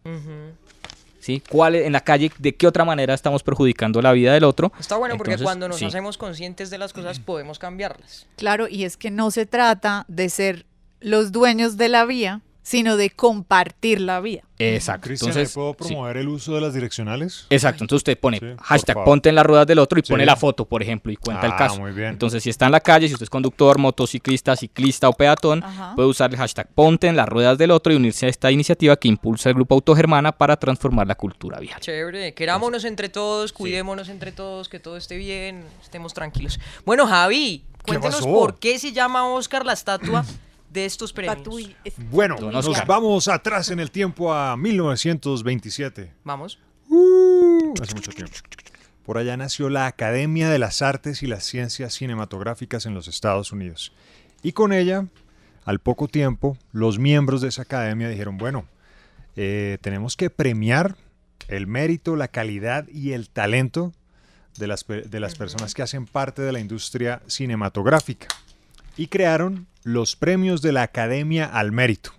¿Sí? 1.20 1.42
¿Cuál, 1.46 1.74
en 1.74 1.92
la 1.92 2.00
calle, 2.00 2.32
de 2.38 2.54
qué 2.54 2.66
otra 2.66 2.86
manera 2.86 3.12
estamos 3.12 3.42
perjudicando 3.42 4.00
la 4.00 4.12
vida 4.12 4.32
del 4.32 4.44
otro? 4.44 4.72
Está 4.80 4.96
bueno 4.96 5.16
porque 5.18 5.36
cuando 5.36 5.68
nos 5.68 5.82
hacemos 5.82 6.16
conscientes 6.16 6.70
de 6.70 6.78
las 6.78 6.92
cosas 6.92 7.18
podemos 7.18 7.58
cambiarlas. 7.58 8.26
Claro, 8.36 8.66
y 8.68 8.84
es 8.84 8.96
que 8.96 9.10
no 9.10 9.30
se 9.30 9.44
trata 9.44 10.06
de 10.08 10.30
ser 10.30 10.64
los 11.00 11.32
dueños 11.32 11.76
de 11.76 11.88
la 11.88 12.04
vía, 12.04 12.42
sino 12.68 12.98
de 12.98 13.08
compartir 13.08 13.98
la 13.98 14.20
vía. 14.20 14.44
Exacto. 14.58 15.06
Cristian, 15.06 15.30
entonces, 15.30 15.54
¿puedo 15.54 15.72
promover 15.72 16.18
el 16.18 16.28
uso 16.28 16.54
de 16.54 16.60
las 16.60 16.74
direccionales? 16.74 17.46
Exacto. 17.48 17.84
Entonces 17.84 18.00
usted 18.00 18.18
pone 18.18 18.56
hashtag 18.60 19.04
ponte 19.04 19.30
en 19.30 19.36
las 19.36 19.46
ruedas 19.46 19.66
del 19.66 19.78
otro 19.78 19.98
y 19.98 20.02
pone 20.02 20.26
la 20.26 20.36
foto, 20.36 20.66
por 20.66 20.82
ejemplo, 20.82 21.10
y 21.10 21.16
cuenta 21.16 21.46
el 21.46 21.52
ah, 21.52 21.56
caso. 21.56 21.80
Muy 21.80 21.92
bien. 21.92 22.08
Entonces, 22.08 22.42
si 22.42 22.50
está 22.50 22.66
en 22.66 22.72
la 22.72 22.80
calle, 22.80 23.08
si 23.08 23.14
usted 23.14 23.24
es 23.24 23.30
conductor, 23.30 23.78
motociclista, 23.78 24.54
ciclista 24.54 25.08
o 25.08 25.14
peatón, 25.14 25.64
puede 25.96 26.08
usar 26.08 26.30
el 26.30 26.36
hashtag 26.36 26.68
ponte 26.74 27.06
en 27.06 27.16
las 27.16 27.26
ruedas 27.26 27.56
del 27.56 27.70
otro 27.70 27.90
y 27.90 27.96
unirse 27.96 28.26
a 28.26 28.28
esta 28.28 28.50
iniciativa 28.50 28.96
que 28.96 29.08
impulsa 29.08 29.48
el 29.48 29.54
grupo 29.54 29.74
Autogermana 29.74 30.32
para 30.32 30.58
transformar 30.58 31.06
la 31.06 31.14
cultura 31.14 31.58
vial. 31.60 31.80
Chévere. 31.80 32.34
Querámonos 32.34 32.84
entre 32.84 33.08
todos, 33.08 33.54
cuidémonos 33.54 34.10
entre 34.10 34.30
todos, 34.30 34.68
que 34.68 34.78
todo 34.78 34.98
esté 34.98 35.16
bien, 35.16 35.64
estemos 35.82 36.12
tranquilos. 36.12 36.60
Bueno, 36.84 37.06
Javi, 37.06 37.64
cuéntenos 37.86 38.26
por 38.26 38.58
qué 38.58 38.78
se 38.78 38.92
llama 38.92 39.26
Oscar 39.26 39.64
la 39.64 39.72
estatua 39.72 40.26
de 40.70 40.84
estos 40.84 41.12
premios. 41.12 41.38
Bueno, 42.10 42.36
nos 42.38 42.86
vamos 42.86 43.28
atrás 43.28 43.70
en 43.70 43.80
el 43.80 43.90
tiempo 43.90 44.32
a 44.32 44.56
1927. 44.56 46.12
Vamos. 46.24 46.58
Uh, 46.88 47.74
hace 47.80 47.94
mucho 47.94 48.12
tiempo. 48.12 48.34
Por 49.04 49.16
allá 49.16 49.36
nació 49.36 49.70
la 49.70 49.86
Academia 49.86 50.50
de 50.50 50.58
las 50.58 50.82
Artes 50.82 51.22
y 51.22 51.26
las 51.26 51.44
Ciencias 51.44 51.94
Cinematográficas 51.94 52.84
en 52.84 52.94
los 52.94 53.08
Estados 53.08 53.52
Unidos. 53.52 53.92
Y 54.42 54.52
con 54.52 54.72
ella, 54.72 55.06
al 55.64 55.78
poco 55.78 56.08
tiempo, 56.08 56.58
los 56.72 56.98
miembros 56.98 57.40
de 57.40 57.48
esa 57.48 57.62
academia 57.62 58.08
dijeron, 58.08 58.36
bueno, 58.36 58.66
eh, 59.36 59.78
tenemos 59.80 60.16
que 60.16 60.30
premiar 60.30 60.96
el 61.48 61.66
mérito, 61.66 62.16
la 62.16 62.28
calidad 62.28 62.86
y 62.88 63.12
el 63.12 63.30
talento 63.30 63.94
de 64.58 64.66
las, 64.66 64.86
de 64.86 65.20
las 65.20 65.36
personas 65.36 65.74
que 65.74 65.82
hacen 65.82 66.04
parte 66.04 66.42
de 66.42 66.52
la 66.52 66.60
industria 66.60 67.22
cinematográfica. 67.26 68.28
Y 68.96 69.06
crearon 69.06 69.66
los 69.88 70.16
premios 70.16 70.60
de 70.60 70.72
la 70.72 70.82
Academia 70.82 71.46
al 71.46 71.72
Mérito. 71.72 72.12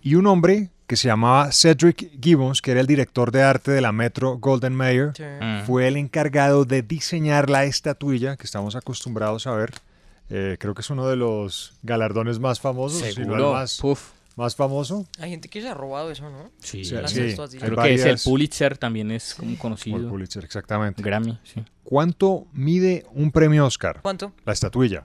Y 0.00 0.14
un 0.14 0.26
hombre 0.26 0.70
que 0.86 0.96
se 0.96 1.08
llamaba 1.08 1.52
Cedric 1.52 2.18
Gibbons, 2.20 2.62
que 2.62 2.70
era 2.70 2.80
el 2.80 2.86
director 2.86 3.30
de 3.30 3.42
arte 3.42 3.70
de 3.70 3.82
la 3.82 3.92
Metro 3.92 4.38
Golden 4.38 4.74
Mayer, 4.74 5.12
mm. 5.18 5.66
fue 5.66 5.86
el 5.86 5.98
encargado 5.98 6.64
de 6.64 6.80
diseñar 6.80 7.50
la 7.50 7.64
estatuilla 7.64 8.36
que 8.36 8.44
estamos 8.44 8.74
acostumbrados 8.74 9.46
a 9.46 9.54
ver. 9.54 9.74
Eh, 10.30 10.56
creo 10.58 10.74
que 10.74 10.80
es 10.80 10.88
uno 10.88 11.06
de 11.08 11.16
los 11.16 11.74
galardones 11.82 12.38
más 12.38 12.58
famosos, 12.58 13.00
Seguro. 13.00 13.52
más, 13.52 13.78
más 14.36 14.56
famoso. 14.56 15.06
Hay 15.18 15.30
gente 15.30 15.48
que 15.50 15.60
se 15.60 15.68
ha 15.68 15.74
robado 15.74 16.10
eso, 16.10 16.30
¿no? 16.30 16.50
Sí, 16.60 16.86
sí, 16.86 16.94
creo 17.58 17.82
que 17.82 17.94
es 17.94 18.04
el 18.06 18.18
Pulitzer, 18.24 18.78
también 18.78 19.10
es 19.10 19.34
como 19.34 19.58
conocido. 19.58 19.98
El 19.98 20.06
Pulitzer, 20.06 20.42
exactamente. 20.42 21.02
Grammy, 21.02 21.38
sí. 21.44 21.62
¿Cuánto 21.84 22.46
mide 22.54 23.04
un 23.12 23.30
premio 23.30 23.66
Oscar? 23.66 24.00
¿Cuánto? 24.00 24.32
La 24.46 24.54
estatuilla. 24.54 25.04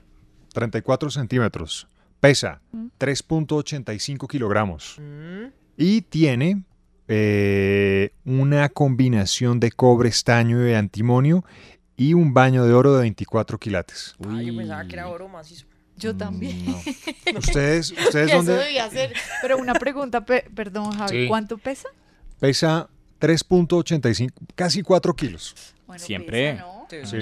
34 0.54 1.10
centímetros, 1.10 1.88
pesa 2.20 2.62
3.85 2.72 4.24
mm. 4.24 4.26
kilogramos 4.26 4.96
mm. 4.98 5.46
y 5.76 6.00
tiene 6.02 6.62
eh, 7.08 8.12
una 8.24 8.70
combinación 8.70 9.60
de 9.60 9.72
cobre, 9.72 10.08
estaño 10.08 10.66
y 10.66 10.72
antimonio 10.72 11.44
y 11.96 12.14
un 12.14 12.32
baño 12.32 12.64
de 12.64 12.72
oro 12.72 12.94
de 12.94 13.02
24 13.02 13.58
quilates. 13.58 14.14
Ay, 14.26 14.46
yo 14.46 14.56
pensaba 14.56 14.86
que 14.86 14.94
era 14.94 15.08
oro 15.08 15.28
macizo. 15.28 15.66
Yo 15.96 16.14
mm, 16.14 16.18
también. 16.18 16.64
¿Ustedes, 17.36 17.92
ustedes 17.92 18.32
dónde? 18.32 18.54
Eso 18.54 18.62
debía 18.62 18.90
ser. 18.90 19.12
Pero 19.42 19.58
una 19.58 19.74
pregunta, 19.74 20.24
perdón, 20.24 20.92
Javi, 20.92 21.28
¿cuánto 21.28 21.58
pesa? 21.58 21.88
Pesa 22.40 22.88
3.85, 23.20 24.32
casi 24.54 24.82
4 24.82 25.14
kilos. 25.14 25.74
Siempre. 25.96 26.60
sí. 27.04 27.18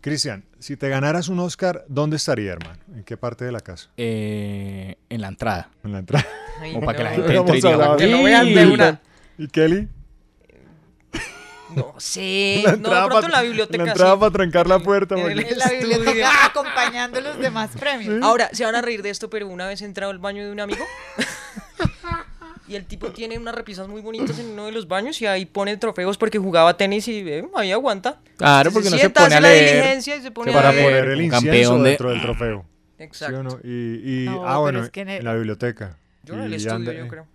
Cristian, 0.00 0.44
si 0.58 0.76
te 0.76 0.88
ganaras 0.88 1.28
un 1.28 1.38
Oscar, 1.40 1.84
¿dónde 1.88 2.16
estaría, 2.16 2.52
hermano? 2.52 2.78
¿En 2.94 3.04
qué 3.04 3.16
parte 3.16 3.44
de 3.44 3.52
la 3.52 3.60
casa? 3.60 3.90
Eh, 3.96 4.96
en 5.08 5.20
la 5.20 5.28
entrada. 5.28 5.70
En 5.82 5.92
la 5.92 5.98
entrada. 5.98 6.26
o 6.74 6.80
para 6.80 6.96
que 6.96 7.04
la 7.04 7.10
gente 7.10 7.36
entre 7.36 7.58
y 7.58 7.60
diga, 7.60 7.96
que 7.96 8.06
lo 8.06 8.22
vean 8.22 8.54
de 8.54 8.66
una. 8.66 9.00
¿Y 9.38 9.48
Kelly? 9.48 9.88
No 11.74 11.94
sé. 11.98 12.62
no, 12.78 12.90
de 12.90 13.06
pronto 13.06 13.26
en 13.26 13.32
la 13.32 13.42
biblioteca. 13.42 13.84
La 13.84 13.90
entrada 13.90 14.18
para 14.18 14.32
trancar 14.32 14.66
la 14.66 14.78
puerta. 14.78 15.14
En, 15.16 15.38
en 15.38 15.58
la 15.58 15.70
biblioteca 15.70 16.44
acompañando 16.46 17.20
los 17.20 17.38
demás 17.38 17.70
premios. 17.78 18.22
Ahora, 18.22 18.48
se 18.52 18.64
van 18.64 18.74
a 18.74 18.82
reír 18.82 19.02
de 19.02 19.10
esto, 19.10 19.28
pero 19.28 19.46
una 19.48 19.66
vez 19.66 19.82
he 19.82 19.84
entrado 19.84 20.10
al 20.10 20.18
baño 20.18 20.44
de 20.44 20.52
un 20.52 20.60
amigo 20.60 20.84
y 22.68 22.74
el 22.74 22.84
tipo 22.84 23.10
tiene 23.10 23.38
unas 23.38 23.54
repisas 23.54 23.88
muy 23.88 24.00
bonitas 24.00 24.38
en 24.38 24.50
uno 24.50 24.66
de 24.66 24.72
los 24.72 24.88
baños 24.88 25.20
y 25.22 25.26
ahí 25.26 25.46
pone 25.46 25.76
trofeos 25.76 26.18
porque 26.18 26.38
jugaba 26.38 26.76
tenis 26.76 27.06
y 27.08 27.20
eh, 27.20 27.48
ahí 27.54 27.72
aguanta. 27.72 28.20
Claro, 28.36 28.72
porque 28.72 28.90
no 28.90 28.98
se 28.98 29.10
pone 29.10 29.34
a 29.34 29.40
leer. 29.40 29.98
Y 29.98 30.02
se 30.02 30.30
pone 30.30 30.52
para 30.52 30.70
poner 30.70 31.08
el 31.10 31.20
incienso 31.22 31.82
dentro 31.82 32.10
del 32.10 32.20
trofeo. 32.20 32.64
Exacto. 32.98 33.60
Y, 33.62 34.24
y 34.24 34.26
ah, 34.28 34.58
bueno, 34.58 34.88
en, 34.92 35.24
la 35.24 35.34
biblioteca. 35.34 35.98
Yo 36.24 36.34
en 36.34 36.40
el 36.42 36.54
estudio, 36.54 36.92
yo 36.92 37.08
creo. 37.08 37.26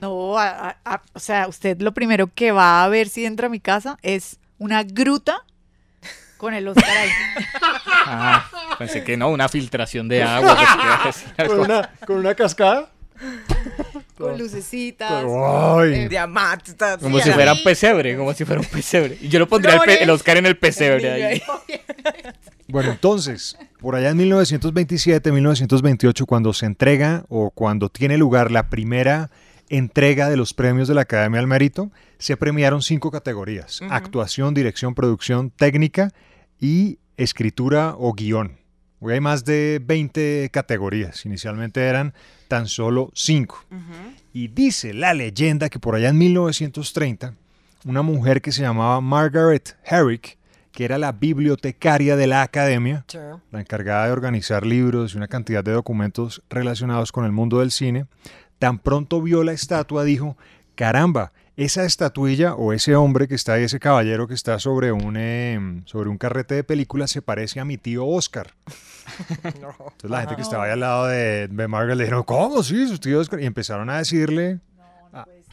No, 0.00 0.12
o 0.12 1.18
sea, 1.18 1.48
usted 1.48 1.80
lo 1.80 1.92
primero 1.92 2.30
que 2.32 2.52
va 2.52 2.84
a 2.84 2.88
ver 2.88 3.08
si 3.08 3.24
entra 3.24 3.46
a 3.46 3.50
mi 3.50 3.58
casa 3.58 3.98
es 4.02 4.38
una 4.58 4.84
gruta 4.84 5.44
con 6.36 6.54
el 6.54 6.68
Oscar 6.68 6.96
ahí. 6.96 7.10
Ah, 8.10 8.48
pensé 8.78 9.04
que 9.04 9.18
no, 9.18 9.28
una 9.28 9.50
filtración 9.50 10.08
de 10.08 10.22
agua. 10.22 10.56
¿Con, 11.46 11.60
una, 11.60 11.90
¿Con 12.06 12.16
una 12.16 12.34
cascada? 12.34 12.90
Con 14.18 14.38
lucecitas, 14.38 15.24
eh, 15.84 16.08
diamantes, 16.08 16.76
como 17.00 17.20
si 17.20 17.30
fuera 17.30 17.52
un 17.52 17.62
pesebre, 17.62 18.16
como 18.16 18.34
si 18.34 18.44
fuera 18.44 18.60
un 18.60 18.66
pesebre. 18.66 19.16
Y 19.20 19.28
yo 19.28 19.38
lo 19.38 19.48
pondría 19.48 19.76
el, 20.00 20.10
Oscar 20.10 20.36
en 20.36 20.46
el 20.46 20.56
pesebre 20.56 21.10
ahí. 21.10 21.42
Bueno, 22.70 22.90
entonces, 22.90 23.56
por 23.80 23.96
allá 23.96 24.10
en 24.10 24.18
1927, 24.18 25.32
1928, 25.32 26.26
cuando 26.26 26.52
se 26.52 26.66
entrega 26.66 27.24
o 27.30 27.50
cuando 27.50 27.88
tiene 27.88 28.18
lugar 28.18 28.50
la 28.50 28.68
primera 28.68 29.30
entrega 29.70 30.28
de 30.28 30.36
los 30.36 30.52
premios 30.52 30.86
de 30.86 30.92
la 30.92 31.00
Academia 31.00 31.40
al 31.40 31.46
Mérito, 31.46 31.90
se 32.18 32.36
premiaron 32.36 32.82
cinco 32.82 33.10
categorías: 33.10 33.80
actuación, 33.88 34.52
dirección, 34.52 34.94
producción, 34.94 35.48
técnica 35.48 36.12
y 36.60 36.98
escritura 37.16 37.94
o 37.96 38.12
guion. 38.12 38.58
Hoy 39.00 39.14
hay 39.14 39.20
más 39.20 39.44
de 39.44 39.80
20 39.84 40.50
categorías. 40.52 41.24
Inicialmente 41.24 41.80
eran 41.86 42.14
tan 42.48 42.66
solo 42.66 43.10
5. 43.14 43.64
Y 44.32 44.48
dice 44.48 44.92
la 44.92 45.14
leyenda 45.14 45.68
que 45.68 45.78
por 45.78 45.94
allá 45.94 46.08
en 46.08 46.18
1930, 46.18 47.34
una 47.84 48.02
mujer 48.02 48.42
que 48.42 48.52
se 48.52 48.62
llamaba 48.62 49.00
Margaret 49.00 49.76
Herrick, 49.84 50.36
que 50.72 50.84
era 50.84 50.98
la 50.98 51.12
bibliotecaria 51.12 52.16
de 52.16 52.26
la 52.26 52.42
academia, 52.42 53.04
la 53.50 53.60
encargada 53.60 54.06
de 54.06 54.12
organizar 54.12 54.66
libros 54.66 55.14
y 55.14 55.16
una 55.16 55.28
cantidad 55.28 55.62
de 55.62 55.72
documentos 55.72 56.42
relacionados 56.50 57.12
con 57.12 57.24
el 57.24 57.32
mundo 57.32 57.60
del 57.60 57.70
cine, 57.70 58.06
tan 58.58 58.78
pronto 58.78 59.22
vio 59.22 59.44
la 59.44 59.52
estatua 59.52 60.04
dijo, 60.04 60.36
caramba, 60.74 61.32
esa 61.58 61.84
estatuilla 61.84 62.54
o 62.54 62.72
ese 62.72 62.94
hombre 62.94 63.26
que 63.26 63.34
está 63.34 63.54
ahí, 63.54 63.64
ese 63.64 63.80
caballero 63.80 64.28
que 64.28 64.34
está 64.34 64.60
sobre 64.60 64.92
un, 64.92 65.16
em, 65.16 65.84
sobre 65.86 66.08
un 66.08 66.16
carrete 66.16 66.54
de 66.54 66.62
película, 66.62 67.08
se 67.08 67.20
parece 67.20 67.58
a 67.58 67.64
mi 67.64 67.76
tío 67.76 68.06
Oscar. 68.06 68.54
Entonces 69.42 70.08
la 70.08 70.20
gente 70.20 70.36
que 70.36 70.42
estaba 70.42 70.66
ahí 70.66 70.70
al 70.70 70.78
lado 70.78 71.06
de, 71.08 71.48
de 71.48 71.68
Margaret 71.68 71.96
le 71.96 72.04
dijeron, 72.04 72.22
¿cómo? 72.22 72.62
Sí, 72.62 72.86
su 72.86 72.98
tío 72.98 73.18
Oscar. 73.18 73.40
Y 73.40 73.46
empezaron 73.46 73.90
a 73.90 73.98
decirle 73.98 74.60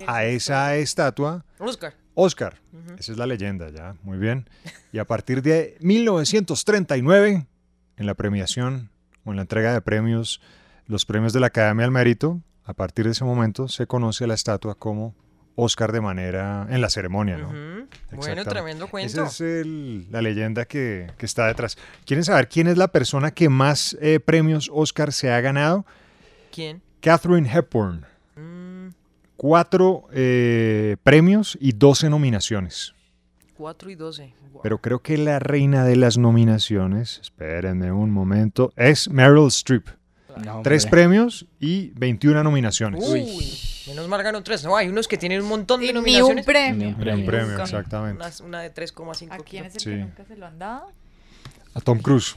a, 0.06 0.26
esa 0.26 0.76
estatua, 0.76 1.44
Oscar. 1.57 1.95
Oscar. 2.14 2.61
Esa 2.99 3.11
es 3.11 3.18
la 3.18 3.26
leyenda, 3.26 3.72
ya, 3.72 3.95
muy 4.03 4.19
bien. 4.19 4.48
Y 4.91 4.99
a 4.99 5.06
partir 5.06 5.41
de 5.41 5.76
1939, 5.82 7.48
en 7.98 8.06
la 8.06 8.14
premiación 8.14 8.91
o 9.23 9.32
en 9.32 9.38
la 9.38 9.41
entrega 9.41 9.73
de 9.73 9.82
premios, 9.82 10.40
los 10.86 11.03
premios 11.03 11.34
de 11.34 11.40
la 11.40 11.48
Academia 11.48 11.84
al 11.84 11.91
Mérito, 11.91 12.41
a 12.64 12.76
partir 12.76 13.06
de 13.06 13.11
ese 13.14 13.26
momento 13.26 13.68
se 13.68 13.88
conoce 13.88 14.26
a 14.26 14.27
la 14.27 14.36
estatua 14.36 14.76
como 14.76 15.15
Oscar 15.56 15.91
de 15.91 16.02
manera 16.02 16.68
en 16.69 16.82
la 16.82 16.90
ceremonia, 16.90 17.38
¿no? 17.38 17.52
Bueno, 18.11 18.44
tremendo 18.44 18.88
cuento. 18.88 19.23
Esa 19.23 19.60
es 19.60 19.65
la 19.65 20.22
leyenda 20.22 20.65
que, 20.65 21.11
está 21.19 21.48
detrás. 21.48 21.77
¿Quieren 22.06 22.23
saber 22.23 22.48
quién 22.48 22.68
es 22.68 22.77
la 22.77 22.90
persona 22.90 23.32
que 23.32 23.49
más 23.49 23.98
eh, 24.02 24.19
premios 24.19 24.69
Oscar 24.73 25.14
se 25.14 25.32
ha 25.32 25.40
ganado? 25.41 25.86
¿Quién? 26.52 26.82
Catherine 26.99 27.49
Hepburn. 27.49 28.06
Mm. 28.36 28.90
Cuatro 29.38 30.07
eh, 30.11 30.98
premios 31.03 31.57
y 31.60 31.72
doce 31.73 32.10
nominaciones. 32.10 32.94
Cuatro 33.57 33.90
y 33.90 33.95
doce. 33.95 34.34
Pero 34.64 34.80
creo 34.80 34.99
que 34.99 35.18
la 35.18 35.40
reina 35.40 35.86
de 35.86 35.95
las 35.95 36.18
nominaciones, 36.18 37.19
espérenme 37.22 37.91
un 37.91 38.10
momento, 38.10 38.73
es 38.76 39.10
Meryl 39.10 39.48
Streep. 39.48 39.88
tres 40.64 40.86
premios 40.86 41.45
y 41.60 41.91
21 41.91 42.44
nominaciones. 42.44 43.07
Uy, 43.07 43.26
menos 43.87 44.07
mal 44.07 44.21
ganó 44.23 44.41
tres. 44.43 44.63
No, 44.63 44.75
hay 44.75 44.87
unos 44.87 45.07
que 45.07 45.17
tienen 45.17 45.41
un 45.41 45.47
montón 45.49 45.79
de 45.79 45.87
Y 45.87 45.89
ni 45.89 45.97
un 45.97 46.03
nominaciones. 46.03 46.45
premio. 46.45 46.87
Ni 46.87 46.93
un 46.93 46.95
premio. 46.99 47.15
Ni 47.15 47.21
un 47.21 47.27
premio, 47.27 47.61
exactamente. 47.63 48.23
Una, 48.23 48.45
una 48.47 48.61
de 48.61 48.73
3,5. 48.73 49.31
¿A 49.31 49.37
quién 49.39 49.65
es 49.65 49.75
el 49.75 49.79
Sí. 49.81 49.89
que 49.89 49.95
nunca 49.97 50.25
se 50.25 50.35
lo 50.37 50.45
han 50.47 50.57
dado? 50.59 50.91
A 51.73 51.81
Tom 51.81 51.99
Cruise. 51.99 52.35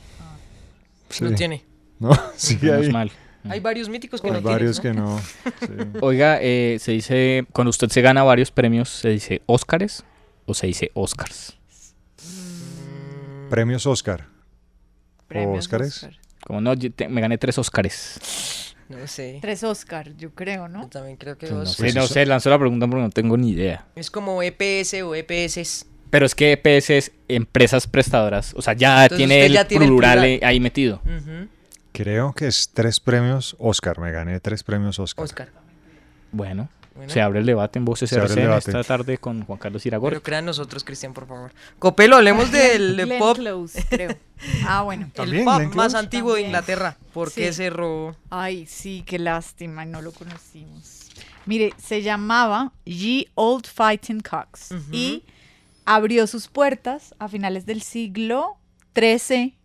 No 1.20 1.34
tiene. 1.34 1.64
No, 1.98 2.10
sí, 2.36 2.58
Menos 2.60 2.82
hay, 2.86 2.92
mal. 2.92 3.12
Hay 3.48 3.60
varios 3.60 3.88
míticos 3.88 4.20
que 4.20 4.26
hay 4.28 4.34
no 4.34 4.42
varios 4.42 4.80
tienen. 4.80 5.02
que 5.04 5.10
no. 5.10 5.18
sí. 5.20 5.98
Oiga, 6.02 6.38
eh, 6.42 6.76
se 6.80 6.92
dice, 6.92 7.46
cuando 7.52 7.70
usted 7.70 7.88
se 7.88 8.02
gana 8.02 8.22
varios 8.24 8.50
premios, 8.50 8.88
¿se 8.90 9.08
dice 9.10 9.42
Óscares 9.46 10.04
o 10.46 10.54
se 10.54 10.66
dice 10.66 10.90
Oscars? 10.94 11.56
Premios 13.48 13.86
Oscar. 13.86 14.26
¿O 15.34 15.52
Óscares? 15.56 16.04
Oscar. 16.04 16.12
Como 16.44 16.60
no, 16.60 16.74
yo 16.74 16.92
te- 16.92 17.08
me 17.08 17.20
gané 17.20 17.38
tres 17.38 17.56
Óscares. 17.58 18.74
No 18.88 19.06
sé. 19.06 19.38
Tres 19.42 19.62
Oscar, 19.64 20.16
yo 20.16 20.30
creo, 20.34 20.68
¿no? 20.68 20.82
Yo 20.82 20.88
también 20.88 21.16
creo 21.16 21.36
que 21.36 21.46
Pues 21.46 21.52
no 21.52 21.58
dos. 21.64 21.72
sé, 21.74 21.92
no 21.92 22.06
sé, 22.06 22.24
lanzó 22.26 22.48
la 22.50 22.58
pregunta 22.58 22.86
porque 22.86 23.02
no 23.02 23.10
tengo 23.10 23.36
ni 23.36 23.50
idea. 23.50 23.86
Es 23.94 24.10
como 24.10 24.42
EPS 24.42 24.94
o 25.02 25.14
EPS. 25.14 25.86
Pero 26.10 26.24
es 26.24 26.34
que 26.34 26.52
EPS 26.52 26.90
es 26.90 27.12
empresas 27.28 27.86
prestadoras. 27.86 28.54
O 28.56 28.62
sea, 28.62 28.72
ya 28.72 29.02
Entonces 29.04 29.18
tiene 29.28 29.44
el 29.46 29.52
ya 29.52 29.68
tiene 29.68 29.84
el 29.84 29.90
plural 29.90 30.18
plural. 30.20 30.40
ahí 30.42 30.58
metido. 30.58 31.02
Creo 31.92 32.32
que 32.32 32.46
es 32.46 32.70
tres 32.72 32.98
premios 33.00 33.56
Oscar. 33.58 33.98
Me 33.98 34.10
gané 34.10 34.40
tres 34.40 34.62
premios 34.64 34.98
Oscar. 34.98 35.24
Oscar. 35.24 35.48
Bueno, 36.32 36.68
Bueno. 36.98 37.12
se 37.12 37.20
abre 37.22 37.38
el 37.38 37.46
debate 37.46 37.78
en 37.78 37.84
Voces 37.84 38.10
Se 38.10 38.16
abre 38.16 38.26
el 38.26 38.32
RCN 38.38 38.42
debate. 38.50 38.70
esta 38.72 38.82
tarde 38.84 39.18
con 39.18 39.44
Juan 39.44 39.58
Carlos 39.58 39.86
Iragorri. 39.86 40.14
Pero 40.16 40.22
crean 40.24 40.44
nosotros, 40.44 40.82
Cristian, 40.82 41.14
por 41.14 41.26
favor. 41.28 41.52
Copelo, 41.78 42.16
hablemos 42.16 42.50
del 42.50 42.94
Glenn 42.96 43.18
pop. 43.20 43.36
Close, 43.36 43.84
creo. 43.88 44.16
Ah, 44.66 44.82
bueno. 44.82 45.04
El 45.06 45.12
pop 45.12 45.26
Glenn 45.26 45.44
más 45.76 45.92
Close. 45.92 45.96
antiguo 45.96 46.34
de. 46.34 46.42
Inglaterra. 46.42 46.96
¿Por 47.12 47.32
qué 47.32 47.48
Sí. 47.52 47.58
cerró? 47.58 48.16
Ay, 48.30 48.66
sí, 48.66 49.04
qué 49.06 49.18
lástima, 49.20 49.84
no 49.84 50.02
lo 50.02 50.10
conocimos. 50.12 51.10
Mire, 51.46 51.72
se 51.78 52.02
llamaba 52.02 52.72
Ye 52.84 53.28
Old 53.34 53.66
Fighting 53.66 54.20
Cocks 54.20 54.74
y 54.92 55.24
abrió 55.84 56.26
sus 56.26 56.48
puertas 56.48 57.14
a 57.18 57.28
finales 57.28 57.64
del 57.64 57.80
siglo 57.82 58.58
XIII. 58.94 59.56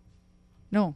No, 0.71 0.95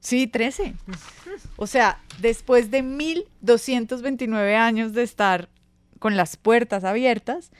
sí, 0.00 0.30
XIII. 0.32 0.74
O 1.56 1.66
sea, 1.66 2.00
después 2.20 2.70
de 2.70 2.82
1229 2.82 4.56
años 4.56 4.92
de 4.92 5.02
estar 5.02 5.48
con 6.02 6.16
las 6.16 6.36
puertas 6.36 6.82
abiertas, 6.82 7.52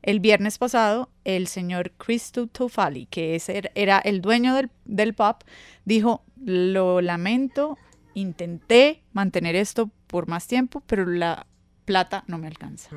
el 0.00 0.20
viernes 0.20 0.56
pasado, 0.56 1.10
el 1.24 1.46
señor 1.48 1.92
Christo 1.98 2.46
Tofali, 2.46 3.04
que 3.06 3.34
es- 3.34 3.50
era 3.74 3.98
el 3.98 4.22
dueño 4.22 4.54
del, 4.54 4.70
del 4.86 5.12
pub, 5.12 5.36
dijo, 5.84 6.24
lo 6.42 7.02
lamento, 7.02 7.76
intenté 8.14 9.02
mantener 9.12 9.54
esto 9.54 9.90
por 10.06 10.28
más 10.28 10.46
tiempo, 10.46 10.82
pero 10.86 11.04
la 11.04 11.46
plata 11.84 12.24
no 12.26 12.38
me 12.38 12.46
alcanza. 12.46 12.88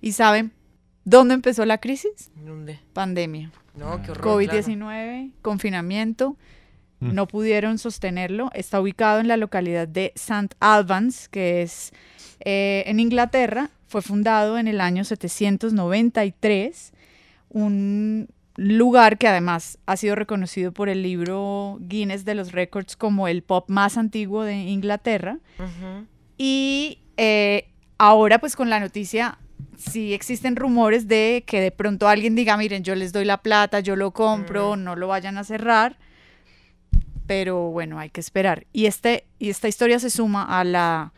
¿Y 0.00 0.12
saben 0.12 0.52
dónde 1.04 1.34
empezó 1.34 1.66
la 1.66 1.76
crisis? 1.76 2.30
¿Dónde? 2.34 2.80
Pandemia. 2.94 3.50
No, 3.74 4.00
qué 4.02 4.12
horror. 4.12 4.24
COVID-19, 4.26 5.32
confinamiento, 5.42 6.36
Mm. 7.00 7.14
no 7.14 7.26
pudieron 7.26 7.78
sostenerlo. 7.78 8.48
Está 8.54 8.80
ubicado 8.80 9.20
en 9.20 9.28
la 9.28 9.36
localidad 9.36 9.88
de 9.88 10.12
St. 10.14 10.54
Albans, 10.60 11.28
que 11.28 11.60
es 11.62 11.92
eh, 12.44 12.82
en 12.86 12.98
Inglaterra. 12.98 13.70
Fue 13.92 14.00
fundado 14.00 14.56
en 14.56 14.68
el 14.68 14.80
año 14.80 15.04
793, 15.04 16.94
un 17.50 18.26
lugar 18.56 19.18
que 19.18 19.28
además 19.28 19.76
ha 19.84 19.98
sido 19.98 20.14
reconocido 20.14 20.72
por 20.72 20.88
el 20.88 21.02
libro 21.02 21.76
Guinness 21.78 22.24
de 22.24 22.34
los 22.34 22.52
Records 22.52 22.96
como 22.96 23.28
el 23.28 23.42
pop 23.42 23.68
más 23.68 23.98
antiguo 23.98 24.44
de 24.44 24.54
Inglaterra. 24.54 25.40
Y 26.38 27.00
eh, 27.18 27.68
ahora 27.98 28.38
pues 28.38 28.56
con 28.56 28.70
la 28.70 28.80
noticia, 28.80 29.36
sí 29.76 30.14
existen 30.14 30.56
rumores 30.56 31.06
de 31.06 31.44
que 31.46 31.60
de 31.60 31.70
pronto 31.70 32.08
alguien 32.08 32.34
diga, 32.34 32.56
miren, 32.56 32.84
yo 32.84 32.94
les 32.94 33.12
doy 33.12 33.26
la 33.26 33.42
plata, 33.42 33.80
yo 33.80 33.94
lo 33.94 34.12
compro, 34.12 34.74
no 34.74 34.96
lo 34.96 35.08
vayan 35.08 35.36
a 35.36 35.44
cerrar. 35.44 35.98
Pero 37.26 37.68
bueno, 37.68 37.98
hay 37.98 38.08
que 38.08 38.20
esperar. 38.20 38.66
Y, 38.72 38.86
este, 38.86 39.26
y 39.38 39.50
esta 39.50 39.68
historia 39.68 39.98
se 39.98 40.08
suma 40.08 40.44
a 40.44 40.64
la, 40.64 41.12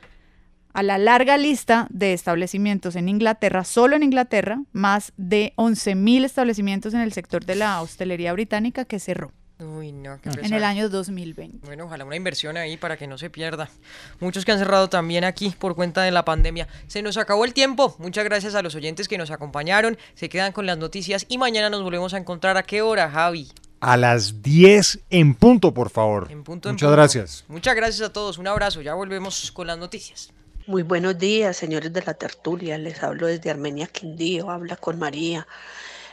a 0.74 0.82
la 0.82 0.98
larga 0.98 1.38
lista 1.38 1.86
de 1.90 2.12
establecimientos 2.12 2.96
en 2.96 3.08
Inglaterra, 3.08 3.64
solo 3.64 3.96
en 3.96 4.02
Inglaterra, 4.02 4.60
más 4.72 5.12
de 5.16 5.54
11.000 5.56 6.24
establecimientos 6.24 6.92
en 6.92 7.00
el 7.00 7.12
sector 7.12 7.44
de 7.44 7.54
la 7.54 7.80
hostelería 7.80 8.32
británica 8.32 8.84
que 8.84 8.98
cerró 8.98 9.32
Uy, 9.60 9.92
no, 9.92 10.20
qué 10.20 10.30
en 10.30 10.52
el 10.52 10.64
año 10.64 10.88
2020. 10.88 11.64
Bueno, 11.64 11.84
ojalá 11.84 12.04
una 12.04 12.16
inversión 12.16 12.56
ahí 12.56 12.76
para 12.76 12.96
que 12.96 13.06
no 13.06 13.18
se 13.18 13.30
pierda. 13.30 13.70
Muchos 14.18 14.44
que 14.44 14.50
han 14.50 14.58
cerrado 14.58 14.88
también 14.88 15.22
aquí 15.22 15.54
por 15.56 15.76
cuenta 15.76 16.02
de 16.02 16.10
la 16.10 16.24
pandemia. 16.24 16.66
Se 16.88 17.02
nos 17.02 17.16
acabó 17.16 17.44
el 17.44 17.54
tiempo. 17.54 17.94
Muchas 18.00 18.24
gracias 18.24 18.56
a 18.56 18.62
los 18.62 18.74
oyentes 18.74 19.06
que 19.06 19.16
nos 19.16 19.30
acompañaron. 19.30 19.96
Se 20.14 20.28
quedan 20.28 20.50
con 20.50 20.66
las 20.66 20.76
noticias 20.76 21.24
y 21.28 21.38
mañana 21.38 21.70
nos 21.70 21.84
volvemos 21.84 22.14
a 22.14 22.18
encontrar. 22.18 22.56
¿A 22.56 22.64
qué 22.64 22.82
hora, 22.82 23.08
Javi? 23.08 23.48
A 23.78 23.96
las 23.96 24.42
10 24.42 25.04
en 25.10 25.34
punto, 25.34 25.72
por 25.72 25.90
favor. 25.90 26.26
En 26.32 26.42
punto, 26.42 26.68
en 26.68 26.74
Muchas 26.74 26.88
punto. 26.88 26.96
gracias. 26.96 27.44
Muchas 27.46 27.76
gracias 27.76 28.08
a 28.08 28.12
todos. 28.12 28.38
Un 28.38 28.48
abrazo. 28.48 28.82
Ya 28.82 28.94
volvemos 28.94 29.52
con 29.52 29.68
las 29.68 29.78
noticias. 29.78 30.32
Muy 30.66 30.82
buenos 30.82 31.18
días, 31.18 31.56
señores 31.56 31.92
de 31.92 32.02
la 32.02 32.14
tertulia. 32.14 32.78
Les 32.78 33.02
hablo 33.02 33.26
desde 33.26 33.50
Armenia, 33.50 33.86
Quindío. 33.86 34.50
Habla 34.50 34.76
con 34.76 34.98
María. 34.98 35.46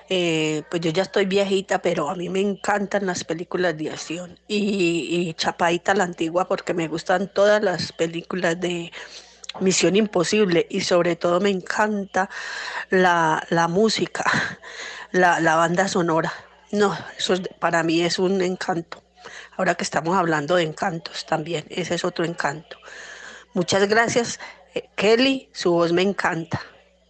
Eh, 0.10 0.64
pues 0.69 0.82
yo 0.82 0.91
ya 0.91 1.03
estoy 1.03 1.26
viejita, 1.26 1.82
pero 1.82 2.10
a 2.10 2.15
mí 2.15 2.30
me 2.30 2.41
encantan 2.41 3.06
las 3.06 3.23
películas 3.23 3.78
de 3.78 3.91
acción. 3.91 4.40
Y, 4.48 5.30
y 5.30 5.34
Chapaita 5.36 5.94
la 5.95 6.03
antigua, 6.06 6.48
porque 6.48 6.73
me 6.73 6.88
gustan 6.90 7.32
todas 7.34 7.64
las 7.64 7.94
películas 7.94 8.60
de 8.60 8.91
Misión 9.61 9.95
Imposible. 9.98 10.68
Y 10.69 10.82
sobre 10.82 11.15
todo 11.18 11.40
me 11.41 11.49
encanta 11.52 12.30
la, 12.91 13.45
la 13.49 13.68
música, 13.69 14.26
la, 15.11 15.40
la 15.41 15.56
banda 15.57 15.88
sonora. 15.88 16.34
No, 16.72 16.98
eso 17.18 17.34
es- 17.36 17.41
para 17.60 17.84
mí 17.84 18.02
es 18.03 18.19
un 18.19 18.41
encanto. 18.41 19.03
Ahora 19.57 19.76
que 19.76 19.84
estamos 19.84 20.18
hablando 20.18 20.56
de 20.56 20.64
encantos 20.64 21.26
también, 21.26 21.65
ese 21.69 21.95
es 21.95 22.06
otro 22.06 22.26
encanto. 22.26 22.78
Muchas 23.53 23.90
gracias, 23.90 24.40
eh, 24.73 24.86
Kelly, 24.95 25.49
su 25.52 25.72
voz 25.72 25.91
me 25.91 26.02
encanta, 26.02 26.61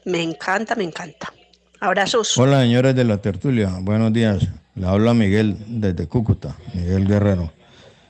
me 0.05 0.23
encanta, 0.23 0.75
me 0.75 0.83
encanta. 0.83 1.31
Abrazos. 1.79 2.35
Hola 2.37 2.61
señores 2.61 2.95
de 2.95 3.03
la 3.03 3.17
tertulia, 3.17 3.77
buenos 3.79 4.11
días. 4.11 4.47
Le 4.73 4.87
habla 4.87 5.13
Miguel 5.13 5.57
desde 5.67 6.07
Cúcuta, 6.07 6.55
Miguel 6.73 7.07
Guerrero. 7.07 7.51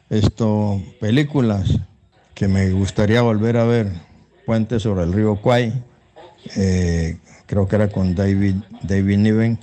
Esto, 0.10 0.82
películas 1.02 1.78
que 2.34 2.48
me 2.48 2.70
gustaría 2.72 3.22
volver 3.22 3.58
a 3.58 3.66
ver. 3.66 3.92
Puente 4.46 4.80
sobre 4.80 5.04
el 5.04 5.14
río 5.14 5.36
Kwai, 5.42 5.74
eh, 6.56 7.18
creo 7.48 7.68
que 7.68 7.76
era 7.76 7.90
con 7.90 8.16
David, 8.16 8.56
David 8.84 9.18
Niven. 9.18 9.60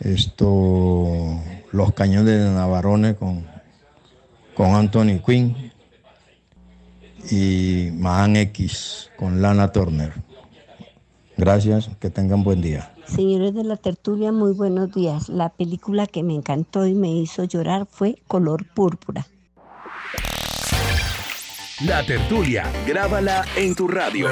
Esto, 0.00 1.40
Los 1.70 1.92
Cañones 1.92 2.38
de 2.38 2.50
Navarone 2.50 3.14
con, 3.14 3.46
con 4.54 4.74
Anthony 4.74 5.20
Quinn. 5.24 5.69
Y 7.30 7.90
Man 7.92 8.36
X 8.36 9.10
con 9.16 9.42
Lana 9.42 9.72
Turner. 9.72 10.12
Gracias, 11.36 11.90
que 11.98 12.10
tengan 12.10 12.44
buen 12.44 12.60
día. 12.60 12.92
Señores 13.06 13.54
de 13.54 13.64
la 13.64 13.76
tertulia, 13.76 14.30
muy 14.30 14.52
buenos 14.52 14.92
días. 14.92 15.28
La 15.28 15.48
película 15.48 16.06
que 16.06 16.22
me 16.22 16.34
encantó 16.34 16.86
y 16.86 16.94
me 16.94 17.10
hizo 17.10 17.44
llorar 17.44 17.86
fue 17.90 18.16
Color 18.28 18.66
Púrpura. 18.74 19.26
La 21.84 22.04
tertulia, 22.04 22.70
grábala 22.86 23.46
en 23.56 23.74
tu 23.74 23.88
radio. 23.88 24.28